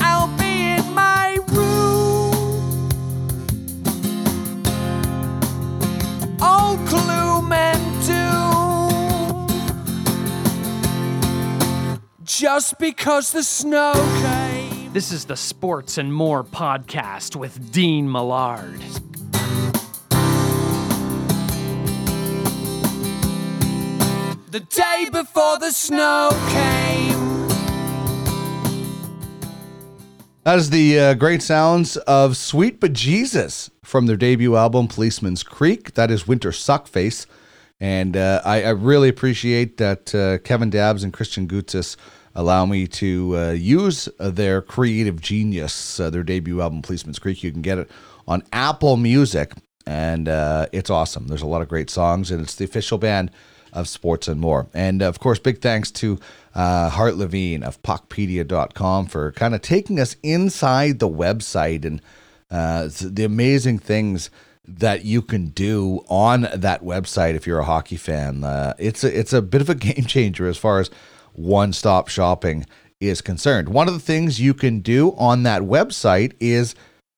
I'll 0.00 0.34
be 0.38 0.70
in 0.78 0.94
my 0.94 1.36
room. 1.48 2.80
all 6.40 6.78
gloom 6.86 7.52
and 7.52 7.84
doom. 8.06 9.46
Just 12.24 12.78
because 12.78 13.32
the 13.32 13.42
snow 13.42 13.92
came. 14.22 14.49
This 14.92 15.12
is 15.12 15.24
the 15.24 15.36
Sports 15.36 15.98
and 15.98 16.12
More 16.12 16.42
podcast 16.42 17.36
with 17.36 17.70
Dean 17.70 18.10
Millard. 18.10 18.80
The 24.50 24.58
day 24.58 25.08
before 25.12 25.60
the 25.60 25.70
snow 25.70 26.30
came. 26.48 27.46
That 30.42 30.58
is 30.58 30.70
the 30.70 30.98
uh, 30.98 31.14
great 31.14 31.42
sounds 31.42 31.96
of 31.98 32.36
Sweet 32.36 32.80
Bejesus 32.80 33.70
from 33.84 34.06
their 34.06 34.16
debut 34.16 34.56
album, 34.56 34.88
Policeman's 34.88 35.44
Creek. 35.44 35.94
That 35.94 36.10
is 36.10 36.26
Winter 36.26 36.50
Suckface. 36.50 37.26
And 37.78 38.16
uh, 38.16 38.42
I, 38.44 38.64
I 38.64 38.70
really 38.70 39.08
appreciate 39.08 39.76
that 39.76 40.12
uh, 40.12 40.38
Kevin 40.38 40.68
Dabbs 40.68 41.04
and 41.04 41.12
Christian 41.12 41.46
Gutzis 41.46 41.96
allow 42.34 42.66
me 42.66 42.86
to 42.86 43.36
uh, 43.36 43.50
use 43.50 44.08
their 44.18 44.62
creative 44.62 45.20
genius, 45.20 45.98
uh, 45.98 46.10
their 46.10 46.22
debut 46.22 46.60
album, 46.60 46.82
Policeman's 46.82 47.18
Creek. 47.18 47.42
You 47.42 47.52
can 47.52 47.62
get 47.62 47.78
it 47.78 47.90
on 48.26 48.42
Apple 48.52 48.96
Music, 48.96 49.52
and 49.86 50.28
uh, 50.28 50.66
it's 50.72 50.90
awesome. 50.90 51.28
There's 51.28 51.42
a 51.42 51.46
lot 51.46 51.62
of 51.62 51.68
great 51.68 51.90
songs, 51.90 52.30
and 52.30 52.40
it's 52.40 52.54
the 52.54 52.64
official 52.64 52.98
band 52.98 53.30
of 53.72 53.88
sports 53.88 54.28
and 54.28 54.40
more. 54.40 54.68
And 54.74 55.02
of 55.02 55.20
course, 55.20 55.38
big 55.38 55.60
thanks 55.60 55.90
to 55.92 56.18
uh, 56.54 56.90
Hart 56.90 57.16
Levine 57.16 57.62
of 57.62 57.82
Puckpedia.com 57.82 59.06
for 59.06 59.32
kind 59.32 59.54
of 59.54 59.62
taking 59.62 60.00
us 60.00 60.16
inside 60.22 60.98
the 60.98 61.08
website 61.08 61.84
and 61.84 62.02
uh, 62.50 62.88
the 63.00 63.24
amazing 63.24 63.78
things 63.78 64.30
that 64.66 65.04
you 65.04 65.22
can 65.22 65.46
do 65.46 66.04
on 66.08 66.42
that 66.54 66.82
website 66.82 67.34
if 67.34 67.46
you're 67.46 67.60
a 67.60 67.64
hockey 67.64 67.96
fan. 67.96 68.44
Uh, 68.44 68.74
it's 68.78 69.02
a, 69.02 69.18
it's 69.18 69.32
a 69.32 69.42
bit 69.42 69.60
of 69.60 69.68
a 69.68 69.74
game 69.76 70.04
changer 70.04 70.46
as 70.46 70.56
far 70.58 70.80
as 70.80 70.90
one 71.32 71.72
stop 71.72 72.08
shopping 72.08 72.66
is 73.00 73.20
concerned. 73.20 73.68
One 73.68 73.88
of 73.88 73.94
the 73.94 74.00
things 74.00 74.40
you 74.40 74.54
can 74.54 74.80
do 74.80 75.14
on 75.16 75.42
that 75.44 75.62
website 75.62 76.34
is 76.38 76.74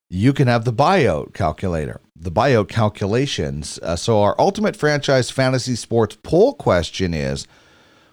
you 0.09 0.33
can 0.33 0.47
have 0.47 0.65
the 0.65 0.73
buyout 0.73 1.35
calculator, 1.35 2.01
the 2.15 2.31
buyout 2.31 2.69
calculations. 2.69 3.79
Uh, 3.83 3.97
so, 3.97 4.23
our 4.23 4.37
ultimate 4.39 4.77
franchise 4.77 5.31
fantasy 5.31 5.75
sports 5.75 6.17
poll 6.23 6.55
question 6.55 7.15
is 7.15 7.47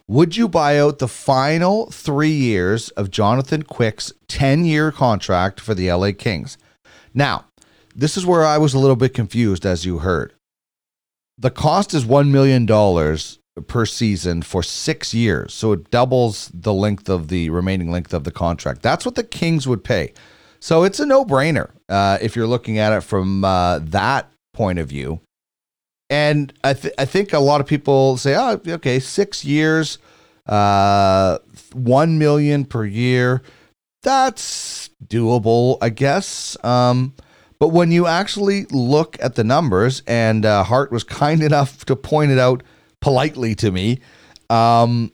Would 0.08 0.36
you 0.36 0.48
buy 0.48 0.80
out 0.80 1.00
the 1.00 1.08
final 1.08 1.92
three 1.92 2.32
years 2.32 2.90
of 2.92 3.12
Jonathan 3.12 3.64
Quick's 3.64 4.14
10 4.28 4.66
year 4.66 4.92
contract 4.92 5.60
for 5.60 5.76
the 5.76 5.92
LA 5.92 6.12
Kings? 6.18 6.58
Now, 7.14 7.46
this 7.96 8.16
is 8.16 8.26
where 8.26 8.46
I 8.46 8.58
was 8.58 8.74
a 8.74 8.80
little 8.80 8.96
bit 8.96 9.14
confused, 9.14 9.66
as 9.66 9.86
you 9.86 10.00
heard. 10.00 10.34
The 11.38 11.52
cost 11.52 11.94
is 11.94 12.06
$1 12.06 12.30
million 12.30 12.66
per 13.68 13.86
season 13.86 14.42
for 14.42 14.64
six 14.64 15.14
years. 15.14 15.54
So 15.54 15.74
it 15.74 15.92
doubles 15.92 16.52
the 16.54 16.74
length 16.74 17.10
of 17.10 17.28
the 17.28 17.50
remaining 17.50 17.92
length 17.92 18.14
of 18.14 18.24
the 18.24 18.32
contract. 18.32 18.82
That's 18.82 19.06
what 19.06 19.16
the 19.16 19.24
Kings 19.24 19.68
would 19.68 19.84
pay. 19.84 20.14
So 20.60 20.84
it's 20.84 21.00
a 21.00 21.06
no 21.06 21.24
brainer 21.24 21.72
uh, 21.88 22.18
if 22.22 22.36
you're 22.36 22.48
looking 22.48 22.78
at 22.78 22.94
it 22.94 23.02
from 23.02 23.46
uh, 23.46 23.80
that 23.80 24.32
point 24.54 24.80
of 24.80 24.88
view. 24.88 25.22
And 26.10 26.52
I, 26.64 26.74
th- 26.74 26.94
I 26.98 27.06
think 27.06 27.34
a 27.34 27.40
lot 27.40 27.62
of 27.62 27.68
people 27.68 28.18
say, 28.18 28.36
oh, 28.36 28.60
okay, 28.68 29.00
six 29.00 29.46
years, 29.46 30.00
uh, 30.48 31.38
one 31.74 32.18
million 32.18 32.66
per 32.66 32.84
year. 32.84 33.42
That's 34.02 34.90
doable, 35.06 35.78
I 35.82 35.90
guess. 35.90 36.58
Um, 36.64 37.14
but 37.60 37.70
when 37.70 37.92
you 37.92 38.08
actually 38.08 38.66
look 38.72 39.18
at 39.22 39.36
the 39.36 39.44
numbers, 39.44 40.02
and 40.08 40.46
uh, 40.46 40.64
Hart 40.64 40.92
was 40.92 41.04
kind 41.04 41.44
enough 41.50 41.86
to 41.86 41.96
point 41.96 42.32
it 42.32 42.40
out 42.40 42.64
politely 43.02 43.56
to 43.56 43.72
me, 43.72 44.00
um, 44.50 45.12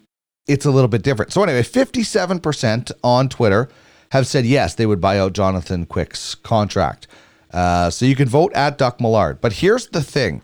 it's 0.48 0.66
a 0.66 0.72
little 0.72 0.88
bit 0.88 1.04
different. 1.04 1.34
So, 1.34 1.44
anyway, 1.44 1.64
57% 1.64 2.92
on 3.04 3.30
Twitter 3.30 3.70
have 4.12 4.28
said 4.28 4.46
yes, 4.46 4.76
they 4.76 4.86
would 4.86 5.02
buy 5.02 5.20
out 5.20 5.34
Jonathan 5.34 5.86
Quick's 5.86 6.36
contract. 6.36 7.08
Uh, 7.52 7.90
so 7.90 8.06
you 8.06 8.16
can 8.16 8.28
vote 8.28 8.54
at 8.54 8.78
Duck 8.78 9.00
Millard. 9.00 9.42
But 9.42 9.54
here's 9.54 9.88
the 9.88 10.04
thing 10.04 10.42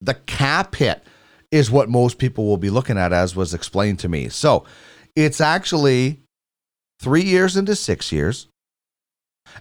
the 0.00 0.14
cap 0.14 0.76
hit 0.76 1.02
is 1.50 1.70
what 1.70 1.88
most 1.88 2.18
people 2.18 2.46
will 2.46 2.56
be 2.56 2.70
looking 2.70 2.98
at, 2.98 3.12
as 3.12 3.34
was 3.34 3.54
explained 3.54 3.98
to 4.00 4.08
me. 4.08 4.28
So 4.28 4.64
it's 5.16 5.40
actually 5.40 6.20
three 7.00 7.22
years 7.22 7.56
into 7.56 7.74
six 7.74 8.12
years, 8.12 8.46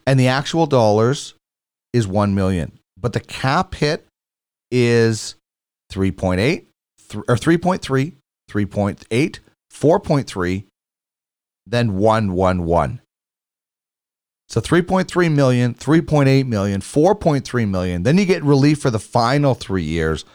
and 0.06 0.20
the 0.20 0.28
actual 0.28 0.68
dollars 0.68 1.34
is 1.94 2.08
1 2.08 2.36
million. 2.36 2.78
But 2.98 3.14
the 3.14 3.20
cap 3.20 3.76
hit 3.76 4.06
is 4.72 5.36
3.8 5.92 6.66
th- 7.10 7.24
or 7.28 7.36
3.3, 7.36 8.14
3.8, 8.50 9.40
4.3, 9.72 10.66
then 11.66 11.96
111. 11.96 13.02
So 14.48 14.60
3.3 14.60 15.32
million, 15.32 15.76
3.8 15.76 16.48
million, 16.48 16.82
4.3 16.82 17.70
million. 17.70 18.04
Then 18.04 18.18
you 18.18 18.26
get 18.26 18.44
relief 18.44 18.82
for 18.82 18.90
the 18.90 19.00
final 19.00 19.54
three 19.54 19.84
years. 19.84 20.26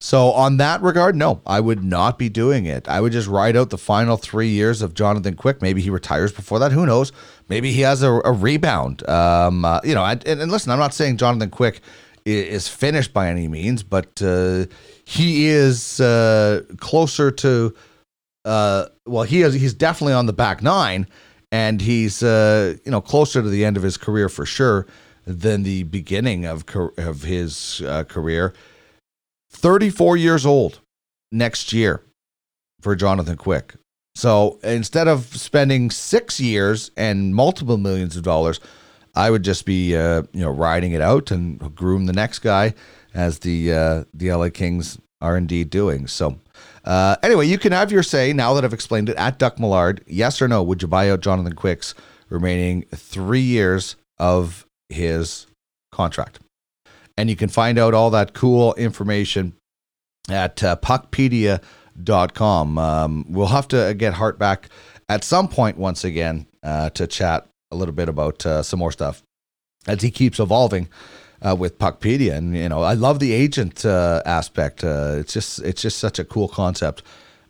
So 0.00 0.30
on 0.32 0.58
that 0.58 0.80
regard, 0.80 1.16
no, 1.16 1.42
I 1.44 1.60
would 1.60 1.82
not 1.82 2.18
be 2.18 2.28
doing 2.28 2.66
it. 2.66 2.88
I 2.88 3.00
would 3.00 3.12
just 3.12 3.28
ride 3.28 3.56
out 3.56 3.70
the 3.70 3.78
final 3.78 4.16
three 4.16 4.48
years 4.48 4.80
of 4.80 4.94
Jonathan 4.94 5.34
Quick. 5.34 5.60
Maybe 5.60 5.82
he 5.82 5.90
retires 5.90 6.32
before 6.32 6.60
that. 6.60 6.72
Who 6.72 6.86
knows? 6.86 7.12
Maybe 7.48 7.72
he 7.72 7.80
has 7.80 8.02
a, 8.02 8.12
a 8.24 8.32
rebound. 8.32 9.06
Um, 9.08 9.64
uh, 9.64 9.80
you 9.82 9.94
know, 9.94 10.04
and, 10.04 10.24
and, 10.26 10.52
listen, 10.52 10.70
I'm 10.70 10.78
not 10.78 10.94
saying 10.94 11.16
Jonathan 11.16 11.50
Quick 11.50 11.80
is, 12.24 12.68
finished 12.68 13.12
by 13.12 13.28
any 13.28 13.48
means, 13.48 13.82
but 13.82 14.22
uh, 14.22 14.66
he 15.08 15.46
is 15.46 16.00
uh, 16.00 16.62
closer 16.78 17.30
to. 17.30 17.74
Uh, 18.44 18.86
well, 19.06 19.24
he 19.24 19.42
is. 19.42 19.54
He's 19.54 19.74
definitely 19.74 20.14
on 20.14 20.26
the 20.26 20.32
back 20.32 20.62
nine 20.62 21.06
and 21.50 21.80
he's 21.80 22.22
uh, 22.22 22.76
you 22.84 22.90
know 22.90 23.00
closer 23.00 23.42
to 23.42 23.48
the 23.48 23.64
end 23.64 23.76
of 23.76 23.82
his 23.82 23.96
career 23.96 24.28
for 24.28 24.44
sure 24.44 24.86
than 25.26 25.62
the 25.62 25.84
beginning 25.84 26.44
of 26.44 26.64
of 26.96 27.22
his 27.22 27.82
uh, 27.82 28.04
career. 28.04 28.52
Thirty 29.50 29.90
four 29.90 30.16
years 30.16 30.44
old 30.44 30.80
next 31.32 31.72
year 31.72 32.02
for 32.80 32.94
Jonathan 32.94 33.36
Quick. 33.36 33.74
So 34.14 34.58
instead 34.62 35.08
of 35.08 35.26
spending 35.26 35.90
six 35.90 36.40
years 36.40 36.90
and 36.96 37.34
multiple 37.34 37.78
millions 37.78 38.16
of 38.16 38.24
dollars, 38.24 38.58
I 39.14 39.30
would 39.30 39.44
just 39.44 39.64
be 39.64 39.96
uh, 39.96 40.22
you 40.32 40.40
know 40.40 40.50
riding 40.50 40.92
it 40.92 41.00
out 41.00 41.30
and 41.30 41.74
groom 41.74 42.06
the 42.06 42.12
next 42.12 42.40
guy, 42.40 42.74
as 43.18 43.40
the 43.40 43.72
uh, 43.72 44.04
the 44.14 44.32
LA 44.32 44.48
Kings 44.48 44.98
are 45.20 45.36
indeed 45.36 45.68
doing. 45.68 46.06
So 46.06 46.38
uh, 46.84 47.16
anyway, 47.22 47.48
you 47.48 47.58
can 47.58 47.72
have 47.72 47.90
your 47.90 48.04
say 48.04 48.32
now 48.32 48.54
that 48.54 48.64
I've 48.64 48.72
explained 48.72 49.08
it 49.08 49.16
at 49.16 49.38
Duck 49.38 49.58
Millard. 49.58 50.04
Yes 50.06 50.40
or 50.40 50.46
no? 50.46 50.62
Would 50.62 50.82
you 50.82 50.88
buy 50.88 51.10
out 51.10 51.20
Jonathan 51.20 51.54
Quick's 51.54 51.94
remaining 52.30 52.84
three 52.94 53.40
years 53.40 53.96
of 54.18 54.64
his 54.88 55.46
contract? 55.90 56.38
And 57.16 57.28
you 57.28 57.34
can 57.34 57.48
find 57.48 57.76
out 57.76 57.92
all 57.92 58.10
that 58.10 58.32
cool 58.32 58.74
information 58.74 59.54
at 60.30 60.62
uh, 60.62 60.76
puckpedia.com. 60.76 62.78
Um, 62.78 63.26
we'll 63.28 63.48
have 63.48 63.66
to 63.68 63.94
get 63.98 64.14
Hart 64.14 64.38
back 64.38 64.68
at 65.08 65.24
some 65.24 65.48
point 65.48 65.76
once 65.76 66.04
again 66.04 66.46
uh, 66.62 66.90
to 66.90 67.08
chat 67.08 67.48
a 67.72 67.76
little 67.76 67.94
bit 67.94 68.08
about 68.08 68.46
uh, 68.46 68.62
some 68.62 68.78
more 68.78 68.92
stuff 68.92 69.24
as 69.88 70.02
he 70.02 70.12
keeps 70.12 70.38
evolving 70.38 70.88
uh, 71.42 71.56
with 71.58 71.78
Puckpedia, 71.78 72.34
and 72.34 72.56
you 72.56 72.68
know 72.68 72.82
I 72.82 72.94
love 72.94 73.18
the 73.18 73.32
agent 73.32 73.84
uh, 73.84 74.22
aspect. 74.24 74.84
Uh, 74.84 75.16
it's 75.18 75.32
just 75.32 75.60
it's 75.60 75.82
just 75.82 75.98
such 75.98 76.18
a 76.18 76.24
cool 76.24 76.48
concept 76.48 77.02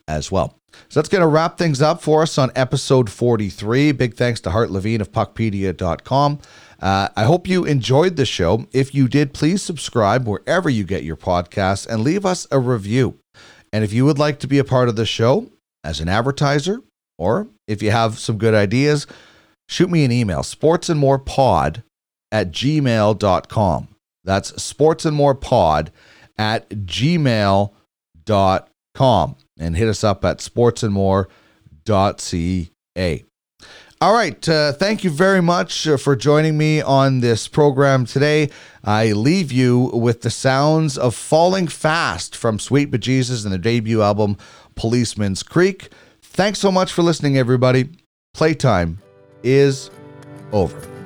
as 0.07 0.31
well. 0.33 0.55
So 0.89 1.01
that's 1.01 1.09
going 1.09 1.23
to 1.23 1.29
wrap 1.29 1.59
things 1.59 1.83
up 1.83 2.01
for 2.03 2.23
us 2.23 2.39
on 2.39 2.51
episode 2.55 3.11
43. 3.11 3.93
Big 3.93 4.15
thanks 4.15 4.41
to 4.41 4.51
Hart 4.51 4.71
Levine 4.71 5.01
of 5.01 5.11
Puckpedia.com. 5.11 6.39
Uh, 6.81 7.09
I 7.17 7.25
hope 7.25 7.49
you 7.49 7.65
enjoyed 7.65 8.17
the 8.17 8.25
show. 8.25 8.67
If 8.73 8.95
you 8.95 9.09
did, 9.09 9.35
please 9.35 9.61
subscribe 9.61 10.29
wherever 10.29 10.71
you 10.71 10.85
get 10.85 11.03
your 11.03 11.17
podcasts 11.17 11.87
and 11.87 12.03
leave 12.05 12.25
us 12.25 12.47
a 12.51 12.61
review. 12.61 13.19
And 13.73 13.83
if 13.83 13.93
you 13.93 14.05
would 14.05 14.19
like 14.19 14.39
to 14.41 14.47
be 14.47 14.59
a 14.59 14.65
part 14.65 14.89
of 14.89 14.97
the 14.97 15.07
show 15.07 15.51
as 15.83 16.01
an 16.01 16.09
advertiser, 16.09 16.83
Or 17.19 17.49
if 17.67 17.83
you 17.83 17.91
have 17.91 18.19
some 18.19 18.39
good 18.39 18.55
ideas, 18.55 19.07
shoot 19.69 19.91
me 19.91 20.05
an 20.05 20.13
email 20.13 20.41
sportsandmorepod 20.43 21.83
at 22.31 22.51
gmail.com. 22.51 23.89
That's 24.25 24.63
sports 24.63 25.05
and 25.05 25.17
more 25.17 25.35
pod 25.35 25.91
at 26.37 26.69
gmail.com 26.71 27.73
and 29.59 29.77
hit 29.77 29.89
us 29.89 30.05
up 30.05 30.25
at 30.25 30.39
sportsandmore.ca. 30.39 33.25
All 34.01 34.13
right. 34.13 34.49
Uh, 34.49 34.73
thank 34.73 35.03
you 35.03 35.11
very 35.11 35.43
much 35.43 35.89
uh, 35.89 35.97
for 35.97 36.15
joining 36.15 36.57
me 36.57 36.81
on 36.81 37.19
this 37.19 37.49
program 37.49 38.07
today. 38.07 38.49
I 38.85 39.11
leave 39.11 39.51
you 39.51 39.91
with 39.93 40.23
the 40.23 40.31
sounds 40.31 40.97
of 40.97 41.17
Falling 41.17 41.67
Fast 41.67 42.37
from 42.37 42.61
Sweet 42.61 42.93
Bejesus 42.93 43.43
and 43.43 43.51
their 43.51 43.59
debut 43.59 44.01
album, 44.01 44.37
Policeman's 44.77 45.43
Creek. 45.43 45.89
Thanks 46.23 46.61
so 46.61 46.71
much 46.71 46.93
for 46.93 47.03
listening, 47.03 47.37
everybody. 47.37 47.89
Playtime 48.35 49.01
is 49.43 49.91
over. 50.53 50.98